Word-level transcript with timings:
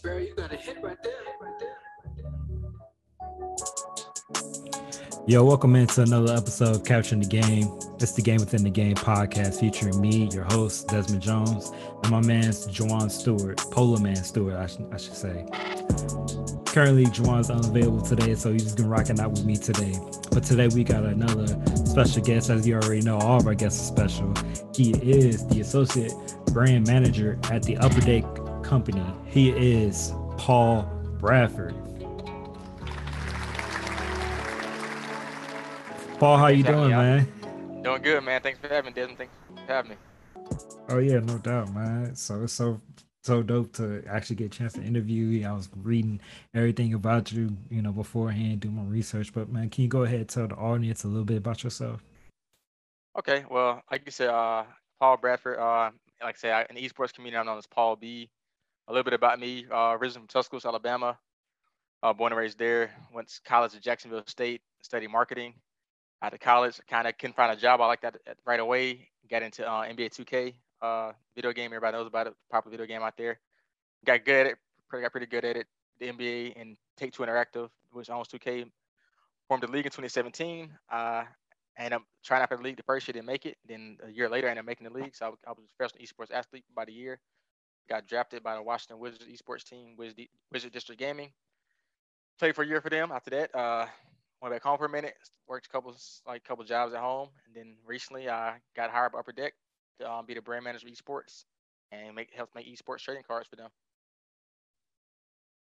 Sparrow, 0.00 0.16
you 0.16 0.34
got 0.34 0.50
a 0.50 0.56
hit 0.56 0.78
right 0.82 0.96
there, 1.02 1.12
Yo, 5.26 5.44
welcome 5.44 5.76
into 5.76 6.00
another 6.00 6.32
episode 6.32 6.76
of 6.76 6.84
Capturing 6.84 7.20
the 7.20 7.28
Game. 7.28 7.78
It's 8.00 8.12
the 8.12 8.22
Game 8.22 8.38
Within 8.38 8.64
the 8.64 8.70
Game 8.70 8.94
podcast 8.94 9.60
featuring 9.60 10.00
me, 10.00 10.30
your 10.32 10.44
host, 10.44 10.88
Desmond 10.88 11.20
Jones, 11.20 11.70
and 12.02 12.10
my 12.10 12.22
man, 12.22 12.44
Juwan 12.44 13.10
Stewart, 13.10 13.58
Polar 13.58 14.00
Man 14.00 14.16
Stewart, 14.16 14.54
I, 14.54 14.68
sh- 14.68 14.78
I 14.90 14.96
should 14.96 15.14
say. 15.14 15.44
Currently, 16.64 17.04
Juwan's 17.04 17.50
unavailable 17.50 18.00
today, 18.00 18.34
so 18.36 18.54
he's 18.54 18.74
been 18.74 18.88
rocking 18.88 19.20
out 19.20 19.32
with 19.32 19.44
me 19.44 19.58
today. 19.58 19.98
But 20.32 20.44
today 20.44 20.68
we 20.68 20.82
got 20.82 21.04
another 21.04 21.46
special 21.84 22.22
guest. 22.22 22.48
As 22.48 22.66
you 22.66 22.76
already 22.76 23.02
know, 23.02 23.18
all 23.18 23.38
of 23.38 23.46
our 23.46 23.54
guests 23.54 23.82
are 23.82 23.94
special. 23.94 24.32
He 24.74 24.92
is 24.92 25.46
the 25.48 25.60
associate 25.60 26.14
brand 26.54 26.86
manager 26.86 27.38
at 27.50 27.64
the 27.64 27.76
Upper 27.76 28.00
Deck 28.00 28.24
Company. 28.62 29.04
He 29.30 29.50
is 29.50 30.12
Paul 30.36 30.82
Bradford. 31.20 31.76
Paul, 36.18 36.36
how 36.36 36.48
you 36.48 36.64
Thanks 36.64 36.76
doing, 36.76 36.90
man? 36.90 37.80
Doing 37.84 38.02
good, 38.02 38.24
man. 38.24 38.40
Thanks 38.42 38.58
for 38.58 38.66
having 38.66 38.92
me, 38.92 38.92
Desmond. 38.92 39.18
Thanks 39.18 39.32
for 39.54 39.72
having 39.72 39.90
me. 39.92 39.96
Oh 40.88 40.98
yeah, 40.98 41.20
no 41.20 41.38
doubt, 41.38 41.72
man. 41.72 42.16
So 42.16 42.42
it's 42.42 42.52
so 42.52 42.80
so 43.22 43.44
dope 43.44 43.72
to 43.74 44.02
actually 44.08 44.34
get 44.34 44.46
a 44.46 44.58
chance 44.58 44.72
to 44.72 44.82
interview 44.82 45.26
you. 45.26 45.46
I 45.46 45.52
was 45.52 45.68
reading 45.76 46.20
everything 46.52 46.94
about 46.94 47.30
you, 47.30 47.56
you 47.70 47.82
know, 47.82 47.92
beforehand, 47.92 48.60
do 48.60 48.70
my 48.70 48.82
research. 48.82 49.32
But 49.32 49.48
man, 49.48 49.70
can 49.70 49.82
you 49.82 49.88
go 49.88 50.02
ahead 50.02 50.18
and 50.18 50.28
tell 50.28 50.48
the 50.48 50.56
audience 50.56 51.04
a 51.04 51.06
little 51.06 51.24
bit 51.24 51.36
about 51.36 51.62
yourself? 51.62 52.02
Okay, 53.16 53.44
well, 53.48 53.80
like 53.92 54.02
you 54.04 54.10
said, 54.10 54.30
uh, 54.30 54.64
Paul 54.98 55.18
Bradford. 55.18 55.60
Uh, 55.60 55.92
like 56.20 56.34
I 56.34 56.38
say, 56.38 56.66
in 56.68 56.74
the 56.74 56.88
esports 56.88 57.14
community, 57.14 57.38
I'm 57.38 57.46
known 57.46 57.58
as 57.58 57.66
Paul 57.68 57.94
B. 57.94 58.28
A 58.90 58.92
little 58.92 59.04
bit 59.04 59.12
about 59.12 59.38
me. 59.38 59.66
Uh, 59.70 59.92
originally 59.92 60.22
from 60.22 60.26
Tuscaloosa, 60.26 60.66
Alabama. 60.66 61.16
Uh, 62.02 62.12
born 62.12 62.32
and 62.32 62.40
raised 62.40 62.58
there. 62.58 62.90
Went 63.14 63.28
to 63.28 63.40
college 63.44 63.72
at 63.76 63.82
Jacksonville 63.82 64.24
State. 64.26 64.62
Studied 64.82 65.06
marketing. 65.12 65.54
Out 66.22 66.34
of 66.34 66.40
college, 66.40 66.80
kind 66.88 67.06
of 67.06 67.16
couldn't 67.16 67.36
find 67.36 67.52
a 67.52 67.56
job. 67.56 67.80
I 67.80 67.86
like 67.86 68.00
that 68.00 68.16
right 68.44 68.58
away. 68.58 69.08
Got 69.30 69.44
into 69.44 69.64
uh, 69.64 69.84
NBA 69.84 70.10
2K, 70.10 70.54
uh, 70.82 71.12
video 71.36 71.52
game. 71.52 71.66
Everybody 71.66 71.96
knows 71.96 72.08
about 72.08 72.26
it. 72.26 72.34
Popular 72.50 72.72
video 72.76 72.86
game 72.86 73.00
out 73.00 73.16
there. 73.16 73.38
Got 74.04 74.24
good 74.24 74.34
at 74.34 74.46
it. 74.46 74.58
Pretty, 74.88 75.02
got 75.04 75.12
pretty 75.12 75.26
good 75.28 75.44
at 75.44 75.56
it. 75.56 75.68
The 76.00 76.06
NBA 76.08 76.60
and 76.60 76.76
Take 76.96 77.12
Two 77.12 77.22
Interactive, 77.22 77.70
which 77.92 78.10
owns 78.10 78.26
2K, 78.26 78.68
formed 79.46 79.62
the 79.62 79.68
league 79.68 79.86
in 79.86 79.92
2017. 79.92 80.68
Uh, 80.90 81.22
and 81.76 81.94
I'm 81.94 82.04
trying 82.24 82.42
out 82.42 82.48
for 82.48 82.56
the 82.56 82.62
league 82.64 82.76
the 82.76 82.82
first 82.82 83.06
year, 83.06 83.12
didn't 83.12 83.26
make 83.26 83.46
it. 83.46 83.56
Then 83.68 83.98
a 84.04 84.10
year 84.10 84.28
later, 84.28 84.48
I 84.48 84.50
ended 84.50 84.64
up 84.64 84.66
making 84.66 84.88
the 84.88 84.92
league. 84.92 85.14
So 85.14 85.26
I, 85.26 85.28
was- 85.28 85.38
I 85.46 85.50
was 85.50 85.58
a 85.64 85.76
professional 85.76 86.04
esports 86.04 86.36
athlete 86.36 86.64
about 86.72 86.88
a 86.88 86.92
year. 86.92 87.20
Got 87.90 88.06
drafted 88.06 88.44
by 88.44 88.54
the 88.54 88.62
Washington 88.62 89.00
Wizards 89.00 89.24
esports 89.26 89.64
team, 89.64 89.96
Wizard, 89.98 90.20
Wizard 90.52 90.70
District 90.70 90.98
Gaming. 90.98 91.32
Played 92.38 92.54
for 92.54 92.62
a 92.62 92.66
year 92.66 92.80
for 92.80 92.88
them. 92.88 93.10
After 93.10 93.30
that, 93.30 93.52
uh, 93.52 93.86
went 94.40 94.54
back 94.54 94.62
home 94.62 94.78
for 94.78 94.86
a 94.86 94.88
minute. 94.88 95.14
Worked 95.48 95.66
a 95.66 95.70
couple 95.70 95.96
like 96.24 96.44
couple 96.44 96.64
jobs 96.64 96.94
at 96.94 97.00
home, 97.00 97.30
and 97.44 97.54
then 97.54 97.74
recently 97.84 98.28
I 98.28 98.58
got 98.76 98.90
hired 98.90 99.10
by 99.10 99.18
Upper 99.18 99.32
Deck 99.32 99.54
to 99.98 100.08
um, 100.08 100.24
be 100.24 100.34
the 100.34 100.40
brand 100.40 100.64
manager 100.64 100.86
of 100.86 100.92
esports 100.94 101.44
and 101.90 102.14
make 102.14 102.32
help 102.32 102.50
make 102.54 102.66
esports 102.66 103.00
trading 103.00 103.24
cards 103.26 103.48
for 103.48 103.56
them. 103.56 103.70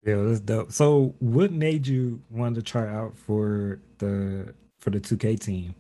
Yeah, 0.07 0.23
that's 0.23 0.41
dope. 0.41 0.71
So, 0.71 1.15
what 1.19 1.51
made 1.51 1.87
you 1.87 2.23
want 2.31 2.55
to 2.55 2.63
try 2.63 2.87
out 2.87 3.17
for 3.17 3.81
the 3.99 4.55
for 4.79 4.91
the 4.91 5.01
2K 5.01 5.41
team? 5.41 5.75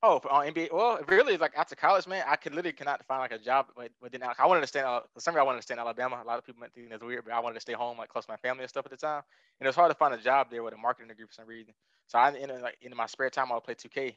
Oh, 0.00 0.20
for, 0.20 0.32
uh, 0.32 0.42
NBA. 0.42 0.72
Well, 0.72 1.00
really, 1.08 1.36
like 1.36 1.52
after 1.56 1.74
college, 1.74 2.06
man, 2.06 2.24
I 2.26 2.36
could 2.36 2.54
literally 2.54 2.72
cannot 2.72 3.04
find 3.06 3.20
like 3.20 3.32
a 3.32 3.38
job. 3.38 3.66
But, 3.76 3.90
but 4.00 4.12
then 4.12 4.22
I, 4.22 4.46
wanted 4.46 4.60
to 4.60 4.66
stay. 4.68 4.80
Uh, 4.80 5.00
some 5.18 5.36
I 5.36 5.42
wanted 5.42 5.58
to 5.58 5.62
stay 5.62 5.74
in 5.74 5.80
Alabama. 5.80 6.20
A 6.22 6.26
lot 6.26 6.38
of 6.38 6.44
people 6.44 6.60
might 6.60 6.72
think 6.72 6.88
that's 6.88 7.02
weird, 7.02 7.24
but 7.24 7.32
I 7.32 7.40
wanted 7.40 7.54
to 7.54 7.60
stay 7.60 7.72
home, 7.72 7.98
like 7.98 8.08
close 8.08 8.24
to 8.26 8.30
my 8.30 8.36
family 8.36 8.62
and 8.62 8.70
stuff 8.70 8.86
at 8.86 8.92
the 8.92 8.96
time. 8.96 9.22
And 9.58 9.66
it 9.66 9.68
was 9.68 9.74
hard 9.74 9.90
to 9.90 9.96
find 9.96 10.14
a 10.14 10.18
job 10.18 10.48
there 10.52 10.62
with 10.62 10.72
a 10.72 10.76
marketing 10.76 11.08
degree 11.08 11.26
for 11.26 11.32
some 11.32 11.46
reason. 11.46 11.74
So 12.06 12.18
I, 12.18 12.30
in 12.30 12.48
like 12.62 12.76
in 12.80 12.94
my 12.96 13.06
spare 13.06 13.28
time, 13.28 13.50
I 13.50 13.54
would 13.54 13.64
play 13.64 13.74
2K, 13.74 14.16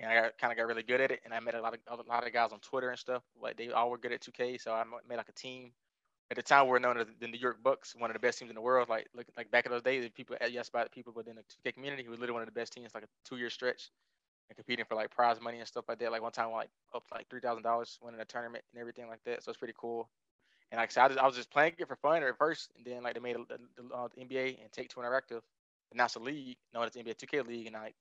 and 0.00 0.10
I 0.10 0.30
kind 0.40 0.52
of 0.52 0.56
got 0.56 0.66
really 0.66 0.82
good 0.82 1.00
at 1.00 1.12
it. 1.12 1.20
And 1.24 1.32
I 1.32 1.38
met 1.38 1.54
a 1.54 1.60
lot 1.60 1.74
of 1.74 2.00
a 2.00 2.08
lot 2.08 2.26
of 2.26 2.32
guys 2.32 2.50
on 2.52 2.58
Twitter 2.58 2.90
and 2.90 2.98
stuff. 2.98 3.22
Like 3.40 3.56
they 3.56 3.70
all 3.70 3.88
were 3.88 3.98
good 3.98 4.12
at 4.12 4.22
2K, 4.22 4.60
so 4.60 4.72
I 4.72 4.82
made 5.08 5.16
like 5.16 5.28
a 5.28 5.32
team. 5.32 5.70
At 6.32 6.36
the 6.36 6.42
time, 6.42 6.64
we 6.66 6.70
were 6.70 6.80
known 6.80 6.96
as 6.96 7.06
the 7.20 7.28
New 7.28 7.38
York 7.38 7.62
Bucks, 7.62 7.94
one 7.96 8.10
of 8.10 8.14
the 8.14 8.20
best 8.20 8.38
teams 8.40 8.50
in 8.50 8.56
the 8.56 8.60
world. 8.60 8.88
Like 8.88 9.06
look, 9.14 9.26
like 9.36 9.48
back 9.52 9.64
in 9.66 9.70
those 9.70 9.82
days, 9.82 10.08
people 10.12 10.36
yes 10.50 10.68
about 10.68 10.86
the 10.86 10.90
people 10.90 11.12
within 11.14 11.36
the 11.36 11.42
2K 11.42 11.74
community, 11.74 12.02
who 12.02 12.10
was 12.10 12.18
literally 12.18 12.40
one 12.40 12.42
of 12.42 12.52
the 12.52 12.60
best 12.60 12.72
teams, 12.72 12.94
like 12.96 13.04
a 13.04 13.08
two-year 13.24 13.50
stretch 13.50 13.90
and 14.50 14.56
competing 14.56 14.84
for 14.84 14.96
like 14.96 15.10
prize 15.10 15.40
money 15.40 15.58
and 15.58 15.66
stuff 15.66 15.84
like 15.88 15.98
that. 16.00 16.12
Like 16.12 16.22
one 16.22 16.32
time, 16.32 16.48
we, 16.48 16.54
like 16.54 16.70
up 16.94 17.04
like 17.12 17.30
three 17.30 17.40
thousand 17.40 17.62
dollars 17.62 17.98
winning 18.02 18.20
a 18.20 18.24
tournament 18.24 18.64
and 18.72 18.80
everything 18.80 19.08
like 19.08 19.24
that. 19.24 19.42
So 19.42 19.50
it's 19.50 19.58
pretty 19.58 19.74
cool. 19.78 20.10
And 20.70 20.78
like 20.78 20.90
I 20.90 20.92
said, 20.92 21.02
I, 21.02 21.08
just, 21.08 21.20
I 21.20 21.26
was 21.26 21.36
just 21.36 21.50
playing 21.50 21.74
it 21.78 21.88
for 21.88 21.96
fun 21.96 22.22
at 22.22 22.36
first, 22.36 22.70
and 22.76 22.84
then 22.84 23.02
like 23.02 23.14
they 23.14 23.20
made 23.20 23.36
a, 23.36 23.44
the, 23.48 23.94
uh, 23.94 24.08
the 24.14 24.24
NBA 24.24 24.60
and 24.60 24.70
Take 24.72 24.88
Two 24.88 25.00
Interactive 25.00 25.40
announced 25.92 26.16
a 26.16 26.20
league 26.20 26.56
known 26.74 26.84
as 26.84 26.92
the 26.92 27.02
NBA 27.02 27.16
2K 27.16 27.46
League, 27.46 27.66
and 27.66 27.74
like 27.74 27.94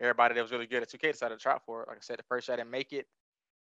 everybody 0.00 0.34
that 0.34 0.42
was 0.42 0.52
really 0.52 0.66
good 0.66 0.82
at 0.82 0.90
2K 0.90 1.12
decided 1.12 1.38
to 1.38 1.42
try 1.42 1.56
for 1.64 1.82
it. 1.82 1.88
Like 1.88 1.98
I 1.98 2.00
said, 2.00 2.18
the 2.18 2.24
first 2.24 2.48
year 2.48 2.54
I 2.54 2.56
didn't 2.58 2.70
make 2.70 2.92
it, 2.92 3.06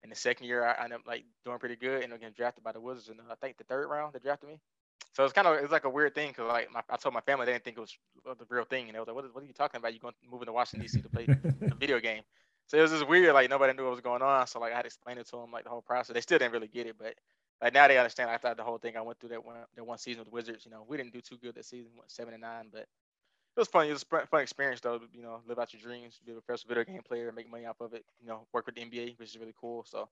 and 0.02 0.10
the 0.10 0.16
second 0.16 0.46
year 0.46 0.64
I, 0.64 0.72
I 0.72 0.84
ended 0.84 1.00
up 1.00 1.06
like 1.06 1.24
doing 1.44 1.58
pretty 1.58 1.76
good 1.76 2.02
and 2.02 2.12
getting 2.12 2.34
drafted 2.36 2.64
by 2.64 2.72
the 2.72 2.80
Wizards. 2.80 3.08
And 3.08 3.20
uh, 3.20 3.32
I 3.32 3.34
think 3.36 3.58
the 3.58 3.64
third 3.64 3.88
round 3.88 4.12
they 4.12 4.18
drafted 4.20 4.48
me. 4.48 4.60
So 5.14 5.24
it's 5.24 5.32
kind 5.32 5.48
of 5.48 5.56
it's 5.56 5.72
like 5.72 5.84
a 5.84 5.90
weird 5.90 6.14
thing 6.14 6.30
because 6.30 6.46
like 6.46 6.72
my, 6.72 6.80
I 6.88 6.96
told 6.96 7.14
my 7.14 7.20
family 7.20 7.46
they 7.46 7.52
didn't 7.52 7.64
think 7.64 7.76
it 7.76 7.80
was 7.80 7.98
the 8.24 8.46
real 8.48 8.64
thing, 8.64 8.86
and 8.86 8.94
they 8.94 9.00
was 9.00 9.08
like, 9.08 9.16
"What, 9.16 9.24
is, 9.24 9.34
what 9.34 9.42
are 9.42 9.46
you 9.46 9.52
talking 9.52 9.78
about? 9.78 9.92
You 9.92 10.00
going 10.00 10.14
moving 10.30 10.46
to 10.46 10.52
Washington 10.52 10.82
D.C. 10.82 11.02
to 11.02 11.08
play 11.08 11.26
a 11.28 11.74
video 11.78 11.98
game?" 11.98 12.22
So 12.68 12.78
it 12.78 12.82
was 12.82 12.92
just 12.92 13.08
weird. 13.08 13.34
Like 13.34 13.50
nobody 13.50 13.72
knew 13.72 13.84
what 13.84 13.92
was 13.92 14.00
going 14.00 14.22
on. 14.22 14.46
So 14.46 14.60
like 14.60 14.72
I 14.72 14.76
had 14.76 14.82
to 14.82 14.86
explain 14.86 15.18
it 15.18 15.26
to 15.30 15.36
them 15.36 15.50
like 15.50 15.64
the 15.64 15.70
whole 15.70 15.82
process. 15.82 16.14
They 16.14 16.20
still 16.20 16.38
didn't 16.38 16.52
really 16.52 16.68
get 16.68 16.86
it, 16.86 16.96
but 16.98 17.14
like 17.60 17.74
now 17.74 17.88
they 17.88 17.98
understand. 17.98 18.30
I 18.30 18.36
thought 18.36 18.56
the 18.56 18.62
whole 18.62 18.78
thing 18.78 18.96
I 18.96 19.00
went 19.00 19.18
through 19.18 19.30
that 19.30 19.44
one 19.44 19.56
that 19.74 19.84
one 19.84 19.98
season 19.98 20.20
with 20.20 20.28
the 20.28 20.34
Wizards. 20.34 20.64
You 20.64 20.70
know, 20.70 20.84
we 20.86 20.96
didn't 20.96 21.12
do 21.12 21.20
too 21.20 21.38
good 21.38 21.54
that 21.56 21.64
season, 21.64 21.90
went 21.96 22.10
seven 22.10 22.34
and 22.34 22.42
nine, 22.42 22.68
but 22.70 22.82
it 22.82 22.86
was 23.56 23.68
fun. 23.68 23.86
It 23.88 23.92
was 23.92 24.04
a 24.12 24.26
fun 24.26 24.42
experience 24.42 24.80
though. 24.80 25.00
You 25.12 25.22
know, 25.22 25.40
live 25.48 25.58
out 25.58 25.72
your 25.72 25.82
dreams, 25.82 26.20
be 26.24 26.32
a 26.32 26.34
professional 26.34 26.68
video 26.68 26.84
game 26.84 27.02
player, 27.02 27.32
make 27.32 27.50
money 27.50 27.66
off 27.66 27.80
of 27.80 27.94
it. 27.94 28.04
You 28.20 28.28
know, 28.28 28.46
work 28.52 28.66
with 28.66 28.76
the 28.76 28.82
NBA, 28.82 29.18
which 29.18 29.30
is 29.30 29.38
really 29.38 29.54
cool. 29.60 29.84
So 29.88 30.08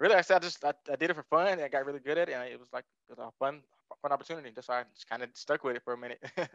really, 0.00 0.14
I 0.14 0.22
said, 0.22 0.36
I 0.36 0.38
just 0.40 0.64
I, 0.64 0.72
I 0.90 0.96
did 0.96 1.10
it 1.10 1.14
for 1.14 1.22
fun 1.24 1.46
and 1.46 1.60
I 1.60 1.68
got 1.68 1.86
really 1.86 2.00
good 2.00 2.18
at 2.18 2.28
it, 2.28 2.32
and 2.32 2.42
it 2.48 2.58
was 2.58 2.68
like 2.72 2.84
it 3.08 3.16
was 3.16 3.18
a 3.18 3.30
fun 3.38 3.60
fun 4.02 4.12
opportunity. 4.12 4.50
That's 4.54 4.68
why 4.68 4.80
I 4.80 4.84
just 4.94 5.08
kind 5.08 5.22
of 5.22 5.28
stuck 5.34 5.64
with 5.64 5.76
it 5.76 5.82
for 5.84 5.92
a 5.92 5.98
minute. 5.98 6.22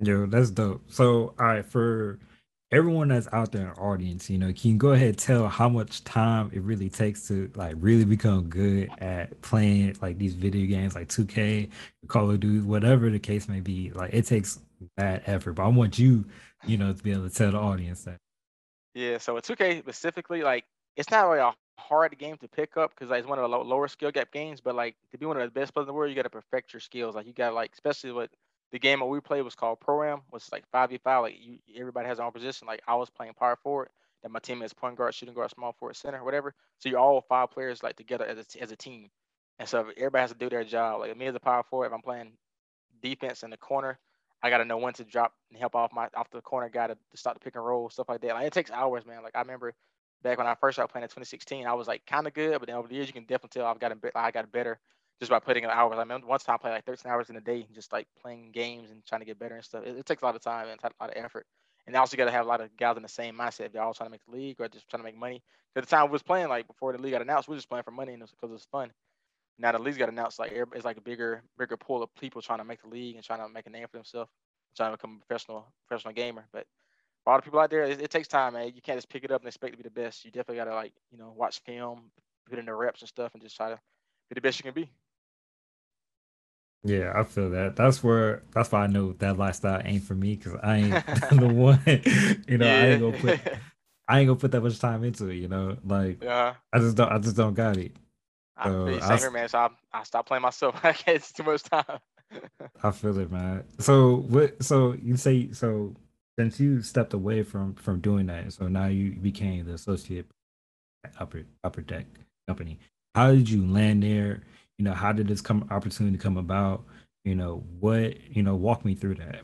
Yo, 0.00 0.26
that's 0.26 0.50
dope. 0.50 0.82
So, 0.90 1.34
all 1.38 1.46
right, 1.46 1.64
for 1.64 2.18
everyone 2.72 3.08
that's 3.08 3.28
out 3.32 3.52
there 3.52 3.68
in 3.68 3.74
the 3.74 3.80
audience, 3.80 4.28
you 4.28 4.38
know, 4.38 4.52
can 4.52 4.72
you 4.72 4.76
go 4.76 4.90
ahead 4.90 5.08
and 5.08 5.18
tell 5.18 5.46
how 5.48 5.68
much 5.68 6.02
time 6.02 6.50
it 6.52 6.62
really 6.62 6.88
takes 6.88 7.28
to 7.28 7.50
like 7.54 7.76
really 7.78 8.04
become 8.04 8.48
good 8.48 8.90
at 8.98 9.40
playing 9.42 9.96
like 10.02 10.18
these 10.18 10.34
video 10.34 10.66
games 10.66 10.94
like 10.94 11.08
2K, 11.08 11.70
Call 12.08 12.30
of 12.30 12.40
Duty, 12.40 12.60
whatever 12.60 13.10
the 13.10 13.20
case 13.20 13.48
may 13.48 13.60
be. 13.60 13.90
Like 13.92 14.12
it 14.12 14.26
takes 14.26 14.58
that 14.96 15.22
effort. 15.26 15.52
But 15.52 15.64
I 15.64 15.68
want 15.68 15.98
you, 15.98 16.24
you 16.66 16.76
know, 16.76 16.92
to 16.92 17.02
be 17.02 17.12
able 17.12 17.28
to 17.28 17.34
tell 17.34 17.52
the 17.52 17.58
audience 17.58 18.04
that. 18.04 18.16
Yeah, 18.94 19.18
so 19.18 19.34
with 19.34 19.46
2K 19.46 19.80
specifically, 19.80 20.42
like 20.42 20.64
it's 20.96 21.10
not 21.10 21.28
really 21.28 21.40
a 21.40 21.52
hard 21.78 22.16
game 22.18 22.36
to 22.38 22.48
pick 22.48 22.76
up 22.76 22.90
because 22.90 23.10
like, 23.10 23.20
it's 23.20 23.28
one 23.28 23.38
of 23.38 23.50
the 23.50 23.56
lower 23.56 23.88
skill 23.88 24.10
gap 24.10 24.32
games. 24.32 24.60
But 24.60 24.74
like 24.74 24.96
to 25.12 25.18
be 25.18 25.26
one 25.26 25.36
of 25.40 25.42
the 25.42 25.60
best 25.60 25.74
players 25.74 25.84
in 25.84 25.88
the 25.88 25.92
world, 25.94 26.10
you 26.10 26.16
got 26.16 26.22
to 26.22 26.30
perfect 26.30 26.72
your 26.72 26.80
skills. 26.80 27.14
Like 27.14 27.26
you 27.26 27.32
got 27.32 27.50
to 27.50 27.54
like, 27.54 27.72
especially 27.72 28.12
what 28.12 28.30
the 28.72 28.78
game 28.78 29.00
that 29.00 29.06
we 29.06 29.20
played 29.20 29.42
was 29.42 29.54
called 29.54 29.80
Pro 29.80 30.02
Am, 30.02 30.22
was 30.32 30.48
like 30.52 30.64
five 30.70 30.90
v 30.90 30.98
five. 30.98 31.22
Like 31.22 31.36
you, 31.38 31.58
everybody 31.78 32.08
has 32.08 32.18
their 32.18 32.26
own 32.26 32.32
position. 32.32 32.66
Like 32.66 32.82
I 32.86 32.94
was 32.94 33.10
playing 33.10 33.34
power 33.34 33.56
forward, 33.62 33.88
then 34.22 34.32
my 34.32 34.40
team 34.40 34.62
is 34.62 34.72
point 34.72 34.96
guard, 34.96 35.14
shooting 35.14 35.34
guard, 35.34 35.50
small 35.50 35.72
forward, 35.72 35.96
center, 35.96 36.24
whatever. 36.24 36.54
So 36.78 36.88
you're 36.88 36.98
all 36.98 37.24
five 37.28 37.50
players 37.50 37.82
like 37.82 37.96
together 37.96 38.24
as 38.24 38.38
a, 38.38 38.62
as 38.62 38.72
a 38.72 38.76
team. 38.76 39.10
And 39.58 39.68
so 39.68 39.86
everybody 39.96 40.22
has 40.22 40.32
to 40.32 40.38
do 40.38 40.48
their 40.48 40.64
job. 40.64 41.00
Like 41.00 41.16
me 41.16 41.26
as 41.26 41.34
a 41.34 41.40
power 41.40 41.62
forward, 41.62 41.86
if 41.86 41.92
I'm 41.92 42.02
playing 42.02 42.32
defense 43.02 43.42
in 43.42 43.50
the 43.50 43.56
corner, 43.56 43.98
I 44.42 44.50
gotta 44.50 44.64
know 44.64 44.76
when 44.78 44.92
to 44.94 45.04
drop 45.04 45.32
and 45.50 45.58
help 45.58 45.74
off 45.74 45.92
my 45.92 46.08
off 46.14 46.30
the 46.30 46.40
corner 46.40 46.68
guy 46.68 46.88
to, 46.88 46.94
to 46.94 47.16
start 47.16 47.36
the 47.36 47.40
pick 47.40 47.56
and 47.56 47.64
roll 47.64 47.88
stuff 47.90 48.08
like 48.08 48.20
that. 48.22 48.34
Like 48.34 48.46
it 48.46 48.52
takes 48.52 48.70
hours, 48.70 49.06
man. 49.06 49.22
Like 49.22 49.36
I 49.36 49.40
remember 49.40 49.74
back 50.24 50.38
when 50.38 50.46
I 50.46 50.56
first 50.56 50.76
started 50.76 50.90
playing 50.90 51.04
in 51.04 51.08
2016, 51.08 51.66
I 51.66 51.74
was 51.74 51.86
like 51.86 52.04
kind 52.06 52.26
of 52.26 52.34
good, 52.34 52.58
but 52.58 52.66
then 52.66 52.74
over 52.74 52.88
the 52.88 52.94
years 52.94 53.06
you 53.06 53.12
can 53.12 53.24
definitely 53.24 53.60
tell 53.60 53.66
I've 53.66 53.78
gotten. 53.78 54.00
I 54.16 54.30
got 54.32 54.50
better 54.50 54.80
just 55.20 55.30
by 55.30 55.38
putting 55.38 55.62
in 55.62 55.70
hours. 55.70 55.94
I 55.96 56.00
remember 56.00 56.26
one 56.26 56.38
time 56.40 56.54
I 56.54 56.58
played 56.58 56.72
like 56.72 56.84
13 56.84 57.12
hours 57.12 57.30
in 57.30 57.36
a 57.36 57.40
day, 57.40 57.66
just 57.72 57.92
like 57.92 58.08
playing 58.20 58.50
games 58.52 58.90
and 58.90 59.04
trying 59.06 59.20
to 59.20 59.26
get 59.26 59.38
better 59.38 59.54
and 59.54 59.64
stuff. 59.64 59.84
It, 59.84 59.96
it 59.96 60.06
takes 60.06 60.22
a 60.22 60.24
lot 60.24 60.34
of 60.34 60.42
time 60.42 60.68
and 60.68 60.80
a 60.82 60.90
lot 61.00 61.16
of 61.16 61.22
effort. 61.22 61.46
And 61.86 61.94
also 61.96 62.16
got 62.16 62.24
to 62.24 62.30
have 62.30 62.46
a 62.46 62.48
lot 62.48 62.62
of 62.62 62.74
guys 62.76 62.96
in 62.96 63.02
the 63.02 63.08
same 63.08 63.36
mindset. 63.36 63.66
If 63.66 63.72
they're 63.72 63.82
all 63.82 63.92
trying 63.92 64.08
to 64.08 64.10
make 64.10 64.24
the 64.24 64.32
league 64.32 64.56
or 64.58 64.68
just 64.68 64.88
trying 64.88 65.02
to 65.02 65.04
make 65.04 65.18
money. 65.18 65.42
At 65.76 65.82
the 65.82 65.88
time 65.88 66.06
we 66.06 66.12
was 66.12 66.22
playing, 66.22 66.48
like 66.48 66.66
before 66.66 66.92
the 66.92 66.98
league 66.98 67.12
got 67.12 67.20
announced, 67.20 67.48
we 67.48 67.52
were 67.52 67.58
just 67.58 67.68
playing 67.68 67.84
for 67.84 67.90
money 67.90 68.14
and 68.14 68.22
because 68.22 68.50
it, 68.50 68.52
was 68.52 68.66
fun. 68.72 68.90
Now 69.58 69.72
the 69.72 69.78
league's 69.78 69.98
got 69.98 70.08
announced, 70.08 70.38
like 70.38 70.52
it's 70.52 70.84
like 70.84 70.96
a 70.96 71.02
bigger, 71.02 71.42
bigger 71.58 71.76
pool 71.76 72.02
of 72.02 72.14
people 72.18 72.40
trying 72.40 72.58
to 72.58 72.64
make 72.64 72.80
the 72.82 72.88
league 72.88 73.16
and 73.16 73.24
trying 73.24 73.40
to 73.40 73.48
make 73.48 73.66
a 73.66 73.70
name 73.70 73.86
for 73.90 73.98
themselves, 73.98 74.30
trying 74.76 74.92
to 74.92 74.96
become 74.96 75.20
a 75.22 75.26
professional, 75.26 75.66
professional 75.86 76.14
gamer. 76.14 76.46
But 76.52 76.66
for 77.24 77.32
all 77.32 77.38
the 77.38 77.42
people 77.42 77.60
out 77.60 77.70
there, 77.70 77.84
it, 77.84 78.00
it 78.02 78.10
takes 78.10 78.28
time, 78.28 78.54
man. 78.54 78.72
You 78.74 78.82
can't 78.82 78.98
just 78.98 79.08
pick 79.08 79.24
it 79.24 79.32
up 79.32 79.40
and 79.40 79.48
expect 79.48 79.72
to 79.72 79.78
be 79.78 79.82
the 79.82 79.90
best. 79.90 80.24
You 80.24 80.30
definitely 80.30 80.56
got 80.56 80.66
to 80.66 80.74
like, 80.74 80.92
you 81.10 81.18
know, 81.18 81.32
watch 81.36 81.60
film, 81.62 82.10
put 82.48 82.58
in 82.58 82.66
the 82.66 82.74
reps 82.74 83.00
and 83.02 83.08
stuff, 83.08 83.32
and 83.34 83.42
just 83.42 83.56
try 83.56 83.70
to 83.70 83.76
be 84.30 84.34
the 84.34 84.40
best 84.40 84.58
you 84.58 84.64
can 84.64 84.74
be. 84.74 84.90
Yeah, 86.84 87.12
I 87.16 87.24
feel 87.24 87.50
that. 87.50 87.76
That's 87.76 88.04
where 88.04 88.42
that's 88.52 88.70
why 88.70 88.84
I 88.84 88.86
know 88.88 89.14
that 89.14 89.38
lifestyle 89.38 89.80
ain't 89.84 90.04
for 90.04 90.14
me 90.14 90.36
because 90.36 90.54
I 90.62 90.76
ain't 90.76 91.06
the 91.30 91.48
one. 91.48 91.80
You 92.48 92.58
know, 92.58 92.70
I 92.70 92.88
ain't 92.88 93.00
gonna 93.00 93.12
put 93.14 93.40
I 94.08 94.20
ain't 94.20 94.28
gonna 94.28 94.38
put 94.38 94.52
that 94.52 94.60
much 94.62 94.78
time 94.78 95.04
into 95.04 95.28
it. 95.28 95.36
You 95.36 95.48
know, 95.48 95.78
like 95.84 96.20
yeah. 96.22 96.54
I 96.72 96.78
just 96.78 96.96
don't 96.96 97.10
I 97.10 97.18
just 97.18 97.36
don't 97.36 97.54
got 97.54 97.78
it. 97.78 97.96
So, 98.62 98.98
I 99.00 99.00
same 99.00 99.16
s- 99.16 99.22
here, 99.22 99.30
man. 99.30 99.48
So 99.48 99.58
I, 99.58 99.68
I 99.92 100.02
stopped 100.04 100.28
playing 100.28 100.42
myself. 100.42 100.76
I 100.84 100.92
can't 100.92 101.16
it's 101.16 101.32
too 101.32 101.42
much 101.42 101.62
time. 101.62 102.00
I 102.82 102.90
feel 102.90 103.18
it, 103.18 103.30
man. 103.30 103.64
So 103.78 104.16
what? 104.28 104.62
So 104.62 104.92
you 105.02 105.16
say 105.16 105.52
so 105.52 105.94
since 106.38 106.58
you 106.58 106.82
stepped 106.82 107.12
away 107.12 107.42
from 107.42 107.74
from 107.74 108.00
doing 108.00 108.26
that, 108.26 108.52
so 108.52 108.68
now 108.68 108.86
you 108.86 109.12
became 109.12 109.66
the 109.66 109.74
associate 109.74 110.26
upper 111.18 111.44
upper 111.62 111.80
deck 111.80 112.06
company. 112.48 112.78
How 113.14 113.32
did 113.32 113.48
you 113.48 113.66
land 113.66 114.02
there? 114.02 114.42
You 114.78 114.84
know, 114.84 114.92
how 114.92 115.12
did 115.12 115.28
this 115.28 115.40
come 115.40 115.66
opportunity 115.70 116.18
come 116.18 116.36
about? 116.36 116.84
You 117.24 117.34
know, 117.34 117.64
what 117.80 118.20
you 118.30 118.42
know, 118.42 118.54
walk 118.54 118.84
me 118.84 118.94
through 118.94 119.16
that. 119.16 119.42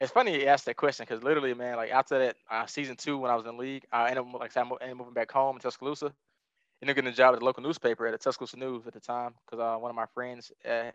It's 0.00 0.12
funny 0.12 0.40
you 0.40 0.46
asked 0.46 0.66
that 0.66 0.76
question 0.76 1.06
because 1.08 1.24
literally, 1.24 1.54
man, 1.54 1.76
like 1.76 1.90
after 1.90 2.18
that 2.18 2.36
uh, 2.50 2.66
season 2.66 2.96
two 2.96 3.16
when 3.16 3.30
I 3.30 3.34
was 3.34 3.46
in 3.46 3.56
the 3.56 3.62
league, 3.62 3.84
I 3.90 4.10
ended 4.10 4.18
up 4.18 4.40
like 4.40 4.54
I 4.56 4.60
ended 4.60 4.90
up 4.90 4.96
moving 4.98 5.14
back 5.14 5.32
home 5.32 5.56
in 5.56 5.60
Tuscaloosa. 5.60 6.12
Ended 6.82 6.92
up 6.92 6.96
getting 6.96 7.10
a 7.10 7.16
job 7.16 7.32
at 7.32 7.38
the 7.38 7.46
local 7.46 7.62
newspaper 7.62 8.06
at 8.06 8.12
the 8.12 8.18
Tuscaloosa 8.18 8.58
News 8.58 8.86
at 8.86 8.92
the 8.92 9.00
time 9.00 9.32
because 9.46 9.62
uh, 9.62 9.78
one 9.78 9.88
of 9.88 9.96
my 9.96 10.04
friends, 10.12 10.52
uh, 10.68 10.90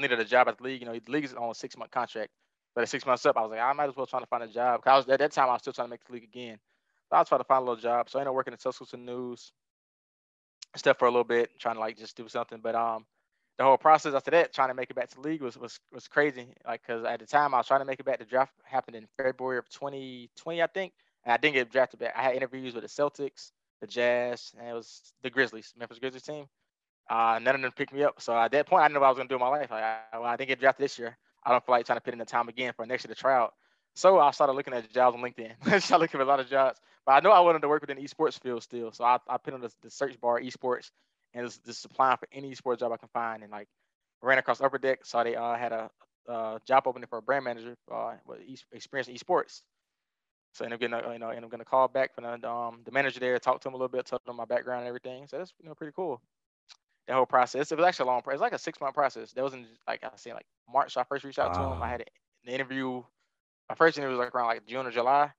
needed 0.00 0.18
a 0.18 0.24
job 0.24 0.48
at 0.48 0.56
the 0.56 0.64
league. 0.64 0.80
You 0.80 0.86
know, 0.86 0.98
the 0.98 1.12
league 1.12 1.24
is 1.24 1.34
on 1.34 1.50
a 1.50 1.54
six 1.54 1.76
month 1.76 1.90
contract, 1.90 2.30
but 2.76 2.82
at 2.82 2.90
six 2.90 3.06
months 3.06 3.24
up, 3.24 3.38
I 3.38 3.40
was 3.40 3.50
like, 3.50 3.60
I 3.60 3.72
might 3.72 3.88
as 3.88 3.96
well 3.96 4.04
try 4.04 4.20
to 4.20 4.26
find 4.26 4.42
a 4.42 4.48
job. 4.48 4.84
Cause 4.84 4.92
I 4.92 4.96
was 4.98 5.08
at 5.08 5.18
that 5.18 5.32
time 5.32 5.48
I 5.48 5.52
was 5.52 5.62
still 5.62 5.72
trying 5.72 5.86
to 5.86 5.90
make 5.90 6.04
the 6.04 6.12
league 6.12 6.24
again. 6.24 6.58
So 7.08 7.16
I 7.16 7.20
was 7.20 7.28
trying 7.28 7.40
to 7.40 7.44
find 7.44 7.62
a 7.62 7.64
little 7.64 7.80
job. 7.80 8.10
So 8.10 8.18
I 8.18 8.22
ended 8.22 8.28
up 8.28 8.34
working 8.34 8.52
at 8.52 8.60
Tuscaloosa 8.60 8.98
News, 8.98 9.50
stuff 10.76 10.98
for 10.98 11.06
a 11.06 11.10
little 11.10 11.24
bit, 11.24 11.58
trying 11.58 11.76
to 11.76 11.80
like 11.80 11.96
just 11.96 12.18
do 12.18 12.28
something. 12.28 12.60
But 12.62 12.74
um, 12.74 13.06
the 13.56 13.64
whole 13.64 13.78
process 13.78 14.12
after 14.12 14.30
that, 14.32 14.52
trying 14.52 14.68
to 14.68 14.74
make 14.74 14.90
it 14.90 14.94
back 14.94 15.08
to 15.08 15.14
the 15.14 15.22
league 15.22 15.40
was 15.40 15.56
was 15.56 15.80
was 15.90 16.06
crazy. 16.06 16.48
Like, 16.66 16.86
cause 16.86 17.02
at 17.06 17.18
the 17.18 17.26
time 17.26 17.54
I 17.54 17.58
was 17.58 17.66
trying 17.66 17.80
to 17.80 17.86
make 17.86 17.98
it 17.98 18.04
back. 18.04 18.18
The 18.18 18.26
draft 18.26 18.52
happened 18.64 18.96
in 18.96 19.06
February 19.16 19.56
of 19.56 19.66
2020, 19.70 20.62
I 20.62 20.66
think, 20.66 20.92
and 21.24 21.32
I 21.32 21.38
didn't 21.38 21.54
get 21.54 21.72
drafted 21.72 22.00
back. 22.00 22.12
I 22.14 22.24
had 22.24 22.34
interviews 22.34 22.74
with 22.74 22.84
the 22.84 22.90
Celtics, 22.90 23.52
the 23.80 23.86
Jazz, 23.86 24.52
and 24.58 24.68
it 24.68 24.74
was 24.74 25.14
the 25.22 25.30
Grizzlies, 25.30 25.72
Memphis 25.78 25.98
Grizzlies 25.98 26.24
team. 26.24 26.44
Uh, 27.08 27.38
none 27.40 27.54
of 27.54 27.62
them 27.62 27.72
picked 27.72 27.94
me 27.94 28.02
up. 28.02 28.20
So 28.20 28.36
at 28.36 28.52
that 28.52 28.66
point, 28.66 28.82
I 28.82 28.84
didn't 28.88 28.94
know 28.94 29.00
what 29.00 29.06
I 29.06 29.10
was 29.10 29.16
gonna 29.16 29.28
do 29.30 29.36
in 29.36 29.40
my 29.40 29.48
life. 29.48 29.70
Like, 29.70 29.82
I, 29.82 30.18
well, 30.18 30.24
I 30.24 30.36
didn't 30.36 30.48
get 30.48 30.60
drafted 30.60 30.84
this 30.84 30.98
year. 30.98 31.16
I 31.46 31.52
don't 31.52 31.64
feel 31.66 31.74
like 31.74 31.86
trying 31.86 31.98
to 31.98 32.02
put 32.02 32.14
in 32.14 32.18
the 32.18 32.26
time 32.26 32.48
again 32.48 32.74
for 32.76 32.86
next 32.86 33.06
year 33.06 33.14
to 33.14 33.20
try 33.20 33.36
out. 33.36 33.54
So 33.94 34.18
I 34.18 34.32
started 34.32 34.54
looking 34.54 34.74
at 34.74 34.90
jobs 34.92 35.16
on 35.16 35.22
LinkedIn. 35.22 35.52
I 35.66 35.78
started 35.78 36.02
looking 36.02 36.20
at 36.20 36.26
a 36.26 36.28
lot 36.28 36.40
of 36.40 36.50
jobs, 36.50 36.80
but 37.06 37.12
I 37.12 37.20
know 37.20 37.32
I 37.32 37.40
wanted 37.40 37.62
to 37.62 37.68
work 37.68 37.82
within 37.82 37.98
the 37.98 38.04
esports 38.04 38.40
field 38.40 38.62
still. 38.64 38.92
So 38.92 39.04
I, 39.04 39.18
I 39.28 39.38
put 39.38 39.54
on 39.54 39.62
the, 39.62 39.72
the 39.82 39.90
search 39.90 40.20
bar 40.20 40.40
esports 40.40 40.90
and 41.34 41.46
just, 41.46 41.64
just 41.64 41.84
applying 41.86 42.18
for 42.18 42.28
any 42.32 42.52
esports 42.52 42.80
job 42.80 42.92
I 42.92 42.98
can 42.98 43.08
find. 43.14 43.42
And 43.42 43.52
like 43.52 43.68
ran 44.22 44.38
across 44.38 44.60
Upper 44.60 44.78
Deck, 44.78 45.06
saw 45.06 45.24
they 45.24 45.36
uh, 45.36 45.56
had 45.56 45.72
a 45.72 45.90
uh, 46.28 46.58
job 46.66 46.84
opening 46.86 47.08
for 47.08 47.18
a 47.18 47.22
brand 47.22 47.44
manager 47.44 47.76
uh, 47.92 48.14
with 48.26 48.40
e- 48.46 48.58
experience 48.72 49.08
in 49.08 49.14
esports. 49.14 49.62
So 50.54 50.64
I 50.64 50.66
ended 50.66 50.76
up 50.76 50.80
getting, 50.90 51.10
a, 51.10 51.12
you 51.14 51.18
know, 51.18 51.30
and 51.30 51.44
I'm 51.44 51.50
gonna 51.50 51.64
call 51.64 51.88
back 51.88 52.14
from 52.14 52.24
the 52.24 52.50
um, 52.50 52.80
the 52.84 52.92
manager 52.92 53.20
there, 53.20 53.38
talk 53.38 53.60
to 53.60 53.68
him 53.68 53.74
a 53.74 53.76
little 53.76 53.88
bit, 53.88 54.06
tell 54.06 54.20
him 54.26 54.36
my 54.36 54.44
background 54.46 54.80
and 54.80 54.88
everything. 54.88 55.26
So 55.26 55.38
that's 55.38 55.52
you 55.60 55.68
know 55.68 55.74
pretty 55.74 55.92
cool. 55.94 56.20
That 57.06 57.14
whole 57.14 57.26
process. 57.26 57.70
It 57.70 57.78
was 57.78 57.86
actually 57.86 58.04
a 58.04 58.12
long 58.12 58.22
process. 58.22 58.36
It's 58.36 58.42
like 58.42 58.52
a 58.52 58.58
six 58.58 58.80
month 58.80 58.94
process. 58.94 59.32
That 59.32 59.44
was 59.44 59.54
in 59.54 59.66
like 59.86 60.02
I 60.02 60.10
said, 60.16 60.34
like 60.34 60.46
March. 60.70 60.94
So 60.94 61.00
I 61.00 61.04
first 61.04 61.24
reached 61.24 61.38
out 61.38 61.54
to 61.54 61.60
him. 61.60 61.82
I 61.82 61.88
had 61.88 62.00
an 62.00 62.52
interview. 62.52 63.02
My 63.68 63.76
first 63.76 63.96
interview 63.96 64.16
was 64.16 64.24
like 64.24 64.34
around 64.34 64.46
like 64.46 64.66
June 64.66 64.86
or 64.86 64.90
July. 64.90 65.30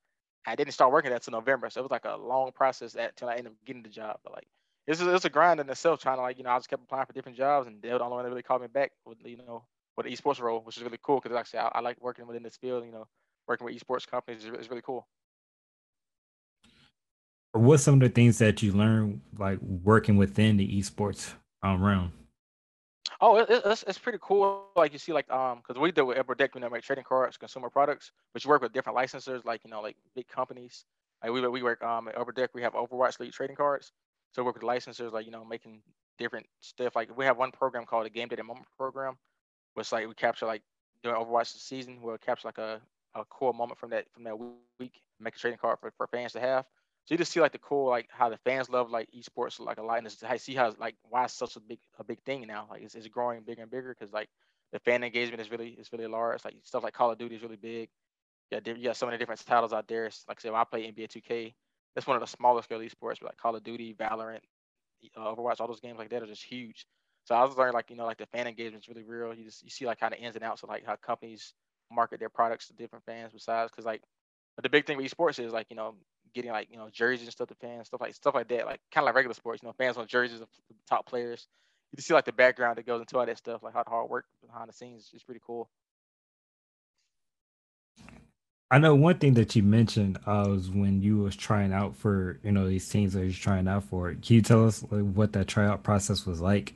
I 0.46 0.56
didn't 0.56 0.74
start 0.74 0.94
working 0.94 1.12
that 1.12 1.24
till 1.24 1.34
November. 1.34 1.70
So 1.70 1.82
it 1.82 1.84
was 1.84 1.92
like 1.92 2.06
a 2.06 2.16
long 2.16 2.52
process 2.54 2.94
that 2.94 3.18
till 3.18 3.28
I 3.28 3.34
ended 3.34 3.48
up 3.48 3.54
getting 3.66 3.84
the 3.84 3.90
job. 3.90 4.20
But 4.24 4.34
like 4.34 4.48
this 4.86 5.02
is 5.02 5.08
it's 5.08 5.26
a 5.26 5.30
grind 5.30 5.60
in 5.60 5.70
itself. 5.70 6.02
Trying 6.02 6.18
to 6.18 6.22
like 6.22 6.38
you 6.38 6.46
know 6.46 6.52
I 6.52 6.58
just 6.58 6.70
kept 6.70 6.84
applying 6.84 7.06
for 7.06 7.14
different 7.14 7.38
jobs 7.38 7.68
and 7.68 7.82
they 7.82 7.92
were 7.92 7.98
the 7.98 8.06
only 8.06 8.16
one 8.16 8.24
that 8.24 8.30
really 8.30 8.44
called 8.44 8.62
me 8.62 8.68
back 8.68 8.94
with 9.06 9.18
you 9.26 9.38
know 9.38 9.64
with 9.98 10.06
the 10.06 10.16
esports 10.16 10.40
role, 10.40 10.62
which 10.62 10.78
is 10.78 10.84
really 10.84 11.00
cool 11.04 11.20
because 11.20 11.36
actually 11.36 11.60
I, 11.60 11.68
I 11.74 11.80
like 11.82 12.02
working 12.02 12.28
within 12.28 12.44
this 12.44 12.56
field. 12.56 12.86
You 12.86 12.94
know, 12.94 13.08
working 13.46 13.66
with 13.66 13.76
esports 13.76 14.08
companies 14.08 14.46
is, 14.46 14.52
is 14.58 14.70
really 14.70 14.84
cool. 14.84 15.06
What's 17.52 17.84
some 17.84 17.96
of 17.96 18.00
the 18.02 18.10
things 18.10 18.38
that 18.38 18.62
you 18.62 18.72
learned 18.72 19.20
like 19.38 19.60
working 19.62 20.16
within 20.16 20.56
the 20.56 20.80
esports 20.80 21.34
um, 21.74 21.84
realm? 21.84 22.12
Oh, 23.22 23.38
it, 23.38 23.50
it- 23.50 23.64
it's, 23.66 23.84
it's 23.84 23.98
pretty 24.00 24.20
cool. 24.22 24.48
Like 24.48 24.94
you 24.94 25.00
see, 25.00 25.14
like 25.14 25.30
um, 25.32 25.34
because 25.36 25.80
we 25.80 25.92
deal 25.92 26.06
with 26.06 26.18
Upper 26.18 26.36
Deck, 26.36 26.36
know, 26.36 26.48
make 26.48 26.62
trading 26.62 26.86
cards, 26.88 27.22
consumer 27.38 27.70
products, 27.70 28.12
you 28.44 28.50
work 28.50 28.62
with 28.62 28.74
different 28.74 28.98
licensors, 28.98 29.44
like 29.46 29.64
you 29.64 29.70
know, 29.70 29.82
like 29.82 29.96
big 30.16 30.28
companies. 30.28 30.86
Like 31.24 31.32
we 31.32 31.46
we 31.48 31.64
work 31.64 31.84
um 31.84 32.08
at 32.08 32.18
Upper 32.18 32.32
Deck, 32.32 32.52
we 32.54 32.62
have 32.62 32.74
Overwatch 32.74 33.20
League 33.20 33.32
trading 33.32 33.56
cards, 33.56 33.92
so 34.32 34.42
we 34.42 34.46
work 34.46 34.56
with 34.56 34.64
licensors, 34.64 35.12
like 35.12 35.26
you 35.26 35.32
know, 35.32 35.44
making 35.46 35.82
different 36.18 36.46
stuff. 36.62 36.96
Like 36.96 37.16
we 37.18 37.26
have 37.26 37.38
one 37.38 37.52
program 37.52 37.86
called 37.86 38.06
the 38.06 38.10
Game 38.10 38.28
Day 38.28 38.36
Moment 38.42 38.68
program, 38.78 39.18
which 39.74 39.92
like 39.92 40.08
we 40.08 40.14
capture 40.14 40.46
like 40.46 40.62
during 41.04 41.20
Overwatch 41.20 41.48
season, 41.48 42.00
we'll 42.02 42.18
capture 42.18 42.48
like 42.48 42.58
a 42.60 42.82
a 43.16 43.24
cool 43.30 43.54
moment 43.54 43.80
from 43.80 43.90
that 43.92 44.06
from 44.14 44.24
that 44.24 44.38
week, 44.38 45.02
make 45.20 45.36
a 45.36 45.40
trading 45.40 45.58
card 45.60 45.80
for, 45.80 45.92
for 45.98 46.08
fans 46.08 46.34
to 46.34 46.40
have. 46.40 46.66
So 47.08 47.14
you 47.14 47.18
just 47.20 47.32
see 47.32 47.40
like 47.40 47.54
the 47.54 47.58
cool 47.58 47.88
like 47.90 48.10
how 48.12 48.28
the 48.28 48.38
fans 48.40 48.70
love 48.70 48.92
like 48.92 49.08
esports 49.18 49.62
like 49.62 49.78
a 49.78 49.82
lot, 49.82 50.00
and 50.00 50.14
I 50.28 50.36
see 50.36 50.56
how 50.56 50.76
like 50.78 50.96
why 51.04 51.24
it's 51.24 51.34
such 51.34 51.56
a 51.56 51.62
big 51.62 51.80
a 51.98 52.04
big 52.04 52.22
thing 52.24 52.46
now. 52.46 52.68
Like 52.70 52.82
it's, 52.84 52.96
it's 52.96 53.08
growing 53.08 53.44
bigger 53.44 53.62
and 53.62 53.72
bigger 53.72 53.96
because 53.98 54.12
like 54.12 54.28
the 54.74 54.80
fan 54.80 55.06
engagement 55.06 55.40
is 55.40 55.50
really 55.50 55.70
is 55.70 55.90
really 55.94 56.08
large. 56.08 56.44
Like 56.44 56.56
stuff 56.64 56.84
like 56.84 56.94
Call 56.94 57.10
of 57.10 57.18
Duty 57.18 57.36
is 57.38 57.42
really 57.42 57.56
big. 57.56 57.88
Yeah, 58.52 58.60
you 58.66 58.84
got 58.84 58.98
so 58.98 59.06
many 59.06 59.18
different 59.18 59.46
titles 59.46 59.72
out 59.72 59.88
there. 59.88 60.08
It's, 60.08 60.26
like 60.28 60.46
I 60.46 60.50
I 60.54 60.64
play 60.66 60.86
NBA 60.86 61.08
2K, 61.08 61.54
that's 61.96 62.06
one 62.06 62.18
of 62.18 62.22
the 62.22 62.28
smaller 62.28 62.62
scale 62.62 62.80
esports, 62.80 63.20
but 63.22 63.24
like 63.24 63.38
Call 63.38 63.56
of 63.56 63.64
Duty, 63.64 63.96
Valorant, 63.98 64.42
uh, 65.16 65.34
Overwatch, 65.34 65.62
all 65.62 65.68
those 65.68 65.80
games 65.80 65.98
like 65.98 66.10
that 66.10 66.24
are 66.24 66.28
just 66.28 66.44
huge. 66.44 66.86
So 67.24 67.36
I 67.36 67.44
was 67.44 67.56
learning 67.56 67.74
like 67.74 67.90
you 67.90 67.96
know 67.96 68.06
like 68.06 68.18
the 68.18 68.26
fan 68.26 68.48
engagement 68.48 68.84
is 68.84 68.90
really 68.90 69.04
real. 69.04 69.34
You 69.34 69.46
just 69.46 69.64
you 69.64 69.70
see 69.70 69.86
like 69.86 70.00
kind 70.00 70.14
of 70.14 70.20
ins 70.20 70.36
and 70.36 70.44
outs 70.44 70.62
of 70.64 70.70
like 70.70 70.86
how 70.86 70.98
companies 70.98 71.54
market 71.90 72.20
their 72.20 72.30
products 72.30 72.68
to 72.68 72.74
different 72.74 73.06
fans. 73.06 73.32
Besides, 73.32 73.72
because 73.72 73.86
like 73.86 74.02
but 74.58 74.64
the 74.64 74.70
big 74.70 74.86
thing 74.86 74.98
with 74.98 75.10
esports 75.10 75.40
is 75.44 75.54
like 75.54 75.68
you 75.70 75.78
know 75.78 75.96
getting 76.34 76.52
like 76.52 76.68
you 76.72 76.78
know 76.78 76.90
jerseys 76.92 77.28
and 77.28 77.32
stuff 77.32 77.48
to 77.50 77.56
fans, 77.56 77.88
stuff 77.88 78.02
like 78.02 78.16
stuff 78.16 78.36
like 78.36 78.48
that. 78.50 78.66
Like 78.66 78.80
kind 78.92 79.04
of 79.04 79.06
like 79.06 79.16
regular 79.16 79.34
sports, 79.34 79.62
you 79.62 79.68
know, 79.68 79.74
fans 79.78 79.98
want 79.98 80.10
jerseys 80.10 80.42
of 80.42 80.48
top 80.90 81.06
players. 81.06 81.48
You 81.92 81.98
can 81.98 82.04
see 82.04 82.14
like 82.14 82.26
the 82.26 82.34
background 82.34 82.78
that 82.78 82.86
goes 82.86 83.00
into 83.00 83.18
all 83.18 83.26
that 83.26 83.38
stuff, 83.38 83.64
like 83.64 83.74
how 83.74 83.84
the 83.84 83.90
hard 83.90 84.10
work 84.10 84.26
behind 84.46 84.70
the 84.70 84.74
scenes 84.74 85.10
is 85.14 85.24
pretty 85.24 85.42
cool. 85.46 85.70
I 88.70 88.80
know 88.80 88.96
one 88.96 89.18
thing 89.18 89.36
that 89.36 89.56
you 89.56 89.64
mentioned 89.64 90.18
uh, 90.26 90.46
was 90.50 90.70
when 90.70 91.02
you 91.02 91.20
was 91.20 91.38
trying 91.38 91.72
out 91.72 91.96
for 91.96 92.40
you 92.44 92.52
know 92.52 92.68
these 92.68 92.88
teams 92.88 93.14
that 93.14 93.24
you're 93.24 93.32
trying 93.32 93.68
out 93.68 93.86
for. 93.86 94.10
Can 94.14 94.36
you 94.36 94.42
tell 94.42 94.66
us 94.66 94.84
like, 94.92 95.14
what 95.14 95.34
that 95.34 95.48
tryout 95.48 95.84
process 95.84 96.26
was 96.26 96.42
like? 96.42 96.74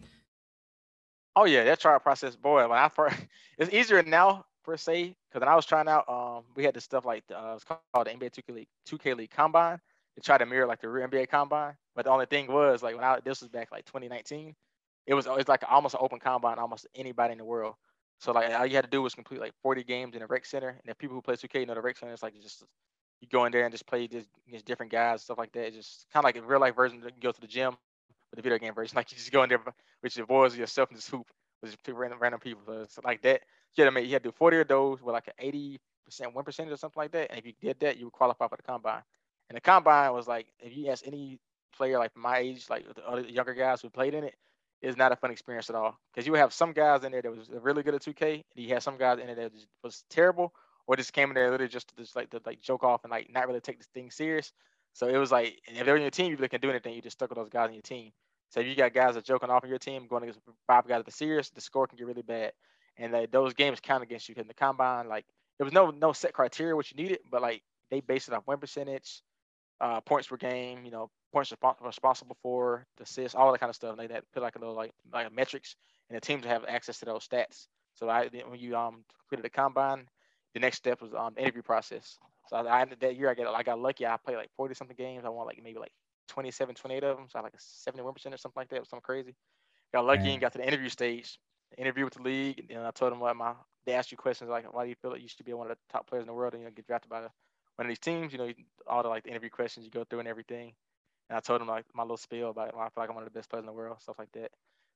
Oh 1.35 1.45
yeah, 1.45 1.65
that 1.65 1.79
tryout 1.79 2.03
process, 2.03 2.35
boy. 2.35 2.67
When 2.67 2.77
I 2.77 2.87
first, 2.87 3.17
it's 3.57 3.73
easier 3.73 4.01
now 4.03 4.45
per 4.63 4.77
se 4.77 5.15
because 5.31 5.47
I 5.47 5.55
was 5.55 5.65
trying 5.65 5.87
out, 5.87 6.07
um, 6.09 6.43
we 6.55 6.63
had 6.63 6.73
this 6.73 6.83
stuff 6.83 7.05
like 7.05 7.23
the, 7.27 7.39
uh, 7.39 7.55
it's 7.55 7.63
called 7.63 8.07
the 8.07 8.11
NBA 8.11 8.31
2K 8.31 8.55
League 8.55 8.67
2K 8.87 9.17
League 9.17 9.31
Combine 9.31 9.79
to 10.15 10.21
try 10.21 10.37
to 10.37 10.45
mirror 10.45 10.67
like 10.67 10.81
the 10.81 10.89
real 10.89 11.07
NBA 11.07 11.29
Combine. 11.29 11.75
But 11.95 12.05
the 12.05 12.11
only 12.11 12.25
thing 12.25 12.47
was 12.47 12.83
like 12.83 12.95
when 12.95 13.03
I 13.03 13.19
this 13.23 13.41
was 13.41 13.49
back 13.49 13.71
like 13.71 13.85
2019, 13.85 14.55
it 15.07 15.13
was 15.13 15.27
it's 15.29 15.49
like 15.49 15.63
almost 15.69 15.95
an 15.95 16.01
open 16.03 16.19
combine, 16.19 16.59
almost 16.59 16.87
anybody 16.95 17.33
in 17.33 17.37
the 17.37 17.45
world. 17.45 17.75
So 18.19 18.31
like 18.31 18.53
all 18.53 18.65
you 18.65 18.75
had 18.75 18.85
to 18.85 18.89
do 18.89 19.01
was 19.01 19.15
complete 19.15 19.41
like 19.41 19.53
40 19.63 19.83
games 19.83 20.15
in 20.15 20.21
a 20.21 20.27
rec 20.27 20.45
center, 20.45 20.69
and 20.69 20.79
if 20.85 20.97
people 20.97 21.15
who 21.15 21.21
play 21.21 21.35
2K 21.35 21.67
know 21.67 21.73
the 21.73 21.81
rec 21.81 21.97
center, 21.97 22.13
it's 22.13 22.23
like 22.23 22.39
just 22.41 22.63
you 23.19 23.27
go 23.27 23.45
in 23.45 23.51
there 23.51 23.65
and 23.65 23.71
just 23.71 23.85
play 23.87 24.07
just 24.07 24.27
against 24.47 24.65
different 24.65 24.91
guys, 24.91 25.23
stuff 25.23 25.37
like 25.37 25.51
that. 25.53 25.67
It's 25.67 25.75
just 25.75 26.05
kind 26.13 26.23
of 26.23 26.25
like 26.25 26.37
a 26.37 26.41
real 26.41 26.59
life 26.59 26.75
version. 26.75 27.01
You 27.03 27.11
go 27.19 27.31
to 27.31 27.41
the 27.41 27.47
gym, 27.47 27.75
but 28.29 28.37
the 28.37 28.41
video 28.41 28.57
game 28.57 28.73
version, 28.73 28.95
like 28.97 29.11
you 29.11 29.17
just 29.17 29.31
go 29.31 29.43
in 29.43 29.49
there 29.49 29.59
with 30.03 30.15
your 30.15 30.27
boys, 30.27 30.55
yourself, 30.55 30.89
and 30.89 30.97
just 30.97 31.09
hoop 31.09 31.27
with 31.61 31.71
just 31.71 31.87
random 31.87 32.19
random 32.19 32.39
people. 32.39 32.85
So 32.89 33.01
like 33.03 33.21
that. 33.23 33.41
You 33.75 33.85
had 33.85 33.89
to 33.89 33.91
make 33.91 34.05
you 34.05 34.13
had 34.13 34.23
to 34.23 34.29
do 34.29 34.35
40 34.37 34.59
of 34.59 34.67
those 34.67 35.01
with 35.01 35.13
like 35.13 35.27
an 35.27 35.33
80 35.39 35.79
percent, 36.05 36.35
one 36.35 36.43
percent 36.43 36.69
or 36.71 36.77
something 36.77 36.99
like 36.99 37.11
that. 37.11 37.29
And 37.29 37.39
if 37.39 37.45
you 37.45 37.53
did 37.61 37.79
that, 37.79 37.97
you 37.97 38.05
would 38.05 38.13
qualify 38.13 38.47
for 38.47 38.57
the 38.57 38.63
combine. 38.63 39.01
And 39.49 39.55
the 39.55 39.61
combine 39.61 40.11
was 40.13 40.27
like 40.27 40.47
if 40.59 40.75
you 40.75 40.89
ask 40.89 41.07
any 41.07 41.39
player 41.75 41.97
like 41.97 42.11
my 42.15 42.39
age, 42.39 42.69
like 42.69 42.85
the 42.93 43.07
other 43.07 43.21
younger 43.21 43.53
guys 43.53 43.81
who 43.81 43.89
played 43.89 44.13
in 44.13 44.23
it, 44.23 44.35
it's 44.81 44.97
not 44.97 45.11
a 45.11 45.15
fun 45.15 45.31
experience 45.31 45.69
at 45.69 45.75
all. 45.75 45.97
Because 46.13 46.25
you 46.25 46.31
would 46.31 46.39
have 46.39 46.53
some 46.53 46.73
guys 46.73 47.03
in 47.03 47.11
there 47.11 47.21
that 47.21 47.31
was 47.31 47.49
really 47.49 47.83
good 47.83 47.95
at 47.95 48.01
2K, 48.01 48.33
and 48.33 48.43
you 48.55 48.73
had 48.73 48.83
some 48.83 48.97
guys 48.97 49.19
in 49.19 49.27
there 49.27 49.35
that 49.35 49.51
was 49.83 50.03
terrible, 50.09 50.53
or 50.87 50.95
just 50.95 51.13
came 51.13 51.29
in 51.29 51.35
there 51.35 51.49
literally 51.51 51.71
just 51.71 51.89
to 51.89 51.95
just 51.95 52.15
like 52.15 52.29
to 52.31 52.41
like 52.45 52.61
joke 52.61 52.83
off 52.83 53.03
and 53.03 53.11
like 53.11 53.31
not 53.31 53.47
really 53.47 53.61
take 53.61 53.77
this 53.77 53.87
thing 53.93 54.11
serious. 54.11 54.51
So 54.93 55.07
it 55.07 55.17
was 55.17 55.31
like 55.31 55.61
if 55.67 55.85
they're 55.85 55.95
in 55.95 56.01
your 56.01 56.11
team, 56.11 56.31
you 56.31 56.35
really 56.35 56.49
can 56.49 56.61
do 56.61 56.69
anything. 56.69 56.93
You 56.93 57.01
just 57.01 57.17
stuck 57.17 57.29
with 57.29 57.37
those 57.37 57.49
guys 57.49 57.69
in 57.69 57.75
your 57.75 57.81
team. 57.81 58.11
So 58.51 58.59
if 58.59 58.67
you 58.67 58.75
got 58.75 58.93
guys 58.93 59.15
that 59.15 59.21
are 59.21 59.23
joking 59.23 59.49
off 59.49 59.63
in 59.63 59.69
your 59.69 59.79
team, 59.79 60.07
going 60.07 60.23
against 60.23 60.41
five 60.67 60.85
guys 60.87 60.99
that 60.99 61.07
are 61.07 61.11
serious, 61.11 61.49
the 61.49 61.61
score 61.61 61.87
can 61.87 61.97
get 61.97 62.05
really 62.05 62.21
bad. 62.21 62.51
And 62.97 63.15
those 63.31 63.53
games 63.53 63.79
count 63.81 64.03
against 64.03 64.27
you. 64.27 64.35
In 64.37 64.47
the 64.47 64.53
combine, 64.53 65.07
like 65.07 65.25
there 65.57 65.65
was 65.65 65.73
no 65.73 65.89
no 65.89 66.11
set 66.11 66.33
criteria 66.33 66.75
what 66.75 66.91
you 66.91 67.01
needed, 67.01 67.19
but 67.31 67.41
like 67.41 67.63
they 67.89 68.01
based 68.01 68.27
it 68.27 68.33
off 68.33 68.43
win 68.45 68.57
percentage, 68.59 69.21
uh, 69.79 70.01
points 70.01 70.27
per 70.27 70.35
game, 70.35 70.83
you 70.83 70.91
know, 70.91 71.09
points 71.31 71.51
resp- 71.51 71.85
responsible 71.85 72.37
for, 72.43 72.85
the 72.97 73.03
assists, 73.03 73.35
all 73.35 73.51
that 73.51 73.59
kind 73.59 73.69
of 73.69 73.75
stuff. 73.75 73.91
And 73.91 73.99
they 73.99 74.07
that 74.13 74.25
put 74.33 74.43
like 74.43 74.57
a 74.57 74.59
little 74.59 74.75
like 74.75 74.91
like 75.13 75.31
metrics, 75.33 75.77
and 76.09 76.17
the 76.17 76.21
teams 76.21 76.45
have 76.45 76.65
access 76.67 76.99
to 76.99 77.05
those 77.05 77.25
stats. 77.25 77.67
So 77.95 78.09
I 78.09 78.27
when 78.47 78.59
you 78.59 78.75
um 78.75 79.05
completed 79.19 79.45
the 79.45 79.49
combine, 79.49 80.09
the 80.53 80.59
next 80.59 80.77
step 80.77 81.01
was 81.01 81.13
um 81.13 81.33
the 81.35 81.41
interview 81.41 81.61
process. 81.61 82.19
So 82.49 82.57
I, 82.57 82.81
I 82.81 82.85
that 82.99 83.15
year 83.15 83.29
I 83.29 83.33
got 83.33 83.53
I 83.55 83.63
got 83.63 83.79
lucky. 83.79 84.05
I 84.05 84.17
played 84.17 84.35
like 84.37 84.51
40 84.57 84.75
something 84.75 84.97
games. 84.97 85.23
I 85.25 85.29
won 85.29 85.45
like 85.47 85.61
maybe 85.63 85.79
like 85.79 85.93
27, 86.31 86.75
28 86.75 87.03
of 87.03 87.17
them. 87.17 87.27
So 87.29 87.37
I 87.37 87.39
had 87.39 87.43
like 87.43 87.53
a 87.53 87.59
71 87.59 88.13
percent 88.13 88.33
or 88.33 88.37
something 88.37 88.59
like 88.59 88.69
that. 88.69 88.77
It 88.77 88.79
was 88.79 88.89
something 88.89 89.03
crazy. 89.03 89.35
Got 89.93 90.05
lucky 90.05 90.23
Man. 90.23 90.31
and 90.33 90.41
got 90.41 90.53
to 90.53 90.57
the 90.57 90.67
interview 90.67 90.89
stage. 90.89 91.37
Interview 91.77 92.05
with 92.05 92.15
the 92.15 92.21
league, 92.21 92.65
and 92.69 92.85
I 92.85 92.91
told 92.91 93.11
them 93.11 93.19
what 93.19 93.35
my 93.35 93.53
they 93.85 93.93
asked 93.93 94.11
you 94.11 94.17
questions 94.17 94.49
like, 94.49 94.71
why 94.73 94.83
do 94.83 94.89
you 94.89 94.95
feel 95.01 95.11
like 95.11 95.21
you 95.21 95.27
should 95.27 95.45
be 95.45 95.53
one 95.53 95.69
of 95.69 95.75
the 95.75 95.79
top 95.91 96.07
players 96.07 96.23
in 96.23 96.27
the 96.27 96.33
world 96.33 96.53
and 96.53 96.61
you 96.61 96.67
know 96.67 96.73
get 96.75 96.85
drafted 96.85 97.09
by 97.09 97.21
the, 97.21 97.29
one 97.77 97.85
of 97.85 97.87
these 97.87 97.99
teams? 97.99 98.33
You 98.33 98.39
know, 98.39 98.49
all 98.87 99.03
the 99.03 99.09
like 99.09 99.23
the 99.23 99.29
interview 99.29 99.49
questions 99.49 99.85
you 99.85 99.91
go 99.91 100.03
through 100.03 100.19
and 100.19 100.27
everything. 100.27 100.73
and 101.29 101.37
I 101.37 101.39
told 101.39 101.61
them 101.61 101.67
like 101.67 101.85
my 101.93 102.03
little 102.03 102.17
spiel 102.17 102.49
about 102.49 102.75
why 102.75 102.85
I 102.85 102.89
feel 102.89 103.03
like 103.03 103.09
I'm 103.09 103.15
one 103.15 103.23
of 103.23 103.33
the 103.33 103.37
best 103.37 103.49
players 103.49 103.63
in 103.63 103.67
the 103.67 103.73
world, 103.73 103.97
stuff 104.01 104.19
like 104.19 104.31
that. 104.33 104.51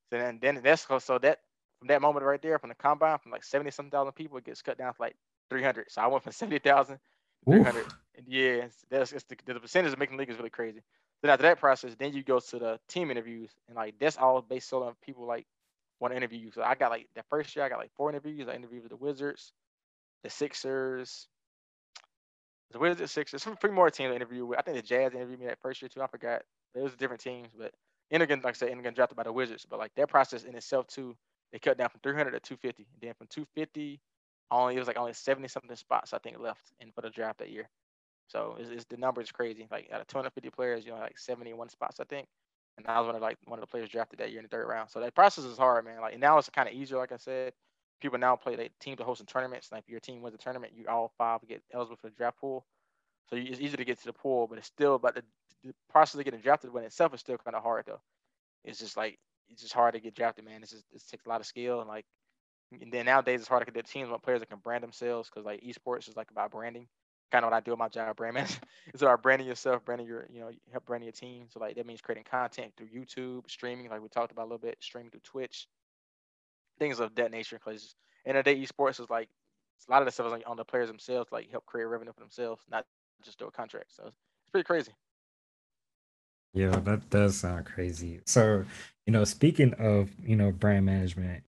So 0.10 0.18
then, 0.18 0.40
then 0.42 0.62
that's 0.64 0.86
so 1.04 1.18
that 1.20 1.40
from 1.80 1.88
that 1.88 2.02
moment 2.02 2.26
right 2.26 2.42
there, 2.42 2.60
from 2.60 2.70
the 2.70 2.76
combine, 2.76 3.18
from 3.20 3.32
like 3.32 3.44
seventy 3.44 3.72
something 3.72 3.92
thousand 3.92 4.14
people, 4.14 4.38
it 4.38 4.46
gets 4.46 4.62
cut 4.62 4.78
down 4.78 4.94
to 4.94 5.02
like 5.02 5.16
three 5.50 5.64
hundred. 5.64 5.88
So 5.90 6.02
I 6.02 6.08
went 6.08 6.24
from 6.24 6.34
seventy 6.34 6.60
thousand 6.60 6.98
to 6.98 7.52
three 7.52 7.64
hundred. 7.64 7.86
Yeah, 8.28 8.68
that's 8.90 9.12
it's 9.12 9.26
the, 9.26 9.36
the 9.46 9.60
percentage 9.60 9.94
of 9.94 10.00
making 10.00 10.18
the 10.18 10.22
league 10.22 10.30
is 10.30 10.38
really 10.38 10.50
crazy. 10.50 10.82
Then 11.26 11.32
after 11.32 11.48
that 11.48 11.60
process, 11.60 11.96
then 11.98 12.14
you 12.14 12.22
go 12.22 12.40
to 12.40 12.60
the 12.60 12.80
team 12.88 13.10
interviews, 13.10 13.50
and 13.68 13.76
like 13.76 13.96
that's 14.00 14.16
all 14.16 14.44
based 14.44 14.72
on 14.74 14.94
people 15.04 15.26
like 15.26 15.48
want 16.00 16.12
to 16.12 16.16
interview 16.16 16.38
you. 16.38 16.52
So 16.52 16.62
I 16.62 16.76
got 16.76 16.92
like 16.92 17.08
that 17.16 17.26
first 17.32 17.56
year, 17.56 17.66
I 17.66 17.70
got 17.70 17.80
like 17.80 17.90
four 17.98 18.12
interviews. 18.12 18.48
I 18.48 18.54
interviewed 18.54 18.84
with 18.84 18.92
the 18.92 18.98
Wizards, 18.98 19.52
the 20.24 20.30
Sixers, 20.30 21.28
the 22.70 22.78
Wizards, 22.78 23.12
Sixers, 23.12 23.42
some 23.42 23.58
three 23.58 23.72
more 23.72 23.90
teams 23.90 24.12
I 24.12 24.16
interviewed 24.16 24.48
with. 24.48 24.60
I 24.60 24.62
think 24.62 24.78
the 24.78 24.84
Jazz 24.84 25.16
interviewed 25.16 25.40
me 25.40 25.48
that 25.48 25.58
first 25.64 25.82
year 25.82 25.90
too. 25.90 26.04
I 26.04 26.06
forgot. 26.06 26.44
It 26.76 26.84
was 26.84 26.94
different 26.94 27.24
teams, 27.24 27.48
but 27.58 27.72
Endergan, 28.14 28.44
like 28.44 28.54
I 28.56 28.58
said, 28.58 28.70
Endergan 28.70 28.94
drafted 28.94 29.18
by 29.18 29.24
the 29.24 29.34
Wizards. 29.34 29.66
But 29.68 29.80
like 29.80 29.96
that 29.96 30.10
process 30.10 30.44
in 30.44 30.54
itself 30.54 30.86
too, 30.86 31.16
they 31.52 31.58
cut 31.58 31.80
down 31.80 31.90
from 31.90 32.02
300 32.04 32.34
to 32.34 32.40
250, 32.40 32.86
and 32.94 33.02
then 33.02 33.16
from 33.16 33.26
250, 33.32 34.00
only 34.52 34.76
it 34.76 34.80
was 34.80 34.88
like 34.88 34.98
only 34.98 35.14
70 35.14 35.48
something 35.48 35.76
spots 35.76 36.14
I 36.14 36.20
think 36.20 36.38
left 36.38 36.62
in 36.80 36.92
for 36.92 37.02
the 37.02 37.10
draft 37.10 37.40
that 37.40 37.50
year. 37.50 37.68
So 38.28 38.56
it's, 38.60 38.70
it's 38.70 38.86
the 38.86 38.98
number 38.98 39.22
is 39.22 39.32
crazy. 39.32 39.68
Like 39.72 39.90
out 39.92 40.02
of 40.02 40.08
250 40.08 40.50
players, 40.50 40.86
you 40.86 40.92
know, 40.92 40.98
like 40.98 41.18
71 41.18 41.70
spots 41.70 42.00
I 42.00 42.06
think. 42.06 42.28
And 42.78 42.86
I 42.88 43.00
was 43.00 43.08
one 43.08 43.16
of 43.16 43.22
like 43.22 43.38
one 43.46 43.60
of 43.60 43.62
the 43.62 43.68
players 43.68 43.90
drafted 43.90 44.20
that 44.20 44.32
year 44.32 44.40
in 44.40 44.46
the 44.46 44.50
third 44.50 44.68
round. 44.68 44.90
So 44.90 45.00
that 45.00 45.16
process 45.16 45.46
is 45.46 45.58
hard, 45.58 45.86
man. 45.86 46.02
Like 46.02 46.20
now 46.20 46.38
it's 46.38 46.50
kind 46.50 46.68
of 46.68 46.76
easier, 46.76 46.98
like 46.98 47.12
I 47.12 47.18
said. 47.18 47.54
People 48.02 48.20
now 48.20 48.36
play 48.36 48.56
they 48.56 48.70
teams 48.82 49.00
are 49.00 49.06
hosting 49.06 49.26
tournaments. 49.26 49.72
Like 49.72 49.84
if 49.84 49.90
your 49.90 50.02
team 50.02 50.22
wins 50.22 50.36
a 50.36 50.38
tournament, 50.38 50.74
you 50.76 50.86
all 50.90 51.14
five 51.18 51.40
get 51.48 51.64
eligible 51.74 51.96
for 51.96 52.10
the 52.10 52.16
draft 52.16 52.38
pool. 52.38 52.66
So 53.30 53.38
it's 53.38 53.60
easy 53.62 53.78
to 53.78 53.86
get 53.86 54.00
to 54.00 54.06
the 54.06 54.14
pool, 54.14 54.48
but 54.48 54.58
it's 54.58 54.68
still 54.68 55.00
but 55.00 55.16
the, 55.16 55.24
the 55.64 55.74
process 55.90 56.20
of 56.20 56.26
getting 56.26 56.42
drafted 56.42 56.74
when 56.74 56.84
itself 56.84 57.14
is 57.14 57.22
still 57.22 57.38
kind 57.38 57.56
of 57.56 57.64
hard 57.64 57.86
though. 57.88 58.02
It's 58.66 58.80
just 58.80 58.98
like 58.98 59.18
it's 59.50 59.62
just 59.62 59.74
hard 59.74 59.94
to 59.94 60.00
get 60.02 60.16
drafted, 60.16 60.44
man. 60.46 60.62
It's 60.62 60.72
just 60.72 60.86
it 60.94 61.02
takes 61.10 61.26
a 61.26 61.30
lot 61.30 61.40
of 61.40 61.48
skill 61.48 61.80
and 61.80 61.88
like 61.88 62.06
and 62.82 62.92
then 62.92 63.06
nowadays 63.06 63.40
it's 63.40 63.48
hard 63.48 63.66
to 63.66 63.72
get 63.72 63.88
teams 63.88 64.10
want 64.10 64.24
players 64.24 64.42
that 64.42 64.50
can 64.50 64.60
brand 64.60 64.84
themselves 64.84 65.30
because 65.30 65.46
like 65.46 65.62
esports 65.62 66.10
is 66.10 66.18
like 66.18 66.32
about 66.32 66.52
branding 66.52 66.88
kind 67.32 67.44
of 67.44 67.52
what 67.52 67.58
I 67.58 67.60
do 67.60 67.74
in 67.74 67.80
my 67.80 67.90
job, 67.90 68.16
brand 68.16 68.36
manager. 68.36 68.60
it's 68.94 69.02
about 69.02 69.22
branding 69.22 69.48
yourself, 69.48 69.84
branding 69.84 70.08
your, 70.08 70.28
you 70.32 70.40
know, 70.40 70.52
help 70.72 70.86
branding 70.86 71.06
your 71.06 71.14
team. 71.14 71.48
So 71.50 71.60
like 71.60 71.76
that 71.76 71.86
means 71.86 72.02
creating 72.02 72.26
content 72.30 72.74
through 72.78 72.88
YouTube, 72.88 73.50
streaming, 73.50 73.90
like 73.90 74.02
we 74.02 74.10
talked 74.10 74.32
about 74.32 74.44
a 74.44 74.50
little 74.50 74.58
bit, 74.58 74.78
streaming 74.80 75.12
through 75.12 75.22
Twitch, 75.24 75.68
things 76.80 77.00
of 77.00 77.16
that 77.16 77.32
nature. 77.32 77.60
Because 77.64 77.96
in 78.26 78.36
the 78.36 78.44
day, 78.44 78.56
esports 78.56 79.00
is 79.00 79.10
like 79.10 79.30
a 79.88 79.92
lot 79.92 80.02
of 80.02 80.06
the 80.06 80.12
stuff 80.12 80.28
is 80.28 80.32
like 80.32 80.44
on 80.48 80.58
the 80.58 80.66
players 80.66 80.88
themselves, 80.88 81.32
like 81.32 81.50
help 81.50 81.66
create 81.66 81.86
revenue 81.86 82.14
for 82.14 82.22
themselves, 82.22 82.62
not 82.70 82.86
just 83.24 83.40
do 83.40 83.46
a 83.46 83.52
contract. 83.52 83.96
So 83.96 84.04
it's 84.06 84.52
pretty 84.52 84.66
crazy. 84.66 84.92
Yeah, 86.54 86.72
that 86.72 87.10
does 87.10 87.38
sound 87.38 87.66
crazy. 87.66 88.22
So, 88.26 88.64
you 89.06 89.12
know, 89.12 89.26
speaking 89.26 89.74
of, 89.74 90.10
you 90.24 90.38
know, 90.38 90.52
brand 90.52 90.86
management, 90.86 91.44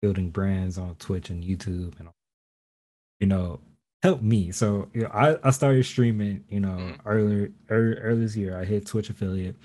building 0.00 0.30
brands 0.30 0.78
on 0.78 0.94
Twitch 0.96 1.30
and 1.30 1.42
YouTube 1.42 1.98
and 1.98 2.08
you 3.18 3.28
know, 3.28 3.60
helped 4.02 4.22
me. 4.22 4.50
So 4.50 4.88
you 4.92 5.02
know, 5.02 5.10
I, 5.12 5.36
I 5.44 5.50
started 5.50 5.84
streaming, 5.84 6.44
you 6.48 6.60
know, 6.60 6.76
mm. 6.76 6.98
earlier 7.06 7.50
early, 7.70 7.96
early 7.98 8.20
this 8.22 8.36
year. 8.36 8.58
I 8.58 8.64
hit 8.64 8.86
Twitch 8.86 9.10
affiliate. 9.10 9.56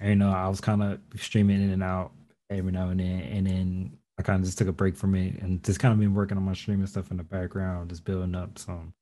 And, 0.00 0.10
you 0.10 0.16
know, 0.16 0.30
I 0.30 0.48
was 0.48 0.60
kind 0.60 0.82
of 0.82 1.00
streaming 1.16 1.62
in 1.62 1.70
and 1.70 1.82
out 1.82 2.12
every 2.48 2.70
now 2.72 2.90
and 2.90 3.00
then. 3.00 3.20
And 3.22 3.46
then 3.46 3.98
I 4.18 4.22
kind 4.22 4.40
of 4.40 4.46
just 4.46 4.58
took 4.58 4.68
a 4.68 4.72
break 4.72 4.96
from 4.96 5.14
it 5.14 5.40
and 5.42 5.62
just 5.64 5.80
kind 5.80 5.92
of 5.92 5.98
been 5.98 6.14
working 6.14 6.36
on 6.36 6.44
my 6.44 6.52
streaming 6.52 6.86
stuff 6.86 7.10
in 7.10 7.16
the 7.16 7.24
background, 7.24 7.90
just 7.90 8.04
building 8.04 8.34
up 8.34 8.58
some 8.58 8.92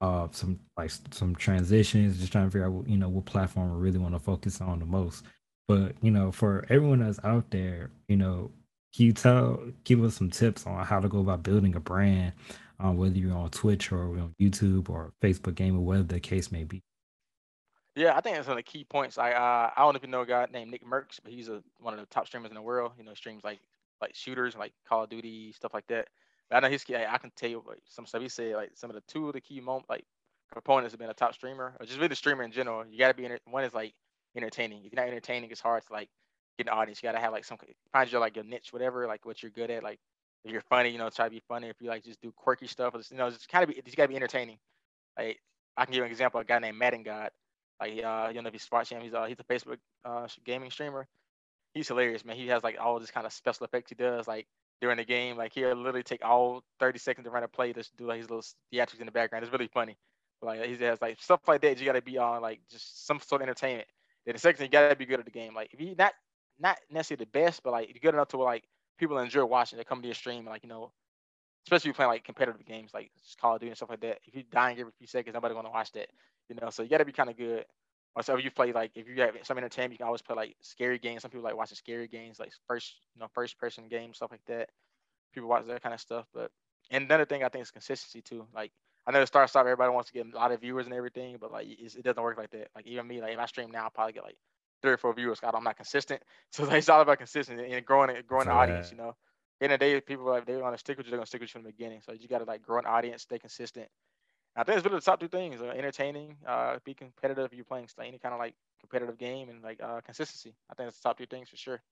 uh 0.00 0.26
some 0.32 0.58
like 0.76 0.90
some 1.12 1.36
transitions, 1.36 2.18
just 2.18 2.32
trying 2.32 2.46
to 2.46 2.50
figure 2.50 2.66
out 2.66 2.88
you 2.88 2.98
know 2.98 3.08
what 3.08 3.26
platform 3.26 3.70
I 3.70 3.76
really 3.76 3.98
want 3.98 4.14
to 4.14 4.18
focus 4.18 4.60
on 4.60 4.80
the 4.80 4.86
most. 4.86 5.24
But 5.68 5.94
you 6.02 6.10
know, 6.10 6.32
for 6.32 6.66
everyone 6.68 7.00
that's 7.00 7.20
out 7.24 7.50
there, 7.50 7.90
you 8.08 8.16
know, 8.16 8.50
can 8.96 9.06
you 9.06 9.12
tell 9.12 9.60
give 9.84 10.02
us 10.02 10.16
some 10.16 10.30
tips 10.30 10.66
on 10.66 10.84
how 10.84 10.98
to 10.98 11.08
go 11.08 11.20
about 11.20 11.44
building 11.44 11.76
a 11.76 11.80
brand 11.80 12.32
uh, 12.80 12.92
whether 12.92 13.16
you're 13.16 13.36
on 13.36 13.50
Twitch 13.50 13.92
or 13.92 14.02
on 14.02 14.34
YouTube 14.40 14.88
or 14.90 15.12
Facebook 15.22 15.54
Game 15.54 15.76
or 15.76 15.80
whatever 15.80 16.08
the 16.08 16.20
case 16.20 16.50
may 16.50 16.64
be. 16.64 16.82
Yeah, 17.96 18.16
I 18.16 18.20
think 18.20 18.36
that's 18.36 18.48
one 18.48 18.58
of 18.58 18.64
the 18.64 18.70
key 18.70 18.84
points. 18.84 19.18
I 19.18 19.32
uh, 19.32 19.70
I 19.76 19.80
don't 19.82 20.02
you 20.02 20.08
know 20.08 20.22
a 20.22 20.26
guy 20.26 20.46
named 20.52 20.70
Nick 20.70 20.84
Mercs, 20.84 21.20
but 21.22 21.32
he's 21.32 21.48
a, 21.48 21.62
one 21.78 21.94
of 21.94 22.00
the 22.00 22.06
top 22.06 22.26
streamers 22.26 22.50
in 22.50 22.56
the 22.56 22.62
world. 22.62 22.92
You 22.98 23.04
know, 23.04 23.14
streams 23.14 23.44
like 23.44 23.60
like 24.00 24.14
shooters, 24.14 24.56
like 24.56 24.72
Call 24.88 25.04
of 25.04 25.10
Duty, 25.10 25.52
stuff 25.52 25.72
like 25.72 25.86
that. 25.88 26.08
But 26.50 26.56
I 26.56 26.60
know 26.60 26.70
he's 26.70 26.84
I 26.90 27.18
can 27.18 27.30
tell 27.36 27.50
you 27.50 27.62
like, 27.66 27.78
some 27.88 28.06
stuff 28.06 28.22
he 28.22 28.28
said, 28.28 28.56
like 28.56 28.72
some 28.74 28.90
of 28.90 28.96
the 28.96 29.02
two 29.06 29.28
of 29.28 29.34
the 29.34 29.40
key 29.40 29.60
moment 29.60 29.88
like 29.88 30.04
components 30.52 30.92
of 30.92 30.98
being 30.98 31.10
a 31.10 31.14
top 31.14 31.34
streamer, 31.34 31.74
or 31.78 31.86
just 31.86 32.00
really 32.00 32.14
streamer 32.14 32.42
in 32.42 32.52
general. 32.52 32.84
You 32.88 32.98
got 32.98 33.08
to 33.08 33.14
be 33.14 33.28
one 33.44 33.64
is 33.64 33.74
like 33.74 33.94
entertaining. 34.36 34.84
If 34.84 34.92
you're 34.92 35.02
not 35.02 35.08
entertaining, 35.08 35.50
it's 35.50 35.60
hard 35.60 35.84
to 35.86 35.92
like 35.92 36.08
get 36.58 36.66
an 36.66 36.72
audience. 36.72 37.02
You 37.02 37.08
got 37.08 37.12
to 37.12 37.20
have 37.20 37.32
like 37.32 37.44
some 37.44 37.58
find 37.92 38.10
your 38.10 38.20
like 38.20 38.36
your 38.36 38.44
niche, 38.44 38.72
whatever, 38.72 39.06
like 39.06 39.24
what 39.24 39.42
you're 39.42 39.50
good 39.50 39.70
at, 39.70 39.82
like 39.82 40.00
if 40.44 40.52
you're 40.52 40.62
funny, 40.62 40.90
you 40.90 40.98
know, 40.98 41.08
try 41.10 41.26
to 41.26 41.30
be 41.30 41.42
funny. 41.48 41.68
If 41.68 41.76
you 41.80 41.88
like 41.88 42.04
just 42.04 42.20
do 42.20 42.32
quirky 42.36 42.66
stuff, 42.66 42.94
you 43.10 43.16
know, 43.16 43.30
just 43.30 43.48
kind 43.48 43.62
of 43.62 43.70
be, 43.70 43.76
you 43.76 43.96
gotta 43.96 44.08
be 44.08 44.16
entertaining. 44.16 44.58
Like 45.18 45.40
I 45.76 45.84
can 45.84 45.92
give 45.92 45.98
you 45.98 46.04
an 46.04 46.10
example. 46.10 46.40
A 46.40 46.44
guy 46.44 46.58
named 46.58 46.78
Madden 46.78 47.02
God. 47.02 47.30
Like 47.80 47.92
uh, 48.04 48.30
you 48.32 48.42
know, 48.42 48.48
if 48.48 48.54
you 48.54 48.60
watch 48.70 48.90
him, 48.90 49.02
he's 49.02 49.14
uh, 49.14 49.24
he's 49.24 49.38
a 49.40 49.44
Facebook 49.44 49.78
uh 50.04 50.28
gaming 50.44 50.70
streamer. 50.70 51.06
He's 51.72 51.88
hilarious, 51.88 52.24
man. 52.24 52.36
He 52.36 52.48
has 52.48 52.62
like 52.62 52.76
all 52.80 53.00
this 53.00 53.10
kind 53.10 53.26
of 53.26 53.32
special 53.32 53.64
effects 53.64 53.88
he 53.88 53.96
does, 53.96 54.28
like 54.28 54.46
during 54.80 54.98
the 54.98 55.04
game. 55.04 55.36
Like 55.36 55.52
he'll 55.54 55.74
literally 55.74 56.02
take 56.02 56.24
all 56.24 56.62
30 56.78 56.98
seconds 56.98 57.24
to 57.24 57.30
run 57.30 57.42
a 57.42 57.48
play, 57.48 57.72
just 57.72 57.96
do 57.96 58.06
like 58.06 58.18
his 58.18 58.30
little 58.30 58.44
theatrics 58.72 59.00
in 59.00 59.06
the 59.06 59.12
background. 59.12 59.44
It's 59.44 59.52
really 59.52 59.68
funny. 59.68 59.96
Like 60.42 60.64
he 60.64 60.76
has 60.84 61.00
like 61.00 61.20
stuff 61.20 61.40
like 61.48 61.62
that. 61.62 61.78
You 61.78 61.86
gotta 61.86 62.02
be 62.02 62.18
on 62.18 62.42
like 62.42 62.60
just 62.70 63.06
some 63.06 63.18
sort 63.20 63.40
of 63.40 63.48
entertainment. 63.48 63.88
Then 64.26 64.34
the 64.34 64.38
second 64.38 64.58
thing, 64.58 64.66
you 64.66 64.72
gotta 64.72 64.94
be 64.96 65.06
good 65.06 65.18
at 65.18 65.24
the 65.24 65.30
game. 65.30 65.54
Like 65.54 65.72
if 65.72 65.80
you 65.80 65.94
not 65.98 66.12
not 66.60 66.78
necessarily 66.90 67.24
the 67.24 67.38
best, 67.38 67.62
but 67.62 67.72
like 67.72 67.98
good 68.00 68.14
enough 68.14 68.28
to 68.28 68.36
like 68.38 68.64
people 68.98 69.18
enjoy 69.18 69.44
watching. 69.44 69.78
They 69.78 69.84
come 69.84 70.00
to 70.02 70.08
your 70.08 70.14
stream, 70.14 70.40
and, 70.40 70.48
like 70.48 70.62
you 70.62 70.68
know, 70.68 70.92
especially 71.66 71.78
if 71.78 71.84
you're 71.86 71.94
playing 71.94 72.10
like 72.10 72.24
competitive 72.24 72.64
games 72.66 72.92
like 72.92 73.10
Call 73.40 73.54
of 73.54 73.60
Duty 73.60 73.70
and 73.70 73.76
stuff 73.76 73.90
like 73.90 74.00
that. 74.00 74.18
If 74.26 74.34
you're 74.34 74.44
dying 74.50 74.78
every 74.78 74.92
few 74.98 75.06
seconds, 75.06 75.34
nobody's 75.34 75.54
gonna 75.54 75.70
watch 75.70 75.92
that. 75.92 76.08
You 76.48 76.56
know, 76.60 76.70
so 76.70 76.82
you 76.82 76.88
gotta 76.88 77.04
be 77.04 77.12
kind 77.12 77.30
of 77.30 77.36
good. 77.36 77.64
Or 78.16 78.22
so 78.22 78.36
if 78.36 78.44
you 78.44 78.50
play 78.50 78.72
like 78.72 78.92
if 78.94 79.08
you 79.08 79.20
have 79.22 79.34
some 79.42 79.58
entertainment, 79.58 79.92
you 79.92 79.98
can 79.98 80.06
always 80.06 80.22
play 80.22 80.36
like 80.36 80.56
scary 80.60 80.98
games. 80.98 81.22
Some 81.22 81.30
people 81.30 81.44
like 81.44 81.56
watching 81.56 81.76
scary 81.76 82.06
games, 82.06 82.38
like 82.38 82.52
first 82.68 82.94
you 83.14 83.20
know 83.20 83.28
first 83.32 83.58
person 83.58 83.88
games, 83.88 84.16
stuff 84.16 84.30
like 84.30 84.44
that. 84.46 84.70
People 85.32 85.48
watch 85.48 85.66
that 85.66 85.82
kind 85.82 85.94
of 85.94 86.00
stuff. 86.00 86.26
But 86.32 86.50
and 86.90 87.04
another 87.04 87.24
thing 87.24 87.42
I 87.42 87.48
think 87.48 87.62
is 87.62 87.70
consistency 87.70 88.22
too. 88.22 88.46
Like 88.54 88.70
I 89.06 89.10
know 89.10 89.20
the 89.20 89.26
start 89.26 89.50
stop 89.50 89.62
everybody 89.66 89.92
wants 89.92 90.10
to 90.10 90.14
get 90.14 90.32
a 90.32 90.36
lot 90.36 90.52
of 90.52 90.60
viewers 90.60 90.86
and 90.86 90.94
everything, 90.94 91.38
but 91.40 91.50
like 91.50 91.66
it 91.66 92.04
doesn't 92.04 92.22
work 92.22 92.38
like 92.38 92.50
that. 92.50 92.68
Like 92.74 92.86
even 92.86 93.06
me, 93.06 93.20
like 93.20 93.32
if 93.32 93.38
I 93.38 93.46
stream 93.46 93.70
now, 93.70 93.86
I 93.86 93.88
probably 93.92 94.12
get 94.12 94.24
like 94.24 94.38
three 94.84 94.92
or 94.92 94.98
four 94.98 95.14
viewers. 95.14 95.40
God, 95.40 95.54
I'm 95.54 95.64
not 95.64 95.76
consistent. 95.76 96.22
So 96.52 96.70
it's 96.70 96.88
all 96.88 97.00
about 97.00 97.18
consistency 97.18 97.72
and 97.72 97.84
growing 97.84 98.14
growing 98.28 98.46
the 98.46 98.52
audience. 98.52 98.90
You 98.92 98.98
know, 98.98 99.16
in 99.60 99.70
the 99.70 99.78
day, 99.78 100.00
people 100.00 100.26
like 100.26 100.46
they 100.46 100.56
want 100.56 100.74
to 100.74 100.78
stick 100.78 100.98
with 100.98 101.06
you, 101.06 101.10
they're 101.10 101.18
gonna 101.18 101.26
stick 101.26 101.40
with 101.40 101.48
you 101.48 101.52
from 101.52 101.62
the 101.64 101.70
beginning. 101.70 102.00
So 102.06 102.12
you 102.12 102.28
got 102.28 102.38
to 102.38 102.44
like 102.44 102.62
grow 102.62 102.78
an 102.78 102.86
audience, 102.86 103.22
stay 103.22 103.38
consistent. 103.38 103.88
I 104.54 104.62
think 104.62 104.76
it's 104.76 104.84
really 104.84 104.98
the 104.98 105.04
top 105.04 105.18
two 105.18 105.28
things: 105.28 105.60
uh, 105.60 105.72
entertaining, 105.76 106.36
uh, 106.46 106.78
be 106.84 106.94
competitive. 106.94 107.46
If 107.46 107.54
you're 107.54 107.64
playing 107.64 107.88
any 107.98 108.18
kind 108.18 108.34
of 108.34 108.38
like 108.38 108.54
competitive 108.80 109.18
game, 109.18 109.48
and 109.48 109.62
like 109.62 109.82
uh, 109.82 110.00
consistency. 110.02 110.54
I 110.70 110.74
think 110.74 110.88
it's 110.88 110.98
the 111.00 111.08
top 111.08 111.18
two 111.18 111.26
things 111.26 111.48
for 111.48 111.56
sure. 111.56 111.82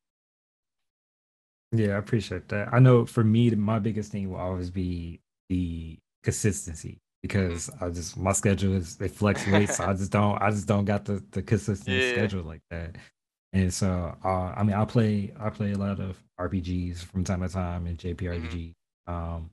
Yeah, 1.72 1.94
I 1.94 1.98
appreciate 1.98 2.48
that. 2.50 2.68
I 2.72 2.78
know 2.78 3.06
for 3.06 3.24
me, 3.24 3.50
my 3.50 3.78
biggest 3.78 4.12
thing 4.12 4.30
will 4.30 4.38
always 4.38 4.70
be 4.70 5.20
the 5.48 5.98
consistency 6.22 7.01
because. 7.22 7.70
I 7.80 7.88
just 7.90 8.16
my 8.16 8.32
schedule 8.32 8.74
is 8.74 9.00
it 9.00 9.10
fluctuate, 9.10 9.70
so 9.70 9.84
I 9.84 9.94
just 9.94 10.10
don't 10.10 10.40
I 10.40 10.50
just 10.50 10.66
don't 10.66 10.84
got 10.84 11.04
the 11.04 11.22
the 11.30 11.42
consistent 11.42 11.96
yeah. 11.96 12.12
schedule 12.12 12.42
like 12.42 12.62
that. 12.70 12.96
And 13.54 13.72
so, 13.72 14.16
uh, 14.24 14.54
I 14.56 14.62
mean, 14.62 14.74
I 14.74 14.84
play 14.84 15.32
I 15.38 15.50
play 15.50 15.72
a 15.72 15.78
lot 15.78 16.00
of 16.00 16.16
RPGs 16.40 16.98
from 17.04 17.24
time 17.24 17.42
to 17.42 17.48
time 17.48 17.86
and 17.86 17.98
JPRPG. 17.98 18.74
Mm-hmm. 19.08 19.12
Um, 19.12 19.50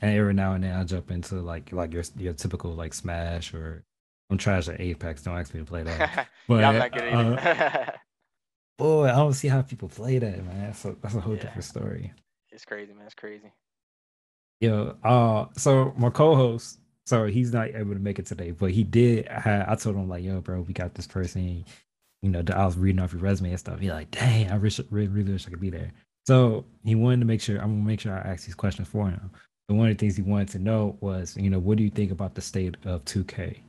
and 0.00 0.16
every 0.16 0.34
now 0.34 0.54
and 0.54 0.64
then 0.64 0.74
I 0.74 0.84
jump 0.84 1.10
into 1.10 1.36
like 1.36 1.72
like 1.72 1.92
your 1.92 2.02
your 2.16 2.32
typical 2.32 2.74
like 2.74 2.94
Smash 2.94 3.54
or 3.54 3.84
I'm 4.30 4.38
trash 4.38 4.68
at 4.68 4.80
Apex. 4.80 5.22
Don't 5.22 5.38
ask 5.38 5.54
me 5.54 5.60
to 5.60 5.66
play 5.66 5.82
that. 5.84 6.28
But 6.46 6.54
yeah, 6.60 6.68
I'm 6.68 6.78
not 6.78 6.92
good 6.92 7.14
uh, 7.14 7.86
boy, 8.78 9.08
I 9.08 9.16
don't 9.16 9.32
see 9.32 9.48
how 9.48 9.62
people 9.62 9.88
play 9.88 10.18
that, 10.18 10.44
man. 10.44 10.66
That's 10.66 10.84
a, 10.84 10.96
that's 11.00 11.14
a 11.14 11.20
whole 11.20 11.34
yeah. 11.34 11.42
different 11.42 11.64
story. 11.64 12.12
It's 12.50 12.64
crazy, 12.64 12.92
man. 12.92 13.06
It's 13.06 13.14
crazy. 13.14 13.52
Yo, 14.60 14.96
uh, 15.04 15.46
so 15.56 15.94
my 15.96 16.10
co-host, 16.10 16.80
so 17.08 17.26
he's 17.26 17.52
not 17.52 17.68
able 17.68 17.94
to 17.94 18.00
make 18.00 18.18
it 18.18 18.26
today, 18.26 18.50
but 18.50 18.70
he 18.70 18.84
did. 18.84 19.28
I, 19.28 19.64
I 19.68 19.74
told 19.76 19.96
him 19.96 20.08
like, 20.08 20.22
yo, 20.22 20.40
bro, 20.40 20.60
we 20.60 20.74
got 20.74 20.94
this 20.94 21.06
person 21.06 21.64
you 22.22 22.30
know, 22.30 22.42
I 22.52 22.66
was 22.66 22.76
reading 22.76 23.00
off 23.00 23.12
your 23.12 23.22
resume 23.22 23.50
and 23.50 23.58
stuff. 23.58 23.78
He's 23.78 23.90
like, 23.90 24.10
dang, 24.10 24.50
I 24.50 24.58
wish, 24.58 24.80
really, 24.90 25.08
really 25.08 25.32
wish 25.32 25.46
I 25.46 25.50
could 25.50 25.60
be 25.60 25.70
there. 25.70 25.92
So 26.26 26.64
he 26.84 26.94
wanted 26.94 27.20
to 27.20 27.26
make 27.26 27.40
sure, 27.40 27.58
I'm 27.58 27.78
gonna 27.78 27.88
make 27.88 28.00
sure 28.00 28.12
I 28.12 28.32
ask 28.32 28.44
these 28.44 28.54
questions 28.54 28.88
for 28.88 29.08
him. 29.08 29.30
But 29.66 29.74
one 29.76 29.88
of 29.88 29.96
the 29.96 30.00
things 30.00 30.16
he 30.16 30.22
wanted 30.22 30.48
to 30.48 30.58
know 30.58 30.96
was, 31.00 31.36
you 31.36 31.50
know, 31.50 31.58
what 31.58 31.78
do 31.78 31.84
you 31.84 31.90
think 31.90 32.10
about 32.10 32.34
the 32.34 32.40
state 32.40 32.76
of 32.84 33.04
2K? 33.04 33.60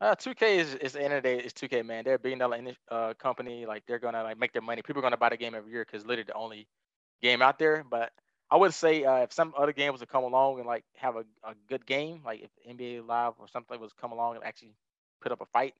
Uh, 0.00 0.14
2K 0.14 0.58
is, 0.58 0.74
is 0.76 0.92
the 0.92 1.02
end 1.02 1.12
of 1.12 1.22
the 1.22 1.28
day, 1.28 1.38
it's 1.38 1.52
2K, 1.52 1.84
man. 1.84 2.04
They're 2.04 2.14
a 2.14 2.18
billion 2.18 2.38
dollar 2.38 2.58
uh, 2.90 3.14
company. 3.14 3.66
Like 3.66 3.82
they're 3.86 3.98
gonna 3.98 4.22
like 4.22 4.38
make 4.38 4.52
their 4.52 4.62
money. 4.62 4.80
People 4.82 5.00
are 5.00 5.02
gonna 5.02 5.16
buy 5.16 5.30
the 5.30 5.36
game 5.36 5.54
every 5.54 5.72
year 5.72 5.84
because 5.84 6.06
literally 6.06 6.26
the 6.28 6.34
only 6.34 6.66
game 7.20 7.42
out 7.42 7.58
there. 7.58 7.84
But 7.88 8.12
I 8.50 8.56
would 8.56 8.74
say 8.74 9.04
uh, 9.04 9.18
if 9.18 9.32
some 9.32 9.54
other 9.56 9.72
games 9.72 10.00
would 10.00 10.08
come 10.08 10.24
along 10.24 10.58
and 10.58 10.66
like 10.66 10.84
have 10.96 11.16
a, 11.16 11.24
a 11.44 11.54
good 11.68 11.86
game, 11.86 12.22
like 12.24 12.42
if 12.42 12.50
NBA 12.68 13.06
Live 13.06 13.34
or 13.38 13.48
something 13.48 13.80
was 13.80 13.92
come 13.94 14.12
along 14.12 14.36
and 14.36 14.44
actually 14.44 14.74
put 15.22 15.32
up 15.32 15.40
a 15.40 15.46
fight, 15.46 15.74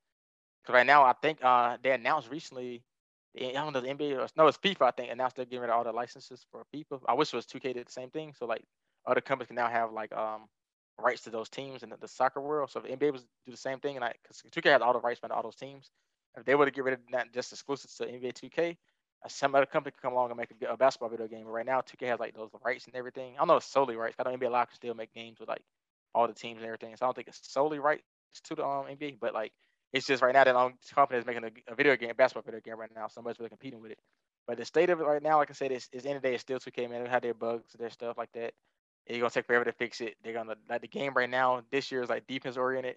Because 0.63 0.75
right 0.75 0.87
now, 0.87 1.05
I 1.05 1.15
think 1.15 1.39
uh, 1.45 1.79
they 1.83 1.93
announced 1.93 2.31
recently. 2.31 2.85
I 3.39 3.53
don't 3.53 3.73
know 3.73 3.81
the 3.81 3.89
NBA 3.91 4.17
or 4.19 4.29
no, 4.37 4.49
it's 4.49 4.59
FIFA. 4.59 4.83
I 4.83 4.91
think 4.93 5.13
announced 5.13 5.37
they're 5.37 5.47
getting 5.47 5.61
rid 5.63 5.71
of 5.71 5.77
all 5.77 5.85
the 5.85 5.93
licenses 5.93 6.45
for 6.51 6.65
FIFA. 6.75 7.01
I 7.09 7.15
wish 7.15 7.33
it 7.33 7.37
was 7.37 7.47
2K 7.47 7.73
did 7.75 7.87
the 7.87 7.93
same 7.93 8.11
thing. 8.11 8.35
So 8.39 8.47
like 8.47 8.65
other 9.07 9.21
companies 9.21 9.49
can 9.49 9.57
now 9.57 9.69
have 9.69 9.93
like 9.93 10.13
um 10.15 10.49
rights 11.01 11.23
to 11.23 11.31
those 11.31 11.49
teams 11.49 11.83
in 11.83 11.91
the, 11.91 11.97
the 11.99 12.09
soccer 12.09 12.41
world. 12.41 12.71
So 12.71 12.81
if 12.81 12.87
NBA 13.01 13.13
was 13.13 13.23
do 13.47 13.53
the 13.53 13.57
same 13.57 13.81
thing, 13.81 13.97
and 13.97 14.03
like 14.03 14.19
because 14.23 14.43
2K 14.51 14.71
has 14.73 14.83
all 14.83 14.93
the 14.93 15.01
rights 15.01 15.21
to 15.21 15.33
all 15.33 15.43
those 15.43 15.57
teams, 15.57 15.91
if 16.37 16.45
they 16.45 16.55
were 16.57 16.67
to 16.67 16.71
get 16.73 16.85
rid 16.85 16.95
of 16.95 17.01
that 17.13 17.33
just 17.33 17.53
exclusive 17.53 17.91
to 17.99 18.05
NBA 18.07 18.33
2K, 18.33 18.71
uh, 18.71 18.75
some 19.29 19.55
other 19.55 19.67
company 19.67 19.93
could 19.93 20.03
come 20.03 20.13
along 20.13 20.31
and 20.31 20.39
make 20.39 20.51
a, 20.63 20.73
a, 20.73 20.77
basketball 20.77 21.11
video 21.11 21.29
game. 21.29 21.45
But 21.45 21.53
right 21.53 21.67
now, 21.67 21.81
2K 21.81 22.09
has 22.09 22.21
like 22.21 22.35
those 22.35 22.51
rights 22.65 22.87
and 22.87 22.95
everything. 22.95 23.35
I 23.35 23.39
don't 23.39 23.49
know 23.49 23.57
it's 23.57 23.67
solely 23.67 23.97
rights. 23.97 24.17
I 24.19 24.23
don't 24.23 24.41
NBA 24.41 24.51
Live 24.51 24.69
can 24.69 24.77
still 24.77 24.95
make 24.95 25.13
games 25.13 25.39
with 25.39 25.49
like 25.49 25.63
all 26.15 26.27
the 26.27 26.35
teams 26.35 26.59
and 26.59 26.67
everything. 26.67 26.97
So 26.97 27.05
I 27.05 27.07
don't 27.07 27.15
think 27.15 27.29
it's 27.29 27.41
solely 27.43 27.79
rights 27.79 28.03
to 28.45 28.55
the 28.55 28.65
um, 28.65 28.87
NBA, 28.87 29.19
but 29.21 29.35
like 29.35 29.53
it's 29.93 30.07
just 30.07 30.23
right 30.23 30.33
now 30.33 30.45
that 30.45 30.57
um, 30.57 30.75
company 30.95 31.19
is 31.19 31.27
making 31.27 31.45
a, 31.45 31.51
a, 31.73 31.75
video 31.75 31.97
game, 31.97 32.13
basketball 32.17 32.43
video 32.45 32.61
game 32.61 32.79
right 32.79 32.91
now. 32.95 33.09
Somebody's 33.09 33.39
really 33.39 33.51
competing 33.51 33.81
with 33.81 33.93
it. 33.93 33.99
But 34.47 34.57
the 34.57 34.65
state 34.65 34.91
of 34.91 35.01
it 35.01 35.05
right 35.05 35.23
now, 35.23 35.37
like 35.37 35.51
I 35.51 35.55
said, 35.55 35.73
is, 35.73 35.89
is 35.93 36.07
end 36.07 36.17
of 36.17 36.23
the 36.23 36.29
day, 36.29 36.35
it's 36.35 36.43
still 36.43 36.59
2K, 36.59 36.89
man. 36.89 37.05
They 37.05 37.11
have 37.11 37.23
their 37.23 37.35
bugs, 37.35 37.73
their 37.79 37.91
stuff 37.91 38.17
like 38.17 38.33
that. 38.33 38.53
It's 39.07 39.19
gonna 39.19 39.31
take 39.31 39.47
forever 39.47 39.65
to 39.65 39.73
fix 39.73 40.01
it. 40.01 40.15
They're 40.23 40.35
gonna 40.35 40.55
like 40.69 40.83
the 40.83 40.89
game 40.89 41.13
right 41.15 41.29
now. 41.29 41.63
This 41.71 41.91
year 41.91 42.03
is 42.03 42.09
like 42.09 42.27
defense 42.27 42.57
oriented. 42.57 42.97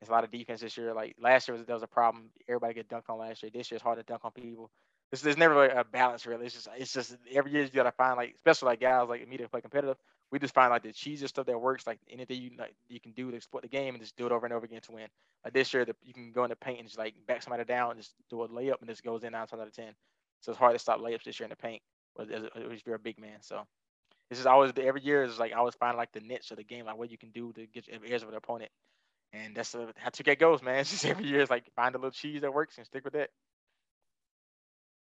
It's 0.00 0.08
a 0.08 0.12
lot 0.12 0.24
of 0.24 0.30
defense 0.30 0.60
this 0.60 0.76
year. 0.76 0.92
Like 0.92 1.14
last 1.20 1.46
year 1.46 1.56
was 1.56 1.64
there 1.64 1.76
was 1.76 1.84
a 1.84 1.88
problem. 1.88 2.30
Everybody 2.48 2.74
get 2.74 2.88
dunked 2.88 3.08
on 3.08 3.18
last 3.18 3.42
year. 3.42 3.50
This 3.54 3.70
year 3.70 3.76
it's 3.76 3.82
hard 3.82 3.98
to 3.98 4.02
dunk 4.02 4.24
on 4.24 4.32
people. 4.32 4.70
This 5.12 5.20
there's 5.20 5.36
never 5.36 5.54
like 5.54 5.74
a 5.74 5.84
balance 5.84 6.26
really. 6.26 6.46
It's 6.46 6.54
just 6.54 6.68
it's 6.76 6.92
just 6.94 7.16
every 7.30 7.52
year 7.52 7.62
you 7.62 7.68
gotta 7.68 7.92
find 7.92 8.16
like 8.16 8.34
especially 8.34 8.66
like 8.66 8.80
guys 8.80 9.08
like 9.10 9.28
me 9.28 9.36
to 9.36 9.48
play 9.48 9.60
competitive. 9.60 9.98
We 10.30 10.38
just 10.38 10.54
find 10.54 10.70
like 10.70 10.82
the 10.82 10.88
cheesiest 10.88 11.28
stuff 11.28 11.44
that 11.46 11.60
works. 11.60 11.86
Like 11.86 12.00
anything 12.10 12.40
you 12.40 12.50
like 12.58 12.74
you 12.88 12.98
can 12.98 13.12
do 13.12 13.30
to 13.30 13.36
exploit 13.36 13.60
the 13.60 13.68
game 13.68 13.94
and 13.94 14.02
just 14.02 14.16
do 14.16 14.24
it 14.24 14.32
over 14.32 14.46
and 14.46 14.54
over 14.54 14.64
again 14.64 14.80
to 14.80 14.92
win. 14.92 15.08
Like 15.44 15.52
this 15.52 15.74
year, 15.74 15.84
the, 15.84 15.94
you 16.02 16.14
can 16.14 16.32
go 16.32 16.44
in 16.44 16.50
the 16.50 16.56
paint 16.56 16.78
and 16.78 16.88
just 16.88 16.98
like 16.98 17.14
back 17.26 17.42
somebody 17.42 17.64
down 17.64 17.90
and 17.90 18.00
just 18.00 18.14
do 18.30 18.42
a 18.42 18.48
layup 18.48 18.80
and 18.80 18.88
just 18.88 19.04
goes 19.04 19.22
in 19.22 19.32
nine 19.32 19.46
times 19.46 19.60
out 19.60 19.68
of 19.68 19.76
ten. 19.76 19.92
So 20.40 20.50
it's 20.52 20.58
hard 20.58 20.72
to 20.74 20.78
stop 20.78 20.98
layups 20.98 21.24
this 21.24 21.38
year 21.38 21.44
in 21.44 21.50
the 21.50 21.56
paint. 21.56 21.82
If 22.18 22.86
you're 22.86 22.96
a 22.96 22.98
big 22.98 23.20
man, 23.20 23.42
so 23.42 23.66
this 24.30 24.38
is 24.38 24.46
always 24.46 24.72
every 24.78 25.02
year 25.02 25.24
is 25.24 25.38
like 25.38 25.52
I 25.52 25.56
always 25.56 25.74
find 25.74 25.98
like 25.98 26.12
the 26.12 26.20
niche 26.20 26.50
of 26.52 26.56
the 26.56 26.64
game, 26.64 26.86
like 26.86 26.96
what 26.96 27.10
you 27.10 27.18
can 27.18 27.30
do 27.32 27.52
to 27.52 27.66
get 27.66 27.86
your 27.86 28.02
ears 28.06 28.22
of 28.22 28.30
the 28.30 28.36
opponent. 28.38 28.70
And 29.34 29.54
that's 29.54 29.74
uh, 29.74 29.92
how 29.96 30.08
2K 30.10 30.38
goes, 30.38 30.62
man. 30.62 30.76
It's 30.80 30.90
just 30.90 31.04
every 31.04 31.26
year 31.26 31.40
is 31.42 31.50
like 31.50 31.64
find 31.76 31.94
a 31.94 31.98
little 31.98 32.10
cheese 32.10 32.40
that 32.40 32.54
works 32.54 32.78
and 32.78 32.86
stick 32.86 33.04
with 33.04 33.12
that. 33.12 33.28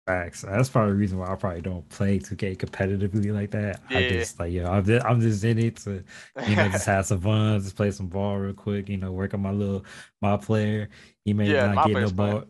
Facts. 0.08 0.44
That's 0.44 0.70
probably 0.70 0.94
the 0.94 1.00
reason 1.00 1.18
why 1.18 1.30
I 1.30 1.36
probably 1.36 1.60
don't 1.60 1.88
play 1.90 2.18
2K 2.18 2.56
competitively 2.56 3.34
like 3.34 3.52
that. 3.52 3.82
Yeah. 3.90 3.98
I 3.98 4.10
just 4.10 4.40
like, 4.40 4.54
yeah, 4.54 4.70
I'm 4.70 4.86
just, 4.86 5.06
I'm 5.06 5.20
just 5.20 5.44
in 5.44 5.60
it 5.60 5.76
to, 5.78 6.02
you 6.48 6.56
know, 6.56 6.70
just 6.70 6.86
have 6.88 7.06
some 7.06 7.20
fun, 7.20 7.60
just 7.60 7.76
play 7.76 7.92
some 7.92 8.08
ball 8.08 8.38
real 8.38 8.54
quick, 8.54 8.88
you 8.88 8.96
know, 8.96 9.12
work 9.12 9.34
on 9.34 9.42
my 9.42 9.52
little 9.52 9.84
my 10.22 10.38
player. 10.38 10.88
He 11.26 11.34
may 11.34 11.52
yeah, 11.52 11.74
not 11.74 11.88
get 11.88 11.94
no 11.94 12.10
ball. 12.10 12.44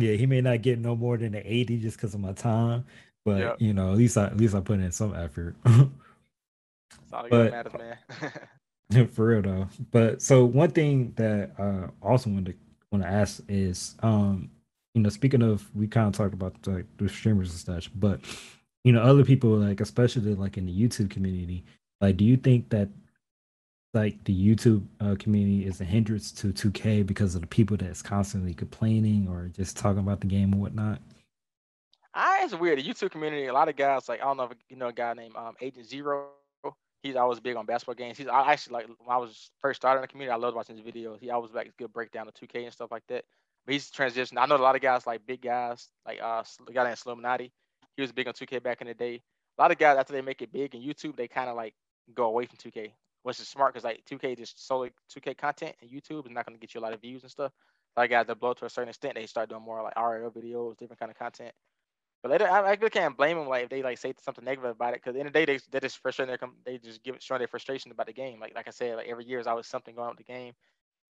yeah, 0.00 0.14
he 0.14 0.26
may 0.26 0.40
not 0.40 0.62
get 0.62 0.80
no 0.80 0.96
more 0.96 1.16
than 1.16 1.36
an 1.36 1.44
80 1.44 1.78
just 1.78 1.96
because 1.96 2.12
of 2.12 2.20
my 2.20 2.32
time. 2.32 2.84
But 3.24 3.38
yep. 3.38 3.56
you 3.60 3.72
know, 3.72 3.92
at 3.92 3.96
least 3.96 4.18
I 4.18 4.24
at 4.24 4.36
least 4.36 4.56
I 4.56 4.60
put 4.60 4.80
in 4.80 4.90
some 4.90 5.14
effort. 5.14 5.54
but, 7.10 7.30
matters, 7.30 7.72
man. 8.90 9.08
for 9.12 9.26
real 9.26 9.42
though. 9.42 9.68
But 9.92 10.22
so 10.22 10.44
one 10.44 10.72
thing 10.72 11.12
that 11.16 11.52
uh 11.56 11.86
also 12.04 12.30
want 12.30 12.46
to 12.46 12.54
want 12.90 13.04
to 13.04 13.08
ask 13.08 13.42
is 13.48 13.94
um 14.02 14.50
you 14.94 15.02
know 15.02 15.08
speaking 15.08 15.42
of 15.42 15.68
we 15.74 15.86
kind 15.86 16.06
of 16.06 16.14
talked 16.14 16.34
about 16.34 16.54
like 16.66 16.86
the 16.96 17.08
streamers 17.08 17.50
and 17.50 17.60
such, 17.60 17.90
but 17.98 18.20
you 18.84 18.92
know 18.92 19.02
other 19.02 19.24
people 19.24 19.50
like 19.50 19.80
especially 19.80 20.34
like 20.34 20.56
in 20.56 20.66
the 20.66 20.72
YouTube 20.72 21.10
community, 21.10 21.64
like 22.00 22.16
do 22.16 22.24
you 22.24 22.36
think 22.36 22.70
that 22.70 22.88
like 23.92 24.22
the 24.24 24.34
YouTube 24.34 24.84
uh, 25.00 25.14
community 25.18 25.66
is 25.66 25.80
a 25.80 25.84
hindrance 25.84 26.32
to 26.32 26.52
2K 26.52 27.06
because 27.06 27.34
of 27.36 27.40
the 27.40 27.46
people 27.46 27.76
that's 27.76 28.02
constantly 28.02 28.52
complaining 28.52 29.28
or 29.28 29.48
just 29.48 29.76
talking 29.76 30.00
about 30.00 30.20
the 30.20 30.26
game 30.26 30.52
and 30.52 30.60
whatnot? 30.60 31.00
I 32.12 32.42
it's 32.44 32.54
weird. 32.54 32.78
The 32.78 32.82
YouTube 32.82 33.10
community, 33.10 33.46
a 33.46 33.52
lot 33.52 33.68
of 33.68 33.76
guys 33.76 34.08
like 34.08 34.20
I 34.20 34.24
don't 34.24 34.36
know 34.36 34.44
if 34.44 34.52
you 34.68 34.76
know 34.76 34.88
a 34.88 34.92
guy 34.92 35.14
named 35.14 35.34
um, 35.36 35.54
Agent 35.60 35.86
Zero. 35.86 36.28
He's 37.02 37.16
always 37.16 37.38
big 37.38 37.56
on 37.56 37.66
basketball 37.66 37.96
games. 37.96 38.16
He's 38.16 38.28
I 38.28 38.52
actually 38.52 38.74
like 38.74 38.86
when 38.86 39.14
I 39.14 39.18
was 39.18 39.50
first 39.60 39.80
starting 39.80 39.98
in 39.98 40.02
the 40.02 40.08
community, 40.08 40.32
I 40.32 40.36
loved 40.36 40.56
watching 40.56 40.76
his 40.76 40.86
videos. 40.86 41.20
He 41.20 41.30
always 41.30 41.52
like 41.52 41.76
good 41.76 41.92
breakdown 41.92 42.28
of 42.28 42.34
2K 42.34 42.64
and 42.64 42.72
stuff 42.72 42.90
like 42.90 43.02
that. 43.08 43.24
But 43.64 43.72
he's 43.74 43.90
transitioned. 43.90 44.38
I 44.38 44.46
know 44.46 44.56
a 44.56 44.58
lot 44.58 44.76
of 44.76 44.82
guys 44.82 45.06
like 45.06 45.26
big 45.26 45.42
guys 45.42 45.88
like 46.06 46.20
uh 46.22 46.42
the 46.66 46.72
guy 46.72 46.84
named 46.84 46.96
Sluminati. 46.96 47.50
He 47.96 48.02
was 48.02 48.12
big 48.12 48.26
on 48.26 48.34
2K 48.34 48.62
back 48.62 48.80
in 48.80 48.88
the 48.88 48.94
day. 48.94 49.22
A 49.58 49.62
lot 49.62 49.70
of 49.70 49.78
guys 49.78 49.96
after 49.96 50.12
they 50.12 50.20
make 50.20 50.42
it 50.42 50.52
big 50.52 50.74
in 50.74 50.82
YouTube, 50.82 51.16
they 51.16 51.28
kind 51.28 51.48
of 51.48 51.56
like 51.56 51.74
go 52.14 52.24
away 52.24 52.46
from 52.46 52.58
2K, 52.58 52.92
which 53.22 53.40
is 53.40 53.48
smart 53.48 53.72
because 53.72 53.84
like 53.84 54.04
2K 54.10 54.36
just 54.36 54.66
solely 54.66 54.90
2K 55.16 55.36
content 55.36 55.76
and 55.80 55.90
YouTube 55.90 56.26
is 56.26 56.32
not 56.32 56.46
going 56.46 56.56
to 56.56 56.60
get 56.60 56.74
you 56.74 56.80
a 56.80 56.82
lot 56.82 56.92
of 56.92 57.00
views 57.00 57.22
and 57.22 57.30
stuff. 57.30 57.52
A 57.96 58.00
lot 58.00 58.04
of 58.04 58.10
guys 58.10 58.26
that 58.26 58.40
blow 58.40 58.52
to 58.52 58.64
a 58.64 58.70
certain 58.70 58.88
extent, 58.88 59.14
they 59.14 59.26
start 59.26 59.48
doing 59.48 59.62
more 59.62 59.82
like 59.82 59.96
RL 59.96 60.30
videos, 60.30 60.76
different 60.76 60.98
kind 60.98 61.10
of 61.10 61.18
content. 61.18 61.52
But 62.24 62.30
later, 62.30 62.48
I, 62.48 62.60
I 62.60 62.70
really 62.72 62.88
can't 62.88 63.14
blame 63.18 63.36
them 63.36 63.48
like 63.48 63.64
if 63.64 63.68
they 63.68 63.82
like 63.82 63.98
say 63.98 64.14
something 64.24 64.46
negative 64.46 64.70
about 64.70 64.94
it 64.94 65.02
because 65.04 65.14
at 65.14 65.24
the 65.24 65.24
the 65.24 65.30
day 65.30 65.44
they 65.44 65.60
they 65.70 65.80
just 65.80 65.98
frustrated. 65.98 66.40
They 66.64 66.78
just 66.78 67.02
give 67.04 67.16
showing 67.20 67.40
their 67.40 67.48
frustration 67.48 67.92
about 67.92 68.06
the 68.06 68.14
game. 68.14 68.40
Like 68.40 68.54
like 68.54 68.66
I 68.66 68.70
said, 68.70 68.96
like 68.96 69.08
every 69.08 69.26
year 69.26 69.40
is 69.40 69.46
always 69.46 69.66
something 69.66 69.94
going 69.94 70.08
on 70.08 70.16
with 70.16 70.26
the 70.26 70.32
game, 70.32 70.54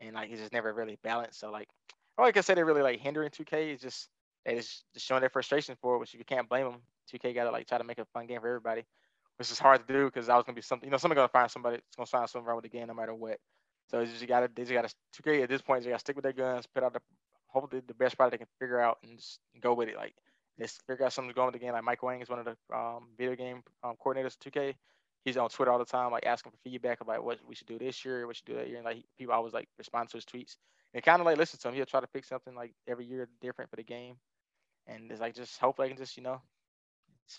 and 0.00 0.14
like 0.14 0.30
it's 0.30 0.40
just 0.40 0.52
never 0.52 0.74
really 0.74 0.98
balanced. 1.04 1.38
So 1.38 1.52
like, 1.52 1.68
all 2.18 2.26
I 2.26 2.40
say 2.40 2.54
they're 2.54 2.64
really 2.64 2.82
like 2.82 3.00
hindering 3.00 3.30
2K 3.30 3.74
is 3.74 3.80
just 3.80 4.08
they 4.44 4.56
just, 4.56 4.84
showing 4.96 5.20
their 5.20 5.30
frustration 5.30 5.76
for 5.80 5.96
it, 5.96 5.98
which 5.98 6.14
you 6.14 6.24
can't 6.24 6.48
blame 6.48 6.64
them. 6.64 6.80
2K 7.12 7.34
got 7.34 7.44
to 7.44 7.50
like 7.50 7.66
try 7.66 7.78
to 7.78 7.84
make 7.84 7.98
a 7.98 8.04
fun 8.06 8.26
game 8.26 8.40
for 8.40 8.48
everybody, 8.48 8.84
which 9.38 9.50
is 9.50 9.58
hard 9.58 9.86
to 9.86 9.92
do 9.92 10.06
because 10.06 10.28
I 10.28 10.36
was 10.36 10.44
gonna 10.44 10.56
be 10.56 10.62
something. 10.62 10.86
You 10.86 10.90
know, 10.90 10.96
somebody's 10.96 11.20
gonna 11.20 11.28
find 11.28 11.50
somebody 11.50 11.76
that's 11.76 11.96
gonna 11.96 12.06
find 12.06 12.28
something 12.28 12.46
wrong 12.46 12.56
with 12.56 12.64
the 12.64 12.68
game 12.68 12.86
no 12.86 12.94
matter 12.94 13.14
what. 13.14 13.38
So 13.90 14.00
it's 14.00 14.10
just 14.10 14.22
you 14.22 14.28
gotta 14.28 14.50
they 14.54 14.62
just 14.62 14.72
gotta 14.72 14.90
2K 15.22 15.42
at 15.42 15.48
this 15.48 15.62
point. 15.62 15.84
They 15.84 15.90
gotta 15.90 16.00
stick 16.00 16.16
with 16.16 16.22
their 16.22 16.32
guns, 16.32 16.66
put 16.66 16.82
out 16.82 16.92
the 16.92 17.00
hopefully 17.48 17.82
the 17.86 17.94
best 17.94 18.16
product 18.16 18.32
they 18.32 18.38
can 18.38 18.52
figure 18.58 18.80
out 18.80 18.98
and 19.02 19.18
just 19.18 19.40
go 19.60 19.74
with 19.74 19.88
it. 19.88 19.96
Like 19.96 20.14
just 20.58 20.82
figure 20.86 21.04
out 21.04 21.12
something 21.12 21.32
going 21.34 21.46
with 21.46 21.54
the 21.54 21.58
game. 21.58 21.72
Like 21.72 21.84
Mike 21.84 22.02
Wang 22.02 22.20
is 22.20 22.28
one 22.28 22.38
of 22.38 22.44
the 22.44 22.56
um, 22.74 23.08
video 23.18 23.34
game 23.34 23.62
um, 23.82 23.94
coordinators 24.04 24.36
at 24.46 24.52
2K. 24.52 24.74
He's 25.24 25.36
on 25.36 25.48
Twitter 25.48 25.72
all 25.72 25.78
the 25.78 25.86
time, 25.86 26.12
like 26.12 26.26
asking 26.26 26.52
for 26.52 26.58
feedback 26.58 27.00
about 27.00 27.24
what 27.24 27.38
we 27.48 27.54
should 27.54 27.66
do 27.66 27.78
this 27.78 28.04
year, 28.04 28.26
what 28.26 28.36
should 28.36 28.44
do 28.44 28.54
that 28.54 28.68
year. 28.68 28.76
And 28.76 28.84
like 28.84 29.04
people 29.18 29.34
always 29.34 29.54
like 29.54 29.68
respond 29.78 30.10
to 30.10 30.16
his 30.18 30.24
tweets 30.24 30.56
and 30.94 31.02
kind 31.02 31.20
of 31.20 31.26
like 31.26 31.36
listen 31.36 31.58
to 31.60 31.68
him. 31.68 31.74
He'll 31.74 31.86
try 31.86 32.00
to 32.00 32.06
fix 32.06 32.28
something 32.28 32.54
like 32.54 32.72
every 32.88 33.04
year 33.04 33.28
different 33.40 33.70
for 33.70 33.76
the 33.76 33.82
game. 33.82 34.16
And 34.86 35.10
it's 35.10 35.20
like 35.20 35.34
just 35.34 35.58
hopefully 35.58 35.86
I 35.86 35.90
can 35.90 35.98
just 35.98 36.16
you 36.16 36.22
know 36.22 36.40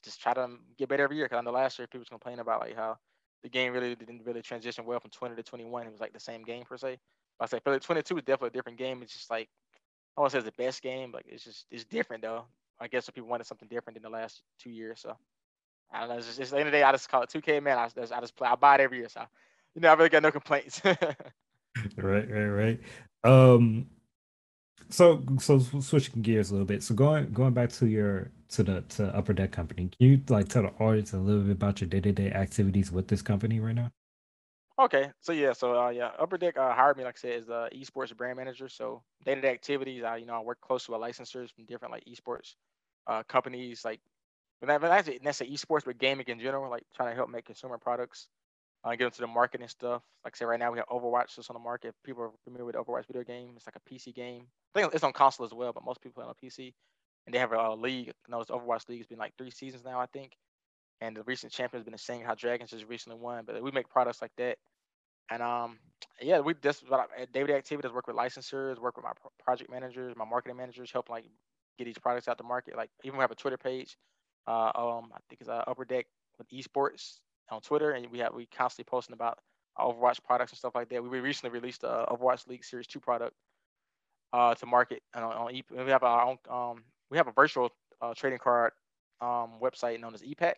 just 0.03 0.21
try 0.21 0.33
to 0.33 0.43
um, 0.43 0.59
get 0.77 0.89
better 0.89 1.03
every 1.03 1.15
year. 1.17 1.27
Cause 1.27 1.37
I 1.37 1.41
know 1.41 1.51
last 1.51 1.79
year 1.79 1.87
people 1.87 2.01
was 2.01 2.09
complaining 2.09 2.39
about 2.39 2.59
like 2.59 2.75
how 2.75 2.97
the 3.43 3.49
game 3.49 3.71
really 3.71 3.95
didn't 3.95 4.23
really 4.25 4.41
transition 4.41 4.85
well 4.85 4.99
from 4.99 5.11
20 5.11 5.35
to 5.35 5.43
21. 5.43 5.87
It 5.87 5.91
was 5.91 6.01
like 6.01 6.13
the 6.13 6.19
same 6.19 6.43
game 6.43 6.63
per 6.65 6.77
se. 6.77 6.97
But 7.39 7.45
I 7.45 7.47
say 7.47 7.59
for 7.63 7.79
22 7.79 8.17
is 8.17 8.23
definitely 8.23 8.47
a 8.47 8.51
different 8.51 8.77
game. 8.77 9.01
It's 9.01 9.13
just 9.13 9.29
like 9.29 9.49
I 10.17 10.21
won't 10.21 10.31
say 10.31 10.39
it's 10.39 10.45
the 10.45 10.63
best 10.63 10.81
game, 10.81 11.11
but 11.11 11.23
it's 11.25 11.43
just 11.43 11.65
it's 11.71 11.85
different 11.85 12.23
though. 12.23 12.45
I 12.79 12.87
guess 12.87 13.07
if 13.07 13.15
people 13.15 13.29
wanted 13.29 13.47
something 13.47 13.69
different 13.69 13.95
in 13.95 14.03
the 14.03 14.09
last 14.09 14.41
two 14.59 14.69
years. 14.69 14.99
So 15.01 15.15
I 15.93 16.01
don't 16.01 16.09
know. 16.09 16.17
It's 16.17 16.27
just, 16.27 16.39
it's 16.39 16.51
the 16.51 16.57
end 16.57 16.67
of 16.67 16.71
the 16.73 16.79
day, 16.79 16.83
I 16.83 16.91
just 16.91 17.07
call 17.07 17.21
it 17.21 17.29
2K, 17.29 17.63
man. 17.63 17.77
I, 17.77 17.87
just 17.87 18.11
I 18.11 18.19
just 18.19 18.35
play. 18.35 18.49
I 18.49 18.55
buy 18.55 18.75
it 18.75 18.81
every 18.81 18.97
year. 18.97 19.09
So 19.09 19.21
you 19.75 19.81
know, 19.81 19.89
I 19.89 19.93
really 19.93 20.09
got 20.09 20.23
no 20.23 20.31
complaints. 20.31 20.81
right, 21.97 22.29
right, 22.29 22.45
right. 22.45 22.79
Um, 23.23 23.87
so 24.89 25.23
so 25.39 25.59
switching 25.59 26.21
gears 26.21 26.49
a 26.49 26.53
little 26.53 26.67
bit. 26.67 26.83
So 26.83 26.93
going 26.95 27.31
going 27.31 27.53
back 27.53 27.69
to 27.73 27.87
your 27.87 28.31
to 28.49 28.63
the 28.63 28.81
to 28.81 29.15
Upper 29.15 29.33
Deck 29.33 29.51
company, 29.51 29.89
can 29.89 30.07
you 30.07 30.21
like 30.29 30.47
tell 30.47 30.63
the 30.63 30.73
audience 30.83 31.13
a 31.13 31.17
little 31.17 31.41
bit 31.41 31.53
about 31.53 31.81
your 31.81 31.89
day 31.89 32.01
to 32.01 32.11
day 32.11 32.31
activities 32.31 32.91
with 32.91 33.07
this 33.07 33.21
company 33.21 33.59
right 33.59 33.75
now? 33.75 33.91
Okay, 34.77 35.09
so 35.21 35.31
yeah, 35.31 35.53
so 35.53 35.85
uh, 35.85 35.89
yeah, 35.89 36.11
Upper 36.19 36.37
Deck 36.37 36.57
uh, 36.57 36.73
hired 36.73 36.97
me, 36.97 37.05
like 37.05 37.15
I 37.17 37.19
said, 37.19 37.39
as 37.39 37.45
the 37.45 37.69
esports 37.73 38.15
brand 38.15 38.37
manager. 38.37 38.67
So 38.67 39.03
day-to-day 39.23 39.49
activities, 39.49 40.03
I 40.03 40.17
you 40.17 40.25
know 40.25 40.33
I 40.33 40.41
work 40.41 40.59
close 40.59 40.87
with 40.89 40.99
licensors 40.99 41.53
from 41.53 41.65
different 41.65 41.93
like 41.93 42.03
esports 42.05 42.55
uh, 43.07 43.23
companies, 43.23 43.85
like 43.85 44.01
but 44.59 44.67
that, 44.67 44.81
but 44.81 44.89
that's 44.89 45.23
necessarily 45.23 45.55
esports, 45.55 45.85
but 45.85 45.97
gaming 45.97 46.25
in 46.27 46.39
general, 46.39 46.69
like 46.69 46.83
trying 46.95 47.09
to 47.09 47.15
help 47.15 47.29
make 47.29 47.45
consumer 47.45 47.77
products, 47.77 48.27
uh, 48.85 48.95
get 48.95 49.05
into 49.05 49.21
the 49.21 49.27
marketing 49.27 49.67
stuff. 49.67 50.03
Like 50.23 50.35
I 50.35 50.37
said, 50.37 50.45
right 50.45 50.59
now 50.59 50.71
we 50.71 50.77
have 50.77 50.87
Overwatch 50.87 51.35
that's 51.35 51.49
on 51.49 51.55
the 51.55 51.59
market. 51.59 51.95
People 52.03 52.23
are 52.23 52.31
familiar 52.43 52.65
with 52.65 52.75
Overwatch 52.75 53.07
video 53.07 53.23
game. 53.23 53.53
It's 53.55 53.65
like 53.65 53.75
a 53.75 53.93
PC 53.93 54.13
game. 54.13 54.45
I 54.75 54.81
think 54.81 54.93
it's 54.93 55.03
on 55.03 55.13
console 55.13 55.45
as 55.45 55.53
well, 55.53 55.73
but 55.73 55.83
most 55.83 56.01
people 56.01 56.21
play 56.21 56.29
on 56.29 56.35
PC. 56.41 56.73
And 57.25 57.33
they 57.33 57.39
have 57.39 57.51
a, 57.51 57.57
a 57.57 57.75
league. 57.75 58.13
I 58.27 58.31
know 58.31 58.43
Overwatch 58.43 58.87
league. 58.87 58.99
It's 58.99 59.09
been 59.09 59.17
like 59.17 59.33
three 59.37 59.51
seasons 59.51 59.83
now, 59.83 59.99
I 59.99 60.05
think 60.05 60.33
and 61.01 61.15
the 61.15 61.23
recent 61.23 61.51
champion 61.51 61.79
has 61.79 61.85
been 61.85 62.19
the 62.19 62.25
How 62.25 62.35
Dragons 62.35 62.71
just 62.71 62.85
recently 62.87 63.19
won. 63.19 63.43
But 63.45 63.61
we 63.61 63.71
make 63.71 63.89
products 63.89 64.21
like 64.21 64.31
that, 64.37 64.57
and 65.29 65.41
um, 65.41 65.79
yeah, 66.21 66.39
we 66.39 66.53
just 66.53 66.83
day-to-day 67.33 67.55
activities 67.55 67.91
work 67.91 68.07
with 68.07 68.15
licensors, 68.15 68.79
work 68.79 68.95
with 68.95 69.03
my 69.03 69.11
project 69.43 69.69
managers, 69.69 70.15
my 70.15 70.25
marketing 70.25 70.57
managers, 70.57 70.91
help 70.91 71.09
like 71.09 71.25
get 71.77 71.85
these 71.85 71.97
products 71.97 72.27
out 72.27 72.37
to 72.37 72.43
market. 72.43 72.75
Like 72.75 72.89
even 73.03 73.17
we 73.17 73.23
have 73.23 73.31
a 73.31 73.35
Twitter 73.35 73.57
page. 73.57 73.97
Uh, 74.47 74.71
um, 74.75 75.09
I 75.13 75.19
think 75.29 75.41
it's 75.41 75.49
uh, 75.49 75.63
Upper 75.67 75.85
Deck 75.85 76.05
with 76.37 76.47
esports 76.49 77.19
on 77.55 77.61
Twitter, 77.61 77.91
and 77.91 78.07
we 78.11 78.19
have 78.19 78.33
we 78.33 78.45
constantly 78.45 78.89
posting 78.89 79.13
about 79.13 79.39
Overwatch 79.77 80.23
products 80.23 80.51
and 80.51 80.57
stuff 80.57 80.75
like 80.75 80.89
that. 80.89 81.03
We 81.03 81.19
recently 81.19 81.57
released 81.57 81.83
a 81.83 82.05
Overwatch 82.09 82.47
League 82.47 82.63
Series 82.63 82.87
Two 82.87 82.99
product 82.99 83.33
uh, 84.33 84.55
to 84.55 84.65
market 84.65 85.01
on, 85.13 85.23
on 85.23 85.53
we 85.53 85.91
have 85.91 86.03
our 86.03 86.25
own 86.25 86.37
um, 86.49 86.83
we 87.09 87.17
have 87.17 87.27
a 87.27 87.31
virtual 87.31 87.69
uh, 88.01 88.13
trading 88.13 88.39
card 88.39 88.71
um, 89.21 89.53
website 89.61 89.99
known 89.99 90.13
as 90.13 90.21
ePack 90.21 90.55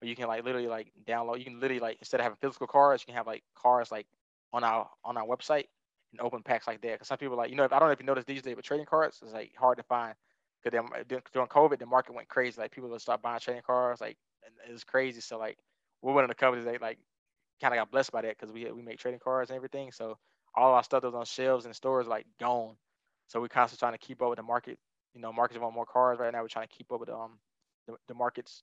where 0.00 0.08
you 0.08 0.16
can 0.16 0.26
like 0.26 0.44
literally 0.44 0.68
like 0.68 0.92
download. 1.06 1.38
You 1.38 1.44
can 1.44 1.60
literally 1.60 1.80
like 1.80 1.98
instead 2.00 2.20
of 2.20 2.24
having 2.24 2.38
physical 2.40 2.66
cards, 2.66 3.02
you 3.02 3.06
can 3.06 3.14
have 3.16 3.26
like 3.26 3.42
cards 3.54 3.90
like 3.90 4.06
on 4.52 4.64
our 4.64 4.88
on 5.04 5.16
our 5.16 5.26
website, 5.26 5.66
and 6.12 6.20
open 6.20 6.42
packs 6.42 6.66
like 6.66 6.80
that. 6.82 6.92
Because 6.92 7.08
some 7.08 7.18
people 7.18 7.36
like, 7.36 7.50
you 7.50 7.56
know, 7.56 7.64
if 7.64 7.72
I 7.72 7.78
don't 7.78 7.88
know 7.88 7.92
if 7.92 8.00
you 8.00 8.06
notice 8.06 8.24
these 8.24 8.42
days, 8.42 8.56
but 8.56 8.64
trading 8.64 8.86
cards 8.86 9.20
is 9.22 9.32
like 9.32 9.52
hard 9.56 9.78
to 9.78 9.84
find. 9.84 10.14
Because 10.62 10.78
then 10.78 11.22
during 11.32 11.48
COVID, 11.48 11.78
the 11.78 11.86
market 11.86 12.14
went 12.14 12.28
crazy. 12.28 12.60
Like 12.60 12.72
people 12.72 12.90
would 12.90 13.00
start 13.00 13.22
buying 13.22 13.40
trading 13.40 13.62
cards, 13.66 14.00
like 14.00 14.16
it 14.68 14.72
was 14.72 14.84
crazy. 14.84 15.20
So 15.20 15.38
like 15.38 15.58
we're 16.02 16.14
one 16.14 16.24
of 16.24 16.28
the 16.28 16.34
companies 16.34 16.64
that 16.66 16.80
like 16.80 16.98
kind 17.60 17.74
of 17.74 17.78
got 17.78 17.90
blessed 17.90 18.12
by 18.12 18.22
that 18.22 18.38
because 18.38 18.52
we 18.52 18.70
we 18.72 18.82
make 18.82 18.98
trading 18.98 19.20
cards 19.20 19.50
and 19.50 19.56
everything. 19.56 19.92
So 19.92 20.18
all 20.54 20.74
our 20.74 20.84
stuff 20.84 21.02
that's 21.02 21.14
on 21.14 21.24
shelves 21.24 21.66
and 21.66 21.74
stores 21.74 22.06
like 22.06 22.26
gone. 22.38 22.76
So 23.28 23.40
we're 23.40 23.48
constantly 23.48 23.80
trying 23.80 23.98
to 23.98 24.06
keep 24.06 24.22
up 24.22 24.30
with 24.30 24.38
the 24.38 24.42
market. 24.42 24.78
You 25.14 25.20
know, 25.20 25.32
markets 25.32 25.60
want 25.60 25.74
more 25.74 25.86
cards 25.86 26.20
right 26.20 26.32
now. 26.32 26.42
We're 26.42 26.48
trying 26.48 26.68
to 26.68 26.74
keep 26.76 26.90
up 26.92 27.00
with 27.00 27.10
um 27.10 27.38
the, 27.86 27.96
the 28.08 28.14
markets. 28.14 28.62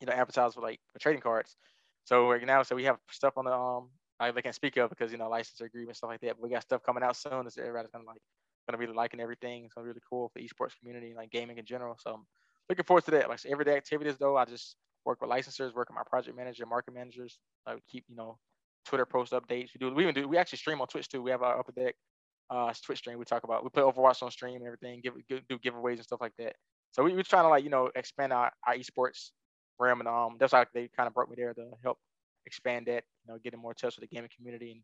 You 0.00 0.06
know, 0.06 0.12
advertise 0.12 0.54
for 0.54 0.60
like 0.60 0.80
for 0.92 0.98
trading 0.98 1.22
cards. 1.22 1.56
So 2.04 2.30
right 2.30 2.44
now, 2.44 2.62
so 2.62 2.76
we 2.76 2.84
have 2.84 2.98
stuff 3.10 3.34
on 3.36 3.44
the 3.44 3.52
um 3.52 3.90
I 4.20 4.32
can't 4.32 4.54
speak 4.54 4.76
of 4.76 4.90
because 4.90 5.12
you 5.12 5.18
know 5.18 5.28
license 5.28 5.60
agreement 5.60 5.96
stuff 5.96 6.10
like 6.10 6.20
that. 6.20 6.36
But 6.36 6.42
we 6.42 6.50
got 6.50 6.62
stuff 6.62 6.82
coming 6.82 7.02
out 7.02 7.16
soon. 7.16 7.44
That 7.44 7.58
everybody's 7.58 7.90
gonna 7.90 8.04
like 8.04 8.22
gonna 8.68 8.78
be 8.78 8.92
liking 8.92 9.20
everything. 9.20 9.64
It's 9.64 9.74
gonna 9.74 9.84
be 9.84 9.88
really 9.88 10.02
cool 10.08 10.28
for 10.28 10.38
the 10.40 10.48
esports 10.48 10.78
community 10.78 11.08
and 11.08 11.16
like 11.16 11.30
gaming 11.30 11.58
in 11.58 11.64
general. 11.64 11.96
So 11.98 12.14
I'm 12.14 12.26
looking 12.68 12.84
forward 12.84 13.04
to 13.06 13.10
that. 13.12 13.28
Like 13.28 13.38
so 13.40 13.48
everyday 13.50 13.76
activities 13.76 14.16
though, 14.18 14.36
I 14.36 14.44
just 14.44 14.76
work 15.04 15.20
with 15.20 15.30
licensors, 15.30 15.74
work 15.74 15.88
with 15.88 15.96
my 15.96 16.02
project 16.08 16.36
manager, 16.36 16.66
market 16.66 16.94
managers. 16.94 17.38
I 17.66 17.76
keep 17.90 18.04
you 18.08 18.16
know 18.16 18.38
Twitter 18.86 19.06
post 19.06 19.32
updates. 19.32 19.70
We 19.74 19.78
do 19.80 19.94
we 19.94 20.02
even 20.02 20.14
do 20.14 20.28
we 20.28 20.36
actually 20.36 20.58
stream 20.58 20.80
on 20.80 20.86
Twitch 20.88 21.08
too. 21.08 21.22
We 21.22 21.30
have 21.30 21.42
our 21.42 21.58
upper 21.58 21.72
deck 21.72 21.94
uh 22.50 22.72
Twitch 22.84 22.98
stream. 22.98 23.18
We 23.18 23.24
talk 23.24 23.44
about 23.44 23.64
we 23.64 23.70
play 23.70 23.82
Overwatch 23.82 24.22
on 24.22 24.30
stream 24.30 24.56
and 24.56 24.66
everything. 24.66 25.02
Give, 25.02 25.14
do 25.48 25.58
giveaways 25.58 25.96
and 25.96 26.04
stuff 26.04 26.20
like 26.20 26.32
that. 26.38 26.54
So 26.92 27.02
we, 27.02 27.12
we're 27.14 27.22
trying 27.22 27.44
to 27.44 27.48
like 27.48 27.64
you 27.64 27.70
know 27.70 27.90
expand 27.94 28.32
our, 28.32 28.50
our 28.66 28.74
esports 28.74 29.30
realm 29.78 30.00
and 30.00 30.08
um 30.08 30.36
that's 30.40 30.52
how 30.52 30.64
they 30.74 30.88
kind 30.96 31.06
of 31.06 31.14
brought 31.14 31.28
me 31.30 31.36
there 31.36 31.54
to 31.54 31.70
help 31.84 31.98
expand 32.48 32.86
that, 32.86 33.04
you 33.24 33.32
know, 33.32 33.38
getting 33.42 33.60
more 33.60 33.74
touch 33.74 33.96
with 33.96 34.08
the 34.08 34.14
gaming 34.14 34.30
community 34.36 34.72
and 34.72 34.82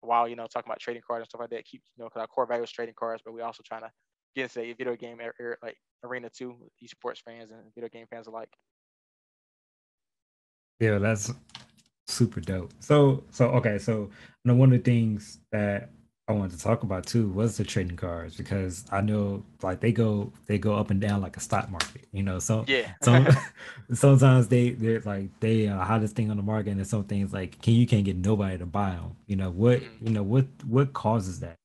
while, 0.00 0.28
you 0.28 0.36
know, 0.36 0.46
talking 0.46 0.68
about 0.68 0.80
trading 0.80 1.02
cards 1.06 1.22
and 1.22 1.28
stuff 1.28 1.40
like 1.40 1.50
that, 1.50 1.64
keep, 1.64 1.82
you 1.96 2.02
know, 2.02 2.08
because 2.08 2.20
our 2.20 2.26
core 2.26 2.46
value 2.46 2.64
is 2.64 2.70
trading 2.70 2.94
cards, 2.98 3.22
but 3.24 3.32
we 3.32 3.40
also 3.40 3.62
trying 3.64 3.82
to 3.82 3.90
get 4.34 4.44
into 4.44 4.60
the 4.60 4.72
video 4.72 4.96
game 4.96 5.18
area, 5.20 5.56
like 5.62 5.76
arena 6.04 6.28
too, 6.28 6.56
esports 6.82 7.20
fans 7.24 7.50
and 7.50 7.60
video 7.74 7.88
game 7.88 8.06
fans 8.10 8.26
alike. 8.26 8.50
Yeah, 10.80 10.98
that's 10.98 11.32
super 12.06 12.40
dope. 12.40 12.72
So, 12.80 13.24
so 13.30 13.46
okay, 13.50 13.78
so 13.78 14.10
one 14.44 14.72
of 14.72 14.84
the 14.84 14.90
things 14.90 15.38
that 15.52 15.90
I 16.26 16.32
wanted 16.32 16.52
to 16.52 16.64
talk 16.64 16.84
about 16.84 17.06
too 17.06 17.28
was 17.28 17.58
the 17.58 17.64
trading 17.64 17.96
cards 17.96 18.34
because 18.34 18.86
I 18.90 19.02
know 19.02 19.44
like 19.62 19.80
they 19.80 19.92
go 19.92 20.32
they 20.46 20.58
go 20.58 20.74
up 20.74 20.90
and 20.90 20.98
down 20.98 21.20
like 21.20 21.36
a 21.36 21.40
stock 21.40 21.70
market. 21.70 22.06
You 22.12 22.22
know, 22.22 22.38
so 22.38 22.64
yeah, 22.66 22.92
some 23.02 23.28
sometimes 23.92 24.48
they 24.48 24.70
they're 24.70 25.00
like 25.00 25.28
they 25.40 25.68
are 25.68 25.84
hottest 25.84 26.16
thing 26.16 26.30
on 26.30 26.38
the 26.38 26.42
market, 26.42 26.70
and 26.70 26.86
some 26.86 27.04
things 27.04 27.32
like 27.32 27.60
can 27.60 27.74
you 27.74 27.86
can't 27.86 28.04
get 28.04 28.16
nobody 28.16 28.56
to 28.56 28.66
buy 28.66 28.92
them. 28.92 29.16
You 29.26 29.36
know 29.36 29.50
what? 29.50 29.80
Mm-hmm. 29.80 30.06
You 30.06 30.12
know 30.14 30.22
what 30.22 30.46
what 30.66 30.92
causes 30.94 31.40
that? 31.40 31.56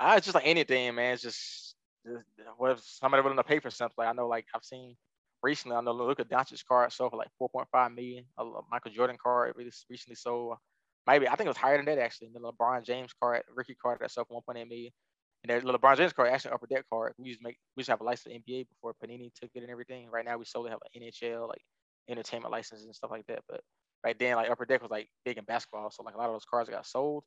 I 0.00 0.16
it's 0.16 0.26
just 0.26 0.34
like 0.34 0.46
anything, 0.46 0.94
man. 0.96 1.14
It's 1.14 1.22
just, 1.22 1.76
just 2.04 2.24
what 2.56 2.72
if 2.72 2.80
somebody 2.80 3.22
willing 3.22 3.36
to 3.36 3.44
pay 3.44 3.60
for 3.60 3.70
something? 3.70 3.94
Like 3.96 4.08
I 4.08 4.12
know, 4.12 4.26
like 4.26 4.46
I've 4.54 4.64
seen 4.64 4.96
recently. 5.42 5.76
I 5.76 5.80
know 5.80 5.92
Luka 5.92 6.24
Doncic's 6.24 6.62
card 6.62 6.92
sold 6.92 7.12
for 7.12 7.16
like 7.16 7.30
4.5 7.40 7.94
million. 7.94 8.24
A 8.38 8.44
Michael 8.70 8.92
Jordan 8.92 9.16
card 9.22 9.54
recently 9.56 10.14
sold 10.14 10.56
maybe 11.06 11.28
I 11.28 11.34
think 11.34 11.46
it 11.46 11.50
was 11.50 11.56
higher 11.56 11.76
than 11.76 11.86
that 11.86 11.98
actually. 11.98 12.28
The 12.32 12.40
LeBron 12.40 12.84
James 12.84 13.12
card, 13.20 13.42
rookie 13.54 13.76
card 13.80 13.98
that 14.00 14.10
sold 14.10 14.28
for 14.28 14.40
1.8 14.42 14.68
million. 14.68 14.92
And 15.42 15.62
the 15.62 15.72
LeBron 15.72 15.96
James 15.96 16.12
card 16.12 16.28
actually 16.28 16.52
upper 16.52 16.66
deck 16.66 16.84
card. 16.90 17.14
We 17.18 17.28
used 17.28 17.40
to 17.40 17.44
make 17.44 17.58
we 17.76 17.80
used 17.80 17.86
to 17.86 17.92
have 17.92 18.00
a 18.00 18.04
license 18.04 18.32
for 18.34 18.38
NBA 18.38 18.68
before 18.68 18.94
Panini 19.02 19.30
took 19.34 19.50
it 19.54 19.62
and 19.62 19.70
everything. 19.70 20.08
Right 20.10 20.24
now 20.24 20.36
we 20.36 20.44
solely 20.44 20.70
have 20.70 20.80
an 20.94 21.02
NHL 21.02 21.48
like 21.48 21.62
entertainment 22.08 22.52
licenses 22.52 22.86
and 22.86 22.94
stuff 22.94 23.10
like 23.10 23.26
that. 23.26 23.40
But 23.48 23.60
right 24.04 24.18
then 24.18 24.36
like 24.36 24.50
upper 24.50 24.66
deck 24.66 24.82
was 24.82 24.90
like 24.90 25.08
big 25.24 25.38
in 25.38 25.44
basketball. 25.44 25.90
So 25.90 26.02
like 26.02 26.14
a 26.14 26.18
lot 26.18 26.26
of 26.28 26.34
those 26.34 26.44
cards 26.44 26.68
got 26.68 26.86
sold. 26.86 27.24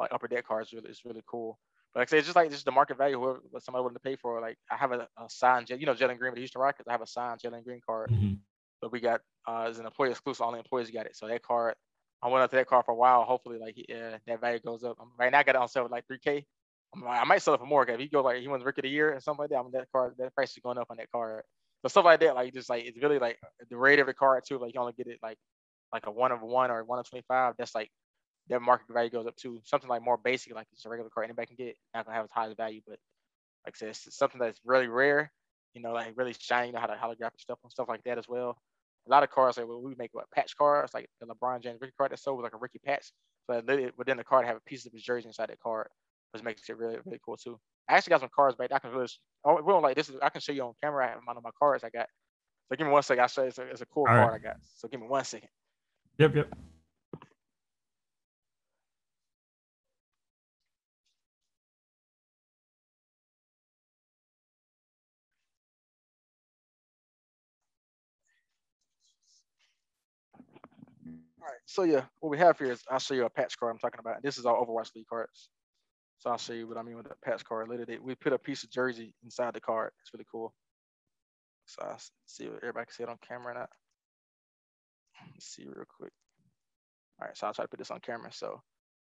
Like 0.00 0.12
upper 0.12 0.28
deck 0.28 0.46
cards 0.46 0.72
really 0.72 0.88
is 0.88 1.02
really 1.04 1.22
cool. 1.26 1.58
But 1.92 2.00
like 2.00 2.08
I 2.08 2.10
say, 2.10 2.18
it's 2.18 2.26
just 2.26 2.36
like 2.36 2.50
just 2.50 2.64
the 2.64 2.72
market 2.72 2.96
value, 2.96 3.18
whoever 3.18 3.40
what 3.50 3.62
somebody 3.62 3.82
willing 3.82 3.94
to 3.94 4.00
pay 4.00 4.16
for. 4.16 4.40
Like 4.40 4.56
I 4.70 4.76
have 4.76 4.92
a, 4.92 5.08
a 5.18 5.28
signed, 5.28 5.70
you 5.70 5.86
know, 5.86 5.94
Jalen 5.94 6.18
Green 6.18 6.30
with 6.30 6.34
the 6.34 6.40
Houston 6.40 6.60
Rockets. 6.60 6.88
I 6.88 6.92
have 6.92 7.02
a 7.02 7.06
signed 7.06 7.40
Jalen 7.40 7.64
Green 7.64 7.80
card. 7.84 8.10
Mm-hmm. 8.10 8.34
But 8.80 8.92
we 8.92 9.00
got 9.00 9.20
uh, 9.46 9.66
as 9.68 9.78
an 9.78 9.86
employee 9.86 10.10
exclusive, 10.10 10.42
all 10.42 10.52
the 10.52 10.58
employees 10.58 10.90
got 10.90 11.06
it. 11.06 11.16
So 11.16 11.28
that 11.28 11.42
card 11.42 11.74
I 12.22 12.28
went 12.28 12.44
after 12.44 12.56
that 12.56 12.68
car 12.68 12.82
for 12.84 12.92
a 12.92 12.96
while. 12.96 13.24
Hopefully, 13.24 13.58
like 13.58 13.74
yeah, 13.88 14.16
that 14.26 14.40
value 14.40 14.60
goes 14.60 14.84
up. 14.84 14.96
right 15.18 15.32
now, 15.32 15.38
I 15.38 15.42
got 15.42 15.56
it 15.56 15.60
on 15.60 15.68
sale 15.68 15.84
for 15.84 15.90
like 15.90 16.06
3K. 16.06 16.44
I'm, 16.94 17.06
I 17.06 17.24
might 17.24 17.42
sell 17.42 17.54
it 17.54 17.58
for 17.58 17.66
more. 17.66 17.86
If 17.88 17.98
he 17.98 18.06
goes 18.06 18.24
like 18.24 18.40
he 18.40 18.48
wins 18.48 18.64
Rookie 18.64 18.80
of 18.80 18.84
the 18.84 18.90
Year 18.90 19.14
or 19.14 19.20
something 19.20 19.42
like 19.42 19.50
that, 19.50 19.58
I 19.58 19.62
mean, 19.62 19.72
that 19.72 19.90
car, 19.90 20.14
that 20.18 20.34
price 20.34 20.52
is 20.52 20.58
going 20.62 20.78
up 20.78 20.86
on 20.90 20.98
that 20.98 21.10
car. 21.10 21.44
So 21.82 21.88
stuff 21.88 22.04
like 22.04 22.20
that, 22.20 22.36
like 22.36 22.54
just 22.54 22.70
like 22.70 22.84
it's 22.84 23.02
really 23.02 23.18
like 23.18 23.38
the 23.68 23.76
rate 23.76 23.98
of 23.98 24.06
the 24.06 24.14
car 24.14 24.40
too. 24.40 24.58
Like 24.58 24.72
you 24.72 24.80
only 24.80 24.92
get 24.92 25.08
it 25.08 25.18
like 25.20 25.36
like 25.92 26.06
a 26.06 26.12
one 26.12 26.30
of 26.30 26.42
one 26.42 26.70
or 26.70 26.84
one 26.84 27.00
of 27.00 27.08
25. 27.08 27.54
That's 27.58 27.74
like 27.74 27.90
that 28.48 28.60
market 28.60 28.92
value 28.92 29.10
goes 29.10 29.26
up 29.26 29.36
too. 29.36 29.60
Something 29.64 29.88
like 29.88 30.02
more 30.02 30.18
basic, 30.18 30.54
like 30.54 30.68
just 30.70 30.86
a 30.86 30.88
regular 30.88 31.10
car 31.10 31.24
anybody 31.24 31.46
can 31.46 31.56
get, 31.56 31.76
not 31.94 32.04
gonna 32.04 32.16
have 32.16 32.24
as 32.24 32.30
high 32.30 32.48
as 32.48 32.54
value, 32.56 32.80
but 32.86 32.98
like 33.66 33.74
I 33.76 33.78
said, 33.78 33.88
it's 33.90 34.16
something 34.16 34.40
that's 34.40 34.60
really 34.64 34.88
rare. 34.88 35.32
You 35.74 35.82
know, 35.82 35.92
like 35.92 36.12
really 36.16 36.34
shiny. 36.38 36.68
You 36.68 36.72
know 36.74 36.80
how 36.80 36.86
to 36.86 36.94
holographic 36.94 37.40
stuff 37.40 37.58
and 37.62 37.72
stuff 37.72 37.88
like 37.88 38.02
that 38.04 38.18
as 38.18 38.28
well 38.28 38.58
a 39.06 39.10
lot 39.10 39.22
of 39.22 39.30
cars 39.30 39.56
like 39.56 39.66
well, 39.66 39.80
we 39.80 39.94
make 39.96 40.10
what 40.12 40.30
patch 40.30 40.56
cars 40.56 40.90
like 40.94 41.08
the 41.20 41.26
LeBron 41.26 41.62
James 41.62 41.80
rookie 41.80 41.92
card 41.96 42.12
that's 42.12 42.22
sold 42.22 42.38
with 42.38 42.44
like 42.44 42.54
a 42.54 42.58
rookie 42.58 42.80
patch. 42.84 43.12
So 43.50 43.60
within 43.96 44.16
the 44.16 44.24
card 44.24 44.46
have 44.46 44.56
a 44.56 44.60
piece 44.60 44.86
of 44.86 44.92
his 44.92 45.02
jersey 45.02 45.26
inside 45.26 45.48
that 45.48 45.60
card, 45.60 45.88
which 46.32 46.42
makes 46.42 46.68
it 46.68 46.76
really 46.76 46.98
really 47.04 47.20
cool 47.24 47.36
too. 47.36 47.58
I 47.88 47.94
actually 47.94 48.10
got 48.10 48.20
some 48.20 48.30
cards 48.34 48.56
back. 48.56 48.70
I 48.72 48.78
can 48.78 48.90
really 48.90 49.08
oh 49.44 49.60
we 49.60 49.72
don't 49.72 49.82
like 49.82 49.96
this 49.96 50.08
is 50.08 50.16
I 50.22 50.28
can 50.28 50.40
show 50.40 50.52
you 50.52 50.62
on 50.62 50.74
camera 50.82 51.06
I 51.06 51.10
have 51.10 51.20
one 51.24 51.36
of 51.36 51.42
my 51.42 51.50
cards 51.58 51.84
I 51.84 51.90
got. 51.90 52.06
So 52.68 52.76
give 52.76 52.86
me 52.86 52.92
one 52.92 53.02
second. 53.02 53.22
I'll 53.22 53.28
show 53.28 53.42
you 53.42 53.48
it's 53.48 53.58
a, 53.58 53.62
it's 53.62 53.80
a 53.80 53.86
cool 53.86 54.06
All 54.06 54.14
card 54.14 54.32
right. 54.32 54.40
I 54.40 54.44
got. 54.44 54.56
So 54.76 54.88
give 54.88 55.00
me 55.00 55.08
one 55.08 55.24
second. 55.24 55.48
Yep, 56.18 56.36
yep. 56.36 56.48
All 71.42 71.48
right. 71.48 71.60
So 71.66 71.82
yeah, 71.82 72.04
what 72.20 72.30
we 72.30 72.38
have 72.38 72.56
here 72.56 72.70
is 72.70 72.82
I'll 72.88 73.00
show 73.00 73.14
you 73.14 73.24
a 73.24 73.30
patch 73.30 73.58
card 73.58 73.72
I'm 73.72 73.78
talking 73.78 73.98
about. 73.98 74.22
This 74.22 74.38
is 74.38 74.46
our 74.46 74.54
Overwatch 74.54 74.94
League 74.94 75.08
cards. 75.08 75.48
So 76.20 76.30
I'll 76.30 76.38
show 76.38 76.52
you 76.52 76.68
what 76.68 76.76
I 76.76 76.82
mean 76.82 76.96
with 76.96 77.08
the 77.08 77.16
patch 77.24 77.44
card. 77.44 77.68
Literally, 77.68 77.98
we 77.98 78.14
put 78.14 78.32
a 78.32 78.38
piece 78.38 78.62
of 78.62 78.70
jersey 78.70 79.12
inside 79.24 79.54
the 79.54 79.60
card. 79.60 79.90
It's 80.00 80.14
really 80.14 80.26
cool. 80.30 80.54
So 81.66 81.82
I'll 81.82 81.98
see 82.26 82.44
if 82.44 82.52
everybody 82.58 82.86
can 82.86 82.94
see 82.94 83.02
it 83.02 83.08
on 83.08 83.18
camera 83.26 83.52
or 83.52 83.54
not. 83.54 83.70
Let's 85.32 85.46
see 85.46 85.64
real 85.64 85.84
quick. 85.98 86.12
All 87.20 87.26
right, 87.26 87.36
so 87.36 87.48
I'll 87.48 87.54
try 87.54 87.64
to 87.64 87.68
put 87.68 87.80
this 87.80 87.90
on 87.90 87.98
camera. 87.98 88.30
So 88.32 88.60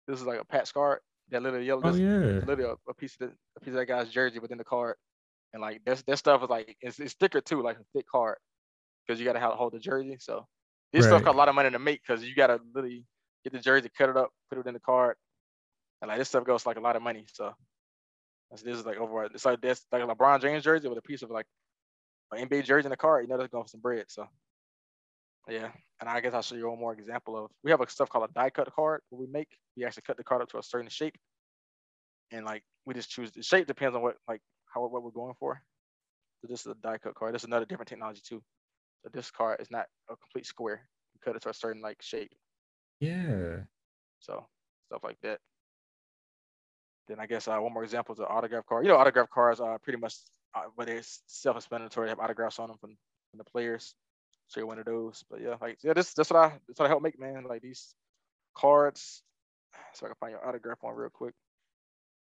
this 0.07 0.21
is 0.21 0.27
like 0.27 0.41
a 0.41 0.45
patch 0.45 0.73
card. 0.73 1.01
That 1.31 1.43
little 1.43 1.61
yellow, 1.61 1.83
oh, 1.85 1.95
yeah. 1.95 2.41
literally 2.47 2.65
a, 2.65 2.91
a, 2.91 2.95
piece 2.95 3.17
of 3.21 3.29
the, 3.29 3.35
a 3.57 3.61
piece 3.61 3.73
of 3.73 3.75
that 3.75 3.87
guy's 3.87 4.09
jersey 4.09 4.39
within 4.39 4.59
the 4.59 4.65
card. 4.65 4.97
And 5.53 5.61
like 5.61 5.83
this, 5.85 6.03
this 6.03 6.21
stuff 6.21 6.45
is 6.45 6.51
like 6.51 6.77
it's, 6.81 7.01
it's 7.01 7.15
thicker 7.15 7.41
too, 7.41 7.63
like 7.63 7.77
a 7.77 7.85
thick 7.93 8.07
card, 8.11 8.37
because 9.07 9.19
you 9.19 9.27
got 9.27 9.33
to 9.33 9.41
hold 9.41 9.73
the 9.73 9.81
jersey. 9.81 10.17
So 10.21 10.47
this 10.93 11.05
right. 11.05 11.11
stuff 11.11 11.23
costs 11.23 11.35
a 11.35 11.39
lot 11.39 11.49
of 11.49 11.55
money 11.55 11.71
to 11.71 11.79
make 11.79 12.03
because 12.07 12.25
you 12.25 12.35
gotta 12.35 12.61
literally 12.75 13.05
get 13.45 13.53
the 13.53 13.59
jersey, 13.59 13.91
cut 13.97 14.11
it 14.11 14.17
up, 14.17 14.31
put 14.49 14.59
it 14.59 14.67
in 14.67 14.75
the 14.75 14.81
card, 14.81 15.17
and 16.03 16.09
like 16.09 16.19
this 16.19 16.29
stuff 16.29 16.45
goes 16.45 16.67
like 16.67 16.77
a 16.77 16.81
lot 16.81 16.97
of 16.97 17.03
money. 17.03 17.25
So 17.33 17.53
this 18.51 18.79
is 18.79 18.85
like 18.85 18.99
overall. 18.99 19.29
It's 19.33 19.45
like 19.45 19.61
this 19.61 19.85
like 19.93 20.03
a 20.03 20.07
LeBron 20.07 20.41
James 20.41 20.65
jersey 20.65 20.89
with 20.89 20.99
a 20.99 21.03
piece 21.03 21.23
of 21.23 21.31
like 21.31 21.47
an 22.33 22.49
NBA 22.49 22.65
jersey 22.65 22.87
in 22.87 22.91
the 22.91 22.97
card. 22.97 23.25
You 23.25 23.29
know 23.29 23.39
that's 23.39 23.51
going 23.51 23.65
for 23.65 23.69
some 23.69 23.81
bread. 23.81 24.07
So 24.09 24.27
yeah, 25.49 25.71
and 26.01 26.09
I 26.09 26.21
guess 26.21 26.35
I'll 26.35 26.43
show 26.43 26.57
you 26.57 26.69
one 26.69 26.81
more 26.81 26.93
example 26.93 27.37
of. 27.37 27.51
We 27.63 27.71
have 27.71 27.81
a 27.81 27.89
stuff 27.89 28.09
called 28.09 28.29
a 28.29 28.33
die 28.33 28.51
cut 28.51 28.73
card 28.75 29.03
where 29.11 29.21
we 29.21 29.27
make. 29.33 29.49
We 29.77 29.85
actually 29.85 30.03
cut 30.07 30.17
the 30.17 30.25
card 30.25 30.43
up 30.43 30.49
to 30.51 30.59
a 30.59 30.63
certain 30.63 30.91
shape, 30.91 31.17
and 32.33 32.45
like 32.45 32.63
we 32.85 32.95
just 32.95 33.11
choose 33.11 33.31
the 33.31 33.43
shape 33.43 33.67
depends 33.67 33.95
on 33.95 34.03
what 34.03 34.17
like 34.29 34.41
how 34.73 34.87
what 34.87 35.03
we're 35.03 35.11
going 35.11 35.35
for. 35.39 35.61
So 36.41 36.49
this 36.49 36.61
is 36.61 36.67
a 36.67 36.75
die 36.75 36.99
cut 36.99 37.15
card. 37.15 37.35
This 37.35 37.43
is 37.43 37.47
another 37.47 37.67
different 37.67 37.89
technology 37.89 38.23
too. 38.27 38.43
So 39.03 39.11
this 39.13 39.31
card 39.31 39.61
is 39.61 39.71
not 39.71 39.87
a 40.09 40.17
complete 40.17 40.47
square. 40.47 40.87
You 41.15 41.21
cut 41.25 41.37
it 41.37 41.43
to 41.43 41.51
a 41.51 41.55
certain 41.55 41.83
like 41.83 42.03
shape. 42.03 42.33
Yeah. 43.01 43.61
So 44.21 44.47
stuff 44.87 45.03
like 45.05 45.19
that. 45.23 45.39
Then 47.09 47.19
I 47.19 47.27
guess 47.27 47.49
uh, 47.49 47.59
one 47.59 47.73
more 47.73 47.83
example 47.83 48.15
is 48.15 48.19
an 48.19 48.27
autograph 48.29 48.67
card. 48.67 48.85
You 48.85 48.93
know, 48.93 48.99
autograph 48.99 49.31
cards 49.31 49.59
are 49.61 49.79
pretty 49.79 49.99
much, 49.99 50.15
uh, 50.55 50.65
but 50.77 50.87
they're 50.87 51.03
self-explanatory. 51.27 52.07
They 52.07 52.11
have 52.11 52.21
autographs 52.21 52.59
on 52.59 52.69
them 52.69 52.77
from, 52.79 52.97
from 53.31 53.39
the 53.39 53.45
players. 53.45 53.95
So 54.49 54.61
you're 54.61 54.67
one 54.67 54.79
of 54.79 54.85
those. 54.85 55.25
But 55.31 55.41
yeah, 55.41 55.57
like 55.61 55.79
yeah, 55.83 55.93
this 55.93 56.13
that's 56.13 56.31
what 56.31 56.41
I 56.41 56.53
that's 56.69 56.79
what 56.79 56.87
I 56.87 56.89
help 56.89 57.03
make, 57.03 57.19
man. 57.19 57.45
Like 57.49 57.63
these 57.63 57.95
cards. 58.55 59.23
So 59.95 60.07
I 60.07 60.09
can 60.09 60.17
find 60.21 60.33
your 60.33 60.47
autograph 60.47 60.79
one 60.83 60.95
real 60.95 61.11
quick. 61.11 61.35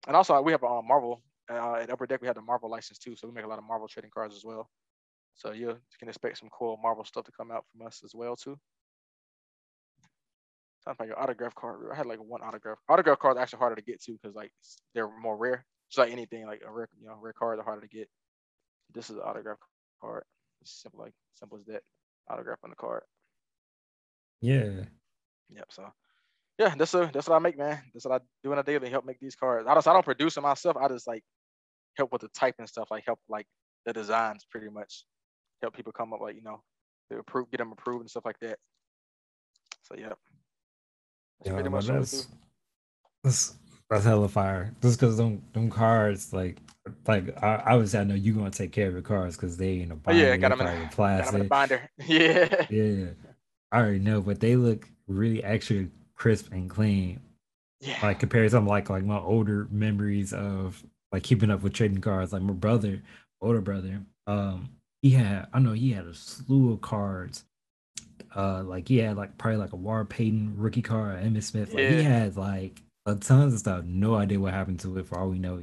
And 0.07 0.17
also 0.17 0.41
we 0.41 0.53
have 0.53 0.63
a 0.63 0.67
um, 0.67 0.87
Marvel 0.87 1.23
uh, 1.51 1.75
at 1.75 1.91
Upper 1.91 2.07
Deck. 2.07 2.21
We 2.21 2.27
have 2.27 2.37
the 2.37 2.43
Marvel 2.43 2.71
license 2.71 2.99
too, 2.99 3.17
so 3.17 3.29
we 3.29 3.35
make 3.35 3.45
a 3.45 3.49
lot 3.49 3.59
of 3.59 3.65
Marvel 3.65 3.89
trading 3.89 4.11
cards 4.13 4.35
as 4.35 4.45
well. 4.45 4.69
So 5.35 5.53
you 5.53 5.77
can 5.99 6.09
expect 6.09 6.39
some 6.39 6.49
cool 6.51 6.79
Marvel 6.83 7.05
stuff 7.05 7.25
to 7.25 7.33
come 7.33 7.51
out 7.51 7.65
from 7.71 7.87
us 7.87 8.03
as 8.05 8.15
well 8.15 8.37
too. 8.37 8.57
Time 10.85 10.95
about 10.99 11.09
your 11.09 11.21
autograph 11.21 11.55
card. 11.55 11.81
I 11.93 11.97
had 11.97 12.07
like 12.07 12.19
one 12.19 12.43
autograph. 12.43 12.79
Autograph 12.89 13.19
cards 13.19 13.39
are 13.39 13.43
actually 13.43 13.59
harder 13.59 13.77
to 13.77 13.83
get 13.83 14.03
to 14.03 14.13
because 14.13 14.35
like 14.35 14.53
they're 14.95 15.09
more 15.19 15.37
rare. 15.37 15.65
Just 15.91 15.99
like 15.99 16.13
anything, 16.13 16.47
like 16.47 16.63
a 16.67 16.71
rare, 16.71 16.89
you 17.01 17.09
know, 17.09 17.17
rare 17.21 17.33
cards 17.33 17.61
are 17.61 17.65
harder 17.65 17.83
to 17.83 17.89
get. 17.89 18.09
This 18.93 19.11
is 19.11 19.17
an 19.17 19.23
autograph 19.25 19.59
card. 20.01 20.25
It's 20.61 20.83
simple, 20.83 21.01
like 21.01 21.15
simple 21.35 21.59
as 21.59 21.65
that. 21.67 21.83
Autograph 22.29 22.59
on 22.65 22.71
the 22.71 22.77
card. 22.77 23.03
Yeah. 24.41 24.85
Yep. 25.51 25.67
So 25.71 25.93
yeah, 26.59 26.75
that's 26.77 26.95
a, 26.95 27.11
that's 27.13 27.29
what 27.29 27.37
I 27.37 27.39
make, 27.39 27.59
man. 27.59 27.81
That's 27.93 28.05
what 28.05 28.21
I 28.21 28.25
do 28.43 28.53
on 28.53 28.59
a 28.59 28.63
daily. 28.63 28.91
Help 28.91 29.05
make 29.05 29.19
these 29.21 29.35
cards. 29.35 29.67
I 29.67 29.75
don't 29.75 29.87
I 29.87 29.93
don't 29.93 30.05
produce 30.05 30.35
them 30.35 30.45
myself. 30.45 30.77
I 30.77 30.89
just 30.89 31.07
like 31.07 31.25
help 31.97 32.13
with 32.13 32.23
the 32.23 32.29
typing 32.29 32.67
stuff, 32.67 32.89
like 32.91 33.05
help 33.07 33.19
like 33.29 33.47
the 33.87 33.93
designs, 33.93 34.47
pretty 34.51 34.69
much. 34.69 35.05
Help 35.65 35.75
people 35.75 35.93
come 35.93 36.13
up 36.13 36.21
like 36.21 36.35
you 36.37 36.43
know, 36.43 36.63
to 37.11 37.19
approve, 37.19 37.51
get 37.51 37.57
them 37.57 37.73
approved 37.73 38.01
and 38.03 38.11
stuff 38.11 38.27
like 38.27 38.39
that. 38.41 38.59
So 39.83 39.95
yeah, 39.99 40.09
that's 41.39 41.49
Yeah, 41.49 41.53
pretty 41.55 41.71
much 41.71 41.89
I 41.89 41.95
that's, 41.95 42.29
that's 43.23 43.55
that's 43.89 44.05
hella 44.05 44.29
fire. 44.29 44.75
Just 44.83 45.01
because 45.01 45.17
them 45.17 45.43
them 45.55 45.71
cards 45.71 46.35
like 46.35 46.59
like 47.07 47.43
I 47.43 47.63
obviously 47.67 47.99
I 48.01 48.05
know 48.05 48.15
you're 48.15 48.35
gonna 48.35 48.51
take 48.51 48.73
care 48.73 48.89
of 48.89 48.93
your 48.93 49.03
cards 49.03 49.37
because 49.37 49.57
they 49.57 49.71
ain't 49.81 49.93
a 49.93 49.95
Oh 50.07 50.13
binder. 50.13 50.13
yeah, 50.13 50.37
got 50.37 50.51
them 50.51 50.61
in, 50.61 50.67
probably 50.67 50.87
got 51.17 51.29
'em 51.29 51.35
in 51.35 51.39
plastic. 51.39 51.43
the 51.45 51.49
binder. 51.49 51.91
Yeah, 52.07 52.67
Yeah, 52.69 53.07
I 53.73 53.79
already 53.79 54.01
know, 54.01 54.21
but 54.21 54.41
they 54.41 54.57
look 54.57 54.89
really 55.09 55.43
actually 55.43 55.91
crisp 56.15 56.53
and 56.53 56.69
clean. 56.69 57.21
yeah. 57.81 57.99
Like 58.03 58.19
compared 58.19 58.47
to 58.47 58.51
some 58.51 58.67
like 58.67 58.91
like 58.91 59.05
my 59.05 59.19
older 59.19 59.67
memories 59.71 60.35
of 60.35 60.83
like 61.11 61.23
keeping 61.23 61.51
up 61.51 61.63
with 61.63 61.73
trading 61.73 62.01
cards. 62.03 62.33
Like 62.35 62.43
my 62.43 62.53
brother, 62.53 63.03
older 63.41 63.61
brother, 63.63 64.03
um, 64.27 64.69
he 65.05 65.11
had 65.11 65.49
I 65.53 65.59
know 65.59 65.73
he 65.73 65.93
had 65.93 66.07
a 66.07 66.15
slew 66.15 66.73
of 66.73 66.81
cards. 66.81 67.45
Uh, 68.35 68.63
like 68.63 68.89
he 68.89 68.97
had 68.97 69.19
like 69.19 69.37
probably 69.37 69.59
like 69.59 69.75
a 69.75 69.77
Walter 69.77 70.07
Payton 70.07 70.55
rookie 70.57 70.81
card, 70.81 71.23
Emmitt 71.23 71.43
Smith. 71.43 71.75
Like 71.75 71.91
he 71.91 72.03
had 72.03 72.39
like 72.39 72.81
a 73.05 73.15
tons 73.15 73.53
of 73.53 73.61
stuff. 73.61 73.85
No 73.85 74.15
idea 74.15 74.41
what 74.41 74.55
happened 74.55 74.81
to 74.81 74.97
it. 74.97 75.07
For 75.07 75.19
all 75.19 75.29
we 75.29 75.39
know, 75.39 75.63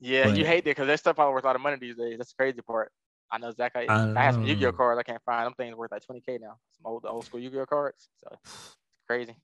Yeah, 0.00 0.26
you 0.26 0.44
hate 0.44 0.64
that 0.64 0.70
because 0.70 0.88
that 0.88 0.98
stuff 0.98 1.14
probably 1.14 1.34
worth 1.34 1.44
a 1.44 1.46
lot 1.46 1.54
of 1.54 1.62
money 1.62 1.76
these 1.76 1.94
days. 1.94 2.18
That's 2.18 2.32
the 2.32 2.36
crazy 2.36 2.62
part. 2.62 2.90
I 3.30 3.38
know 3.38 3.48
exactly. 3.48 3.88
I 3.88 4.10
I, 4.10 4.24
have 4.24 4.34
some 4.34 4.44
Yu-Gi-Oh 4.44 4.72
cards 4.72 4.98
I 4.98 5.04
can't 5.04 5.22
find. 5.22 5.46
Them 5.46 5.54
things 5.54 5.76
worth 5.76 5.92
like 5.92 6.02
20k 6.04 6.40
now. 6.40 6.56
Some 6.76 6.86
old 6.86 7.06
old 7.06 7.24
school 7.24 7.38
Yu-Gi-Oh 7.38 7.66
cards. 7.66 8.08
So 8.16 8.36
it's 8.44 8.76
crazy. 9.06 9.36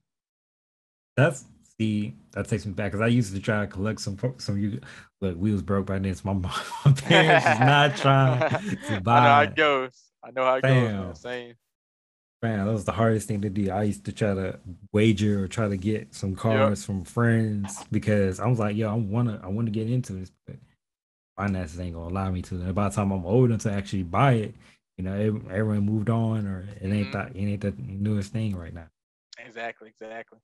That's 1.15 1.45
see 1.79 2.13
that 2.33 2.47
takes 2.47 2.65
me 2.65 2.73
back 2.73 2.91
because 2.91 3.01
I 3.03 3.07
used 3.07 3.33
to 3.33 3.39
try 3.41 3.61
to 3.61 3.67
collect 3.67 4.01
some 4.01 4.17
some 4.37 4.59
you. 4.59 4.79
Look, 5.21 5.35
we 5.37 5.51
was 5.51 5.61
broke 5.61 5.87
by 5.87 5.99
then. 5.99 6.13
So 6.15 6.21
my, 6.25 6.33
mom- 6.33 6.51
my 6.85 6.91
parents 6.93 7.45
is 7.45 7.59
not 7.59 7.95
trying 7.97 8.39
to 8.49 8.55
I 8.87 8.93
know 8.95 8.99
buy. 9.01 9.19
how 9.21 9.41
it 9.41 9.55
goes. 9.55 10.01
I 10.23 10.31
know 10.31 10.43
how 10.45 10.55
it 10.55 10.61
goes. 10.61 10.71
Bam. 10.71 10.99
Man. 11.05 11.15
Same. 11.15 11.53
Man, 12.41 12.65
that 12.65 12.71
was 12.71 12.85
the 12.85 12.93
hardest 12.93 13.27
thing 13.27 13.41
to 13.41 13.49
do. 13.49 13.69
I 13.69 13.83
used 13.83 14.05
to 14.05 14.13
try 14.13 14.33
to 14.33 14.57
wager 14.93 15.43
or 15.43 15.47
try 15.49 15.67
to 15.67 15.75
get 15.75 16.13
some 16.15 16.35
cards 16.35 16.85
from 16.85 17.03
friends 17.03 17.83
because 17.91 18.39
I 18.39 18.47
was 18.47 18.59
like, 18.59 18.77
yo, 18.77 18.89
I 18.89 18.93
wanna 18.93 19.41
I 19.43 19.47
wanna 19.47 19.71
get 19.71 19.89
into 19.89 20.13
this, 20.13 20.31
but 20.47 20.55
finances 21.37 21.79
ain't 21.81 21.95
gonna 21.95 22.07
allow 22.07 22.31
me 22.31 22.41
to. 22.43 22.55
And 22.55 22.73
by 22.75 22.87
the 22.87 22.95
time 22.95 23.11
I'm 23.11 23.25
old 23.25 23.49
enough 23.49 23.61
to 23.63 23.73
actually 23.73 24.03
buy 24.03 24.33
it, 24.33 24.55
you 24.97 25.03
know, 25.03 25.13
everyone 25.51 25.81
moved 25.85 26.09
on 26.09 26.47
or 26.47 26.61
it 26.79 26.87
ain't 26.89 27.09
Mhm. 27.09 27.11
that 27.11 27.35
it 27.35 27.39
ain't 27.41 27.61
the 27.61 27.73
newest 27.77 28.31
thing 28.31 28.55
right 28.55 28.73
now. 28.73 28.87
Exactly. 29.37 29.89
Exactly. 29.89 30.39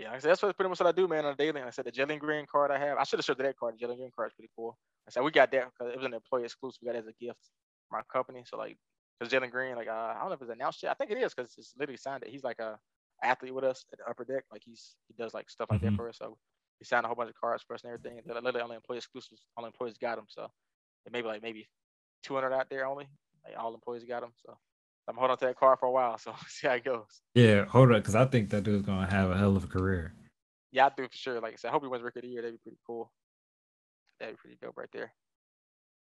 Yeah, 0.00 0.08
like 0.08 0.16
I 0.16 0.20
said, 0.20 0.30
that's 0.30 0.42
what 0.42 0.56
pretty 0.56 0.70
much 0.70 0.80
what 0.80 0.88
I 0.88 0.92
do, 0.92 1.06
man, 1.08 1.26
on 1.26 1.34
a 1.34 1.36
daily. 1.36 1.52
Like 1.60 1.66
I 1.66 1.70
said 1.70 1.84
the 1.84 2.02
and 2.02 2.20
Green 2.20 2.46
card 2.50 2.70
I 2.70 2.78
have. 2.78 2.96
I 2.98 3.04
should 3.04 3.18
have 3.18 3.24
showed 3.26 3.38
that 3.38 3.58
card. 3.58 3.74
The 3.78 3.86
and 3.86 3.98
Green 3.98 4.10
card 4.14 4.30
is 4.30 4.34
pretty 4.34 4.50
cool. 4.56 4.78
I 5.06 5.10
said 5.10 5.22
we 5.22 5.30
got 5.30 5.52
that 5.52 5.66
because 5.66 5.92
it 5.92 5.96
was 5.98 6.06
an 6.06 6.14
employee 6.14 6.44
exclusive. 6.44 6.78
We 6.82 6.86
got 6.86 6.96
it 6.96 7.00
as 7.00 7.06
a 7.08 7.24
gift 7.24 7.38
from 7.88 7.96
our 7.98 8.04
company. 8.12 8.44
So 8.46 8.56
like, 8.56 8.78
because 9.18 9.32
Jalen 9.32 9.50
Green, 9.50 9.76
like 9.76 9.88
uh, 9.88 10.14
I 10.16 10.20
don't 10.20 10.28
know 10.28 10.34
if 10.34 10.42
it's 10.42 10.50
announced 10.50 10.82
yet. 10.82 10.92
I 10.92 10.94
think 10.94 11.10
it 11.10 11.18
is 11.18 11.34
because 11.34 11.52
it's 11.58 11.74
literally 11.78 11.98
signed 11.98 12.22
it. 12.22 12.30
He's 12.30 12.44
like 12.44 12.58
a 12.60 12.78
athlete 13.22 13.54
with 13.54 13.64
us 13.64 13.84
at 13.92 13.98
the 13.98 14.06
upper 14.08 14.24
deck. 14.24 14.44
Like 14.50 14.62
he's 14.64 14.96
he 15.08 15.14
does 15.22 15.34
like 15.34 15.50
stuff 15.50 15.68
like 15.70 15.80
Mhm. 15.80 15.84
that 15.84 15.96
for 15.96 16.08
us. 16.08 16.18
So 16.18 16.38
he 16.78 16.86
signed 16.86 17.04
a 17.04 17.08
whole 17.08 17.16
bunch 17.16 17.28
of 17.30 17.36
cards 17.38 17.62
for 17.66 17.74
us 17.74 17.82
and 17.84 17.92
everything. 17.92 18.22
They're 18.24 18.36
literally 18.40 18.62
only 18.62 18.76
employee 18.76 18.98
exclusives. 18.98 19.44
Only 19.58 19.68
employees 19.68 19.98
got 19.98 20.16
them. 20.16 20.26
So 20.28 20.50
it 21.04 21.12
may 21.12 21.20
be 21.20 21.28
like 21.28 21.42
maybe 21.42 21.68
200 22.22 22.54
out 22.54 22.70
there 22.70 22.86
only. 22.86 23.06
Like 23.44 23.58
all 23.58 23.74
employees 23.74 24.04
got 24.04 24.22
them. 24.22 24.32
So 24.46 24.56
I'm 25.08 25.16
holding 25.16 25.32
on 25.32 25.38
to 25.38 25.46
that 25.46 25.56
card 25.56 25.78
for 25.78 25.86
a 25.86 25.90
while. 25.90 26.18
So 26.18 26.34
see 26.48 26.66
how 26.68 26.74
it 26.74 26.84
goes. 26.84 27.22
Yeah, 27.34 27.64
hold 27.64 27.92
up, 27.92 27.98
because 27.98 28.14
I 28.14 28.24
think 28.26 28.50
that 28.50 28.64
dude's 28.64 28.86
gonna 28.86 29.10
have 29.10 29.30
a 29.30 29.36
hell 29.36 29.56
of 29.56 29.64
a 29.64 29.68
career. 29.68 30.14
Yeah, 30.72 30.86
I 30.86 30.90
do 30.96 31.04
for 31.04 31.16
sure. 31.16 31.40
Like 31.40 31.54
I 31.54 31.56
said, 31.56 31.68
I 31.68 31.72
hope 31.72 31.82
he 31.82 31.88
wins 31.88 32.02
Rookie 32.02 32.20
of 32.20 32.22
the 32.22 32.28
Year. 32.28 32.42
That'd 32.42 32.56
be 32.56 32.62
pretty 32.62 32.78
cool. 32.86 33.10
That'd 34.20 34.36
be 34.36 34.38
pretty 34.38 34.58
dope 34.62 34.76
right 34.76 34.88
there. 34.92 35.12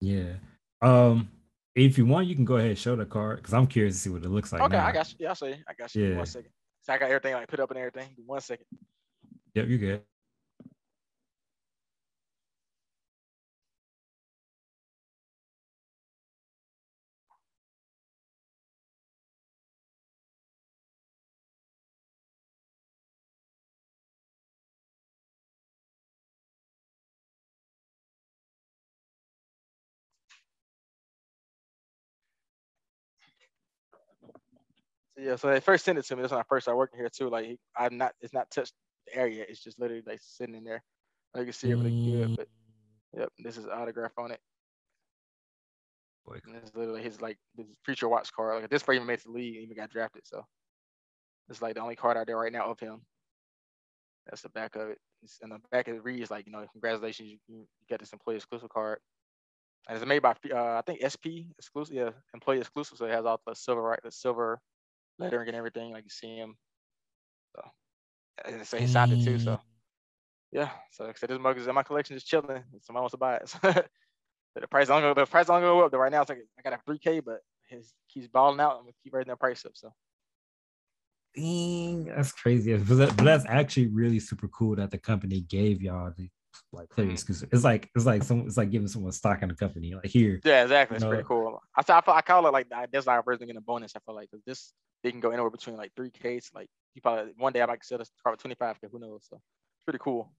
Yeah. 0.00 0.34
Um, 0.82 1.30
if 1.74 1.96
you 1.98 2.06
want, 2.06 2.26
you 2.26 2.34
can 2.34 2.44
go 2.44 2.56
ahead 2.56 2.70
and 2.70 2.78
show 2.78 2.94
the 2.94 3.06
card 3.06 3.38
because 3.38 3.54
I'm 3.54 3.66
curious 3.66 3.96
to 3.96 4.00
see 4.00 4.10
what 4.10 4.24
it 4.24 4.28
looks 4.28 4.52
like. 4.52 4.62
okay, 4.62 4.76
now. 4.76 4.86
I 4.86 4.92
got 4.92 5.10
you. 5.10 5.16
Yeah, 5.20 5.30
I 5.30 5.34
see. 5.34 5.54
I 5.68 5.74
got 5.78 5.94
you. 5.94 6.04
Yeah. 6.06 6.16
One 6.16 6.26
second. 6.26 6.50
So 6.82 6.92
I 6.92 6.98
got 6.98 7.06
everything 7.06 7.34
like 7.34 7.48
put 7.48 7.60
up 7.60 7.70
and 7.70 7.78
everything. 7.78 8.08
One 8.26 8.40
second. 8.40 8.66
Yep, 9.54 9.68
you 9.68 9.78
good. 9.78 10.02
So 35.16 35.22
yeah, 35.22 35.36
so 35.36 35.48
they 35.50 35.60
first 35.60 35.84
sent 35.84 35.98
it 35.98 36.06
to 36.06 36.16
me. 36.16 36.22
That's 36.22 36.32
when 36.32 36.40
I 36.40 36.44
first 36.48 36.64
started 36.64 36.78
working 36.78 36.98
here 36.98 37.10
too. 37.10 37.28
Like 37.28 37.58
I'm 37.76 37.98
not, 37.98 38.12
it's 38.20 38.32
not 38.32 38.50
touched 38.50 38.72
the 39.06 39.16
area. 39.16 39.44
It's 39.48 39.62
just 39.62 39.78
literally 39.78 40.02
like 40.06 40.20
sitting 40.22 40.54
in 40.54 40.64
there. 40.64 40.82
You 41.36 41.44
can 41.44 41.52
see 41.52 41.70
it 41.70 41.74
really 41.74 41.90
good. 41.90 42.36
But 42.36 42.48
yep, 43.16 43.28
this 43.38 43.56
is 43.56 43.66
autograph 43.66 44.12
on 44.18 44.30
it. 44.30 44.40
And 46.46 46.54
this 46.54 46.70
literally 46.74 47.02
his 47.02 47.20
like 47.20 47.38
this 47.56 47.66
future 47.84 48.08
watch 48.08 48.32
card. 48.32 48.62
Like 48.62 48.70
this 48.70 48.84
even 48.88 49.06
made 49.06 49.20
the 49.24 49.30
league, 49.30 49.56
even 49.56 49.76
got 49.76 49.90
drafted. 49.90 50.22
So 50.26 50.44
it's 51.48 51.60
like 51.60 51.74
the 51.74 51.80
only 51.80 51.96
card 51.96 52.16
out 52.16 52.26
there 52.26 52.38
right 52.38 52.52
now 52.52 52.70
of 52.70 52.78
him. 52.78 53.02
That's 54.26 54.42
the 54.42 54.48
back 54.50 54.76
of 54.76 54.90
it. 54.90 54.98
It's, 55.22 55.38
and 55.42 55.52
the 55.52 55.58
back 55.70 55.88
of 55.88 55.96
it 55.96 56.04
reads 56.04 56.30
like, 56.30 56.46
you 56.46 56.52
know, 56.52 56.64
congratulations, 56.72 57.28
you, 57.28 57.38
you 57.48 57.66
got 57.90 57.98
this 57.98 58.12
employee 58.12 58.36
exclusive 58.36 58.68
card. 58.68 58.98
And 59.88 59.96
it's 59.96 60.06
made 60.06 60.22
by 60.22 60.34
uh, 60.54 60.78
I 60.78 60.82
think 60.86 61.00
SP 61.02 61.50
exclusive, 61.58 61.94
yeah, 61.94 62.10
employee 62.34 62.58
exclusive. 62.58 62.98
So 62.98 63.06
it 63.06 63.10
has 63.10 63.24
all 63.24 63.40
the 63.44 63.54
silver 63.54 63.82
right, 63.82 63.98
the 64.02 64.12
silver 64.12 64.60
lettering 65.18 65.48
and 65.48 65.56
everything. 65.56 65.92
Like 65.92 66.04
you 66.04 66.10
see 66.10 66.36
him. 66.36 66.56
So 67.54 67.62
and 68.44 68.66
so 68.66 68.78
he 68.78 68.86
signed 68.86 69.12
it 69.12 69.24
too. 69.24 69.38
So 69.38 69.60
yeah. 70.50 70.70
So 70.92 71.04
like 71.04 71.16
I 71.16 71.18
said, 71.18 71.30
this 71.30 71.38
mug 71.38 71.58
is 71.58 71.66
in 71.66 71.74
my 71.74 71.82
collection, 71.82 72.16
just 72.16 72.26
chilling. 72.26 72.62
If 72.74 72.84
somebody 72.84 73.02
wants 73.02 73.12
to 73.12 73.18
buy 73.18 73.36
it. 73.36 73.54
But 73.62 73.88
the 74.60 74.68
price 74.68 74.90
only 74.90 75.02
go, 75.02 75.14
the 75.14 75.26
price 75.26 75.48
only 75.48 75.62
go 75.62 75.84
up. 75.84 75.92
Though 75.92 75.98
right 75.98 76.12
now 76.12 76.20
it's 76.22 76.28
like 76.28 76.40
I 76.58 76.62
got 76.62 76.78
a 76.78 76.80
three 76.84 76.98
K, 76.98 77.20
but 77.20 77.40
his 77.68 77.94
keeps 78.12 78.28
balling 78.28 78.60
out. 78.60 78.76
I'm 78.76 78.82
gonna 78.82 78.92
keep 79.02 79.14
raising 79.14 79.30
the 79.30 79.36
price 79.36 79.64
up. 79.64 79.72
So 79.74 79.92
Dang, 81.34 82.04
that's 82.04 82.32
crazy. 82.32 82.76
But, 82.76 82.94
that, 82.96 83.16
but 83.16 83.24
that's 83.24 83.46
actually 83.48 83.86
really 83.86 84.20
super 84.20 84.48
cool 84.48 84.76
that 84.76 84.90
the 84.90 84.98
company 84.98 85.40
gave 85.40 85.80
y'all 85.80 86.12
the 86.16 86.28
like 86.72 86.90
player 86.90 87.06
Mhm. 87.06 87.12
exclusive. 87.12 87.48
It's 87.52 87.64
like 87.64 87.90
it's 87.94 88.04
like 88.04 88.22
some 88.22 88.40
it's 88.46 88.58
like 88.58 88.70
giving 88.70 88.88
someone 88.88 89.12
stock 89.12 89.42
in 89.42 89.48
the 89.48 89.54
company. 89.54 89.94
Like 89.94 90.06
here, 90.06 90.40
yeah, 90.44 90.62
exactly. 90.62 90.96
It's 90.96 91.04
No. 91.04 91.08
pretty 91.08 91.24
cool. 91.24 91.62
I 91.74 91.82
I, 91.88 92.02
I 92.06 92.20
call 92.20 92.46
it 92.46 92.52
like 92.52 92.68
that's 92.92 93.06
like 93.06 93.24
version 93.24 93.46
getting 93.46 93.56
a 93.56 93.62
bonus. 93.62 93.96
I 93.96 94.00
feel 94.00 94.14
like 94.14 94.28
this 94.44 94.74
they 95.02 95.10
can 95.10 95.20
go 95.20 95.30
anywhere 95.30 95.50
between 95.50 95.76
like 95.76 95.92
three 95.96 96.10
K 96.10 96.40
to 96.40 96.50
like 96.54 96.68
you 96.94 97.02
probably 97.02 97.32
one 97.36 97.52
day 97.52 97.62
I 97.62 97.66
might 97.66 97.84
sell 97.84 97.98
this 97.98 98.10
car 98.22 98.34
for 98.34 98.40
twenty 98.40 98.54
five 98.54 98.80
K. 98.80 98.88
Who 98.90 98.98
knows? 98.98 99.26
So 99.28 99.36
it's 99.36 99.84
pretty 99.84 99.98
cool. 100.02 100.32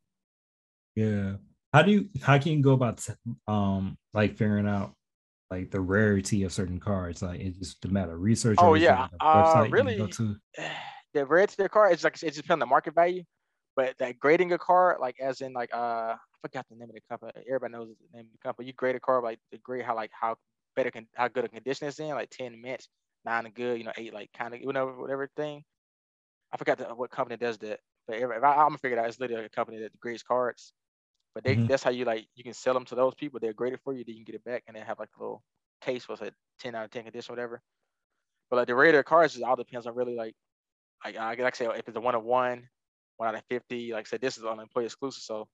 yeah. 0.96 1.34
How 1.74 1.82
do 1.82 1.92
you 1.92 2.10
how 2.22 2.38
can 2.38 2.52
you 2.54 2.62
go 2.62 2.74
about 2.74 3.06
um 3.48 3.98
like 4.14 4.38
figuring 4.38 4.68
out 4.68 4.94
like 5.50 5.72
the 5.72 5.82
rarity 5.82 6.44
of 6.44 6.54
certain 6.54 6.80
cards? 6.80 7.22
Like 7.22 7.40
it's 7.40 7.58
just 7.58 7.86
a 7.86 7.88
matter 7.88 8.14
of 8.14 8.22
research. 8.22 8.58
Oh, 8.62 8.76
yeah. 8.76 9.08
Uh, 9.20 9.44
website 9.44 9.56
you 9.56 9.64
can 9.64 9.72
really, 9.72 10.14
the 11.14 11.26
rarity 11.26 11.54
of 11.54 11.58
the 11.58 11.70
car 11.70 11.92
it's 11.92 12.04
like 12.04 12.16
it 12.16 12.28
just 12.28 12.38
depends 12.38 12.52
on 12.52 12.60
the 12.60 12.66
market 12.66 12.94
value. 12.94 13.24
But 13.76 13.98
that 13.98 14.20
grading 14.20 14.54
a 14.54 14.60
car, 14.60 14.98
like 15.02 15.20
as 15.20 15.42
in 15.42 15.54
like 15.54 15.74
uh 15.74 16.14
I 16.16 16.18
forgot 16.42 16.66
the 16.70 16.76
name 16.76 16.90
of 16.90 16.96
the 16.96 17.02
company. 17.10 17.32
Everybody 17.48 17.74
knows 17.74 17.88
the 17.88 18.18
name 18.18 18.28
of 18.28 18.32
the 18.34 18.38
company. 18.48 18.68
You 18.68 18.74
grade 18.74 18.96
a 18.96 19.00
car 19.00 19.22
like 19.24 19.40
the 19.52 19.58
grade 19.58 19.84
how 19.84 19.96
like 19.96 20.12
how 20.14 20.36
better 20.76 20.92
can 20.92 21.08
how 21.16 21.28
good 21.28 21.46
a 21.46 21.50
condition 21.50 21.88
it's 21.88 22.00
in, 22.00 22.10
like 22.10 22.30
10 22.30 22.62
minutes, 22.62 22.88
nine 23.26 23.46
and 23.46 23.56
good, 23.56 23.78
you 23.80 23.84
know, 23.86 23.94
eight 23.98 24.14
like 24.14 24.32
kind 24.34 24.54
of 24.54 24.62
you 24.62 24.72
know 24.74 24.88
whatever 24.88 25.28
thing. 25.36 25.64
I 26.52 26.58
forgot 26.58 26.78
the, 26.78 26.86
what 26.96 27.12
company 27.12 27.38
does 27.38 27.58
that. 27.60 27.80
But 28.08 28.18
every, 28.20 28.38
if 28.38 28.44
I, 28.44 28.54
I'm 28.54 28.68
gonna 28.70 28.78
figure 28.80 28.98
it 28.98 29.02
out. 29.02 29.08
It's 29.10 29.20
literally 29.20 29.46
a 29.46 29.50
company 29.50 29.80
that 29.82 30.00
grades 30.00 30.24
cards. 30.24 30.74
But 31.36 31.44
they 31.46 31.58
Mhm. 31.58 31.68
that's 31.68 31.84
how 31.84 31.92
you 31.92 32.06
like 32.06 32.28
you 32.36 32.44
can 32.44 32.54
sell 32.54 32.74
them 32.76 32.86
to 32.88 32.96
those 32.96 33.16
people. 33.16 33.40
They're 33.40 33.54
graded 33.54 33.82
for 33.84 33.94
you. 33.94 34.04
Then 34.06 34.16
you 34.16 34.26
can 34.26 34.34
get 34.34 34.36
it 34.36 34.46
back 34.46 34.64
and 34.68 34.76
they 34.76 34.82
have 34.82 35.00
like 35.00 35.10
a 35.18 35.22
little 35.22 35.44
case 35.82 36.06
for 36.06 36.16
like 36.18 36.34
10 36.60 36.76
out 36.76 36.86
of 36.86 36.92
10 36.92 37.04
condition, 37.06 37.34
or 37.34 37.38
whatever. 37.38 37.62
But 38.50 38.58
like 38.58 38.68
the 38.68 38.76
rate 38.76 38.96
of 38.96 39.00
the 39.00 39.04
cards, 39.04 39.36
it 39.38 39.44
all 39.44 39.56
depends 39.56 39.88
on 39.88 39.96
really 39.96 40.16
like 40.16 40.36
like 41.06 41.18
I 41.18 41.30
like 41.36 41.42
I 41.42 41.52
say 41.52 41.66
if 41.68 41.88
it's 41.88 41.98
a 41.98 42.02
one 42.02 42.16
of 42.16 42.24
one, 42.24 42.70
one 43.18 43.30
out 43.30 43.36
of 43.36 43.46
fifty. 43.50 43.94
Like 43.94 44.08
I 44.08 44.10
said, 44.10 44.22
this 44.22 44.38
is 44.38 44.46
on 44.46 44.60
employee 44.60 44.86
exclusive, 44.86 45.24
so 45.24 45.50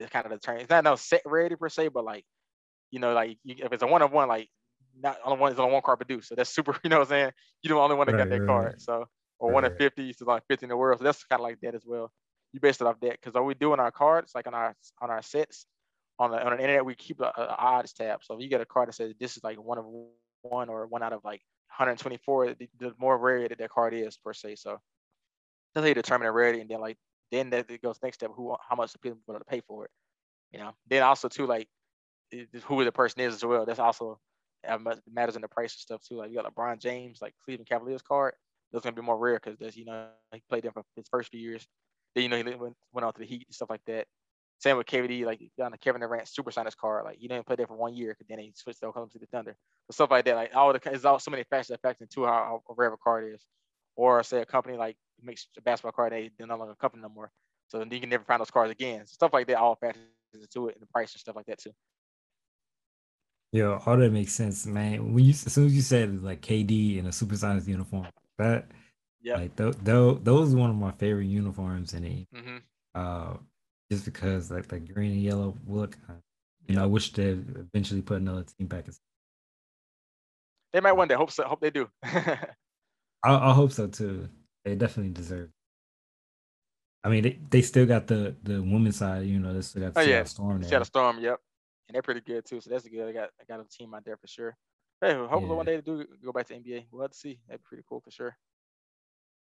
it's 0.00 0.10
kind 0.10 0.26
of 0.26 0.32
the 0.32 0.38
term. 0.40 0.58
It's 0.58 0.70
not 0.70 0.84
no 0.84 0.96
set 0.96 1.22
rarity 1.26 1.56
per 1.56 1.68
se, 1.70 1.88
but 1.88 2.04
like 2.04 2.24
you 2.90 3.00
know, 3.00 3.14
like 3.14 3.38
you, 3.44 3.56
if 3.60 3.72
it's 3.72 3.82
a 3.84 3.86
one 3.86 4.02
of 4.02 4.12
one, 4.12 4.28
like 4.28 4.50
not 5.00 5.18
only 5.24 5.38
one 5.40 5.52
is 5.52 5.58
only 5.58 5.72
one 5.72 5.82
card 5.82 5.98
produced, 5.98 6.28
so 6.28 6.34
that's 6.34 6.50
super. 6.50 6.76
You 6.84 6.90
know 6.90 6.98
what 6.98 7.04
I'm 7.04 7.08
saying? 7.08 7.32
You're 7.62 7.76
the 7.76 7.82
only 7.82 7.96
one 7.96 8.06
that 8.06 8.16
got 8.16 8.28
that 8.28 8.40
right, 8.40 8.46
card. 8.46 8.66
right. 8.66 8.80
So 8.80 9.06
or 9.38 9.52
one 9.52 9.64
in 9.64 9.76
fifty, 9.76 10.12
so 10.12 10.24
like 10.24 10.44
fifty 10.48 10.64
in 10.64 10.70
the 10.70 10.76
world. 10.76 10.98
So 10.98 11.04
that's 11.04 11.24
kind 11.24 11.40
of 11.40 11.44
like 11.44 11.60
that 11.62 11.74
as 11.74 11.82
well. 11.84 12.10
You 12.52 12.60
base 12.60 12.80
it 12.80 12.86
off 12.86 13.00
that 13.00 13.12
because 13.12 13.34
what 13.34 13.44
we 13.44 13.54
do 13.54 13.72
in 13.74 13.80
our 13.80 13.90
cards, 13.90 14.32
like 14.34 14.46
on 14.46 14.54
our 14.54 14.74
on 15.00 15.10
our 15.10 15.22
sets, 15.22 15.66
on 16.18 16.30
the 16.30 16.44
on 16.44 16.56
the 16.56 16.62
internet, 16.62 16.84
we 16.84 16.94
keep 16.94 17.20
a, 17.20 17.32
a 17.36 17.56
odds 17.58 17.92
tab. 17.92 18.20
So 18.22 18.34
if 18.34 18.42
you 18.42 18.48
get 18.48 18.60
a 18.60 18.66
card 18.66 18.88
that 18.88 18.94
says 18.94 19.14
this 19.18 19.36
is 19.36 19.42
like 19.42 19.56
one 19.56 19.78
of 19.78 19.86
one 20.42 20.68
or 20.68 20.86
one 20.86 21.02
out 21.02 21.12
of 21.12 21.20
like 21.24 21.40
124, 21.76 22.54
the, 22.54 22.68
the 22.78 22.94
more 22.98 23.18
rare 23.18 23.48
that 23.48 23.58
that 23.58 23.70
card 23.70 23.94
is 23.94 24.16
per 24.18 24.32
se. 24.32 24.56
So 24.56 24.78
that's 25.74 25.84
how 25.84 25.88
you 25.88 25.94
determine 25.94 26.26
the 26.26 26.32
rarity, 26.32 26.60
and 26.60 26.70
then 26.70 26.80
like 26.80 26.98
then 27.30 27.50
that 27.50 27.70
it 27.70 27.82
goes 27.82 27.98
next 28.02 28.18
step 28.18 28.30
who 28.36 28.54
how 28.68 28.76
much 28.76 28.92
the 28.92 28.98
people 28.98 29.18
willing 29.26 29.40
to 29.40 29.44
pay 29.46 29.62
for 29.66 29.86
it. 29.86 29.90
You 30.52 30.60
know, 30.60 30.72
then 30.88 31.02
also 31.02 31.28
too 31.28 31.46
like 31.46 31.66
who 32.64 32.84
the 32.84 32.92
person 32.92 33.22
is 33.22 33.34
as 33.34 33.44
well. 33.44 33.64
That's 33.66 33.78
also 33.78 34.20
matters 35.12 35.36
in 35.36 35.42
the 35.42 35.48
price 35.48 35.74
and 35.74 35.80
stuff 35.80 36.02
too. 36.02 36.16
Like 36.16 36.30
you 36.30 36.36
got 36.36 36.52
LeBron 36.52 36.78
James, 36.78 37.20
like 37.20 37.34
Cleveland 37.44 37.68
Cavaliers 37.68 38.02
card. 38.02 38.34
That's 38.72 38.84
gonna 38.84 38.96
be 38.96 39.02
more 39.02 39.18
rare 39.18 39.40
because 39.42 39.76
you 39.76 39.84
know 39.84 40.06
he 40.32 40.42
played 40.48 40.64
them 40.64 40.72
for 40.72 40.84
his 40.96 41.08
first 41.08 41.30
few 41.30 41.40
years. 41.40 41.66
Then 42.14 42.24
you 42.24 42.28
know 42.28 42.36
he 42.36 42.42
went 42.42 42.76
went 42.92 43.04
out 43.04 43.14
to 43.14 43.20
the 43.20 43.26
Heat 43.26 43.46
and 43.46 43.54
stuff 43.54 43.70
like 43.70 43.84
that. 43.86 44.06
Same 44.58 44.76
with 44.76 44.86
KD, 44.86 45.24
like 45.24 45.40
on 45.60 45.72
the 45.72 45.78
Kevin 45.78 46.00
Durant 46.00 46.28
Super 46.28 46.52
Sonics 46.52 46.76
card, 46.76 47.04
like 47.04 47.20
you 47.20 47.28
didn't 47.28 47.46
play 47.46 47.56
there 47.56 47.66
for 47.66 47.76
one 47.76 47.94
year, 47.94 48.10
because 48.10 48.28
then 48.28 48.38
he 48.38 48.52
switched 48.54 48.78
to 48.80 48.86
Oklahoma 48.86 49.10
City 49.10 49.26
Thunder. 49.30 49.56
So 49.90 49.94
stuff 49.94 50.10
like 50.12 50.24
that, 50.26 50.36
like 50.36 50.54
all 50.54 50.72
the 50.72 50.80
it's 50.84 51.04
all 51.04 51.18
so 51.18 51.32
many 51.32 51.42
factors 51.42 51.76
factor 51.82 52.04
into 52.04 52.24
how, 52.24 52.62
how 52.68 52.74
rare 52.76 52.92
a 52.92 52.96
card 52.96 53.32
is. 53.34 53.44
Or 53.96 54.22
say 54.22 54.40
a 54.40 54.46
company 54.46 54.76
like 54.76 54.96
makes 55.20 55.48
a 55.58 55.62
basketball 55.62 55.92
card, 55.92 56.12
they 56.12 56.30
they're 56.38 56.46
no 56.46 56.56
longer 56.56 56.72
a 56.72 56.76
company 56.76 57.02
no 57.02 57.08
more. 57.08 57.30
So 57.66 57.84
you 57.90 58.00
can 58.00 58.08
never 58.08 58.24
find 58.24 58.40
those 58.40 58.50
cards 58.50 58.70
again. 58.70 59.06
So 59.06 59.14
stuff 59.14 59.32
like 59.32 59.48
that 59.48 59.56
all 59.56 59.74
factors 59.74 60.04
into 60.34 60.68
it 60.68 60.76
and 60.76 60.82
the 60.82 60.86
price 60.86 61.12
and 61.12 61.20
stuff 61.20 61.36
like 61.36 61.46
that 61.46 61.58
too. 61.58 61.72
Yeah, 63.52 63.78
all 63.84 63.98
that 63.98 64.10
makes 64.10 64.32
sense, 64.32 64.66
man. 64.66 65.12
When 65.12 65.24
you 65.24 65.30
as 65.30 65.52
soon 65.52 65.66
as 65.66 65.74
you 65.74 65.82
said 65.82 66.22
like 66.22 66.40
KD 66.40 66.98
in 66.98 67.06
a 67.06 67.12
Super 67.12 67.34
Supersonics 67.34 67.68
uniform, 67.68 68.06
that 68.38 68.66
yeah, 69.20 69.36
like 69.36 69.54
th- 69.56 69.74
th- 69.84 70.18
those 70.22 70.54
are 70.54 70.56
one 70.56 70.70
of 70.70 70.76
my 70.76 70.92
favorite 70.92 71.26
uniforms 71.26 71.92
in 71.92 72.04
it. 72.04 72.26
Mm-hmm. 72.34 72.56
Uh, 72.94 73.36
just 73.90 74.06
because 74.06 74.50
like 74.50 74.68
the 74.68 74.80
green 74.80 75.12
and 75.12 75.22
yellow 75.22 75.54
look, 75.66 75.98
uh, 76.08 76.14
you 76.66 76.76
know, 76.76 76.82
I 76.82 76.86
wish 76.86 77.12
they 77.12 77.38
eventually 77.74 78.00
put 78.00 78.22
another 78.22 78.44
team 78.58 78.68
back. 78.68 78.86
They 80.72 80.80
might 80.80 80.92
one 80.92 81.08
day. 81.08 81.14
Hope 81.14 81.30
so. 81.30 81.44
Hope 81.44 81.60
they 81.60 81.70
do. 81.70 81.90
I, 82.02 82.38
I 83.22 83.52
hope 83.52 83.72
so 83.72 83.86
too. 83.86 84.30
They 84.64 84.76
definitely 84.76 85.12
deserve. 85.12 85.50
I 87.04 87.10
mean, 87.10 87.22
they, 87.24 87.38
they 87.50 87.60
still 87.60 87.84
got 87.84 88.06
the 88.06 88.34
the 88.42 88.62
women's 88.62 88.96
side. 88.96 89.26
You 89.26 89.40
know, 89.40 89.52
they 89.52 89.60
still 89.60 89.82
got 89.82 89.92
the 89.92 90.00
oh, 90.00 90.04
yeah. 90.04 90.24
Storm. 90.24 90.62
There. 90.62 90.70
Seattle 90.70 90.86
Storm. 90.86 91.18
Yep 91.20 91.38
and 91.92 91.94
they're 91.94 92.02
pretty 92.02 92.22
good 92.22 92.46
too. 92.46 92.58
So 92.60 92.70
that's 92.70 92.88
good. 92.88 93.06
I 93.06 93.12
got 93.12 93.30
I 93.38 93.44
got 93.46 93.60
a 93.60 93.68
team 93.68 93.92
out 93.92 94.04
there 94.04 94.16
for 94.16 94.26
sure. 94.26 94.56
Hey, 95.02 95.12
hopefully 95.12 95.48
yeah. 95.48 95.52
one 95.52 95.66
day 95.66 95.76
to 95.76 95.82
do 95.82 96.06
go 96.24 96.32
back 96.32 96.46
to 96.46 96.54
NBA. 96.54 96.86
We'll 96.90 97.02
have 97.02 97.10
to 97.10 97.16
see. 97.18 97.38
That'd 97.46 97.60
be 97.60 97.66
pretty 97.68 97.84
cool 97.86 98.00
for 98.00 98.10
sure. 98.10 98.34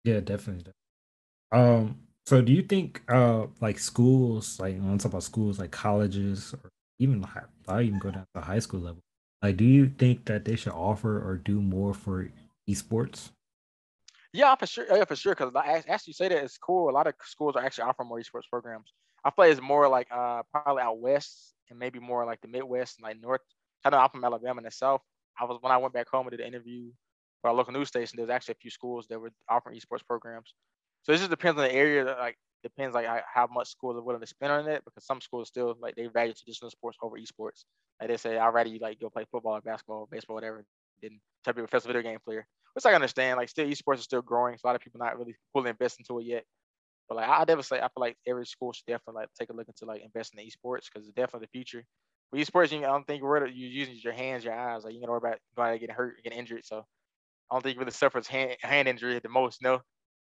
Yeah, 0.04 0.20
definitely. 0.20 0.74
Um, 1.54 2.00
so 2.26 2.42
do 2.42 2.52
you 2.52 2.64
think 2.64 3.04
uh 3.08 3.48
like 3.62 3.80
schools, 3.80 4.60
like 4.60 4.76
when 4.76 4.90
I'm 4.90 4.98
talking 4.98 5.12
about 5.12 5.24
schools 5.24 5.60
like 5.60 5.72
colleges 5.72 6.54
or 6.62 6.70
even 7.00 7.26
I 7.70 7.82
even 7.84 8.00
go 8.00 8.12
down 8.12 8.26
to 8.36 8.42
high 8.42 8.60
school 8.60 8.82
level, 8.82 9.02
like 9.42 9.56
do 9.56 9.64
you 9.64 9.88
think 9.98 10.26
that 10.26 10.44
they 10.44 10.58
should 10.58 10.74
offer 10.74 11.26
or 11.26 11.38
do 11.38 11.62
more 11.62 11.94
for 11.94 12.28
esports? 12.70 13.30
Yeah, 14.34 14.56
for 14.56 14.66
sure. 14.66 14.86
Yeah, 14.90 15.06
for 15.06 15.16
sure. 15.16 15.36
Because 15.36 15.54
as 15.88 16.06
you 16.06 16.14
say 16.14 16.28
that, 16.28 16.44
it's 16.44 16.58
cool. 16.58 16.90
A 16.90 16.92
lot 16.92 17.08
of 17.08 17.14
schools 17.24 17.56
are 17.56 17.64
actually 17.64 17.84
offering 17.84 18.10
more 18.10 18.20
esports 18.20 18.50
programs. 18.50 18.92
I 19.24 19.32
like 19.38 19.52
it's 19.52 19.62
more 19.62 19.88
like 19.88 20.08
uh 20.12 20.42
probably 20.52 20.82
out 20.82 21.00
west 21.00 21.54
and 21.72 21.80
maybe 21.80 22.00
more 22.00 22.26
like 22.26 22.42
the 22.42 22.50
Midwest 22.50 23.00
and 23.00 23.04
like 23.06 23.20
North. 23.22 23.42
I 23.84 23.90
know 23.90 23.98
I'm 23.98 24.10
from 24.10 24.26
Alabama 24.26 24.62
the 24.62 24.72
South. 24.72 25.02
I 25.40 25.46
was 25.46 25.58
when 25.62 25.72
I 25.72 25.78
went 25.78 25.94
back 25.94 26.10
home 26.10 26.28
and 26.28 26.32
did 26.32 26.42
an 26.42 26.48
interview 26.48 26.92
for 27.42 27.50
our 27.50 27.56
local 27.56 27.74
news 27.74 27.88
station. 27.88 28.18
There's 28.18 28.30
actually 28.30 28.54
a 28.54 28.62
few 28.62 28.70
schools 28.70 29.08
that 29.10 29.20
were 29.20 29.32
offering 29.50 29.80
esports 29.80 30.06
programs. 30.06 30.54
So 31.04 31.14
it 31.14 31.18
just 31.18 31.32
depends 31.32 31.60
on 31.60 31.68
the 31.68 31.74
area. 31.74 32.06
That, 32.06 32.20
like 32.20 32.38
depends 32.64 32.94
like 32.94 33.08
how 33.34 33.48
much 33.52 33.70
schools 33.70 33.98
are 33.98 34.04
willing 34.04 34.22
to 34.22 34.28
spend 34.28 34.52
on 34.52 34.68
it 34.68 34.84
because 34.86 35.06
some 35.06 35.20
schools 35.22 35.48
still 35.48 35.76
like 35.82 35.96
they 35.96 36.08
value 36.08 36.34
traditional 36.34 36.70
sports 36.70 36.98
over 37.02 37.18
esports. 37.18 37.66
Like 38.00 38.10
they 38.10 38.18
say, 38.18 38.38
I'd 38.38 38.54
rather 38.54 38.70
you 38.70 38.80
like 38.80 39.00
go 39.00 39.10
play 39.10 39.26
football 39.32 39.54
or 39.58 39.62
basketball, 39.62 40.02
or 40.02 40.08
baseball, 40.12 40.36
whatever, 40.36 40.64
than 41.02 41.20
to 41.46 41.54
be 41.54 41.62
a 41.62 41.64
professional 41.68 41.94
video 41.94 42.12
game 42.12 42.20
player. 42.24 42.46
Which 42.74 42.86
I 42.86 42.94
understand. 42.94 43.38
Like 43.38 43.50
still 43.50 43.68
esports 43.68 43.98
is 43.98 44.04
still 44.04 44.22
growing. 44.22 44.58
So 44.58 44.68
a 44.68 44.70
lot 44.70 44.76
of 44.76 44.82
people 44.82 45.00
not 45.00 45.18
really 45.18 45.36
fully 45.54 45.70
invest 45.72 46.00
into 46.00 46.20
it 46.20 46.26
yet. 46.26 46.46
But 47.12 47.18
like 47.18 47.30
I 47.30 47.44
never 47.46 47.62
say 47.62 47.76
I 47.76 47.90
feel 47.90 47.90
like 47.98 48.16
every 48.26 48.46
school 48.46 48.72
should 48.72 48.86
definitely 48.86 49.24
like 49.24 49.34
take 49.38 49.50
a 49.50 49.54
look 49.54 49.68
into 49.68 49.84
like 49.84 50.02
investing 50.02 50.40
in 50.40 50.48
esports 50.48 50.86
because 50.86 51.06
it's 51.06 51.14
definitely 51.14 51.48
the 51.52 51.58
future. 51.60 51.84
With 52.32 52.48
esports, 52.48 52.72
you, 52.72 52.78
I 52.78 52.84
don't 52.84 53.06
think 53.06 53.22
you're 53.22 53.48
using 53.48 53.98
your 54.02 54.14
hands, 54.14 54.46
your 54.46 54.54
eyes. 54.54 54.86
Like 54.86 54.94
you 54.94 55.02
gotta 55.02 55.12
worry 55.12 55.18
about 55.18 55.40
going 55.58 55.74
to 55.74 55.86
get 55.86 55.92
hurt, 55.94 56.24
getting 56.24 56.40
injured. 56.40 56.64
So 56.64 56.86
I 57.52 57.56
don't 57.56 57.64
think 57.64 57.78
really 57.78 57.92
suffers 57.92 58.28
hand 58.28 58.56
hand 58.62 58.88
injury 58.88 59.20
the 59.20 59.28
most. 59.28 59.62
No. 59.62 59.82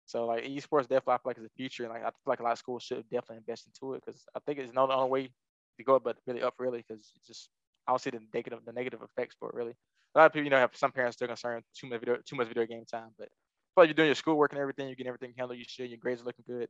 So 0.04 0.26
like 0.26 0.44
esports 0.44 0.82
definitely 0.82 1.14
I 1.14 1.16
feel 1.16 1.22
like 1.24 1.38
is 1.38 1.44
the 1.44 1.50
future, 1.56 1.84
and 1.84 1.92
like 1.94 2.02
I 2.02 2.10
feel 2.10 2.12
like 2.26 2.40
a 2.40 2.42
lot 2.42 2.52
of 2.52 2.58
schools 2.58 2.82
should 2.82 3.08
definitely 3.08 3.38
invest 3.38 3.66
into 3.66 3.94
it 3.94 4.02
because 4.04 4.22
I 4.36 4.40
think 4.40 4.58
it's 4.58 4.74
not 4.74 4.88
the 4.88 4.94
only 4.94 5.10
way 5.10 5.32
to 5.78 5.84
go, 5.84 5.98
but 5.98 6.18
really 6.26 6.42
up 6.42 6.56
really 6.58 6.84
because 6.86 7.10
just 7.26 7.48
I 7.88 7.92
don't 7.92 8.00
see 8.00 8.10
the 8.10 8.20
negative 8.34 8.60
the 8.66 8.74
negative 8.74 9.00
effects 9.00 9.36
for 9.40 9.48
it 9.48 9.54
really. 9.54 9.72
A 10.14 10.18
lot 10.18 10.26
of 10.26 10.32
people, 10.34 10.44
you 10.44 10.50
know, 10.50 10.58
have 10.58 10.76
some 10.76 10.92
parents 10.92 11.16
still 11.16 11.28
concerned 11.28 11.64
too 11.74 11.86
much 11.86 12.00
video 12.00 12.18
too 12.26 12.36
much 12.36 12.48
video 12.48 12.66
game 12.66 12.84
time, 12.84 13.12
but 13.18 13.30
like 13.76 13.88
you're 13.88 13.94
doing 13.94 14.08
your 14.08 14.14
schoolwork 14.14 14.52
and 14.52 14.60
everything, 14.60 14.88
you 14.88 14.96
get 14.96 15.06
everything 15.06 15.34
handled 15.36 15.58
you 15.58 15.64
should, 15.66 15.88
your 15.88 15.98
grades 15.98 16.22
are 16.22 16.24
looking 16.24 16.44
good. 16.46 16.68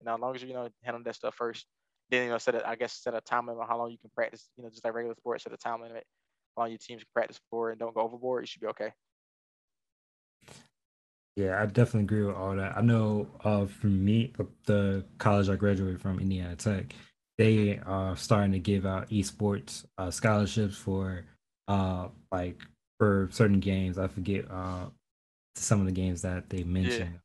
You 0.00 0.06
know, 0.06 0.14
as 0.14 0.20
long 0.20 0.34
as 0.34 0.42
you, 0.42 0.48
you 0.48 0.54
know, 0.54 0.68
handle 0.82 1.02
that 1.02 1.14
stuff 1.14 1.34
first, 1.34 1.66
then, 2.10 2.24
you 2.24 2.30
know, 2.30 2.38
set 2.38 2.54
a, 2.54 2.68
I 2.68 2.76
guess, 2.76 2.92
set 2.92 3.14
a 3.14 3.20
time 3.20 3.46
limit 3.46 3.62
on 3.62 3.68
how 3.68 3.78
long 3.78 3.90
you 3.90 3.98
can 3.98 4.10
practice, 4.14 4.48
you 4.56 4.62
know, 4.62 4.70
just 4.70 4.84
like 4.84 4.94
regular 4.94 5.16
sports, 5.16 5.44
set 5.44 5.52
a 5.52 5.56
time 5.56 5.82
limit 5.82 6.04
long 6.58 6.70
your 6.70 6.78
teams 6.78 7.02
can 7.02 7.10
practice 7.14 7.40
for 7.50 7.70
and 7.70 7.78
don't 7.78 7.94
go 7.94 8.00
overboard, 8.00 8.42
you 8.42 8.46
should 8.46 8.60
be 8.60 8.66
okay. 8.66 8.92
Yeah, 11.36 11.62
I 11.62 11.66
definitely 11.66 12.02
agree 12.02 12.24
with 12.24 12.34
all 12.34 12.56
that. 12.56 12.76
I 12.76 12.80
know 12.80 13.28
uh, 13.44 13.66
for 13.66 13.86
me, 13.86 14.32
the 14.66 15.04
college 15.18 15.48
I 15.48 15.54
graduated 15.54 16.00
from, 16.00 16.18
Indiana 16.18 16.56
Tech, 16.56 16.92
they 17.38 17.78
are 17.86 18.16
starting 18.16 18.50
to 18.52 18.58
give 18.58 18.84
out 18.84 19.08
esports 19.10 19.86
uh, 19.98 20.10
scholarships 20.10 20.76
for 20.76 21.24
uh, 21.68 22.08
like 22.32 22.60
for 22.98 23.28
certain 23.30 23.60
games. 23.60 23.98
I 23.98 24.08
forget 24.08 24.50
uh, 25.58 25.62
some 25.62 25.80
of 25.80 25.86
the 25.86 25.92
games 25.92 26.22
that 26.22 26.48
they 26.50 26.64
mentioned 26.64 27.20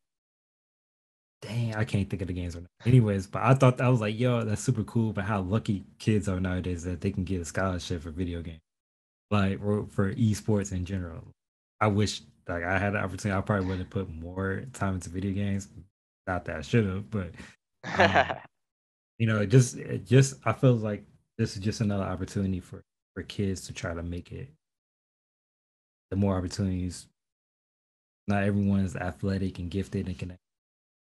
dang, 1.44 1.76
I 1.76 1.84
can't 1.84 2.10
think 2.10 2.22
of 2.22 2.28
the 2.28 2.34
games. 2.34 2.58
Anyways, 2.86 3.28
but 3.28 3.42
I 3.44 3.54
thought 3.54 3.82
I 3.82 3.90
was 3.90 4.02
like, 4.02 4.18
yo, 4.18 4.44
that's 4.44 4.62
super 4.62 4.84
cool. 4.84 5.14
But 5.14 5.26
how 5.26 5.42
lucky 5.42 5.84
kids 6.00 6.28
are 6.30 6.40
nowadays 6.40 6.84
that 6.84 7.02
they 7.02 7.12
can 7.12 7.24
get 7.24 7.42
a 7.42 7.46
scholarship 7.46 8.02
for 8.02 8.12
video 8.12 8.42
games, 8.42 8.62
like 9.30 9.60
for, 9.60 9.86
for 9.88 10.14
esports 10.14 10.72
in 10.72 10.86
general. 10.86 11.24
I 11.82 11.88
wish 11.88 12.22
like 12.48 12.64
I 12.64 12.78
had 12.78 12.94
the 12.94 13.00
opportunity. 13.00 13.38
I 13.38 13.42
probably 13.42 13.68
would 13.68 13.80
have 13.80 13.90
put 13.90 14.10
more 14.10 14.64
time 14.74 14.96
into 14.96 15.10
video 15.10 15.34
games. 15.34 15.68
Not 16.28 16.46
that 16.46 16.58
I 16.58 16.62
should 16.62 16.86
have, 16.86 17.10
but 17.12 17.32
um, 17.98 18.38
you 19.18 19.28
know, 19.28 19.46
just 19.46 19.78
just 20.06 20.36
I 20.46 20.54
feel 20.54 20.76
like 20.76 21.04
this 21.38 21.56
is 21.56 21.62
just 21.62 21.82
another 21.82 22.06
opportunity 22.06 22.62
for 22.62 22.84
for 23.14 23.24
kids 23.24 23.68
to 23.68 23.74
try 23.74 23.94
to 23.94 24.04
make 24.04 24.32
it. 24.32 24.50
The 26.10 26.16
more 26.16 26.38
opportunities, 26.38 27.08
not 28.28 28.44
everyone 28.44 28.82
is 28.82 28.96
athletic 28.96 29.60
and 29.60 29.70
gifted 29.70 30.08
and 30.08 30.18
can 30.18 30.38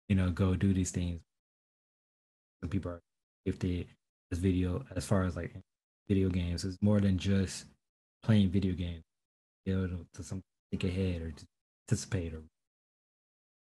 you 0.09 0.17
know, 0.17 0.31
go 0.31 0.55
do 0.55 0.73
these 0.75 0.91
things. 0.91 1.21
Some 2.63 2.71
people 2.71 2.93
are 2.93 3.01
gifted 3.47 3.87
as 4.33 4.39
video 4.39 4.85
as 4.95 5.05
far 5.05 5.25
as 5.25 5.37
like 5.37 5.55
video 6.09 6.29
games. 6.29 6.65
It's 6.65 6.79
more 6.83 7.01
than 7.01 7.19
just 7.19 7.67
playing 8.23 8.51
video 8.51 8.75
games. 8.75 9.03
You 9.65 9.77
know, 9.77 9.87
to, 9.87 10.07
to 10.15 10.23
some 10.23 10.43
think 10.71 10.85
ahead 10.85 11.23
or 11.23 11.31
to 11.31 11.45
participate 11.89 12.35
or 12.35 12.43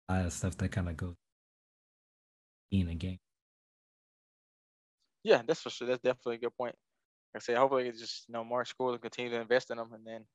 a 0.09 0.13
lot 0.13 0.25
of 0.25 0.33
stuff 0.33 0.57
that 0.57 0.71
kind 0.71 0.89
of 0.89 0.97
goes 0.97 1.15
in 2.71 2.89
a 2.89 2.95
game. 2.95 3.17
Yeah, 5.23 5.41
that's 5.47 5.61
for 5.61 5.69
sure. 5.69 5.87
That's 5.87 6.01
definitely 6.01 6.35
a 6.35 6.39
good 6.39 6.57
point. 6.57 6.75
Like 7.33 7.41
I 7.41 7.43
say, 7.43 7.55
hopefully, 7.55 7.87
it's 7.87 7.99
just 7.99 8.25
you 8.27 8.33
know 8.33 8.43
more 8.43 8.65
schools 8.65 8.99
continue 9.01 9.31
to 9.31 9.41
invest 9.41 9.71
in 9.71 9.77
them, 9.77 9.91
and 9.93 10.05
then 10.05 10.25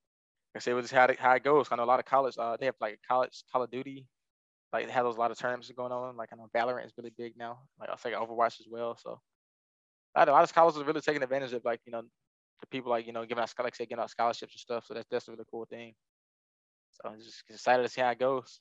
I 0.56 0.58
say, 0.60 0.72
we'll 0.72 0.82
just 0.82 0.94
how 0.94 1.04
it, 1.04 1.18
how 1.18 1.32
it 1.32 1.44
goes. 1.44 1.68
I 1.70 1.76
know 1.76 1.84
a 1.84 1.86
lot 1.86 2.00
of 2.00 2.06
college, 2.06 2.34
uh, 2.38 2.56
they 2.56 2.66
have 2.66 2.74
like 2.80 2.98
college 3.08 3.44
Call 3.52 3.62
of 3.62 3.70
Duty 3.70 4.06
like 4.72 4.86
they 4.86 4.92
have 4.92 5.04
those 5.04 5.16
a 5.16 5.20
lot 5.20 5.30
of 5.30 5.38
tournaments 5.38 5.70
going 5.76 5.92
on. 5.92 6.16
Like 6.16 6.30
I 6.32 6.36
know 6.36 6.48
Valorant 6.54 6.86
is 6.86 6.92
really 6.96 7.12
big 7.16 7.36
now. 7.36 7.60
Like 7.78 7.90
I 7.90 7.96
think 7.96 8.14
Overwatch 8.14 8.60
as 8.60 8.66
well. 8.70 8.96
So 8.96 9.20
a 10.14 10.26
lot 10.26 10.44
of 10.44 10.55
colleges 10.55 10.80
are 10.80 10.84
really 10.84 11.01
taking 11.01 11.22
advantage 11.22 11.53
of 11.53 11.64
like 11.64 11.80
you 11.86 11.92
know 11.92 12.03
the 12.03 12.66
people 12.68 12.90
like 12.90 13.07
you 13.07 13.12
know 13.12 13.24
giving 13.24 13.42
out 13.42 13.53
like 13.62 13.74
say 13.74 13.86
giving 13.86 14.03
out 14.03 14.11
scholarships 14.11 14.55
and 14.55 14.61
stuff. 14.61 14.84
So 14.86 14.94
that's 14.94 15.07
that's 15.11 15.28
a 15.28 15.32
really 15.32 15.44
cool 15.51 15.66
thing. 15.66 15.94
So 16.92 17.11
I'm 17.11 17.18
just 17.18 17.42
excited 17.48 17.82
to 17.82 17.88
see 17.88 18.01
how 18.01 18.11
it 18.11 18.18
goes. 18.18 18.61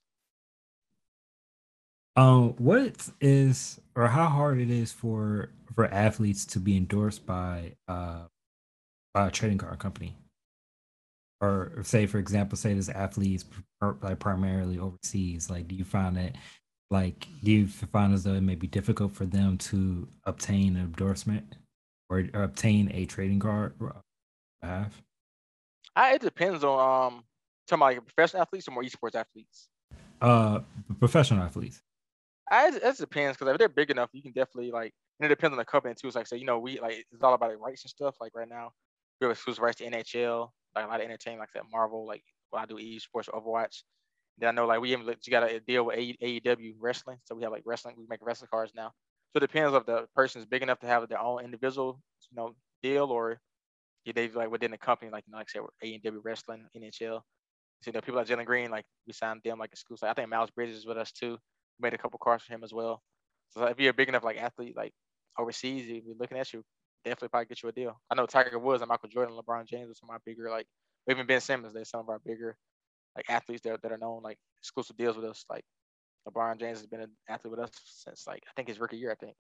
Um, 2.16 2.54
what 2.58 3.10
is 3.22 3.80
or 3.96 4.08
how 4.08 4.28
hard 4.28 4.60
it 4.60 4.70
is 4.70 4.92
for 4.92 5.52
for 5.76 5.86
athletes 5.86 6.44
to 6.48 6.60
be 6.60 6.76
endorsed 6.76 7.26
by 7.26 7.76
uh 7.88 8.24
by 9.14 9.28
a 9.28 9.32
trading 9.32 9.60
card 9.60 9.78
company? 9.80 10.18
Or 11.42 11.72
say 11.84 12.06
for 12.06 12.18
example 12.18 12.58
say 12.58 12.74
this 12.74 12.90
athlete 12.90 13.36
is 13.36 13.46
like 14.02 14.20
primarily 14.20 14.78
overseas 14.78 15.50
like 15.50 15.68
do 15.68 15.76
you 15.76 15.86
find 15.86 16.18
that 16.18 16.36
like 16.92 17.28
do 17.44 17.52
you 17.52 17.68
find 17.68 18.14
as 18.14 18.24
though 18.24 18.34
it 18.34 18.42
may 18.42 18.56
be 18.56 18.68
difficult 18.68 19.12
for 19.12 19.26
them 19.26 19.58
to 19.58 20.08
obtain 20.26 20.76
an 20.76 20.84
endorsement 20.84 21.56
or, 22.10 22.26
or 22.34 22.44
obtain 22.44 22.92
a 22.94 23.06
trading 23.06 23.40
card 23.40 23.74
have 24.62 25.02
I, 25.96 26.14
it 26.16 26.22
depends 26.22 26.64
on 26.64 26.80
um 26.80 27.24
talking 27.68 27.82
about 27.82 27.96
like 27.96 28.06
professional 28.06 28.42
athletes 28.42 28.68
or 28.68 28.72
more 28.72 28.84
esports 28.84 29.16
athletes. 29.16 29.70
Uh 30.22 30.60
professional 31.00 31.44
athletes. 31.44 31.82
I, 32.52 32.70
it 32.70 32.98
depends 32.98 33.38
because 33.38 33.52
if 33.52 33.58
they're 33.58 33.70
big 33.70 33.92
enough 33.92 34.10
you 34.14 34.22
can 34.22 34.32
definitely 34.32 34.72
like 34.72 34.94
and 35.20 35.26
it 35.26 35.30
depends 35.30 35.54
on 35.54 35.58
the 35.58 35.66
company 35.66 35.94
too. 35.96 36.08
It's 36.08 36.16
like 36.16 36.28
say 36.28 36.38
you 36.38 36.46
know 36.46 36.60
we 36.60 36.80
like 36.80 37.06
it's 37.12 37.24
all 37.24 37.34
about 37.34 37.50
like 37.50 37.60
rights 37.60 37.84
and 37.84 37.90
stuff 37.90 38.16
like 38.20 38.34
right 38.36 38.50
now 38.50 38.72
we 39.20 39.26
have 39.26 39.32
exclusive 39.32 39.62
rights 39.62 39.78
to 39.80 39.90
nhl 39.90 40.50
like 40.76 40.86
a 40.86 40.88
lot 40.88 41.00
of 41.00 41.06
entertainment, 41.06 41.42
like 41.42 41.54
that 41.54 41.72
Marvel, 41.72 42.06
like 42.06 42.24
when 42.50 42.62
I 42.62 42.66
do 42.66 42.76
esports 42.76 43.30
or 43.32 43.42
Overwatch. 43.42 43.84
Then 44.38 44.50
I 44.50 44.52
know 44.52 44.68
like 44.68 44.80
we 44.80 44.94
even 44.94 45.06
you 45.08 45.32
got 45.32 45.50
a 45.50 45.60
deal 45.60 45.86
with 45.86 45.98
AEW 45.98 46.76
wrestling, 46.80 47.18
so 47.26 47.36
we 47.36 47.44
have 47.44 47.52
like 47.52 47.64
wrestling. 47.66 47.96
We 47.98 48.06
make 48.10 48.20
wrestling 48.22 48.50
cards 48.52 48.72
now. 48.76 48.92
So 49.32 49.38
it 49.38 49.42
depends 49.42 49.76
if 49.76 49.86
the 49.86 50.08
person 50.16 50.42
is 50.42 50.48
big 50.48 50.64
enough 50.64 50.80
to 50.80 50.88
have 50.88 51.08
their 51.08 51.20
own 51.22 51.44
individual, 51.44 52.00
you 52.32 52.38
know, 52.38 52.56
deal 52.82 53.06
or 53.06 53.40
they 54.06 54.30
like 54.30 54.50
within 54.50 54.72
the 54.72 54.78
company, 54.78 55.12
like 55.12 55.26
you 55.28 55.32
know, 55.32 55.38
like 55.38 55.48
I 55.84 55.86
AEW 55.86 56.22
wrestling, 56.24 56.66
NHL. 56.76 57.22
So 57.82 57.88
you 57.88 57.94
know, 57.94 58.02
people 58.02 58.16
like 58.16 58.28
Jalen 58.28 58.46
Green, 58.46 58.72
like 58.72 58.86
we 59.06 59.14
signed 59.14 59.42
them 59.44 59.60
like 59.60 59.72
exclusive. 59.72 60.10
I 60.10 60.14
think 60.14 60.30
Miles 60.30 60.50
Bridges 60.52 60.78
is 60.78 60.86
with 60.86 60.98
us 60.98 61.12
too. 61.12 61.38
We 61.80 61.84
made 61.84 61.94
a 61.94 61.98
couple 61.98 62.20
cards 62.22 62.44
for 62.44 62.54
him 62.54 62.64
as 62.64 62.74
well. 62.74 63.02
So 63.52 63.66
if 63.66 63.80
you're 63.80 63.92
a 63.92 63.94
big 63.94 64.10
enough 64.10 64.24
like 64.24 64.38
athlete, 64.38 64.76
like 64.76 64.94
overseas, 65.38 65.86
you're 65.88 66.16
looking 66.20 66.38
at 66.38 66.52
you, 66.54 66.64
definitely 67.04 67.30
probably 67.30 67.46
get 67.48 67.64
you 67.64 67.70
a 67.70 67.72
deal. 67.72 68.00
I 68.10 68.16
know 68.16 68.26
Tiger 68.26 68.60
Woods 68.60 68.82
and 68.82 68.90
Michael 68.90 69.10
Jordan, 69.10 69.36
LeBron 69.36 69.66
James 69.66 69.90
are 69.90 69.96
some 69.96 70.10
of 70.10 70.14
my 70.14 70.20
bigger 70.26 70.50
like 70.50 70.68
even 71.10 71.26
Ben 71.26 71.42
Simmons. 71.42 71.74
They're 71.74 71.86
some 71.86 72.02
of 72.02 72.10
our 72.10 72.20
bigger 72.26 72.58
like 73.16 73.26
athletes 73.30 73.64
that, 73.64 73.82
that 73.82 73.92
are 73.92 73.98
known 73.98 74.22
like 74.24 74.38
exclusive 74.62 74.98
deals 74.98 75.16
with 75.16 75.26
us. 75.26 75.46
Like 75.50 75.64
LeBron 76.28 76.60
James 76.60 76.80
has 76.80 76.88
been 76.88 77.02
an 77.02 77.12
athlete 77.28 77.52
with 77.52 77.60
us 77.60 77.72
since 77.86 78.26
like 78.28 78.44
I 78.48 78.52
think 78.56 78.68
his 78.68 78.80
rookie 78.80 78.98
year. 78.98 79.12
I 79.12 79.16
think. 79.16 79.36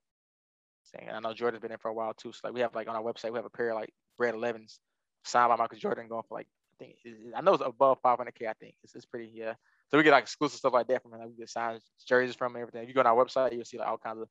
And 0.97 1.11
I 1.11 1.19
know 1.19 1.33
Jordan's 1.33 1.61
been 1.61 1.71
in 1.71 1.77
for 1.77 1.89
a 1.89 1.93
while 1.93 2.13
too. 2.13 2.31
So 2.31 2.39
like 2.45 2.53
we 2.53 2.61
have 2.61 2.73
like 2.73 2.87
on 2.87 2.95
our 2.95 3.03
website 3.03 3.31
we 3.31 3.37
have 3.37 3.45
a 3.45 3.49
pair 3.49 3.69
of 3.69 3.75
like 3.75 3.93
Bred 4.17 4.33
11s 4.33 4.79
signed 5.23 5.49
by 5.49 5.55
Michael 5.55 5.77
Jordan 5.77 6.07
going 6.07 6.23
for 6.27 6.37
like 6.37 6.47
I 6.73 6.83
think 6.83 6.95
I 7.35 7.41
know 7.41 7.53
it's 7.53 7.63
above 7.63 8.01
500k. 8.01 8.47
I 8.47 8.53
think 8.53 8.75
it's, 8.83 8.95
it's 8.95 9.05
pretty 9.05 9.31
yeah. 9.33 9.53
So 9.89 9.97
we 9.97 10.03
get 10.03 10.11
like 10.11 10.23
exclusive 10.23 10.59
stuff 10.59 10.73
like 10.73 10.87
that 10.87 11.01
from 11.01 11.13
him. 11.13 11.19
Like 11.19 11.29
we 11.29 11.35
get 11.35 11.49
signed 11.49 11.81
jerseys 12.07 12.35
from 12.35 12.55
him, 12.55 12.61
everything. 12.61 12.83
If 12.83 12.87
you 12.87 12.93
go 12.93 13.01
on 13.01 13.07
our 13.07 13.25
website, 13.25 13.53
you'll 13.53 13.65
see 13.65 13.77
like 13.77 13.87
all 13.87 13.97
kinds 13.97 14.21
of 14.21 14.27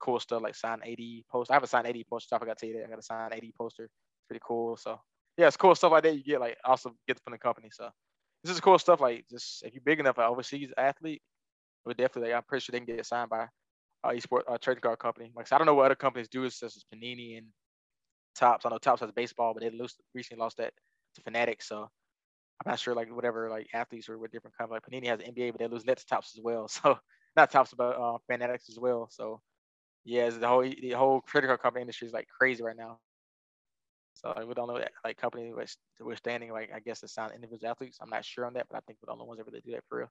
cool 0.00 0.20
stuff 0.20 0.42
like 0.42 0.54
signed 0.54 0.82
AD 0.86 0.98
poster. 1.30 1.52
I 1.52 1.56
have 1.56 1.62
a 1.62 1.66
signed 1.66 1.86
AD 1.86 1.96
poster. 2.08 2.34
I 2.34 2.38
forgot 2.38 2.58
to 2.58 2.66
tell 2.66 2.74
you 2.74 2.80
that. 2.80 2.86
I 2.86 2.90
got 2.90 2.98
a 2.98 3.02
signed 3.02 3.32
AD 3.32 3.44
poster. 3.58 3.88
Pretty 4.28 4.42
cool. 4.46 4.76
So 4.76 5.00
yeah, 5.36 5.46
it's 5.46 5.56
cool 5.56 5.74
stuff 5.74 5.92
like 5.92 6.02
that. 6.04 6.16
You 6.16 6.22
get 6.22 6.40
like 6.40 6.56
also 6.64 6.94
get 7.08 7.20
from 7.22 7.32
the 7.32 7.38
company. 7.38 7.70
So 7.72 7.88
this 8.42 8.52
is 8.52 8.60
cool 8.60 8.78
stuff. 8.78 9.00
Like 9.00 9.24
just 9.30 9.64
if 9.64 9.74
you're 9.74 9.82
big 9.84 10.00
enough, 10.00 10.18
an 10.18 10.24
overseas 10.24 10.70
athlete, 10.76 11.22
would 11.86 11.96
definitely. 11.96 12.30
Like, 12.30 12.38
I'm 12.38 12.44
pretty 12.44 12.62
sure 12.62 12.72
they 12.72 12.84
can 12.84 12.96
get 12.96 13.06
signed 13.06 13.30
by 13.30 13.46
uh, 14.04 14.10
esports 14.10 14.42
uh, 14.48 14.58
trading 14.58 14.82
card 14.82 14.98
company. 14.98 15.32
Like 15.34 15.52
I 15.52 15.58
don't 15.58 15.66
know 15.66 15.74
what 15.74 15.86
other 15.86 15.94
companies 15.94 16.28
do, 16.28 16.48
such 16.50 16.76
as 16.76 16.84
Panini 16.94 17.38
and 17.38 17.46
Topps. 18.34 18.66
I 18.66 18.68
know 18.68 18.78
Topps 18.78 19.00
has 19.00 19.10
baseball, 19.12 19.54
but 19.54 19.62
they 19.62 19.70
lost, 19.76 20.00
recently 20.14 20.42
lost 20.42 20.58
that 20.58 20.72
to 21.14 21.22
Fanatics. 21.22 21.68
So 21.68 21.82
I'm 22.64 22.70
not 22.70 22.78
sure 22.78 22.94
like 22.94 23.14
whatever 23.14 23.50
like 23.50 23.68
athletes 23.74 24.08
or 24.08 24.18
with 24.18 24.32
different 24.32 24.56
companies. 24.56 24.82
Like 24.84 25.02
Panini 25.02 25.08
has 25.08 25.20
NBA, 25.20 25.52
but 25.52 25.58
they 25.58 25.68
lose 25.68 25.84
that 25.84 25.98
to 25.98 26.06
Topps 26.06 26.34
as 26.36 26.42
well. 26.42 26.68
So 26.82 26.98
not 27.36 27.50
Topps, 27.50 27.74
but 27.76 27.96
uh, 28.00 28.18
Fanatics 28.30 28.68
as 28.68 28.78
well. 28.78 29.08
So 29.10 29.40
yeah, 30.04 30.28
the 30.30 30.46
whole 30.46 30.62
the 30.62 30.90
whole 30.90 31.20
critical 31.20 31.56
company 31.56 31.82
industry 31.82 32.06
is 32.06 32.12
like 32.12 32.28
crazy 32.28 32.62
right 32.62 32.76
now. 32.76 32.98
So 34.14 34.32
like, 34.36 34.46
we 34.46 34.54
don't 34.54 34.68
know 34.68 34.78
that 34.78 34.92
like 35.04 35.16
company 35.16 35.52
was 35.52 35.76
we're 36.00 36.16
standing 36.16 36.52
like 36.52 36.70
I 36.74 36.80
guess 36.80 37.00
to 37.00 37.08
sign 37.08 37.30
individual 37.34 37.70
athletes. 37.70 37.98
I'm 38.00 38.10
not 38.10 38.24
sure 38.24 38.46
on 38.46 38.54
that, 38.54 38.66
but 38.70 38.76
I 38.76 38.80
think 38.86 38.98
we're 39.02 39.12
the 39.12 39.12
only 39.12 39.26
ones 39.26 39.38
that 39.38 39.46
really 39.46 39.62
do 39.64 39.72
that 39.72 39.84
for 39.88 39.98
real. 39.98 40.10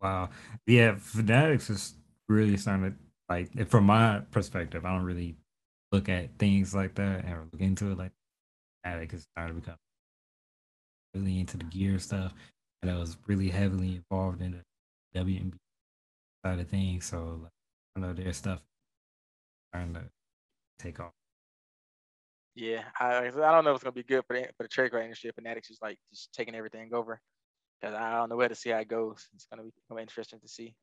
Wow. 0.00 0.30
Yeah, 0.66 0.96
Fanatics 0.98 1.70
is 1.70 1.94
really 2.28 2.56
to 2.56 2.94
like 3.28 3.68
from 3.68 3.84
my 3.84 4.20
perspective, 4.30 4.84
I 4.84 4.92
don't 4.92 5.04
really 5.04 5.36
look 5.92 6.08
at 6.08 6.38
things 6.38 6.74
like 6.74 6.94
that 6.96 7.24
and 7.24 7.48
look 7.52 7.60
into 7.60 7.90
it 7.92 7.98
like 7.98 8.12
Fanatics 8.82 9.14
is 9.14 9.26
starting 9.32 9.56
to 9.56 9.60
become 9.60 9.76
really 11.14 11.40
into 11.40 11.56
the 11.56 11.64
gear 11.64 11.98
stuff. 11.98 12.34
And 12.82 12.90
I 12.90 12.96
was 12.96 13.16
really 13.26 13.48
heavily 13.48 13.96
involved 13.96 14.42
in 14.42 14.52
the 15.14 15.20
WNBA 15.20 15.52
side 16.44 16.58
of 16.58 16.68
things. 16.68 17.06
So 17.06 17.40
like, 17.42 17.52
I 17.96 18.00
know 18.00 18.12
their 18.12 18.32
stuff 18.32 18.60
trying 19.72 19.94
to 19.94 20.04
take 20.78 21.00
off. 21.00 21.12
Yeah, 22.54 22.82
I, 23.00 23.26
I 23.26 23.30
don't 23.30 23.64
know 23.64 23.70
if 23.70 23.76
it's 23.76 23.84
gonna 23.84 23.92
be 23.92 24.02
good 24.02 24.24
for 24.26 24.36
the 24.36 24.46
for 24.56 24.64
the 24.64 24.68
trade 24.68 24.90
card 24.90 25.04
industry. 25.04 25.30
Fanatics 25.34 25.70
is 25.70 25.78
like 25.80 25.98
just 26.10 26.32
taking 26.32 26.54
everything 26.54 26.92
over, 26.92 27.20
because 27.80 27.96
I 27.96 28.16
don't 28.16 28.28
know 28.28 28.36
where 28.36 28.48
to 28.48 28.54
see 28.54 28.70
how 28.70 28.78
it 28.78 28.88
goes. 28.88 29.26
It's 29.34 29.46
gonna 29.46 29.62
be, 29.62 29.70
gonna 29.88 30.00
be 30.00 30.02
interesting 30.02 30.40
to 30.40 30.48
see. 30.48 30.74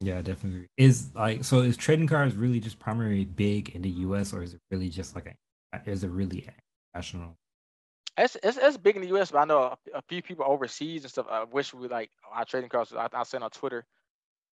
Yeah, 0.00 0.22
definitely. 0.22 0.68
Is 0.76 1.10
like 1.14 1.44
so 1.44 1.60
is 1.60 1.76
trading 1.76 2.06
cards 2.06 2.36
really 2.36 2.60
just 2.60 2.78
primarily 2.78 3.24
big 3.24 3.70
in 3.70 3.82
the 3.82 3.90
US 3.90 4.32
or 4.32 4.42
is 4.42 4.54
it 4.54 4.60
really 4.70 4.88
just 4.88 5.14
like 5.14 5.26
a 5.26 5.90
is 5.90 6.04
it 6.04 6.10
really 6.10 6.48
national? 6.94 7.36
It's, 8.16 8.36
it's, 8.42 8.58
it's 8.60 8.76
big 8.76 8.96
in 8.96 9.02
the 9.02 9.16
US, 9.16 9.30
but 9.30 9.38
I 9.38 9.44
know 9.44 9.62
a, 9.62 9.76
a 9.94 10.02
few 10.08 10.22
people 10.22 10.44
overseas 10.48 11.04
and 11.04 11.10
stuff. 11.10 11.26
I 11.30 11.44
wish 11.44 11.72
we 11.72 11.86
like 11.88 12.10
our 12.32 12.44
trading 12.44 12.68
cards. 12.68 12.92
I, 12.92 13.08
I 13.12 13.22
sent 13.22 13.44
on 13.44 13.50
Twitter, 13.50 13.84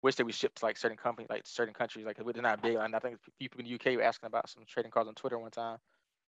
wish 0.05 0.17
that 0.17 0.27
we 0.27 0.33
shipped 0.33 0.63
like 0.63 0.77
certain 0.77 0.99
companies, 0.99 1.31
like 1.31 1.43
certain 1.47 1.73
countries, 1.73 2.05
like 2.05 2.19
they're 2.19 2.43
not 2.43 2.63
big. 2.63 2.77
And 2.77 2.95
I 2.95 2.99
think 2.99 3.17
people 3.39 3.59
in 3.59 3.67
the 3.67 3.75
UK 3.75 3.97
were 3.97 4.03
asking 4.03 4.27
about 4.27 4.51
some 4.51 4.63
trading 4.69 4.93
cards 4.93 5.09
on 5.09 5.15
Twitter 5.15 5.39
one 5.39 5.51
time 5.51 5.79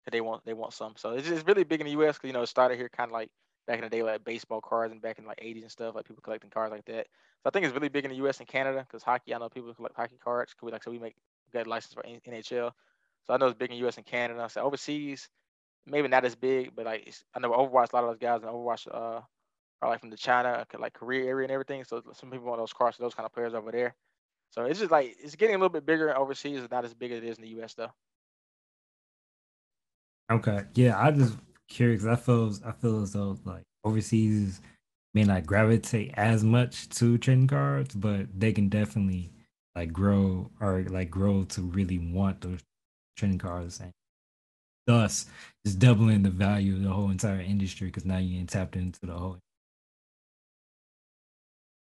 that 0.04 0.12
they 0.12 0.22
want 0.22 0.44
they 0.46 0.54
want 0.54 0.72
some. 0.72 0.94
So 0.96 1.10
it's, 1.10 1.28
it's 1.28 1.46
really 1.46 1.62
big 1.62 1.80
in 1.80 1.86
the 1.86 1.92
US 1.92 2.16
because 2.16 2.28
you 2.28 2.32
know 2.32 2.42
it 2.42 2.48
started 2.48 2.78
here 2.78 2.88
kind 2.88 3.10
of 3.10 3.12
like 3.12 3.30
back 3.66 3.78
in 3.78 3.84
the 3.84 3.90
day 3.90 4.02
like 4.02 4.24
baseball 4.24 4.62
cards 4.62 4.92
and 4.92 5.02
back 5.02 5.18
in 5.18 5.26
like 5.26 5.40
80s 5.40 5.62
and 5.62 5.70
stuff, 5.70 5.94
like 5.94 6.06
people 6.06 6.22
collecting 6.22 6.50
cards 6.50 6.72
like 6.72 6.86
that. 6.86 7.06
So 7.42 7.48
I 7.48 7.50
think 7.50 7.66
it's 7.66 7.74
really 7.74 7.90
big 7.90 8.04
in 8.04 8.10
the 8.10 8.16
U.S. 8.18 8.38
and 8.38 8.48
Canada 8.48 8.86
because 8.88 9.02
hockey. 9.02 9.34
I 9.34 9.38
know 9.38 9.50
people 9.50 9.74
collect 9.74 9.94
hockey 9.94 10.16
cards. 10.24 10.54
Cause 10.54 10.64
we 10.66 10.72
like 10.72 10.82
so 10.82 10.90
we 10.90 10.98
make 10.98 11.14
got 11.52 11.66
license 11.66 11.92
for 11.92 12.02
NHL. 12.02 12.72
So 13.26 13.34
I 13.34 13.36
know 13.36 13.46
it's 13.46 13.58
big 13.58 13.70
in 13.70 13.76
the 13.76 13.80
U.S. 13.80 13.98
and 13.98 14.06
Canada. 14.06 14.48
So 14.50 14.62
overseas, 14.62 15.28
maybe 15.84 16.08
not 16.08 16.24
as 16.24 16.34
big, 16.34 16.74
but 16.74 16.86
like 16.86 17.12
I 17.34 17.40
know 17.40 17.50
Overwatch. 17.50 17.92
A 17.92 17.96
lot 17.96 18.04
of 18.04 18.10
those 18.10 18.18
guys 18.18 18.42
in 18.42 18.48
Overwatch 18.48 18.88
uh, 18.90 19.20
are 19.82 19.88
like 19.88 20.00
from 20.00 20.10
the 20.10 20.16
China 20.16 20.64
uh, 20.72 20.78
like 20.78 20.94
Korea 20.94 21.26
area 21.26 21.44
and 21.44 21.52
everything. 21.52 21.84
So 21.84 22.02
some 22.12 22.30
people 22.30 22.46
want 22.46 22.60
those 22.60 22.72
cards, 22.72 22.96
those 22.98 23.14
kind 23.14 23.26
of 23.26 23.32
players 23.32 23.54
over 23.54 23.70
there. 23.70 23.94
So 24.50 24.64
it's 24.64 24.78
just 24.78 24.90
like 24.90 25.16
it's 25.22 25.34
getting 25.34 25.54
a 25.54 25.58
little 25.58 25.68
bit 25.68 25.86
bigger 25.86 26.16
overseas. 26.16 26.62
It's 26.62 26.70
not 26.70 26.84
as 26.84 26.94
big 26.94 27.12
as 27.12 27.18
it 27.18 27.24
is 27.24 27.38
in 27.38 27.42
the 27.42 27.50
U.S. 27.50 27.74
though. 27.74 27.90
Okay, 30.30 30.62
yeah, 30.74 30.98
I 30.98 31.10
just 31.10 31.36
curious. 31.68 32.04
I 32.04 32.16
feel 32.16 32.52
I 32.64 32.72
feel 32.72 33.02
as 33.02 33.12
though 33.12 33.38
like 33.44 33.64
overseas 33.84 34.60
may 35.14 35.24
not 35.24 35.46
gravitate 35.46 36.12
as 36.14 36.44
much 36.44 36.88
to 36.90 37.18
trading 37.18 37.48
cards, 37.48 37.94
but 37.94 38.26
they 38.38 38.52
can 38.52 38.68
definitely 38.68 39.30
like 39.74 39.92
grow 39.92 40.50
or 40.60 40.84
like 40.88 41.10
grow 41.10 41.44
to 41.44 41.62
really 41.62 41.98
want 41.98 42.40
those 42.40 42.60
trading 43.16 43.38
cards 43.38 43.80
and 43.80 43.92
thus 44.86 45.26
just 45.64 45.78
doubling 45.78 46.22
the 46.22 46.30
value 46.30 46.74
of 46.74 46.82
the 46.82 46.88
whole 46.88 47.10
entire 47.10 47.40
industry 47.40 47.88
because 47.88 48.04
now 48.04 48.18
you 48.18 48.38
ain't 48.38 48.48
tapped 48.48 48.76
into 48.76 49.00
the 49.02 49.12
whole 49.12 49.38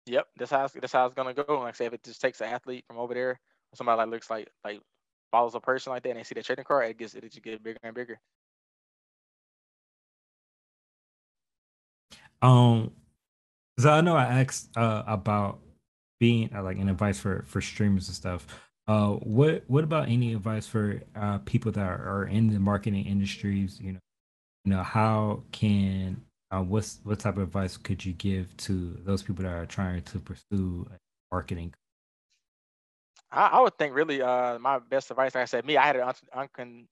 Yep, 0.08 0.28
that's 0.38 0.51
how 0.51 0.66
it's, 0.66 0.74
that's 0.74 0.93
how 0.93 1.06
it's 1.06 1.16
gonna 1.16 1.34
go. 1.34 1.60
Like 1.60 1.70
I 1.70 1.72
say, 1.72 1.86
if 1.86 1.93
it 1.93 2.03
just 2.03 2.22
takes 2.22 2.41
an 2.41 2.47
athlete 2.47 2.86
from 2.88 2.97
over 2.97 3.14
there, 3.14 3.39
somebody 3.74 3.97
like 3.97 4.10
looks 4.10 4.30
like 4.30 4.49
like 4.64 4.82
follows 5.32 5.56
a 5.56 5.60
person 5.60 5.91
like 5.91 6.03
that, 6.03 6.10
and 6.10 6.20
they 6.20 6.24
see 6.24 6.36
the 6.36 6.43
trading 6.43 6.66
card, 6.66 6.89
it 6.91 6.97
gets 6.97 7.16
it 7.16 7.24
just 7.24 7.41
get 7.43 7.64
bigger 7.64 7.80
and 7.84 7.95
bigger. 7.95 8.20
Um, 12.41 12.91
so 13.80 13.91
I 13.91 14.01
know 14.01 14.16
I 14.16 14.26
asked 14.26 14.78
uh, 14.78 15.03
about 15.08 15.60
being 16.20 16.51
uh, 16.56 16.64
like 16.64 16.78
an 16.78 16.89
advice 16.89 17.20
for 17.20 17.43
for 17.47 17.62
streamers 17.62 18.08
and 18.08 18.16
stuff. 18.16 18.45
Uh, 18.88 19.14
what 19.14 19.64
what 19.68 19.84
about 19.84 20.08
any 20.08 20.34
advice 20.34 20.68
for 20.68 21.01
uh 21.16 21.39
people 21.39 21.72
that 21.72 21.82
are, 21.82 22.20
are 22.20 22.26
in 22.26 22.49
the 22.53 22.60
marketing 22.60 23.06
industries? 23.06 23.80
You 23.82 23.93
know, 23.93 23.99
you 24.66 24.72
know 24.72 24.84
how 24.84 25.43
can 25.51 26.22
uh, 26.56 26.62
what's 26.62 26.99
what 27.03 27.20
type 27.20 27.38
of 27.38 27.43
advice 27.43 27.78
could 27.78 28.03
you 28.06 28.14
give 28.14 28.56
to 28.58 28.97
those 29.03 29.24
people 29.24 29.43
that 29.43 29.53
are 29.53 29.66
trying 29.66 30.01
to 30.01 30.20
pursue 30.20 30.88
marketing? 31.32 31.74
I, 33.32 33.47
I 33.47 33.62
would 33.62 33.78
think 33.78 33.93
really 33.93 34.22
uh 34.22 34.58
my 34.60 34.80
best 34.80 35.12
advice, 35.12 35.36
like 35.36 35.41
I 35.41 35.45
said, 35.45 35.66
me, 35.66 35.78
I 35.78 35.86
had 35.86 35.95
an 35.97 36.14
un- 36.34 36.49
un- 36.58 36.88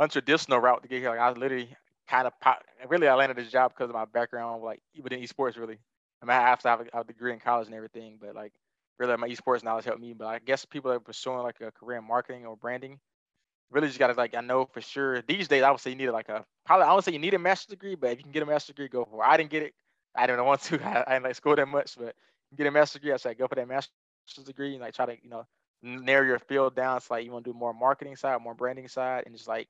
untraditional 0.00 0.62
route 0.62 0.82
to 0.82 0.88
get 0.88 1.00
here. 1.00 1.10
Like 1.10 1.18
I 1.18 1.30
literally 1.30 1.68
kind 2.08 2.26
of 2.26 2.38
pop, 2.40 2.62
really 2.88 3.08
I 3.08 3.14
landed 3.14 3.36
this 3.36 3.50
job 3.50 3.72
because 3.72 3.88
of 3.88 3.94
my 3.94 4.04
background, 4.04 4.62
like 4.62 4.80
within 5.02 5.20
esports. 5.20 5.56
Really, 5.56 5.78
I 6.22 6.26
mean, 6.26 6.36
I 6.36 6.40
have 6.40 6.60
to 6.60 6.68
have 6.68 6.80
a, 6.80 7.00
a 7.00 7.04
degree 7.04 7.32
in 7.32 7.40
college 7.40 7.66
and 7.66 7.74
everything, 7.74 8.18
but 8.20 8.34
like 8.34 8.52
really 8.98 9.16
my 9.16 9.28
esports 9.28 9.64
knowledge 9.64 9.86
helped 9.86 10.00
me. 10.00 10.12
But 10.12 10.26
I 10.26 10.38
guess 10.38 10.64
people 10.64 10.90
that 10.90 10.96
are 10.98 11.00
pursuing 11.00 11.38
like 11.38 11.60
a 11.60 11.72
career 11.72 11.98
in 11.98 12.04
marketing 12.06 12.46
or 12.46 12.56
branding 12.56 13.00
really 13.70 13.88
just 13.88 13.98
gotta 13.98 14.14
like 14.14 14.34
I 14.34 14.40
know 14.40 14.66
for 14.66 14.80
sure 14.80 15.22
these 15.22 15.48
days 15.48 15.62
I 15.62 15.70
would 15.70 15.80
say 15.80 15.90
you 15.90 15.96
need 15.96 16.10
like 16.10 16.28
a 16.28 16.44
probably 16.64 16.86
I 16.86 16.94
would 16.94 17.04
say 17.04 17.12
you 17.12 17.18
need 17.18 17.34
a 17.34 17.38
master's 17.38 17.66
degree, 17.66 17.94
but 17.94 18.12
if 18.12 18.18
you 18.18 18.24
can 18.24 18.32
get 18.32 18.42
a 18.42 18.46
master's 18.46 18.74
degree, 18.74 18.88
go 18.88 19.04
for 19.04 19.24
it. 19.24 19.26
I 19.26 19.36
didn't 19.36 19.50
get 19.50 19.62
it. 19.62 19.74
I 20.14 20.26
didn't 20.26 20.44
want 20.44 20.62
to. 20.62 20.82
I, 20.84 21.04
I 21.06 21.12
didn't 21.14 21.24
like 21.24 21.34
school 21.36 21.56
that 21.56 21.66
much, 21.66 21.96
but 21.98 22.14
get 22.56 22.66
a 22.66 22.70
master's 22.70 23.00
degree. 23.00 23.12
I 23.12 23.16
said 23.16 23.38
go 23.38 23.48
for 23.48 23.56
that 23.56 23.68
master's 23.68 23.92
degree 24.44 24.72
and 24.72 24.80
like 24.80 24.94
try 24.94 25.06
to 25.06 25.16
you 25.22 25.30
know 25.30 25.46
narrow 25.82 26.24
your 26.24 26.38
field 26.38 26.74
down. 26.74 26.96
It's 26.96 27.10
like 27.10 27.24
you 27.24 27.32
want 27.32 27.44
to 27.44 27.52
do 27.52 27.58
more 27.58 27.74
marketing 27.74 28.16
side, 28.16 28.40
more 28.40 28.54
branding 28.54 28.88
side, 28.88 29.24
and 29.26 29.34
just 29.34 29.48
like 29.48 29.68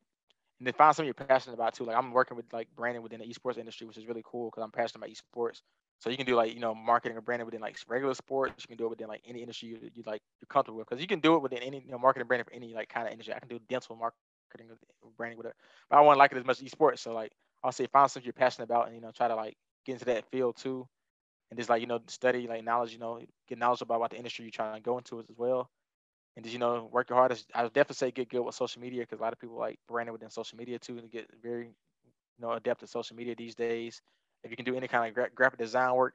and 0.58 0.66
then 0.66 0.74
find 0.74 0.94
something 0.94 1.06
you're 1.06 1.14
passionate 1.14 1.54
about 1.54 1.74
too. 1.74 1.78
Like 1.78 1.90
I'm 1.90 2.04
working 2.12 2.30
with 2.30 2.46
like 2.46 2.62
branding 2.70 2.96
within 2.96 3.14
the 3.14 3.26
esports 3.26 3.58
industry, 3.58 3.86
which 3.86 3.96
is 3.96 4.06
really 4.06 4.22
cool 4.24 4.50
because 4.50 4.62
I'm 4.62 4.70
passionate 4.70 5.04
about 5.04 5.10
esports. 5.10 5.62
So 6.00 6.10
you 6.10 6.16
can 6.16 6.26
do 6.26 6.36
like 6.36 6.54
you 6.54 6.60
know 6.60 6.74
marketing 6.74 7.16
or 7.16 7.20
branding 7.22 7.46
within 7.46 7.60
like 7.60 7.76
regular 7.88 8.14
sports. 8.14 8.54
You 8.58 8.68
can 8.68 8.76
do 8.76 8.84
it 8.86 8.90
within 8.90 9.08
like 9.08 9.22
any 9.26 9.40
industry 9.40 9.68
you, 9.68 9.78
you 9.94 10.02
like 10.06 10.22
you're 10.40 10.46
comfortable 10.48 10.78
with 10.78 10.88
because 10.88 11.00
you 11.00 11.08
can 11.08 11.20
do 11.20 11.34
it 11.34 11.42
within 11.42 11.58
any 11.58 11.80
you 11.84 11.90
know 11.90 11.98
marketing 11.98 12.26
branding 12.26 12.44
for 12.44 12.54
any 12.54 12.74
like 12.74 12.88
kind 12.88 13.06
of 13.06 13.12
industry. 13.12 13.34
I 13.34 13.40
can 13.40 13.48
do 13.48 13.58
dental 13.68 13.96
marketing 13.96 14.30
branding 15.16 15.38
with 15.38 15.46
it, 15.46 15.54
but 15.54 15.96
I 15.98 16.00
want 16.00 16.16
to 16.16 16.18
like 16.18 16.32
it 16.32 16.38
as 16.38 16.44
much 16.44 16.62
as 16.62 16.68
esports. 16.70 16.98
So 17.00 17.12
like 17.12 17.32
I'll 17.62 17.72
say 17.72 17.86
find 17.86 18.10
something 18.10 18.26
you're 18.26 18.32
passionate 18.32 18.64
about 18.64 18.86
and 18.86 18.94
you 18.94 19.00
know 19.00 19.10
try 19.10 19.28
to 19.28 19.34
like 19.34 19.56
get 19.84 19.92
into 19.94 20.04
that 20.06 20.24
field 20.30 20.56
too, 20.56 20.86
and 21.50 21.58
just 21.58 21.68
like 21.70 21.80
you 21.80 21.86
know 21.86 22.00
study 22.06 22.46
like 22.46 22.64
knowledge. 22.64 22.92
You 22.92 22.98
know 22.98 23.20
get 23.48 23.58
knowledge 23.58 23.82
about 23.82 24.00
what 24.00 24.10
the 24.10 24.16
industry 24.18 24.44
you're 24.44 24.52
trying 24.52 24.74
to 24.76 24.80
go 24.80 24.98
into 24.98 25.18
as 25.20 25.26
well 25.36 25.70
and 26.36 26.44
just 26.44 26.52
you 26.52 26.58
know 26.58 26.88
work 26.92 27.10
your 27.10 27.18
hardest. 27.18 27.50
I 27.54 27.64
would 27.64 27.72
definitely 27.72 27.96
say 27.96 28.10
get 28.10 28.28
good 28.30 28.42
with 28.42 28.54
social 28.54 28.80
media 28.82 29.02
because 29.02 29.18
a 29.20 29.22
lot 29.22 29.32
of 29.32 29.40
people 29.40 29.56
like 29.56 29.78
branding 29.88 30.12
within 30.12 30.30
social 30.30 30.58
media 30.58 30.78
too 30.78 31.00
to 31.00 31.08
get 31.08 31.28
very 31.42 31.66
you 31.66 31.72
know 32.40 32.52
adept 32.52 32.82
at 32.82 32.88
social 32.90 33.16
media 33.16 33.34
these 33.36 33.54
days. 33.54 34.02
If 34.44 34.50
you 34.50 34.56
can 34.56 34.64
do 34.66 34.76
any 34.76 34.88
kind 34.88 35.08
of 35.08 35.14
gra- 35.14 35.30
graphic 35.34 35.58
design 35.58 35.94
work, 35.94 36.14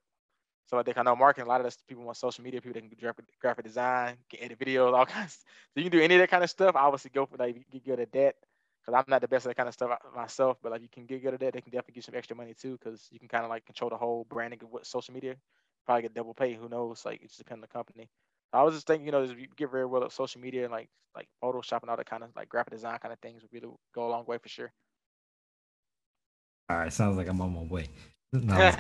So 0.67 0.77
I 0.77 0.83
think 0.83 0.97
I 0.97 1.03
know 1.03 1.15
marketing. 1.15 1.47
A 1.47 1.49
lot 1.49 1.61
of 1.61 1.65
this 1.65 1.77
people 1.87 2.03
want 2.03 2.17
social 2.17 2.43
media 2.43 2.61
people 2.61 2.73
that 2.73 2.81
can 2.81 2.89
do 2.89 2.95
graphic, 2.95 3.25
graphic 3.41 3.65
design, 3.65 4.17
can 4.29 4.41
edit 4.43 4.59
videos, 4.59 4.93
all 4.93 5.05
kinds. 5.17 5.37
So 5.73 5.81
you 5.81 5.83
can 5.89 5.97
do 5.99 6.03
any 6.03 6.15
of 6.15 6.19
that 6.21 6.29
kind 6.29 6.43
of 6.43 6.49
stuff. 6.49 6.75
Obviously 6.75 7.11
go 7.11 7.25
for 7.25 7.37
like 7.37 7.69
get 7.71 7.85
good 7.85 7.99
at 7.99 8.11
that 8.13 8.35
because 8.81 8.93
I'm 8.97 9.05
not 9.07 9.21
the 9.21 9.27
best 9.27 9.45
at 9.45 9.49
that 9.51 9.55
kind 9.57 9.67
of 9.67 9.73
stuff 9.73 9.91
uh, 9.91 10.15
myself. 10.15 10.57
But 10.61 10.71
like 10.73 10.81
you 10.83 10.89
can 10.89 11.05
get 11.05 11.23
good 11.23 11.33
at 11.33 11.39
that, 11.41 11.53
they 11.53 11.61
can 11.61 11.71
definitely 11.71 11.95
get 11.95 12.05
some 12.05 12.15
extra 12.15 12.35
money 12.35 12.53
too 12.53 12.77
because 12.77 13.07
you 13.11 13.19
can 13.19 13.27
kind 13.27 13.43
of 13.45 13.49
like 13.49 13.65
control 13.65 13.89
the 13.89 13.97
whole 13.97 14.25
branding 14.29 14.61
of 14.63 14.69
what 14.71 14.85
social 14.85 15.13
media. 15.13 15.35
Probably 15.85 16.03
get 16.03 16.13
double 16.13 16.33
pay. 16.35 16.53
Who 16.53 16.69
knows? 16.69 17.05
Like 17.05 17.21
it 17.21 17.27
just 17.27 17.39
depends 17.39 17.57
on 17.59 17.61
the 17.61 17.67
company. 17.67 18.09
I 18.51 18.63
was 18.63 18.73
just 18.73 18.87
thinking, 18.87 19.05
you 19.05 19.11
know, 19.11 19.23
you 19.23 19.47
get 19.55 19.71
very 19.71 19.85
well 19.85 20.03
at 20.03 20.11
social 20.11 20.41
media 20.41 20.63
and 20.63 20.71
like 20.71 20.89
like 21.15 21.27
Photoshop 21.43 21.81
and 21.81 21.89
all 21.89 21.97
that 21.97 22.09
kind 22.09 22.23
of 22.23 22.29
like 22.35 22.49
graphic 22.49 22.73
design 22.73 22.97
kind 22.99 23.13
of 23.13 23.19
things 23.19 23.41
would 23.41 23.51
really 23.51 23.73
go 23.93 24.07
a 24.07 24.09
long 24.09 24.25
way 24.25 24.37
for 24.37 24.49
sure. 24.49 24.71
All 26.69 26.77
right, 26.77 26.93
sounds 26.93 27.17
like 27.17 27.27
I'm 27.27 27.41
on 27.41 27.53
my 27.53 27.63
way. 27.63 27.87
No, 28.31 28.55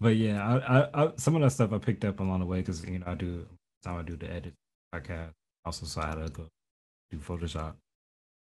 but 0.00 0.14
yeah, 0.14 0.46
I, 0.46 0.78
I, 0.78 0.88
I, 0.94 1.12
some 1.16 1.34
of 1.34 1.42
that 1.42 1.50
stuff 1.50 1.72
I 1.72 1.78
picked 1.78 2.04
up 2.04 2.20
along 2.20 2.38
the 2.38 2.46
way 2.46 2.60
because 2.60 2.84
you 2.84 3.00
know 3.00 3.06
I 3.08 3.14
do 3.14 3.44
time 3.82 3.98
I 3.98 4.02
do 4.02 4.14
the 4.14 4.32
edit 4.32 4.54
podcast 4.94 5.32
also 5.64 5.86
so 5.86 6.00
I 6.00 6.06
had 6.06 6.24
to 6.24 6.30
go 6.30 6.46
do 7.10 7.18
Photoshop. 7.18 7.74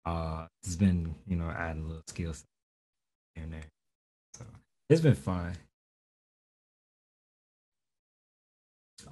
Uh, 0.04 0.48
it's 0.62 0.76
been 0.76 1.14
you 1.26 1.36
know 1.36 1.48
adding 1.48 1.84
a 1.84 1.86
little 1.86 2.02
skills 2.08 2.44
here 3.34 3.44
and 3.44 3.54
there, 3.54 3.64
so 4.36 4.44
it's 4.90 5.00
been 5.00 5.14
fun. 5.14 5.56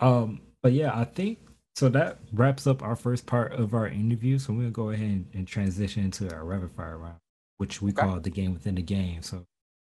Um, 0.01 0.41
but 0.62 0.72
yeah, 0.72 0.99
I 0.99 1.05
think 1.05 1.39
so. 1.76 1.89
That 1.89 2.18
wraps 2.32 2.66
up 2.66 2.82
our 2.82 2.97
first 2.97 3.26
part 3.26 3.53
of 3.53 3.74
our 3.74 3.89
interview. 3.89 4.39
So 4.39 4.53
we'll 4.53 4.70
go 4.70 4.91
ahead 4.91 5.07
and, 5.07 5.26
and 5.34 5.47
transition 5.47 6.05
into 6.05 6.32
our 6.34 6.45
rapid 6.45 6.72
fire 6.72 6.99
round, 6.99 7.18
which 7.59 7.80
we 7.80 7.93
okay. 7.93 8.03
call 8.03 8.20
the 8.20 8.30
game 8.30 8.55
within 8.55 8.74
the 8.74 8.82
game. 8.82 9.22
So 9.22 9.45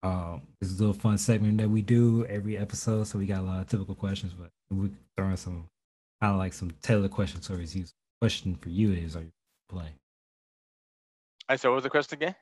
um, 0.04 0.44
it's 0.62 0.72
a 0.72 0.76
little 0.76 0.94
fun 0.94 1.18
segment 1.18 1.58
that 1.58 1.70
we 1.70 1.82
do 1.82 2.26
every 2.26 2.58
episode. 2.58 3.08
So 3.08 3.18
we 3.18 3.26
got 3.26 3.40
a 3.40 3.44
lot 3.44 3.62
of 3.62 3.68
typical 3.68 3.96
questions, 3.96 4.34
but 4.34 4.50
we're 4.70 4.90
throwing 5.18 5.38
some 5.38 5.68
kind 6.22 6.34
of 6.34 6.38
like 6.38 6.54
some 6.54 6.72
tailored 6.82 7.12
questions 7.12 7.48
towards 7.48 7.76
you. 7.76 7.86
Question 8.22 8.56
for 8.56 8.70
you 8.70 8.94
is: 8.94 9.16
Are 9.16 9.22
you 9.22 9.32
play? 9.68 9.90
I 11.50 11.56
said, 11.56 11.70
what 11.70 11.76
was 11.76 11.84
the 11.84 11.90
question 11.90 12.18
again? 12.18 12.36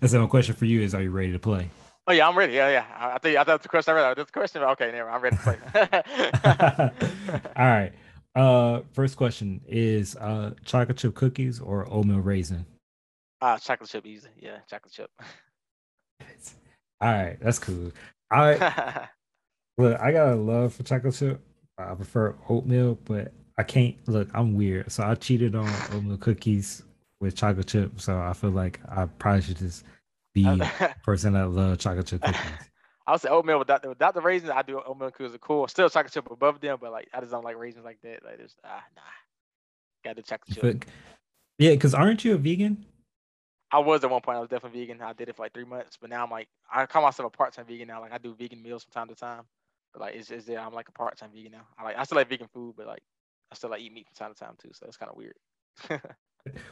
I 0.00 0.06
said, 0.06 0.20
my 0.20 0.26
question 0.26 0.54
for 0.54 0.66
you 0.66 0.82
is: 0.82 0.94
Are 0.94 1.02
you 1.02 1.10
ready 1.10 1.32
to 1.32 1.38
play? 1.38 1.68
Oh 2.10 2.12
yeah, 2.12 2.26
I'm 2.26 2.36
ready. 2.36 2.54
Yeah, 2.54 2.70
yeah. 2.70 2.86
I 2.98 3.18
think 3.18 3.38
I 3.38 3.44
thought 3.44 3.62
the 3.62 3.68
question. 3.68 3.94
I 3.94 4.08
read 4.08 4.16
the 4.16 4.24
question. 4.24 4.62
Okay, 4.64 4.90
never. 4.90 5.08
I'm 5.08 5.22
ready 5.22 5.36
to 5.36 5.42
play. 5.44 5.58
All 7.56 7.66
right. 7.66 7.92
Uh, 8.34 8.80
first 8.94 9.16
question 9.16 9.60
is 9.68 10.16
uh 10.16 10.50
chocolate 10.64 10.96
chip 10.96 11.14
cookies 11.14 11.60
or 11.60 11.86
oatmeal 11.88 12.18
raisin? 12.18 12.66
Ah, 13.40 13.54
uh, 13.54 13.58
chocolate 13.58 13.88
chip 13.88 14.04
easy. 14.06 14.28
Yeah, 14.40 14.56
chocolate 14.68 14.92
chip. 14.92 15.08
All 17.00 17.12
right, 17.12 17.38
that's 17.40 17.60
cool. 17.60 17.92
I 18.32 19.06
look, 19.78 20.00
I 20.00 20.10
got 20.10 20.32
a 20.32 20.34
love 20.34 20.74
for 20.74 20.82
chocolate 20.82 21.14
chip. 21.14 21.40
I 21.78 21.94
prefer 21.94 22.34
oatmeal, 22.48 22.98
but 23.04 23.30
I 23.56 23.62
can't 23.62 23.94
look. 24.08 24.30
I'm 24.34 24.56
weird, 24.56 24.90
so 24.90 25.04
I 25.04 25.14
cheated 25.14 25.54
on 25.54 25.72
oatmeal 25.92 26.16
cookies 26.16 26.82
with 27.20 27.36
chocolate 27.36 27.68
chip. 27.68 28.00
So 28.00 28.18
I 28.18 28.32
feel 28.32 28.50
like 28.50 28.80
I 28.88 29.06
probably 29.06 29.42
should 29.42 29.58
just 29.58 29.84
the 30.34 30.94
person 31.02 31.34
that 31.34 31.48
love 31.48 31.78
chocolate 31.78 32.06
chip 32.06 32.22
cookies. 32.22 32.40
I 33.06 33.12
would 33.12 33.20
say 33.20 33.28
oatmeal 33.28 33.58
without 33.58 33.82
the, 33.82 33.88
without 33.88 34.14
the 34.14 34.20
raisins. 34.20 34.52
I 34.54 34.62
do 34.62 34.80
oatmeal 34.80 35.10
cookies 35.10 35.34
are 35.34 35.38
cool. 35.38 35.66
Still 35.68 35.90
chocolate 35.90 36.12
chip 36.12 36.30
above 36.30 36.60
them, 36.60 36.78
but 36.80 36.92
like 36.92 37.08
I 37.12 37.20
just 37.20 37.32
don't 37.32 37.44
like 37.44 37.58
raisins 37.58 37.84
like 37.84 38.00
that. 38.02 38.24
Like 38.24 38.38
this, 38.38 38.54
ah 38.64 38.82
nah. 38.94 39.02
Got 40.04 40.16
the 40.16 40.22
chocolate 40.22 40.54
chip. 40.54 40.62
But, 40.62 40.88
yeah, 41.58 41.72
because 41.72 41.94
aren't 41.94 42.24
you 42.24 42.34
a 42.34 42.38
vegan? 42.38 42.84
I 43.72 43.78
was 43.78 44.02
at 44.02 44.10
one 44.10 44.20
point. 44.20 44.36
I 44.36 44.40
was 44.40 44.48
definitely 44.48 44.80
vegan. 44.80 45.00
I 45.00 45.12
did 45.12 45.28
it 45.28 45.36
for 45.36 45.42
like 45.42 45.54
three 45.54 45.64
months, 45.64 45.96
but 46.00 46.10
now 46.10 46.24
I'm 46.24 46.30
like 46.30 46.48
I 46.72 46.86
call 46.86 47.02
myself 47.02 47.32
a 47.32 47.36
part 47.36 47.52
time 47.52 47.66
vegan 47.66 47.88
now. 47.88 48.00
Like 48.00 48.12
I 48.12 48.18
do 48.18 48.34
vegan 48.34 48.62
meals 48.62 48.84
from 48.84 48.92
time 48.92 49.08
to 49.08 49.14
time, 49.14 49.42
but 49.92 50.02
like 50.02 50.14
it's, 50.14 50.30
it's 50.30 50.48
yeah, 50.48 50.64
I'm 50.64 50.72
like 50.72 50.88
a 50.88 50.92
part 50.92 51.16
time 51.16 51.30
vegan 51.34 51.52
now. 51.52 51.66
I 51.78 51.84
like 51.84 51.98
I 51.98 52.04
still 52.04 52.16
like 52.16 52.28
vegan 52.28 52.48
food, 52.52 52.74
but 52.76 52.86
like 52.86 53.02
I 53.50 53.54
still 53.54 53.70
like 53.70 53.80
eat 53.80 53.92
meat 53.92 54.06
from 54.06 54.26
time 54.26 54.34
to 54.34 54.38
time 54.38 54.54
too. 54.58 54.70
So 54.72 54.86
it's 54.86 54.96
kind 54.96 55.10
of 55.10 55.16
weird. 55.16 55.34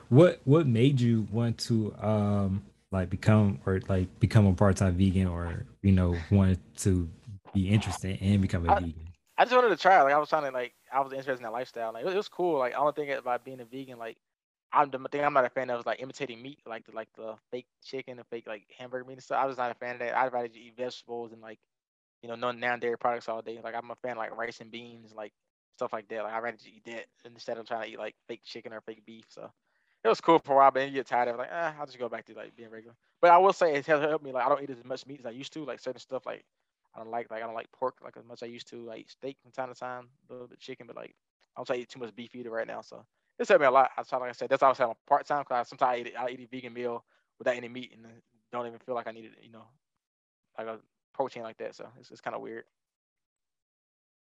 what 0.08 0.40
what 0.44 0.66
made 0.66 1.00
you 1.00 1.26
want 1.30 1.58
to 1.58 1.94
um 2.00 2.64
like 2.90 3.10
become 3.10 3.60
or 3.66 3.80
like 3.88 4.18
become 4.20 4.46
a 4.46 4.52
part-time 4.52 4.94
vegan 4.94 5.26
or 5.26 5.66
you 5.82 5.92
know 5.92 6.16
wanted 6.30 6.58
to 6.76 7.08
be 7.52 7.68
interested 7.68 8.18
and 8.20 8.40
become 8.40 8.68
a 8.68 8.72
I, 8.72 8.74
vegan? 8.80 9.08
I 9.36 9.44
just 9.44 9.54
wanted 9.54 9.68
to 9.68 9.76
try 9.76 10.02
like 10.02 10.14
i 10.14 10.18
was 10.18 10.28
trying 10.28 10.44
to 10.44 10.50
like 10.50 10.72
i 10.92 11.00
was 11.00 11.12
interested 11.12 11.36
in 11.36 11.42
that 11.42 11.52
lifestyle. 11.52 11.92
Like 11.92 12.06
it, 12.06 12.14
was 12.14 12.28
cool. 12.28 12.58
Like 12.58 12.74
only 12.76 12.92
thing 12.92 13.10
about 13.12 13.44
being 13.44 13.60
a 13.60 13.64
vegan 13.64 13.98
like 13.98 14.16
i'm 14.72 14.90
the 14.90 14.98
thing 15.10 15.24
i'm 15.24 15.32
not 15.32 15.46
a 15.46 15.50
fan 15.50 15.70
of 15.70 15.80
is 15.80 15.86
like 15.86 16.02
imitating 16.02 16.42
meat 16.42 16.58
like 16.66 16.84
the 16.84 16.92
like 16.92 17.08
the 17.16 17.34
fake 17.50 17.66
chicken 17.82 18.18
the 18.18 18.24
fake 18.24 18.46
like 18.46 18.64
hamburger 18.78 19.04
meat 19.04 19.14
and 19.14 19.22
stuff. 19.22 19.42
I 19.42 19.46
was 19.46 19.58
not 19.58 19.70
a 19.70 19.74
fan 19.74 19.94
of 19.94 20.00
that. 20.00 20.16
I'd 20.16 20.32
rather 20.32 20.48
eat 20.54 20.74
vegetables 20.76 21.32
and 21.32 21.42
like 21.42 21.58
you 22.22 22.28
know 22.28 22.34
no 22.34 22.52
non-dairy 22.52 22.98
products 22.98 23.28
all 23.28 23.42
day. 23.42 23.60
Like 23.62 23.74
i'm 23.74 23.90
a 23.90 23.96
fan 23.96 24.12
of, 24.12 24.18
like 24.18 24.36
rice 24.36 24.60
and 24.60 24.70
beans 24.70 25.12
like 25.14 25.32
stuff 25.76 25.92
like 25.92 26.08
that. 26.08 26.22
Like 26.22 26.32
i'd 26.32 26.42
rather 26.42 26.56
eat 26.66 26.84
that 26.86 27.06
instead 27.24 27.58
of 27.58 27.66
trying 27.66 27.84
to 27.84 27.92
eat 27.92 27.98
like 27.98 28.14
fake 28.28 28.42
chicken 28.44 28.72
or 28.72 28.80
fake 28.80 29.04
beef 29.06 29.24
so 29.28 29.50
it 30.04 30.08
was 30.08 30.20
cool 30.20 30.38
for 30.38 30.52
a 30.52 30.56
while, 30.56 30.70
but 30.70 30.80
then 30.80 30.88
you 30.88 30.94
get 30.94 31.06
tired 31.06 31.28
of 31.28 31.34
it, 31.34 31.38
like, 31.38 31.50
eh, 31.50 31.72
I'll 31.78 31.86
just 31.86 31.98
go 31.98 32.08
back 32.08 32.24
to 32.26 32.34
like 32.34 32.54
being 32.56 32.70
regular. 32.70 32.94
But 33.20 33.30
I 33.32 33.38
will 33.38 33.52
say 33.52 33.74
it 33.74 33.86
has 33.86 34.00
helped 34.00 34.24
me. 34.24 34.32
Like 34.32 34.46
I 34.46 34.48
don't 34.48 34.62
eat 34.62 34.70
as 34.70 34.84
much 34.84 35.06
meat 35.06 35.20
as 35.20 35.26
I 35.26 35.30
used 35.30 35.52
to. 35.54 35.64
Like 35.64 35.80
certain 35.80 36.00
stuff, 36.00 36.24
like 36.24 36.44
I 36.94 37.00
don't 37.00 37.10
like 37.10 37.30
like 37.30 37.42
I 37.42 37.46
don't 37.46 37.54
like 37.54 37.70
pork 37.72 37.96
like 38.02 38.16
as 38.16 38.24
much 38.24 38.42
as 38.42 38.42
I 38.44 38.50
used 38.50 38.68
to. 38.70 38.92
Eat 38.96 39.10
steak 39.10 39.36
from 39.42 39.50
time 39.50 39.72
to 39.72 39.78
time, 39.78 40.08
a 40.28 40.32
little 40.32 40.46
bit 40.46 40.60
chicken, 40.60 40.86
but 40.86 40.96
like 40.96 41.14
I 41.56 41.60
don't 41.60 41.66
say 41.66 41.80
eat 41.80 41.88
too 41.88 41.98
much 41.98 42.14
beef 42.14 42.34
either 42.34 42.50
right 42.50 42.66
now. 42.66 42.80
So 42.80 43.04
it's 43.38 43.48
helped 43.48 43.60
me 43.60 43.66
a 43.66 43.70
lot. 43.70 43.90
I 43.96 44.02
try, 44.02 44.18
like 44.18 44.30
I 44.30 44.32
said, 44.32 44.50
that's 44.50 44.62
why 44.62 44.68
I 44.68 44.86
was 44.86 44.96
part 45.06 45.26
time 45.26 45.44
because 45.48 45.68
Sometimes 45.68 46.06
I 46.06 46.08
eat, 46.08 46.14
I 46.16 46.28
eat 46.30 46.40
a 46.40 46.46
vegan 46.46 46.72
meal 46.72 47.04
without 47.38 47.56
any 47.56 47.68
meat 47.68 47.92
and 47.94 48.06
don't 48.52 48.66
even 48.66 48.78
feel 48.78 48.94
like 48.94 49.06
I 49.06 49.12
needed, 49.12 49.32
you 49.42 49.50
know, 49.50 49.64
like 50.56 50.68
a 50.68 50.78
protein 51.12 51.42
like 51.42 51.58
that. 51.58 51.74
So 51.74 51.88
it's, 51.98 52.10
it's 52.10 52.20
kind 52.20 52.34
of 52.36 52.42
weird. 52.42 52.64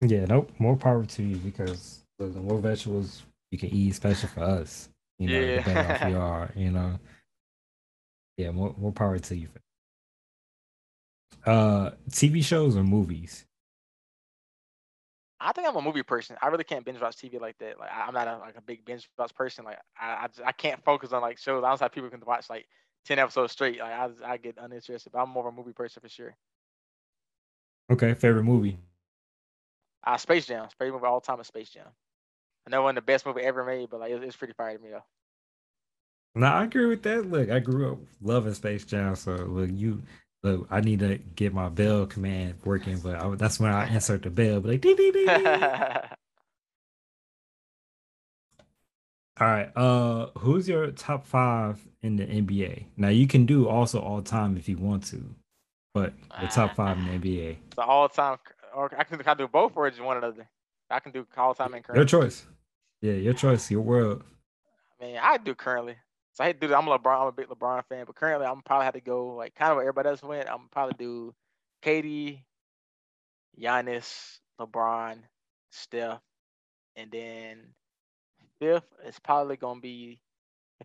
Yeah, 0.01 0.25
nope. 0.27 0.53
More 0.59 0.77
power 0.77 1.05
to 1.05 1.23
you 1.23 1.37
because 1.37 2.05
the 2.19 2.27
more 2.27 2.59
vegetables 2.59 3.23
you 3.51 3.59
can 3.59 3.71
eat, 3.71 3.91
especially 3.91 4.29
for 4.29 4.41
us 4.41 4.89
you 5.19 5.29
know, 5.29 5.41
yeah. 5.41 5.61
better 5.63 5.93
off 5.93 6.11
you 6.11 6.19
are, 6.21 6.53
you 6.57 6.71
know. 6.71 6.99
Yeah, 8.37 8.51
more 8.51 8.75
more 8.77 8.93
power 8.93 9.19
to 9.19 9.37
you. 9.37 9.49
Uh 11.45 11.91
TV 12.11 12.45
shows 12.45 12.77
or 12.77 12.85
movies? 12.85 13.47
I 15.39 15.53
think 15.53 15.69
I'm 15.69 15.77
a 15.77 15.83
movie 15.83 16.03
person. 16.03 16.37
I 16.41 16.49
really 16.49 16.65
can't 16.65 16.85
binge 16.85 17.01
watch 17.01 17.17
TV 17.17 17.41
like 17.41 17.59
that. 17.59 17.79
Like 17.79 17.91
I'm 17.95 18.15
not 18.15 18.27
a, 18.27 18.39
like 18.39 18.57
a 18.57 18.63
big 18.63 18.85
binge 18.85 19.09
watch 19.19 19.35
person. 19.35 19.65
Like 19.65 19.79
I 19.99 20.25
I, 20.25 20.27
just, 20.29 20.41
I 20.47 20.53
can't 20.53 20.83
focus 20.85 21.13
on 21.13 21.23
like 21.23 21.39
shows. 21.39 21.63
I 21.63 21.69
don't 21.69 21.81
have 21.81 21.93
people 21.93 22.11
can 22.11 22.23
watch 22.27 22.51
like 22.51 22.67
ten 23.05 23.19
episodes 23.19 23.53
straight. 23.53 23.79
Like 23.79 23.93
I 23.93 24.11
I 24.25 24.37
get 24.39 24.57
uninterested. 24.59 25.13
But 25.13 25.21
I'm 25.21 25.31
more 25.31 25.47
of 25.47 25.55
a 25.55 25.57
movie 25.57 25.73
person 25.73 26.01
for 26.01 26.09
sure. 26.09 26.35
Okay, 27.91 28.15
favorite 28.15 28.45
movie. 28.45 28.79
Uh, 30.05 30.17
Space 30.17 30.47
Jam. 30.47 30.67
Favorite 30.79 30.95
movie 30.95 31.07
all 31.07 31.21
time 31.21 31.41
is 31.41 31.47
Space 31.47 31.71
Jam. 31.71 31.87
I 32.67 32.71
know 32.71 32.83
one 32.83 32.97
of 32.99 33.05
the 33.05 33.13
best 33.13 33.25
movie 33.25 33.43
ever 33.43 33.65
made, 33.65 33.91
but 33.91 34.01
like 34.01 34.11
it, 34.11 34.23
it's 34.25 34.37
pretty 34.37 34.55
fire 34.55 34.77
to 34.77 34.83
me 34.83 34.91
though. 34.91 35.05
No, 36.35 36.47
I 36.47 36.65
agree 36.65 36.87
with 36.87 37.03
that. 37.05 37.31
Look, 37.31 37.49
I 37.51 37.61
grew 37.61 37.93
up 37.93 37.99
loving 38.21 38.55
Space 38.55 38.85
Jam, 38.85 39.17
so 39.17 39.33
look, 39.35 39.71
you 39.73 40.03
look, 40.43 40.67
I 40.71 40.81
need 40.81 40.99
to 40.99 41.19
get 41.37 41.55
my 41.55 41.69
bell 41.69 42.07
command 42.07 42.57
working, 42.65 42.99
but 42.99 43.17
I, 43.17 43.29
that's 43.37 43.59
when 43.61 43.73
I 43.73 43.93
insert 43.95 44.23
the 44.23 44.31
bell, 44.31 44.61
but 44.61 44.73
like 44.73 44.81
dee, 44.81 44.95
dee, 44.95 45.13
dee, 45.13 45.27
All 49.39 49.47
right. 49.47 49.71
Uh 49.77 50.29
who's 50.39 50.69
your 50.69 50.91
top 50.91 51.27
five 51.27 51.79
in 52.03 52.17
the 52.17 52.25
NBA? 52.25 52.87
Now 52.97 53.09
you 53.09 53.27
can 53.27 53.47
do 53.47 53.69
also 53.69 54.01
all 54.01 54.23
time 54.23 54.57
if 54.57 54.69
you 54.69 54.79
want 54.79 55.05
to, 55.07 55.23
but 55.95 56.15
the 56.41 56.49
top 56.49 56.75
five 56.75 56.99
in 56.99 57.21
the 57.21 57.29
NBA. 57.29 57.57
The 57.77 57.83
all 57.83 58.09
time 58.09 58.39
or 58.75 58.91
I 58.99 59.05
can, 59.05 59.21
I 59.21 59.23
can 59.23 59.37
do 59.37 59.49
both 59.49 59.73
or 59.77 59.89
just 59.91 60.03
one 60.03 60.17
another. 60.17 60.49
I 60.91 61.01
can 61.01 61.13
do 61.13 61.27
all 61.37 61.55
time 61.55 61.75
and 61.75 61.85
current. 61.85 61.97
Your 61.99 62.05
choice. 62.07 62.47
Yeah, 63.01 63.13
your 63.13 63.35
choice, 63.35 63.71
your 63.71 63.83
world. 63.83 64.25
I 65.01 65.05
mean, 65.05 65.19
I 65.21 65.37
do 65.37 65.55
currently. 65.55 65.97
So 66.33 66.45
I 66.45 66.49
hate 66.49 66.55
to 66.55 66.67
do 66.67 66.69
that. 66.69 66.79
I'm 66.79 66.89
a 66.89 66.99
LeBron. 66.99 67.21
I'm 67.21 67.29
a 67.29 67.33
big 67.33 67.49
LeBron 67.49 67.85
fan, 67.89 68.05
but 68.07 68.15
currently 68.15 68.47
I'm 68.47 68.63
probably 68.63 68.85
have 68.85 68.95
to 68.95 69.01
go 69.01 69.35
like 69.35 69.55
kind 69.55 69.71
of 69.71 69.77
what 69.77 69.83
everybody 69.83 70.11
else 70.11 70.23
went. 70.23 70.49
I'm 70.49 70.69
probably 70.71 70.95
do 70.99 71.35
KD, 71.83 72.43
Giannis, 73.59 74.39
LeBron, 74.61 75.19
Steph, 75.71 76.21
and 76.95 77.11
then 77.11 77.59
fifth 78.59 78.87
is 79.07 79.19
probably 79.19 79.57
gonna 79.57 79.81
be 79.81 80.21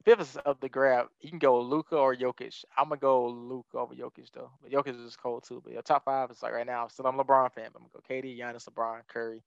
fifth 0.05 0.22
is 0.22 0.38
up 0.45 0.59
the 0.62 0.70
grab. 0.70 1.07
You 1.20 1.30
can 1.30 1.39
go 1.39 1.59
Luka 1.62 1.95
or 1.97 2.16
Jokic. 2.16 2.64
I'm 2.78 2.89
gonna 2.89 2.99
go 2.99 3.28
Luka 3.28 3.78
over 3.78 3.93
Jokic 3.93 4.32
though. 4.34 4.51
But 4.62 4.72
Jokic 4.72 5.05
is 5.05 5.16
cold 5.16 5.43
too. 5.47 5.62
But 5.64 5.74
your 5.74 5.82
top 5.82 6.05
five 6.05 6.32
is 6.32 6.41
like 6.41 6.53
right 6.53 6.66
now. 6.66 6.88
Still 6.88 7.07
I'm 7.07 7.20
a 7.20 7.24
LeBron 7.24 7.51
fan. 7.51 7.70
But 7.74 7.82
I'm 7.82 7.88
gonna 7.93 8.03
go 8.07 8.28
KD, 8.28 8.39
Giannis, 8.39 8.70
LeBron, 8.70 9.01
Curry, 9.07 9.43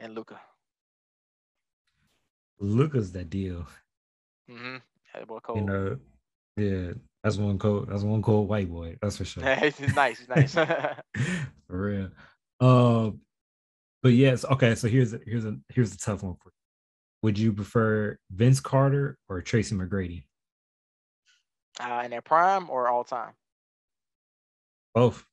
and 0.00 0.14
Luka. 0.14 0.40
Luka's 2.60 3.12
that 3.12 3.30
deal. 3.30 3.66
Mm-hmm. 4.50 4.76
Yeah, 5.14 5.24
boy, 5.24 5.38
cold. 5.40 5.58
You 5.58 5.64
know, 5.64 5.98
yeah, 6.56 6.92
that's 7.22 7.36
one 7.36 7.58
cold. 7.58 7.88
That's 7.88 8.02
one 8.02 8.22
cold 8.22 8.48
white 8.48 8.70
boy. 8.70 8.96
That's 9.00 9.16
for 9.16 9.24
sure. 9.24 9.54
he's 9.56 9.94
nice. 9.94 10.18
He's 10.18 10.28
nice. 10.28 10.52
for 10.54 10.96
real. 11.68 12.10
Uh, 12.60 13.10
but 14.02 14.12
yes. 14.12 14.44
Okay. 14.44 14.74
So 14.74 14.88
here's 14.88 15.12
a, 15.12 15.20
here's 15.24 15.44
a 15.44 15.56
here's 15.68 15.94
a 15.94 15.98
tough 15.98 16.22
one 16.22 16.34
for 16.34 16.48
you. 16.48 16.52
Would 17.22 17.38
you 17.38 17.52
prefer 17.52 18.16
Vince 18.30 18.60
Carter 18.60 19.18
or 19.28 19.40
Tracy 19.42 19.74
McGrady? 19.74 20.24
Uh, 21.80 22.02
in 22.04 22.10
their 22.10 22.22
prime 22.22 22.70
or 22.70 22.88
all 22.88 23.04
time? 23.04 23.32
Both. 24.94 25.24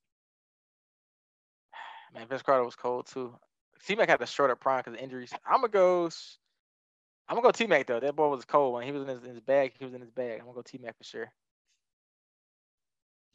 Man, 2.14 2.28
Vince 2.28 2.42
Carter 2.44 2.64
was 2.64 2.76
cold 2.76 3.08
too. 3.08 3.36
T 3.86 3.96
Mac 3.96 4.10
had 4.10 4.22
a 4.22 4.26
shorter 4.26 4.56
prime 4.56 4.84
because 4.86 5.00
injuries. 5.00 5.34
I'm 5.46 5.62
gonna 5.62 5.70
go. 5.70 6.10
I'm 7.28 7.36
gonna 7.36 7.48
go 7.48 7.52
T 7.52 7.66
Mac 7.68 7.88
though. 7.88 8.00
That 8.00 8.16
boy 8.16 8.30
was 8.30 8.46
cold 8.46 8.74
when 8.74 8.84
he 8.86 8.92
was 8.92 9.04
in 9.04 9.08
his, 9.08 9.24
in 9.24 9.30
his 9.32 9.40
bag. 9.40 9.74
He 9.78 9.86
was 9.86 9.94
in 9.94 10.02
his 10.02 10.12
bag. 10.12 10.40
I'm 10.40 10.46
gonna 10.46 10.56
go 10.56 10.62
T 10.62 10.78
Mac 10.78 10.98
for 10.98 11.04
sure. 11.04 11.32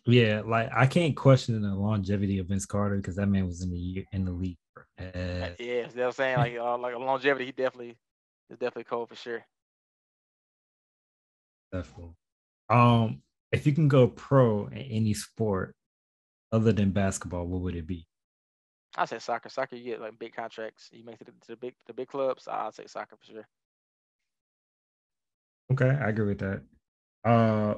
Yeah, 0.07 0.43
like 0.45 0.71
I 0.75 0.87
can't 0.87 1.17
question 1.17 1.61
the 1.61 1.75
longevity 1.75 2.39
of 2.39 2.47
Vince 2.47 2.67
Carter 2.67 2.97
because 2.97 3.17
that 3.17 3.27
man 3.27 3.47
was 3.47 3.63
in 3.63 3.71
the 3.71 3.79
year 3.79 4.05
in 4.13 4.25
the 4.25 4.31
league. 4.31 4.59
Uh. 4.99 5.51
Yeah, 5.59 5.87
you 5.89 5.89
know 5.95 6.07
I'm 6.07 6.13
saying 6.13 6.39
like 6.39 6.57
uh, 6.57 6.79
like 6.79 6.97
longevity. 6.97 7.47
He 7.47 7.53
definitely 7.53 7.97
is 8.49 8.59
definitely 8.59 8.85
cold 8.85 9.09
for 9.09 9.17
sure. 9.17 9.45
Definitely. 11.73 12.15
Um, 12.69 13.23
if 13.53 13.67
you 13.67 13.73
can 13.73 13.89
go 13.89 14.09
pro 14.09 14.67
in 14.67 14.79
any 14.79 15.15
sport 15.15 15.75
other 16.53 16.73
than 16.73 16.91
basketball, 16.91 17.47
what 17.47 17.61
would 17.63 17.77
it 17.77 17.87
be? 17.87 18.07
I 18.97 19.05
say 19.05 19.19
soccer. 19.19 19.49
Soccer, 19.49 19.77
you 19.77 19.85
get 19.85 20.01
like 20.01 20.19
big 20.19 20.35
contracts. 20.35 20.89
You 20.93 21.05
make 21.05 21.21
it 21.21 21.27
to 21.27 21.49
the 21.49 21.57
big 21.57 21.75
the 21.87 21.93
big 21.93 22.09
clubs. 22.09 22.49
I'll 22.49 22.73
say 22.73 22.87
soccer 22.87 23.17
for 23.17 23.25
sure. 23.25 23.47
Okay, 25.73 25.89
I 25.89 26.09
agree 26.09 26.27
with 26.27 26.39
that. 26.39 26.63
Uh, 27.25 27.75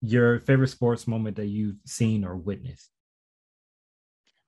your 0.00 0.40
favorite 0.40 0.68
sports 0.68 1.06
moment 1.06 1.36
that 1.36 1.46
you've 1.46 1.76
seen 1.84 2.24
or 2.24 2.36
witnessed? 2.36 2.90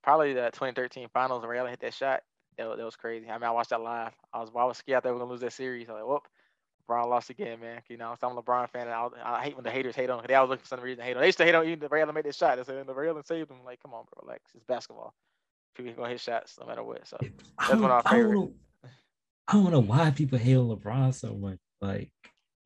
Probably 0.02 0.32
the 0.32 0.50
2013 0.52 1.08
finals 1.12 1.42
when 1.42 1.50
Ray 1.50 1.58
Allen 1.58 1.70
hit 1.70 1.80
that 1.80 1.94
shot. 1.94 2.22
That, 2.56 2.76
that 2.76 2.84
was 2.84 2.96
crazy. 2.96 3.28
I 3.28 3.34
mean, 3.34 3.44
I 3.44 3.50
watched 3.50 3.70
that 3.70 3.80
live. 3.80 4.12
I 4.32 4.40
was 4.40 4.50
I 4.56 4.64
was 4.64 4.78
scared 4.78 5.02
they 5.02 5.10
were 5.10 5.18
gonna 5.18 5.30
lose 5.30 5.40
that 5.40 5.52
series. 5.52 5.88
I 5.88 5.92
was 5.92 6.00
like, 6.00 6.08
whoop, 6.08 6.28
LeBron 6.88 7.08
lost 7.08 7.30
again, 7.30 7.60
man. 7.60 7.82
You 7.88 7.98
know, 7.98 8.14
so 8.20 8.28
I'm 8.28 8.36
a 8.36 8.42
LeBron 8.42 8.70
fan, 8.70 8.88
and 8.88 8.92
I, 8.92 9.08
I 9.24 9.42
hate 9.44 9.54
when 9.54 9.64
the 9.64 9.70
haters 9.70 9.94
hate 9.94 10.10
on. 10.10 10.24
They 10.26 10.34
always 10.34 10.50
looking 10.50 10.62
for 10.62 10.68
some 10.68 10.80
reason 10.80 10.98
to 10.98 11.04
hate 11.04 11.16
on. 11.16 11.20
They 11.20 11.26
used 11.26 11.38
to 11.38 11.44
hate 11.44 11.54
on 11.54 11.66
even 11.66 11.78
the 11.78 11.94
Allen 11.94 12.14
made 12.14 12.24
that 12.24 12.34
shot. 12.34 12.56
They 12.56 12.64
said 12.64 12.86
the 12.86 12.92
Allen 12.94 13.24
saved 13.24 13.50
him. 13.50 13.58
Like, 13.64 13.80
come 13.82 13.94
on, 13.94 14.04
bro, 14.12 14.26
Like, 14.26 14.40
It's 14.54 14.64
basketball. 14.64 15.14
People 15.76 15.92
gonna 15.92 16.08
hit 16.08 16.20
shots 16.20 16.56
no 16.58 16.66
matter 16.66 16.82
what. 16.82 17.06
So 17.06 17.18
I 17.20 17.26
That's 17.58 17.70
don't, 17.70 17.82
one 17.82 17.90
of 17.90 18.04
my 18.04 18.10
favorite. 18.10 18.34
know. 18.34 18.52
I 19.46 19.52
don't 19.54 19.70
know 19.70 19.80
why 19.80 20.10
people 20.10 20.38
hate 20.38 20.56
on 20.56 20.68
LeBron 20.68 21.14
so 21.14 21.34
much. 21.34 21.58
Like, 21.80 22.10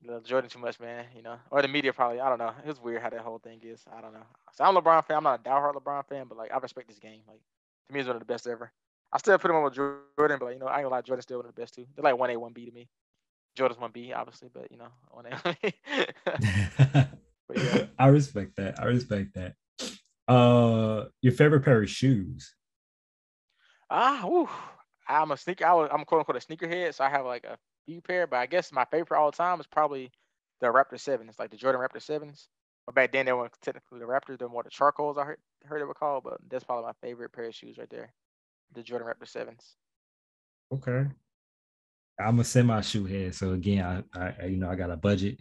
you 0.03 0.11
know, 0.11 0.20
Jordan 0.20 0.50
too 0.50 0.59
much, 0.59 0.80
man. 0.80 1.07
You 1.16 1.22
know, 1.22 1.36
or 1.50 1.62
the 1.62 1.68
media 1.68 1.92
probably. 1.92 2.20
I 2.20 2.28
don't 2.28 2.38
know. 2.38 2.53
It's 2.64 2.82
weird 2.82 3.03
how 3.03 3.11
that 3.11 3.20
whole 3.20 3.38
thing 3.38 3.61
is. 3.62 3.82
I 3.96 4.00
don't 4.00 4.12
know. 4.12 4.26
So 4.55 4.64
I'm 4.64 4.76
a 4.76 4.82
LeBron 4.82 5.07
fan. 5.07 5.18
I'm 5.18 5.22
not 5.22 5.40
a 5.40 5.48
diehard 5.48 5.74
LeBron 5.74 6.07
fan, 6.07 6.26
but 6.28 6.36
like 6.36 6.53
I 6.53 6.59
respect 6.59 6.88
this 6.88 6.98
game. 6.98 7.20
Like 7.28 7.40
to 7.88 7.94
me, 7.94 8.00
it's 8.00 8.07
one 8.07 8.16
of 8.16 8.20
the 8.20 8.26
best 8.26 8.46
ever. 8.46 8.72
I 9.12 9.18
still 9.18 9.38
put 9.38 9.50
him 9.50 9.57
on 9.57 9.64
with 9.64 9.74
Jordan, 9.74 10.03
but 10.16 10.42
like, 10.42 10.55
you 10.55 10.61
know, 10.61 10.66
I 10.66 10.78
ain't 10.78 10.84
gonna 10.84 10.94
lie, 10.94 11.03
Jordan's 11.03 11.24
still 11.24 11.38
one 11.38 11.46
of 11.46 11.55
the 11.55 11.61
best 11.61 11.74
too. 11.74 11.86
They're 11.94 12.03
like 12.03 12.18
one 12.18 12.30
A, 12.30 12.36
one 12.36 12.53
B 12.53 12.64
to 12.64 12.72
me. 12.72 12.88
Jordan's 13.55 13.78
one 13.78 13.90
B, 13.92 14.12
obviously, 14.12 14.48
but 14.53 14.72
you 14.72 14.78
know, 14.78 14.88
one 15.11 15.26
A. 15.26 15.40
but 17.48 17.57
yeah, 17.57 17.84
I 17.98 18.07
respect 18.09 18.57
that. 18.57 18.80
I 18.80 18.86
respect 18.86 19.34
that. 19.34 19.55
Uh, 20.26 21.07
your 21.20 21.32
favorite 21.32 21.64
pair 21.64 21.82
of 21.82 21.90
shoes? 21.90 22.55
ah. 23.90 24.68
I'm 25.09 25.30
a 25.32 25.36
sneaker. 25.36 25.66
I 25.66 25.74
was, 25.74 25.90
I'm 25.92 26.05
quote 26.05 26.20
unquote 26.20 26.42
a 26.42 26.46
sneakerhead, 26.46 26.94
so 26.94 27.05
I 27.05 27.11
have 27.11 27.26
like 27.26 27.44
a 27.44 27.59
few 27.87 28.01
pair. 28.01 28.26
But 28.26 28.39
I 28.39 28.47
guess 28.47 28.72
my 28.72 28.85
favorite 28.85 29.18
all 29.18 29.33
time 29.33 29.61
is 29.61 29.66
probably 29.66 30.11
the 30.61 30.66
Raptor 30.68 30.99
Sevens, 30.99 31.37
like 31.39 31.51
the 31.51 31.57
Jordan 31.57 31.80
Raptor 31.80 32.03
Sevens. 32.03 32.49
But 32.87 32.95
back 32.95 33.12
then 33.12 33.26
they 33.26 33.33
weren't 33.33 33.53
technically 33.62 34.01
the 34.01 34.07
Raptors; 34.07 34.39
they're 34.39 34.49
more 34.49 34.62
the 34.62 34.70
charcoals. 34.70 35.18
I 35.18 35.24
heard 35.24 35.39
heard 35.64 35.80
they 35.80 35.85
were 35.85 35.95
called, 35.95 36.24
but 36.24 36.39
that's 36.49 36.64
probably 36.64 36.85
my 36.85 36.93
favorite 37.01 37.33
pair 37.33 37.45
of 37.45 37.55
shoes 37.55 37.78
right 37.78 37.91
there, 37.91 38.12
the 38.74 38.83
Jordan 38.83 39.09
Raptor 39.09 39.28
Sevens. 39.28 39.76
Okay. 40.72 41.07
I'm 42.18 42.41
a 42.41 42.45
semi 42.45 42.80
shoe 42.80 43.05
head, 43.05 43.35
so 43.35 43.53
again, 43.53 44.05
I, 44.14 44.35
I 44.43 44.47
you 44.47 44.57
know 44.57 44.70
I 44.70 44.74
got 44.74 44.91
a 44.91 44.97
budget. 44.97 45.39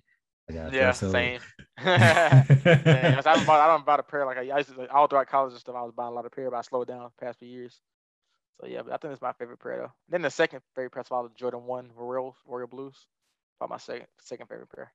I 0.50 0.54
got 0.54 0.74
Yeah, 0.74 0.92
same. 0.92 1.40
I 1.78 3.22
don't 3.24 3.46
buy 3.46 3.60
I 3.60 3.68
don't 3.68 3.86
buy 3.86 3.96
a 3.96 4.04
pair 4.04 4.26
like 4.26 4.38
I, 4.38 4.50
I 4.50 4.58
used 4.58 4.70
to 4.70 4.80
like, 4.80 4.94
all 4.94 5.08
throughout 5.08 5.28
college 5.28 5.54
and 5.54 5.60
stuff. 5.60 5.76
I 5.76 5.82
was 5.82 5.94
buying 5.96 6.12
a 6.12 6.16
lot 6.16 6.26
of 6.26 6.32
pair, 6.32 6.50
but 6.50 6.58
I 6.58 6.62
slowed 6.62 6.88
down 6.88 7.04
the 7.04 7.26
past 7.26 7.40
few 7.40 7.48
years. 7.48 7.80
So 8.62 8.68
yeah, 8.68 8.84
but 8.84 8.94
I 8.94 8.98
think 8.98 9.14
it's 9.14 9.22
my 9.22 9.34
favorite 9.34 9.60
pair 9.60 9.78
though. 9.78 9.92
Then 10.08 10.22
the 10.22 10.30
second 10.30 10.62
favorite 10.76 10.92
pair 10.92 11.02
is 11.02 11.08
probably 11.08 11.30
the 11.30 11.40
Jordan 11.40 11.66
One 11.66 11.90
Royal 11.96 12.36
Royal 12.46 12.68
Blues. 12.68 13.08
Probably 13.58 13.74
my 13.74 13.80
second 13.80 14.08
second 14.20 14.48
favorite 14.48 14.70
pair. 14.70 14.94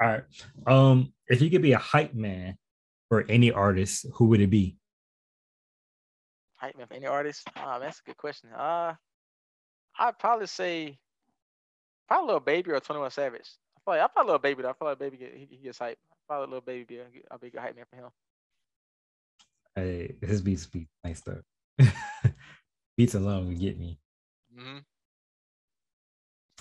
All 0.00 0.08
right. 0.08 0.24
Um, 0.66 1.12
if 1.26 1.42
you 1.42 1.50
could 1.50 1.62
be 1.62 1.72
a 1.72 1.78
hype 1.78 2.14
man 2.14 2.58
for 3.08 3.24
any 3.28 3.50
artist, 3.50 4.06
who 4.14 4.26
would 4.26 4.40
it 4.40 4.50
be? 4.50 4.76
Hype 6.56 6.76
man 6.76 6.86
for 6.86 6.94
any 6.94 7.06
artist? 7.06 7.48
Ah, 7.56 7.78
that's 7.78 8.00
a 8.00 8.02
good 8.04 8.16
question. 8.16 8.50
Uh 8.52 8.94
I'd 9.98 10.18
probably 10.18 10.46
say 10.46 10.98
probably 12.06 12.28
Lil 12.28 12.40
Baby 12.40 12.70
or 12.70 12.80
Twenty 12.80 13.00
One 13.00 13.10
Savage. 13.10 13.50
I 13.76 13.80
feel 13.84 14.00
like 14.00 14.02
I 14.02 14.12
probably 14.12 14.30
Lil 14.32 14.38
Baby 14.38 14.62
though. 14.62 14.70
I 14.70 14.74
feel 14.74 14.88
like 14.88 14.98
Baby 14.98 15.16
get 15.16 15.34
he, 15.34 15.48
he 15.50 15.56
gets 15.56 15.78
hype. 15.78 15.98
Probably 16.28 16.52
Lil 16.52 16.60
Baby 16.60 16.84
be 16.84 16.98
a, 16.98 17.06
a 17.32 17.38
big 17.38 17.56
hype 17.58 17.74
man 17.74 17.86
for 17.90 17.96
him. 17.96 18.10
Hey, 19.76 20.14
his 20.22 20.40
beats 20.40 20.66
be 20.66 20.88
nice 21.04 21.20
though. 21.20 21.42
beats 22.96 23.14
alone 23.14 23.48
would 23.48 23.60
get 23.60 23.78
me. 23.78 23.98
hmm 24.56 24.78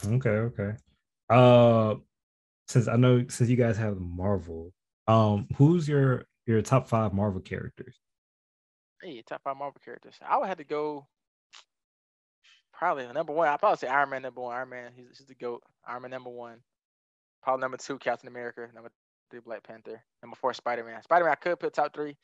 Okay, 0.06 0.30
okay. 0.30 0.74
Uh, 1.30 1.96
since 2.68 2.88
I 2.90 2.98
know 2.98 3.26
since 3.30 3.50
you 3.50 3.56
guys 3.56 3.78
have 3.78 3.98
Marvel, 3.98 4.74
um, 5.08 5.48
who's 5.56 5.88
your 5.88 6.26
your 6.46 6.62
top 6.62 6.88
five 6.88 7.14
Marvel 7.14 7.42
characters? 7.42 7.96
Hey, 9.02 9.22
top 9.22 9.42
five 9.44 9.58
Marvel 9.58 9.82
characters. 9.84 10.16
I 10.28 10.38
would 10.38 10.48
have 10.48 10.58
to 10.58 10.64
go. 10.66 11.08
Probably 12.74 13.08
number 13.08 13.32
one. 13.32 13.48
I 13.48 13.56
probably 13.56 13.78
say 13.78 13.88
Iron 13.88 14.10
Man 14.10 14.24
number 14.24 14.42
one. 14.42 14.56
Iron 14.56 14.70
Man, 14.70 14.92
he's, 14.94 15.18
he's 15.18 15.28
the 15.28 15.36
goat. 15.36 15.64
Iron 15.88 16.02
Man 16.02 16.12
number 16.12 16.30
one. 16.30 16.58
Probably 17.42 17.62
number 17.62 17.78
two, 17.78 17.98
Captain 17.98 18.28
America. 18.28 18.68
Number 18.74 18.90
three, 19.32 19.40
Black 19.40 19.64
Panther. 19.64 20.04
Number 20.22 20.36
four, 20.36 20.54
Spider 20.54 20.84
Man. 20.84 21.02
Spider 21.02 21.24
Man, 21.24 21.32
I 21.32 21.36
could 21.36 21.60
put 21.60 21.74
top 21.74 21.94
three. 21.94 22.18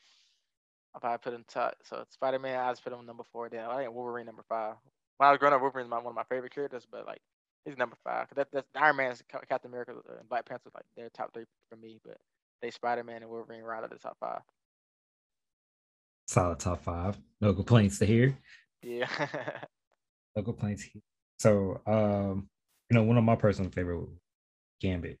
I 0.94 0.98
probably 0.98 1.18
put 1.18 1.34
him 1.34 1.44
top. 1.48 1.74
So 1.84 2.04
Spider 2.10 2.38
Man, 2.38 2.58
I 2.58 2.70
just 2.70 2.84
put 2.84 2.92
him 2.92 3.04
number 3.06 3.24
four. 3.32 3.48
Then 3.48 3.64
I 3.64 3.76
think 3.78 3.94
Wolverine 3.94 4.26
number 4.26 4.44
five. 4.48 4.74
When 5.18 5.28
I 5.28 5.30
was 5.30 5.38
growing 5.38 5.54
up, 5.54 5.60
Wolverine's 5.60 5.88
my, 5.90 5.96
one 5.98 6.06
of 6.08 6.14
my 6.14 6.24
favorite 6.24 6.54
characters, 6.54 6.86
but 6.90 7.06
like 7.06 7.20
he's 7.64 7.76
number 7.78 7.96
five. 8.04 8.28
'Cause 8.28 8.36
That, 8.36 8.48
that's 8.52 8.68
Iron 8.74 8.96
Man's 8.96 9.22
Ca- 9.30 9.40
Captain 9.48 9.70
America 9.70 9.92
uh, 9.92 10.18
and 10.18 10.28
Black 10.28 10.46
Panther 10.46 10.70
like 10.74 10.84
they're 10.96 11.10
top 11.10 11.32
three 11.32 11.44
for 11.70 11.76
me, 11.76 12.00
but 12.04 12.18
they 12.60 12.70
Spider 12.70 13.04
Man 13.04 13.22
and 13.22 13.30
Wolverine 13.30 13.62
round 13.62 13.84
out 13.84 13.90
the 13.90 13.98
top 13.98 14.16
five. 14.20 14.40
Solid 16.28 16.58
top 16.60 16.82
five. 16.82 17.16
No 17.40 17.52
complaints 17.54 17.98
to 17.98 18.06
hear. 18.06 18.36
Yeah. 18.82 19.08
No 20.34 20.42
complaints 20.42 20.82
here. 20.84 21.02
So, 21.40 21.82
um, 21.86 22.48
you 22.88 22.94
know, 22.94 23.02
one 23.02 23.18
of 23.18 23.24
my 23.24 23.36
personal 23.36 23.70
favorite 23.70 24.08
Gambit. 24.80 25.18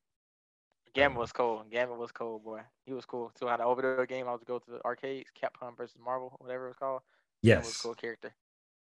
Gambit 0.94 1.18
was 1.18 1.32
cool. 1.32 1.64
Gambit 1.70 1.96
was 1.96 2.12
cool, 2.12 2.38
boy. 2.38 2.60
He 2.84 2.92
was 2.92 3.06
cool 3.06 3.32
too. 3.38 3.48
I 3.48 3.52
had 3.52 3.60
an 3.60 3.66
over 3.66 3.80
there 3.80 4.06
game. 4.06 4.28
I 4.28 4.32
was 4.32 4.42
go 4.46 4.58
to 4.58 4.70
the 4.70 4.84
arcades, 4.84 5.30
Capcom 5.40 5.76
versus 5.76 5.96
Marvel, 6.02 6.36
whatever 6.38 6.66
it 6.66 6.68
was 6.68 6.76
called. 6.76 7.00
Gambit 7.44 7.64
was 7.66 7.76
a 7.76 7.82
cool 7.82 7.94
character. 7.94 8.34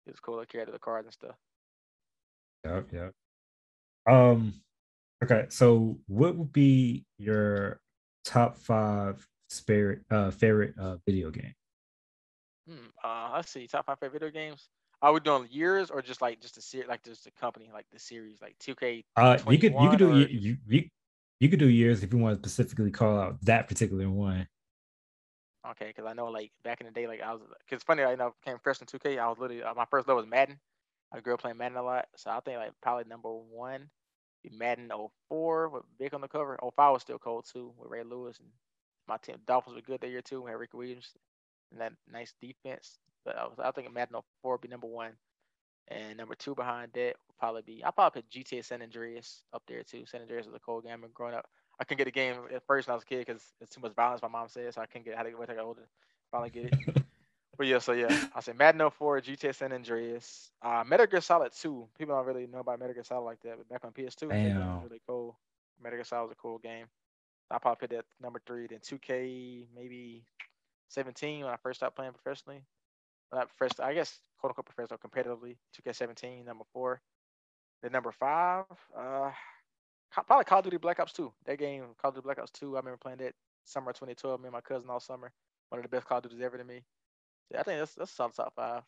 He 0.05 0.11
was 0.11 0.19
cool. 0.19 0.43
Character, 0.45 0.71
the 0.71 0.79
cards 0.79 1.07
and 1.07 1.13
stuff. 1.13 1.35
Yep, 2.65 2.87
yep. 2.93 3.13
Um, 4.07 4.53
okay, 5.23 5.45
so 5.49 5.99
what 6.07 6.35
would 6.35 6.51
be 6.51 7.05
your 7.17 7.81
top 8.25 8.57
five 8.57 9.27
spirit 9.49 10.01
uh 10.11 10.29
favorite 10.31 10.77
uh 10.77 10.97
video 11.05 11.31
game? 11.31 11.53
Hmm. 12.67 12.75
Uh, 13.03 13.31
let's 13.33 13.51
see. 13.51 13.67
Top 13.67 13.85
five 13.85 13.99
favorite 13.99 14.21
video 14.21 14.31
games. 14.31 14.69
Are 15.01 15.13
we 15.13 15.19
doing 15.21 15.47
years 15.49 15.89
or 15.89 16.01
just 16.01 16.21
like 16.21 16.41
just 16.41 16.57
a 16.57 16.61
series, 16.61 16.87
like 16.89 17.03
just 17.03 17.25
a 17.25 17.31
company, 17.31 17.69
like 17.73 17.85
the 17.91 17.99
series, 17.99 18.41
like 18.41 18.57
2K? 18.59 19.03
Uh 19.15 19.37
you 19.49 19.57
could 19.57 19.73
you 19.73 19.89
could 19.89 19.99
do 19.99 20.11
or- 20.11 20.17
you, 20.17 20.57
you 20.67 20.89
you 21.39 21.49
could 21.49 21.59
do 21.59 21.69
years 21.69 22.03
if 22.03 22.11
you 22.11 22.19
want 22.19 22.41
to 22.41 22.49
specifically 22.49 22.91
call 22.91 23.19
out 23.19 23.41
that 23.43 23.67
particular 23.67 24.09
one. 24.09 24.47
Okay, 25.71 25.87
because 25.87 26.05
I 26.05 26.13
know 26.13 26.27
like 26.27 26.51
back 26.63 26.81
in 26.81 26.87
the 26.87 26.93
day, 26.93 27.07
like 27.07 27.21
I 27.21 27.33
was, 27.33 27.41
cause 27.41 27.77
it's 27.77 27.83
funny, 27.83 28.03
I 28.03 28.15
know 28.15 28.33
I 28.45 28.49
came 28.49 28.57
fresh 28.63 28.81
in 28.81 28.87
2K. 28.87 29.19
I 29.19 29.27
was 29.27 29.37
literally 29.39 29.63
uh, 29.63 29.73
my 29.73 29.85
first 29.85 30.07
love 30.07 30.17
was 30.17 30.25
Madden. 30.25 30.59
I 31.13 31.19
grew 31.19 31.33
up 31.33 31.41
playing 31.41 31.57
Madden 31.57 31.77
a 31.77 31.83
lot, 31.83 32.07
so 32.15 32.29
I 32.29 32.39
think 32.39 32.57
like 32.57 32.71
probably 32.81 33.05
number 33.05 33.29
one 33.29 33.89
Madden 34.51 34.91
04 35.27 35.69
with 35.69 35.83
Vick 35.99 36.13
on 36.13 36.21
the 36.21 36.27
cover. 36.27 36.57
05 36.61 36.93
was 36.93 37.01
still 37.01 37.19
cold 37.19 37.45
too 37.51 37.73
with 37.77 37.91
Ray 37.91 38.03
Lewis 38.03 38.39
and 38.39 38.47
my 39.07 39.17
team 39.17 39.37
Dolphins 39.45 39.75
were 39.75 39.81
good 39.81 40.01
that 40.01 40.09
year 40.09 40.21
too. 40.21 40.41
We 40.41 40.51
had 40.51 40.59
Ricky 40.59 40.77
Williams 40.77 41.13
and 41.71 41.81
that 41.81 41.93
nice 42.11 42.33
defense. 42.41 42.99
But 43.25 43.37
I 43.37 43.43
was 43.43 43.59
I 43.61 43.71
think 43.71 43.91
Madden 43.93 44.21
04 44.41 44.53
would 44.53 44.61
be 44.61 44.67
number 44.67 44.87
one, 44.87 45.11
and 45.89 46.17
number 46.17 46.35
two 46.35 46.55
behind 46.55 46.91
that 46.93 47.15
would 47.27 47.37
probably 47.37 47.61
be 47.61 47.83
I 47.83 47.91
probably 47.91 48.21
put 48.21 48.31
GTA 48.31 48.63
San 48.63 48.81
Andreas 48.81 49.43
up 49.53 49.63
there 49.67 49.83
too. 49.83 50.05
San 50.05 50.21
Andreas 50.21 50.45
was 50.45 50.55
a 50.55 50.59
cool 50.59 50.81
game. 50.81 51.03
And 51.03 51.13
growing 51.13 51.35
up, 51.35 51.47
I 51.79 51.83
couldn't 51.83 51.99
get 51.99 52.05
the 52.05 52.11
game 52.11 52.35
at 52.53 52.65
first 52.65 52.87
when 52.87 52.93
I 52.93 52.95
was 52.95 53.03
a 53.03 53.07
kid 53.07 53.25
because 53.25 53.43
it's 53.59 53.73
too 53.73 53.81
much 53.81 53.95
violence. 53.95 54.21
My 54.21 54.27
mom 54.27 54.47
said 54.47 54.73
so 54.73 54.81
I 54.81 54.85
couldn't 54.85 55.05
get. 55.05 55.15
I 55.15 55.17
had 55.17 55.23
to 55.23 55.35
wait 55.35 55.47
till 55.47 55.55
I 55.55 55.57
got 55.57 55.65
older. 55.65 55.87
Finally 56.31 56.49
get 56.51 56.65
it. 56.65 57.03
But 57.59 57.67
yeah, 57.67 57.79
so 57.79 57.91
yeah, 57.91 58.07
I 58.33 58.39
said 58.39 58.57
Madden 58.57 58.89
04, 58.89 59.19
GTA 59.19 59.53
San 59.53 59.73
Andreas, 59.73 60.49
uh, 60.61 60.81
Metal 60.87 61.05
Gear 61.05 61.19
Solid 61.19 61.51
2. 61.51 61.89
People 61.97 62.15
don't 62.15 62.25
really 62.25 62.47
know 62.47 62.59
about 62.59 62.79
Metal 62.79 62.93
Gear 62.93 63.03
Solid 63.03 63.25
like 63.25 63.41
that, 63.41 63.57
but 63.57 63.67
back 63.67 63.83
on 63.83 63.91
PS2, 63.91 64.29
that 64.29 64.29
game 64.29 64.55
was 64.55 64.83
really 64.85 65.01
cool. 65.05 65.37
Metal 65.83 65.97
Gear 65.97 66.05
Solid 66.05 66.27
was 66.29 66.31
a 66.31 66.41
cool 66.41 66.57
game. 66.57 66.85
I 67.51 67.57
probably 67.57 67.85
put 67.85 67.97
that 67.97 68.05
number 68.21 68.41
three. 68.47 68.67
Then 68.67 68.79
2K 68.79 69.65
maybe 69.75 70.23
17 70.87 71.43
when 71.43 71.53
I 71.53 71.57
first 71.57 71.79
started 71.79 71.95
playing 71.95 72.13
professionally. 72.13 72.61
Not 73.31 73.49
professional, 73.55 73.87
I 73.87 73.93
guess 73.93 74.19
quote 74.39 74.51
unquote 74.51 74.65
professional 74.65 74.99
competitively. 74.99 75.57
2K17 75.77 76.45
number 76.45 76.63
four. 76.73 77.01
Then 77.81 77.91
number 77.91 78.11
five, 78.11 78.65
uh, 78.97 79.31
probably 80.11 80.43
Call 80.45 80.59
of 80.59 80.63
Duty 80.65 80.77
Black 80.77 80.99
Ops 80.99 81.13
2. 81.13 81.31
That 81.45 81.59
game, 81.59 81.83
Call 82.01 82.09
of 82.09 82.15
Duty 82.15 82.25
Black 82.25 82.39
Ops 82.39 82.51
2. 82.51 82.75
I 82.75 82.79
remember 82.79 82.97
playing 82.97 83.19
that 83.19 83.35
summer 83.65 83.91
2012. 83.93 84.41
Me 84.41 84.47
and 84.47 84.53
my 84.53 84.61
cousin 84.61 84.89
all 84.89 84.99
summer. 84.99 85.31
one 85.69 85.79
of 85.79 85.83
the 85.83 85.95
best 85.95 86.07
Call 86.07 86.17
of 86.17 86.23
Duties 86.23 86.41
ever 86.41 86.57
to 86.57 86.63
me. 86.63 86.81
Yeah, 87.51 87.59
I 87.59 87.63
think 87.63 87.79
that's 87.79 87.93
that's 87.95 88.11
solid 88.11 88.33
top 88.33 88.53
five. 88.55 88.83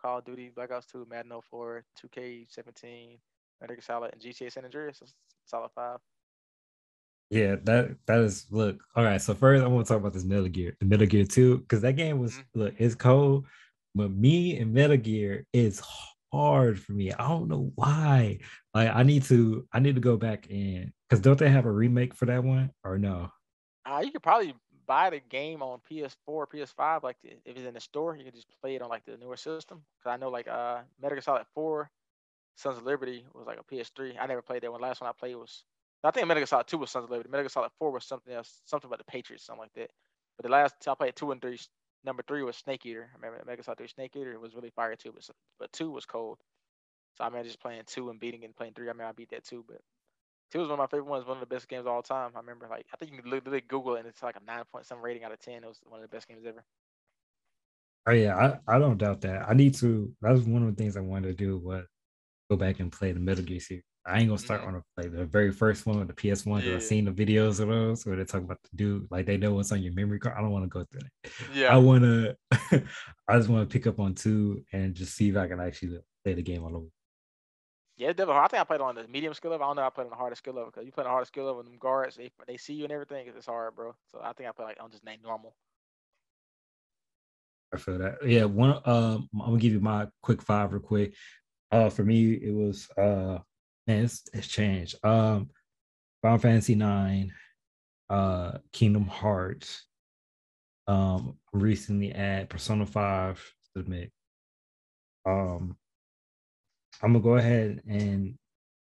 Call 0.00 0.18
of 0.18 0.24
Duty, 0.24 0.50
Black 0.54 0.70
Ops 0.70 0.86
2, 0.86 1.06
Madden 1.10 1.32
04, 1.50 1.84
2K17, 2.00 3.18
Metal 3.60 3.76
Gear 3.76 3.82
Solid, 3.82 4.12
and 4.12 4.22
GTA 4.22 4.50
San 4.52 4.64
Andreas. 4.64 5.00
That's 5.00 5.14
solid 5.44 5.70
five. 5.74 5.98
Yeah, 7.30 7.56
that 7.64 7.96
that 8.06 8.20
is 8.20 8.46
look. 8.50 8.82
All 8.96 9.04
right, 9.04 9.20
so 9.20 9.34
first 9.34 9.62
I 9.62 9.66
want 9.68 9.86
to 9.86 9.92
talk 9.92 10.00
about 10.00 10.12
this 10.14 10.24
Metal 10.24 10.48
Gear, 10.48 10.76
the 10.80 10.86
Metal 10.86 11.06
Gear 11.06 11.24
2, 11.24 11.58
because 11.58 11.80
that 11.82 11.92
game 11.92 12.18
was 12.18 12.34
Mhm. 12.34 12.44
look, 12.54 12.74
it's 12.78 12.94
cold, 12.94 13.46
but 13.94 14.10
me 14.10 14.58
and 14.58 14.72
Metal 14.72 14.96
Gear 14.96 15.46
is 15.52 15.82
hard 16.32 16.80
for 16.80 16.92
me. 16.92 17.12
I 17.12 17.28
don't 17.28 17.48
know 17.48 17.72
why. 17.74 18.38
Like 18.74 18.90
I 18.94 19.02
need 19.02 19.24
to 19.24 19.66
I 19.72 19.80
need 19.80 19.96
to 19.96 20.00
go 20.00 20.16
back 20.16 20.48
in 20.48 20.92
because 21.08 21.20
don't 21.20 21.38
they 21.38 21.50
have 21.50 21.66
a 21.66 21.72
remake 21.72 22.14
for 22.14 22.26
that 22.26 22.44
one 22.44 22.70
or 22.84 22.98
no? 22.98 23.30
Uh, 23.84 24.02
you 24.04 24.12
could 24.12 24.22
probably 24.22 24.54
buy 24.86 25.10
the 25.10 25.20
game 25.28 25.62
on 25.62 25.80
PS4, 25.90 26.16
PS5. 26.28 27.02
Like 27.02 27.16
if 27.22 27.56
it's 27.56 27.66
in 27.66 27.74
the 27.74 27.80
store, 27.80 28.16
you 28.16 28.24
can 28.24 28.34
just 28.34 28.48
play 28.60 28.74
it 28.74 28.82
on 28.82 28.88
like 28.88 29.04
the 29.04 29.16
newer 29.16 29.36
system. 29.36 29.82
Cause 30.02 30.12
I 30.12 30.16
know 30.16 30.30
like 30.30 30.48
uh 30.48 30.78
Metal 31.00 31.16
Gear 31.16 31.22
Solid 31.22 31.46
4, 31.54 31.90
Sons 32.56 32.78
of 32.78 32.84
Liberty 32.84 33.24
was 33.34 33.46
like 33.46 33.58
a 33.58 33.74
PS3. 33.74 34.14
I 34.20 34.26
never 34.26 34.42
played 34.42 34.62
that 34.62 34.72
one. 34.72 34.80
Last 34.80 35.00
one 35.00 35.10
I 35.10 35.12
played 35.18 35.34
was 35.36 35.64
I 36.04 36.10
think 36.10 36.26
Metal 36.26 36.40
Gear 36.40 36.46
Solid 36.46 36.66
2 36.66 36.78
was 36.78 36.90
Sons 36.90 37.04
of 37.04 37.10
Liberty. 37.10 37.28
Metal 37.30 37.44
Gear 37.44 37.50
Solid 37.50 37.70
4 37.78 37.90
was 37.90 38.04
something 38.04 38.32
else, 38.32 38.60
something 38.66 38.88
about 38.88 38.98
the 38.98 39.10
Patriots, 39.10 39.46
something 39.46 39.62
like 39.62 39.74
that. 39.74 39.90
But 40.36 40.44
the 40.44 40.52
last 40.52 40.74
I 40.86 40.94
played 40.94 41.16
two 41.16 41.32
and 41.32 41.42
three. 41.42 41.58
Number 42.04 42.22
three 42.26 42.42
was 42.42 42.56
Snake 42.56 42.86
Eater. 42.86 43.10
I 43.14 43.26
remember 43.26 43.44
Gear 43.54 43.62
Solid 43.62 43.78
3 43.78 43.88
Snake 43.88 44.16
Eater. 44.16 44.32
It 44.32 44.40
was 44.40 44.54
really 44.54 44.70
fire 44.70 44.96
too, 44.96 45.12
but 45.12 45.28
but 45.58 45.72
two 45.72 45.90
was 45.90 46.06
cold. 46.06 46.38
So 47.16 47.24
I 47.24 47.26
remember 47.26 47.46
just 47.46 47.60
playing 47.60 47.82
two 47.86 48.10
and 48.10 48.18
beating 48.18 48.44
and 48.44 48.56
playing 48.56 48.74
three. 48.74 48.88
I 48.88 48.92
mean 48.92 49.06
I 49.06 49.12
beat 49.12 49.30
that 49.30 49.44
too, 49.44 49.64
but 49.68 49.80
two 50.50 50.60
was 50.60 50.68
one 50.68 50.78
of 50.80 50.84
my 50.84 50.86
favorite 50.86 51.10
ones. 51.10 51.26
One 51.26 51.36
of 51.36 51.40
the 51.40 51.54
best 51.54 51.68
games 51.68 51.82
of 51.86 51.92
all 51.92 52.02
time. 52.02 52.32
I 52.34 52.38
remember 52.38 52.68
like 52.68 52.86
I 52.92 52.96
think 52.96 53.12
you 53.12 53.20
can 53.20 53.30
literally 53.30 53.60
Google 53.60 53.96
it 53.96 54.00
and 54.00 54.08
it's 54.08 54.22
like 54.22 54.36
a 54.36 54.44
nine 54.44 54.64
point 54.72 54.86
some 54.86 55.02
rating 55.02 55.24
out 55.24 55.32
of 55.32 55.40
ten. 55.40 55.62
It 55.64 55.68
was 55.68 55.80
one 55.84 56.02
of 56.02 56.10
the 56.10 56.14
best 56.14 56.28
games 56.28 56.44
ever. 56.46 56.64
Oh 58.06 58.12
yeah, 58.12 58.58
I, 58.66 58.76
I 58.76 58.78
don't 58.78 58.98
doubt 58.98 59.20
that. 59.22 59.48
I 59.48 59.52
need 59.54 59.74
to. 59.76 60.12
That 60.22 60.32
was 60.32 60.44
one 60.44 60.62
of 60.62 60.74
the 60.74 60.82
things 60.82 60.96
I 60.96 61.00
wanted 61.00 61.28
to 61.28 61.34
do 61.34 61.58
was 61.58 61.84
go 62.50 62.56
back 62.56 62.80
and 62.80 62.90
play 62.90 63.12
the 63.12 63.20
Metal 63.20 63.44
Gear 63.44 63.60
series. 63.60 63.84
I 64.06 64.18
ain't 64.18 64.28
gonna 64.28 64.38
start 64.38 64.62
Mhm. 64.62 64.66
on 64.68 64.72
the 64.74 64.82
play 64.96 65.08
the 65.10 65.26
very 65.26 65.52
first 65.52 65.84
one 65.86 65.98
with 65.98 66.08
the 66.08 66.14
PS 66.14 66.46
One. 66.46 66.60
because 66.60 66.70
Yeah. 66.70 66.76
I've 66.76 66.82
seen 66.82 67.04
the 67.04 67.12
videos 67.12 67.60
of 67.60 67.68
those 67.68 68.06
where 68.06 68.16
they 68.16 68.24
talk 68.24 68.42
about 68.42 68.62
the 68.62 68.70
dude 68.76 69.10
like 69.10 69.26
they 69.26 69.36
know 69.36 69.54
what's 69.54 69.72
on 69.72 69.82
your 69.82 69.92
memory 69.92 70.18
card. 70.18 70.36
I 70.36 70.40
don't 70.40 70.50
want 70.52 70.64
to 70.64 70.68
go 70.68 70.84
through 70.84 71.02
that. 71.02 71.54
Yeah. 71.54 71.74
I 71.74 71.76
want 71.76 72.02
to. 72.04 72.36
I 73.28 73.36
just 73.36 73.48
want 73.50 73.68
to 73.68 73.72
pick 73.72 73.86
up 73.86 74.00
on 74.00 74.14
two 74.14 74.64
and 74.72 74.94
just 74.94 75.14
see 75.14 75.28
if 75.28 75.36
I 75.36 75.46
can 75.48 75.60
actually 75.60 75.98
play 76.24 76.34
the 76.34 76.42
game 76.42 76.64
all 76.64 76.74
over. 76.76 76.86
Yeah, 77.96 78.08
definitely. 78.14 78.36
I 78.40 78.48
think 78.48 78.60
I 78.62 78.64
played 78.64 78.80
on 78.80 78.94
the 78.94 79.06
medium 79.08 79.34
skill 79.34 79.50
level. 79.50 79.66
I 79.66 79.68
don't 79.68 79.76
know. 79.76 79.82
if 79.82 79.86
I 79.88 79.90
played 79.90 80.04
on 80.04 80.10
the 80.10 80.16
hardest 80.16 80.38
skill 80.42 80.54
level 80.54 80.70
because 80.70 80.86
you 80.86 80.92
play 80.92 81.02
on 81.02 81.08
the 81.08 81.10
hardest 81.10 81.32
skill 81.32 81.44
level, 81.44 81.58
with 81.58 81.66
them 81.66 81.76
guards 81.78 82.16
they 82.16 82.30
they 82.46 82.56
see 82.56 82.72
you 82.72 82.84
and 82.84 82.92
everything. 82.92 83.26
It's 83.28 83.44
hard, 83.44 83.74
bro. 83.76 83.94
So 84.10 84.20
I 84.22 84.32
think 84.32 84.48
I 84.48 84.52
play 84.52 84.64
like 84.64 84.82
on 84.82 84.90
just 84.90 85.04
name 85.04 85.20
normal. 85.22 85.54
I 87.72 87.76
feel 87.76 87.98
that. 87.98 88.26
Yeah, 88.26 88.44
one. 88.44 88.80
Um, 88.86 89.28
I'm 89.34 89.40
gonna 89.40 89.58
give 89.58 89.72
you 89.72 89.80
my 89.80 90.08
quick 90.22 90.40
five 90.42 90.72
real 90.72 90.80
quick. 90.80 91.14
Uh, 91.70 91.90
for 91.90 92.02
me, 92.04 92.32
it 92.32 92.52
was 92.52 92.88
uh, 92.98 93.38
man, 93.90 94.04
it's, 94.04 94.22
it's 94.32 94.46
changed. 94.46 94.96
Um, 95.04 95.50
Final 96.22 96.38
Fantasy 96.38 96.74
Nine, 96.74 97.32
uh, 98.08 98.58
Kingdom 98.72 99.06
Hearts. 99.06 99.86
Um, 100.86 101.36
recently 101.52 102.12
add 102.12 102.50
Persona 102.50 102.84
Five 102.84 103.36
to 103.76 103.82
the 103.82 103.88
mix. 103.88 104.10
Um, 105.24 105.76
I'm 107.02 107.12
gonna 107.12 107.22
go 107.22 107.36
ahead 107.36 107.82
and 107.86 108.34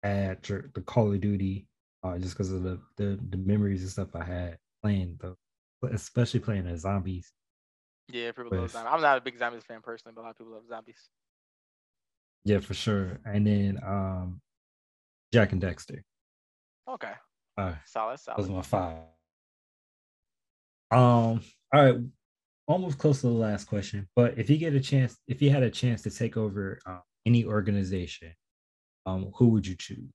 add 0.03 0.41
the 0.43 0.83
Call 0.85 1.13
of 1.13 1.19
Duty, 1.19 1.67
uh, 2.03 2.17
just 2.17 2.33
because 2.33 2.51
of 2.51 2.63
the, 2.63 2.79
the 2.95 3.19
the 3.29 3.37
memories 3.37 3.81
and 3.81 3.91
stuff 3.91 4.15
I 4.15 4.23
had 4.23 4.57
playing 4.81 5.19
the, 5.19 5.35
especially 5.91 6.39
playing 6.39 6.65
the 6.65 6.77
zombies. 6.77 7.33
Yeah, 8.07 8.31
people 8.31 8.57
love 8.57 8.71
zombies. 8.71 8.91
I'm 8.93 9.01
not 9.01 9.17
a 9.17 9.21
big 9.21 9.37
zombies 9.37 9.63
fan 9.65 9.81
personally, 9.81 10.13
but 10.15 10.21
a 10.21 10.23
lot 10.23 10.29
of 10.31 10.37
people 10.37 10.53
love 10.53 10.67
zombies. 10.69 11.09
Yeah, 12.45 12.59
for 12.59 12.73
sure. 12.73 13.19
And 13.25 13.45
then 13.45 13.79
um 13.85 14.39
Jak 15.33 15.51
and 15.51 15.61
Daxter. 15.61 16.01
Okay, 16.87 17.13
Uh 17.57 17.73
solid, 17.85 18.19
that 18.25 18.37
was 18.37 18.47
solid. 18.47 18.55
my 18.55 18.61
five. 18.61 18.97
Um, 20.89 21.41
all 21.73 21.83
right, 21.85 21.95
almost 22.67 22.97
close 22.97 23.21
to 23.21 23.27
the 23.27 23.33
last 23.33 23.65
question. 23.65 24.07
But 24.15 24.37
if 24.37 24.49
you 24.49 24.57
get 24.57 24.73
a 24.73 24.79
chance, 24.79 25.17
if 25.27 25.41
you 25.41 25.49
had 25.49 25.63
a 25.63 25.69
chance 25.69 26.01
to 26.03 26.09
take 26.11 26.37
over 26.37 26.79
uh, 26.85 26.99
any 27.25 27.43
organization, 27.45 28.33
um, 29.05 29.31
who 29.35 29.49
would 29.49 29.67
you 29.67 29.75
choose? 29.75 30.13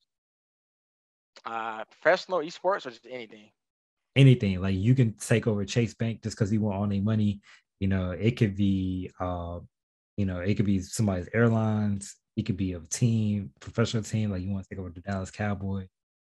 Uh, 1.45 1.85
professional 1.85 2.39
esports 2.39 2.87
or 2.87 2.91
just 2.91 3.07
anything. 3.11 3.51
Anything 4.17 4.61
like 4.61 4.77
you 4.77 4.95
can 4.95 5.15
take 5.15 5.47
over 5.47 5.65
Chase 5.65 5.95
Bank 5.95 6.23
just 6.23 6.37
because 6.37 6.51
he 6.51 6.59
want 6.59 6.77
all 6.77 6.87
their 6.87 7.03
money. 7.03 7.41
You 7.81 7.89
know, 7.89 8.13
it 8.13 8.33
could 8.39 8.57
be 8.57 9.11
uh, 9.21 9.59
you 10.17 10.27
know, 10.27 10.41
it 10.41 10.55
could 10.55 10.67
be 10.67 10.81
somebody's 10.81 11.29
airlines, 11.35 12.17
it 12.37 12.47
could 12.47 12.57
be 12.57 12.73
a 12.73 12.81
team, 12.81 13.51
professional 13.61 14.03
team, 14.03 14.31
like 14.31 14.43
you 14.43 14.51
want 14.51 14.65
to 14.65 14.69
take 14.71 14.79
over 14.79 14.91
the 14.91 15.01
Dallas 15.01 15.31
Cowboy. 15.31 15.87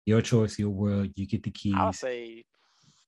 Your 0.07 0.21
choice, 0.21 0.59
your 0.59 0.71
world, 0.71 1.11
you 1.15 1.27
get 1.27 1.43
the 1.43 1.51
keys. 1.51 1.75
I 1.77 1.87
would 1.87 1.95
say 1.95 2.45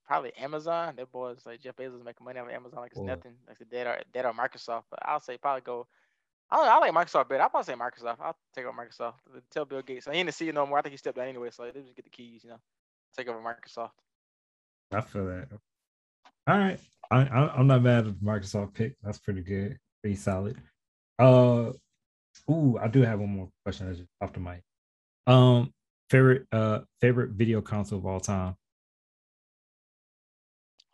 probably 0.05 0.33
Amazon. 0.37 0.95
That 0.95 1.11
boys 1.11 1.41
like 1.45 1.61
Jeff 1.61 1.75
Bezos 1.75 2.03
making 2.03 2.23
money 2.23 2.39
of 2.39 2.49
Amazon 2.49 2.79
like 2.79 2.91
it's 2.91 3.01
nothing. 3.01 3.33
Like 3.47 3.57
the 3.57 3.65
dead 3.65 3.87
or 3.87 3.99
dead 4.13 4.25
or 4.25 4.33
Microsoft. 4.33 4.83
But 4.89 4.99
I'll 5.01 5.19
say 5.19 5.37
probably 5.37 5.61
go. 5.61 5.87
I 6.49 6.57
don't 6.57 6.65
know, 6.67 6.71
I 6.73 6.77
like 6.77 6.93
Microsoft 6.93 7.27
better. 7.27 7.41
I'll 7.41 7.49
probably 7.49 7.73
say 7.73 7.77
Microsoft. 7.77 8.17
I'll 8.21 8.37
take 8.55 8.65
over 8.65 8.77
Microsoft. 8.77 9.15
Tell 9.49 9.65
Bill 9.65 9.81
Gates. 9.81 10.07
I 10.07 10.13
ain't 10.13 10.29
to 10.29 10.31
see 10.31 10.47
it 10.47 10.53
no 10.53 10.65
more. 10.67 10.77
I 10.77 10.83
think 10.83 10.91
he 10.93 10.97
stepped 10.97 11.17
down 11.17 11.27
anyway, 11.27 11.49
so 11.51 11.63
they 11.63 11.81
just 11.81 11.95
get 11.95 12.05
the 12.05 12.11
keys. 12.11 12.43
You 12.43 12.51
know, 12.51 12.59
take 13.17 13.27
over 13.27 13.39
Microsoft. 13.39 13.89
I 14.93 15.01
feel 15.01 15.25
that. 15.25 15.47
All 16.47 16.57
right, 16.59 16.79
I, 17.09 17.21
I 17.21 17.55
I'm 17.57 17.65
not 17.65 17.81
mad 17.81 18.07
at 18.07 18.13
Microsoft 18.15 18.75
pick. 18.75 18.95
That's 19.01 19.17
pretty 19.17 19.41
good, 19.41 19.79
pretty 20.03 20.15
solid. 20.15 20.57
Uh, 21.17 21.71
ooh, 22.49 22.77
I 22.81 22.87
do 22.87 23.01
have 23.01 23.19
one 23.19 23.29
more 23.29 23.49
question 23.63 23.87
that's 23.87 24.01
off 24.21 24.33
the 24.33 24.39
mic. 24.39 24.61
Um, 25.27 25.73
favorite 26.09 26.45
uh 26.51 26.81
favorite 27.01 27.31
video 27.31 27.61
console 27.61 27.99
of 27.99 28.05
all 28.05 28.19
time. 28.19 28.55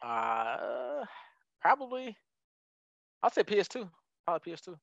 Uh, 0.01 1.05
probably. 1.61 2.15
I'll 3.21 3.29
say 3.29 3.43
PS2. 3.43 3.89
Probably 4.25 4.51
PS2. 4.53 4.75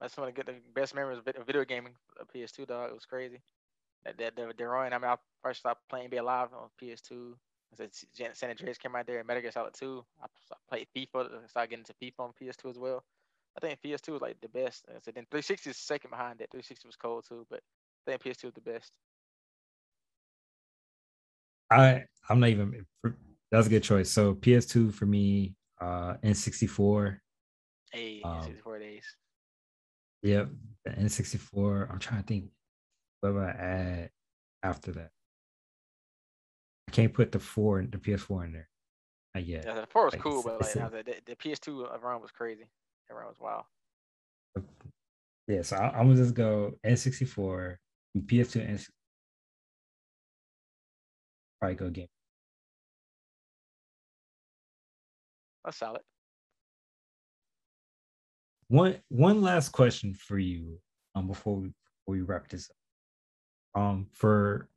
That's 0.00 0.16
when 0.16 0.28
I 0.28 0.32
get 0.32 0.46
the 0.46 0.54
best 0.74 0.94
memories 0.94 1.18
of 1.18 1.46
video 1.46 1.64
gaming. 1.64 1.94
uh, 2.20 2.24
PS2, 2.34 2.66
dog. 2.66 2.90
It 2.90 2.94
was 2.94 3.04
crazy. 3.04 3.40
That 4.04 4.18
that 4.18 4.36
the, 4.36 4.52
the. 4.56 4.64
I 4.64 4.88
mean, 4.90 5.04
I 5.04 5.16
first 5.42 5.60
started 5.60 5.80
playing 5.88 6.10
Be 6.10 6.16
Alive 6.16 6.48
on 6.54 6.68
PS2. 6.82 7.34
I 7.72 7.76
said 7.76 7.90
S- 7.90 8.06
Jan- 8.16 8.34
San 8.34 8.50
Andreas 8.50 8.78
came 8.78 8.96
out 8.96 9.06
there 9.06 9.18
and 9.18 9.26
Metal 9.26 9.42
Gear 9.42 9.52
Solid 9.52 9.74
2. 9.74 10.04
I 10.22 10.26
played 10.68 10.88
FIFA. 10.96 11.48
Started 11.48 11.70
getting 11.70 11.84
into 11.86 11.94
FIFA 12.02 12.24
on 12.24 12.32
PS2 12.40 12.70
as 12.70 12.78
well. 12.78 13.04
I 13.56 13.60
think 13.60 13.80
PS2 13.82 14.12
was 14.12 14.22
like 14.22 14.40
the 14.40 14.48
best. 14.48 14.84
And 14.88 14.96
then 15.14 15.26
360 15.30 15.70
is 15.70 15.76
second 15.76 16.10
behind 16.10 16.38
that. 16.38 16.50
360 16.50 16.86
was 16.88 16.96
cold 16.96 17.24
too, 17.28 17.46
but 17.50 17.60
I 18.06 18.12
think 18.18 18.22
PS2 18.22 18.44
was 18.44 18.54
the 18.54 18.60
best. 18.60 18.92
I 21.70 22.04
I'm 22.28 22.40
not 22.40 22.50
even. 22.50 22.86
That's 23.50 23.66
a 23.66 23.70
good 23.70 23.82
choice. 23.82 24.10
So 24.10 24.34
PS2 24.34 24.92
for 24.94 25.06
me. 25.06 25.54
Uh, 25.80 26.16
N64. 26.22 27.18
Hey, 27.90 28.20
Um, 28.22 28.42
64 28.42 28.78
days. 28.80 29.04
Yep, 30.22 30.50
the 30.84 30.90
N64. 30.90 31.90
I'm 31.90 31.98
trying 31.98 32.20
to 32.20 32.26
think 32.26 32.50
what 33.22 33.32
would 33.34 33.42
I 33.44 33.50
add 33.50 34.10
after 34.62 34.92
that. 34.92 35.10
I 36.88 36.90
can't 36.92 37.14
put 37.14 37.32
the 37.32 37.38
four, 37.38 37.80
the 37.82 37.96
PS4 37.96 38.44
in 38.44 38.52
there. 38.52 38.68
Not 39.34 39.46
yet. 39.46 39.64
Yeah, 39.64 39.80
the 39.80 39.86
4 39.86 40.04
was 40.04 40.12
like, 40.14 40.22
cool, 40.22 40.42
but 40.42 40.60
like 40.60 40.66
it's 40.66 40.76
a- 40.76 40.82
I 40.84 40.90
said, 40.90 41.06
the, 41.06 41.14
the 41.24 41.36
PS2 41.36 42.02
around 42.02 42.20
was 42.20 42.30
crazy. 42.30 42.68
Was 43.12 43.36
wild. 43.40 43.64
Yeah, 45.46 45.62
so 45.62 45.76
I, 45.76 45.90
I'm 45.90 46.08
gonna 46.08 46.16
just 46.16 46.34
go 46.34 46.72
N64, 46.86 47.76
PS2, 48.18 48.68
and 48.68 48.86
probably 51.60 51.74
go 51.76 51.90
game. 51.90 52.06
That's 55.64 55.78
solid. 55.78 56.02
One 58.68 58.96
one 59.08 59.42
last 59.42 59.70
question 59.70 60.14
for 60.14 60.38
you, 60.38 60.78
um, 61.14 61.26
before 61.26 61.56
we 61.56 61.66
before 61.68 62.14
we 62.14 62.20
wrap 62.22 62.48
this 62.48 62.70
up. 63.74 63.82
Um, 63.82 64.06
for 64.12 64.68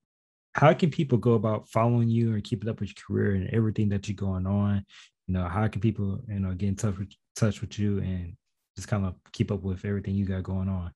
how 0.53 0.73
can 0.73 0.91
people 0.91 1.17
go 1.17 1.33
about 1.33 1.67
following 1.67 2.09
you 2.09 2.33
and 2.33 2.43
keeping 2.43 2.69
up 2.69 2.79
with 2.79 2.89
your 2.89 3.05
career 3.07 3.35
and 3.35 3.49
everything 3.49 3.89
that 3.89 4.07
you're 4.07 4.15
going 4.15 4.45
on? 4.45 4.85
You 5.27 5.35
know, 5.35 5.47
how 5.47 5.67
can 5.67 5.81
people, 5.81 6.19
you 6.27 6.39
know, 6.39 6.53
get 6.53 6.69
in 6.69 6.75
touch 6.75 6.97
with 6.97 7.09
touch 7.35 7.61
with 7.61 7.79
you 7.79 7.99
and 7.99 8.35
just 8.75 8.87
kind 8.87 9.05
of 9.05 9.15
keep 9.31 9.51
up 9.51 9.63
with 9.63 9.85
everything 9.85 10.15
you 10.15 10.25
got 10.25 10.43
going 10.43 10.69
on? 10.69 10.91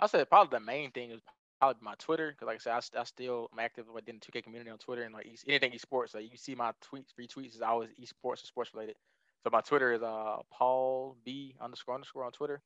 I 0.00 0.06
said 0.06 0.28
probably 0.30 0.58
the 0.58 0.64
main 0.64 0.90
thing 0.92 1.10
is 1.10 1.20
probably 1.60 1.80
my 1.82 1.94
Twitter, 1.98 2.30
because 2.30 2.46
like 2.46 2.56
I 2.56 2.80
said, 2.80 2.96
I, 2.96 3.00
I 3.00 3.04
still 3.04 3.48
am 3.52 3.58
active 3.58 3.86
within 3.92 4.20
the 4.20 4.32
2K 4.32 4.44
community 4.44 4.70
on 4.70 4.78
Twitter 4.78 5.02
and 5.02 5.12
like 5.12 5.26
anything 5.46 5.72
esports. 5.72 6.14
Like 6.14 6.30
you 6.30 6.36
see 6.36 6.54
my 6.54 6.72
tweets, 6.84 7.14
retweets 7.20 7.54
is 7.54 7.62
always 7.62 7.90
esports 8.00 8.44
or 8.44 8.46
sports 8.46 8.72
related. 8.74 8.96
So 9.44 9.50
my 9.52 9.60
Twitter 9.60 9.92
is 9.92 10.02
uh 10.02 10.38
Paul 10.50 11.16
B 11.24 11.54
underscore 11.60 11.94
underscore 11.94 12.24
on 12.24 12.32
Twitter, 12.32 12.62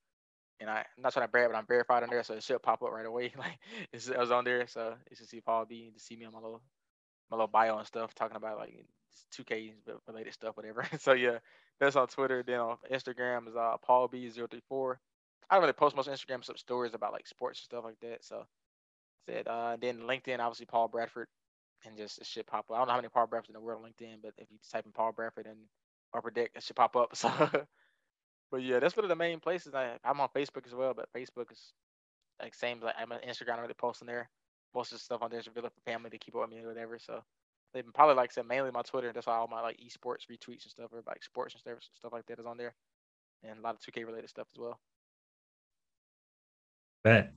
and 0.61 0.71
I, 0.71 0.79
I'm 0.97 1.03
not 1.03 1.13
trying 1.13 1.27
to 1.27 1.31
brag, 1.31 1.49
but 1.51 1.57
I'm 1.57 1.67
verified 1.67 2.03
on 2.03 2.11
there, 2.11 2.23
so 2.23 2.35
it 2.35 2.43
should 2.43 2.63
pop 2.63 2.83
up 2.83 2.93
right 2.93 3.07
away. 3.07 3.33
Like 3.39 3.59
it's, 3.93 4.11
I 4.11 4.19
was 4.19 4.31
on 4.31 4.45
there, 4.45 4.67
so 4.67 4.95
you 5.11 5.17
should 5.17 5.29
see 5.29 5.41
Paul 5.41 5.65
B. 5.65 5.91
To 5.93 6.01
see 6.01 6.17
me 6.17 6.25
on 6.25 6.33
my 6.33 6.39
little 6.39 6.63
my 7.31 7.37
little 7.37 7.49
bio 7.49 7.79
and 7.79 7.87
stuff, 7.87 8.15
talking 8.15 8.37
about 8.37 8.59
like 8.59 8.85
two 9.31 9.45
K 9.45 9.75
related 10.07 10.35
stuff, 10.35 10.57
whatever. 10.57 10.87
so 11.01 11.13
yeah, 11.13 11.39
that's 11.81 11.97
on 11.97 12.09
Twitter. 12.09 12.43
Then 12.47 12.61
on 12.61 12.77
Instagram 12.91 13.49
is 13.49 13.57
uh 13.57 13.77
Paul 13.85 14.09
B034. 14.09 14.97
I 15.51 15.55
don't 15.55 15.63
really 15.63 15.73
post 15.73 15.97
most 15.97 16.09
Instagram 16.09 16.45
stories 16.59 16.95
about 16.95 17.13
like 17.13 17.27
sports 17.27 17.61
and 17.61 17.65
stuff 17.65 17.85
like 17.85 18.01
that. 18.01 18.25
So 18.25 18.45
said 19.29 19.47
uh 19.49 19.77
then 19.81 20.01
LinkedIn 20.01 20.41
obviously 20.41 20.67
Paul 20.67 20.89
Bradford 20.89 21.29
and 21.87 21.97
just 21.97 22.19
it 22.19 22.27
should 22.27 22.47
pop 22.47 22.67
up. 22.71 22.77
I 22.77 22.79
don't 22.79 22.87
know 22.87 22.93
how 22.93 22.99
many 22.99 23.09
Paul 23.09 23.27
Bradfords 23.27 23.49
in 23.49 23.55
the 23.55 23.61
world 23.61 23.85
on 23.85 23.91
LinkedIn, 23.91 24.17
but 24.23 24.35
if 24.39 24.51
you 24.51 24.59
type 24.71 24.87
in 24.87 24.93
Paul 24.93 25.13
Bradford 25.13 25.47
and 25.47 25.59
Upper 26.15 26.31
Deck, 26.31 26.51
it 26.55 26.63
should 26.63 26.77
pop 26.77 26.97
up. 26.97 27.15
So 27.17 27.31
but 28.51 28.63
yeah, 28.63 28.81
that's 28.81 28.95
one 28.95 29.05
of 29.05 29.09
the 29.09 29.17
main 29.17 29.41
places. 29.41 29.75
I, 29.75 29.97
I'm 30.05 30.21
on 30.21 30.29
Facebook 30.37 30.67
as 30.67 30.75
well, 30.75 30.93
but 30.93 31.09
Facebook 31.17 31.51
is 31.51 31.73
like 32.41 32.55
same 32.55 32.81
like 32.81 32.95
I'm 32.99 33.11
on 33.11 33.21
Instagram, 33.21 33.57
I 33.57 33.61
really 33.63 33.75
posting 33.75 34.07
there. 34.07 34.29
Most 34.75 34.93
of 34.93 34.99
the 34.99 35.05
stuff 35.05 35.23
on 35.23 35.31
there 35.31 35.41
is 35.41 35.49
really 35.55 35.71
for 35.71 35.91
family 35.91 36.11
to 36.11 36.19
keep 36.19 36.35
up 36.35 36.43
with 36.43 36.51
me 36.51 36.63
or 36.63 36.69
whatever. 36.69 36.99
So 36.99 37.23
they 37.75 37.83
probably 37.83 38.15
like 38.17 38.31
I 38.31 38.35
said 38.35 38.47
mainly 38.47 38.71
my 38.71 38.83
Twitter. 38.83 39.13
That's 39.13 39.27
why 39.27 39.37
all 39.37 39.49
my 39.49 39.61
like 39.61 39.79
esports 39.79 40.27
retweets 40.31 40.65
and 40.65 40.71
stuff 40.71 40.93
or 40.93 41.03
like 41.07 41.23
sports 41.23 41.55
and 41.55 41.61
stuff 41.61 41.79
stuff 41.95 42.13
like 42.13 42.27
that 42.27 42.39
is 42.39 42.47
on 42.47 42.57
there, 42.57 42.75
and 43.43 43.59
a 43.59 43.63
lot 43.63 43.75
of 43.75 43.81
2K 43.81 44.07
related 44.07 44.31
stuff 44.31 44.49
as 44.55 44.59
well. 44.59 44.79
Bet 47.05 47.33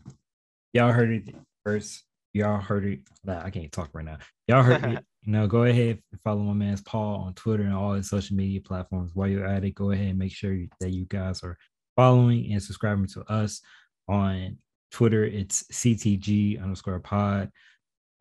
y'all 0.76 0.92
heard 0.92 1.10
it 1.10 1.34
first. 1.64 2.04
Y'all 2.34 2.60
heard 2.60 2.86
it. 2.86 3.00
Nah, 3.24 3.42
I 3.42 3.50
can't 3.50 3.72
talk 3.72 3.90
right 3.94 4.04
now. 4.04 4.18
Y'all 4.48 4.62
heard 4.62 4.84
it. 4.84 5.06
You 5.28 5.32
know, 5.32 5.48
go 5.48 5.64
ahead 5.64 6.04
and 6.12 6.22
follow 6.22 6.44
my 6.44 6.54
man's 6.54 6.84
Paul 6.84 7.22
on 7.22 7.34
Twitter 7.34 7.64
and 7.64 7.74
all 7.74 7.94
his 7.94 8.08
social 8.08 8.36
media 8.36 8.62
platforms. 8.62 9.10
While 9.16 9.28
you're 9.28 9.48
at 9.48 9.64
it, 9.64 9.74
go 9.74 9.90
ahead 9.90 10.10
and 10.10 10.20
make 10.20 10.34
sure 10.34 10.56
that 10.80 10.92
you 10.92 11.06
guys 11.06 11.42
are 11.42 11.58
following 11.96 12.54
and 12.54 12.62
subscribing 12.62 13.08
to 13.08 13.24
us 13.24 13.60
on 14.08 14.60
Twitter. 14.92 15.24
It's 15.26 15.64
CTG 15.72 16.62
underscore 16.62 17.00
pod. 17.00 17.50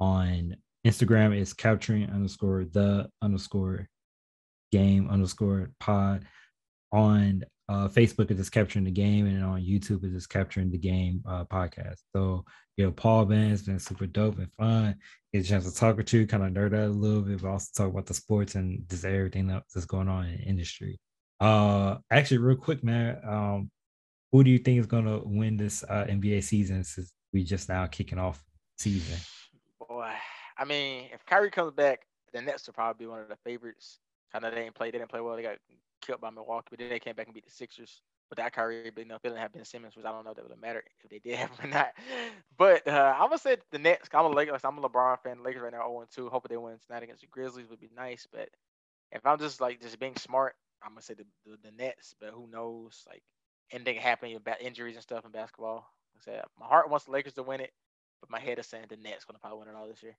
On 0.01 0.57
Instagram, 0.87 1.39
is 1.39 1.53
capturing 1.53 2.11
underscore 2.11 2.64
the 2.64 3.09
underscore 3.22 3.89
game 4.72 5.09
underscore 5.11 5.70
pod. 5.80 6.26
On 6.93 7.43
uh, 7.68 7.89
Facebook 7.89 8.30
is 8.30 8.37
just 8.37 8.53
capturing 8.53 8.85
the 8.85 8.91
game, 8.91 9.26
and 9.26 9.43
on 9.43 9.62
YouTube 9.62 10.05
is 10.05 10.12
just 10.12 10.28
capturing 10.28 10.70
the 10.70 10.78
game 10.78 11.22
uh, 11.26 11.45
podcast. 11.45 11.97
So, 12.14 12.45
you 12.76 12.85
know, 12.85 12.93
Paul 12.93 13.24
Van's 13.24 13.62
been 13.62 13.78
super 13.78 14.07
dope 14.07 14.39
and 14.39 14.53
fun. 14.53 14.97
Get 15.32 15.45
a 15.45 15.49
chance 15.49 15.64
to 15.64 15.74
talk 15.74 15.97
with 15.97 16.12
you, 16.12 16.26
kind 16.26 16.43
of 16.43 16.53
nerd 16.53 16.74
out 16.74 16.89
a 16.89 16.93
little 16.93 17.22
bit, 17.22 17.41
but 17.41 17.49
also 17.49 17.70
talk 17.74 17.93
about 17.93 18.07
the 18.07 18.14
sports 18.14 18.55
and 18.55 18.85
just 18.89 19.05
everything 19.05 19.47
that's 19.47 19.87
going 19.87 20.09
on 20.09 20.26
in 20.26 20.41
industry. 20.41 21.01
Uh, 21.41 21.97
actually, 22.11 22.39
real 22.39 22.57
quick, 22.57 22.85
man, 22.85 23.18
um, 23.26 23.70
who 24.30 24.45
do 24.45 24.51
you 24.51 24.59
think 24.59 24.78
is 24.78 24.87
going 24.87 25.07
to 25.07 25.22
win 25.24 25.57
this 25.57 25.82
uh, 25.85 26.05
NBA 26.09 26.43
season 26.45 26.85
since 26.85 27.12
we 27.32 27.45
just 27.45 27.68
now 27.68 27.87
kicking 27.87 28.18
off 28.18 28.43
season? 28.78 29.18
I 30.57 30.64
mean, 30.64 31.09
if 31.12 31.24
Kyrie 31.26 31.50
comes 31.50 31.72
back, 31.72 32.07
the 32.32 32.40
Nets 32.40 32.66
will 32.66 32.74
probably 32.74 33.05
be 33.05 33.11
one 33.11 33.20
of 33.20 33.28
the 33.28 33.36
favorites. 33.36 33.98
Kind 34.32 34.44
of 34.44 34.52
they 34.52 34.62
didn't 34.62 34.74
play, 34.74 34.90
they 34.90 34.98
didn't 34.98 35.11
play 35.11 35.20
well. 35.20 35.36
They 35.36 35.42
got 35.42 35.59
killed 36.00 36.20
by 36.20 36.30
Milwaukee, 36.30 36.68
but 36.70 36.78
then 36.78 36.88
they 36.88 36.98
came 36.98 37.14
back 37.14 37.26
and 37.26 37.34
beat 37.34 37.44
the 37.44 37.52
Sixers. 37.52 38.02
That 38.36 38.52
Kyrie, 38.52 38.90
but 38.90 39.02
you 39.05 39.09
know, 39.09 39.18
they 39.22 39.28
didn't 39.28 39.42
have 39.42 39.52
Ben 39.52 39.64
Simmons, 39.64 39.94
which 39.94 40.05
I 40.05 40.11
don't 40.11 40.24
know 40.24 40.30
if 40.30 40.36
that 40.36 40.42
would 40.42 40.50
have 40.50 40.61
mattered 40.61 40.82
if 41.05 41.09
they 41.09 41.20
did 41.20 41.38
have 41.38 41.50
him 41.59 41.66
or 41.66 41.72
not. 41.72 41.92
But 42.59 42.88
uh, 42.88 43.14
I'm 43.16 43.28
gonna 43.28 43.38
say 43.38 43.59
the 43.70 43.78
Nets. 43.78 44.09
I'm 44.12 44.24
a 44.24 44.28
Lakers. 44.28 44.62
I'm 44.64 44.76
a 44.76 44.88
LeBron 44.88 45.20
fan. 45.20 45.44
Lakers 45.44 45.62
right 45.62 45.72
now 45.72 45.86
0 45.86 46.07
2. 46.12 46.30
Hopefully 46.30 46.55
they 46.55 46.57
win 46.57 46.76
tonight 46.84 47.05
against 47.05 47.20
the 47.20 47.28
Grizzlies 47.28 47.70
would 47.70 47.78
be 47.78 47.90
nice. 47.94 48.26
But 48.32 48.48
if 49.12 49.24
I'm 49.24 49.38
just 49.38 49.61
like 49.61 49.80
just 49.80 50.00
being 50.00 50.16
smart, 50.16 50.57
I'm 50.82 50.90
gonna 50.90 51.02
say 51.02 51.14
the, 51.14 51.26
the, 51.46 51.59
the 51.62 51.76
Nets. 51.76 52.16
But 52.18 52.30
who 52.30 52.48
knows? 52.50 53.05
Like 53.07 53.22
anything 53.70 53.98
happening 53.98 54.34
about 54.34 54.61
injuries 54.61 54.96
and 54.96 55.02
stuff 55.05 55.24
in 55.24 55.30
basketball. 55.30 55.86
I 56.16 56.20
said 56.24 56.42
my 56.59 56.66
heart 56.66 56.90
wants 56.90 57.05
the 57.07 57.12
Lakers 57.12 57.34
to 57.34 57.44
win 57.44 57.61
it, 57.61 57.72
but 58.20 58.30
my 58.30 58.40
head 58.40 58.59
is 58.59 58.66
saying 58.66 58.86
the 58.88 58.96
Nets 58.96 59.24
gonna 59.24 59.38
probably 59.38 59.61
win 59.61 59.68
it 59.68 59.76
all 59.76 59.86
this 59.86 60.02
year. 60.02 60.16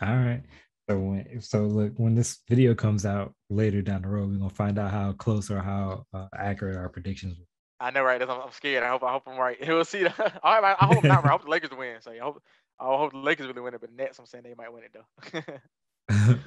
All 0.00 0.16
right. 0.16 0.42
So 0.88 0.98
when 0.98 1.40
so 1.40 1.66
look 1.66 1.92
when 1.96 2.14
this 2.14 2.38
video 2.48 2.74
comes 2.74 3.04
out 3.04 3.34
later 3.50 3.82
down 3.82 4.02
the 4.02 4.08
road, 4.08 4.30
we're 4.30 4.38
gonna 4.38 4.50
find 4.50 4.78
out 4.78 4.90
how 4.90 5.12
close 5.12 5.50
or 5.50 5.60
how 5.60 6.04
uh, 6.14 6.28
accurate 6.36 6.76
our 6.76 6.88
predictions. 6.88 7.38
Were. 7.38 7.44
I 7.80 7.90
know, 7.90 8.02
right? 8.02 8.20
I'm, 8.20 8.30
I'm, 8.30 8.52
scared. 8.52 8.82
I 8.82 8.88
hope 8.88 9.02
I 9.04 9.12
hope 9.12 9.24
I'm 9.26 9.38
right. 9.38 9.56
We'll 9.68 9.84
see. 9.84 10.06
All 10.42 10.62
right, 10.62 10.76
I 10.80 10.86
hope 10.86 11.04
not. 11.04 11.22
Right. 11.22 11.26
I 11.26 11.28
hope 11.28 11.44
the 11.44 11.50
Lakers 11.50 11.70
win. 11.76 11.96
So 12.00 12.10
I 12.10 12.18
hope 12.18 12.42
I 12.80 12.84
hope 12.84 13.12
the 13.12 13.18
Lakers 13.18 13.46
really 13.46 13.60
win 13.60 13.74
it. 13.74 13.80
But 13.80 13.92
Nets, 13.92 14.18
I'm 14.18 14.26
saying 14.26 14.44
they 14.44 14.54
might 14.54 14.72
win 14.72 14.84
it 14.84 14.94
though. 14.94 15.58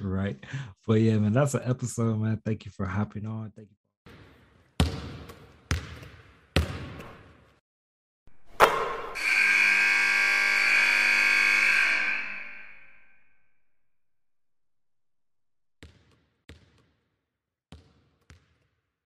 right. 0.00 0.36
But 0.86 0.94
yeah, 0.94 1.18
man, 1.18 1.32
that's 1.32 1.54
an 1.54 1.62
episode, 1.64 2.18
man. 2.18 2.40
Thank 2.44 2.64
you 2.64 2.72
for 2.72 2.84
hopping 2.84 3.26
on. 3.26 3.52
Thank 3.54 3.68
you. 3.68 3.76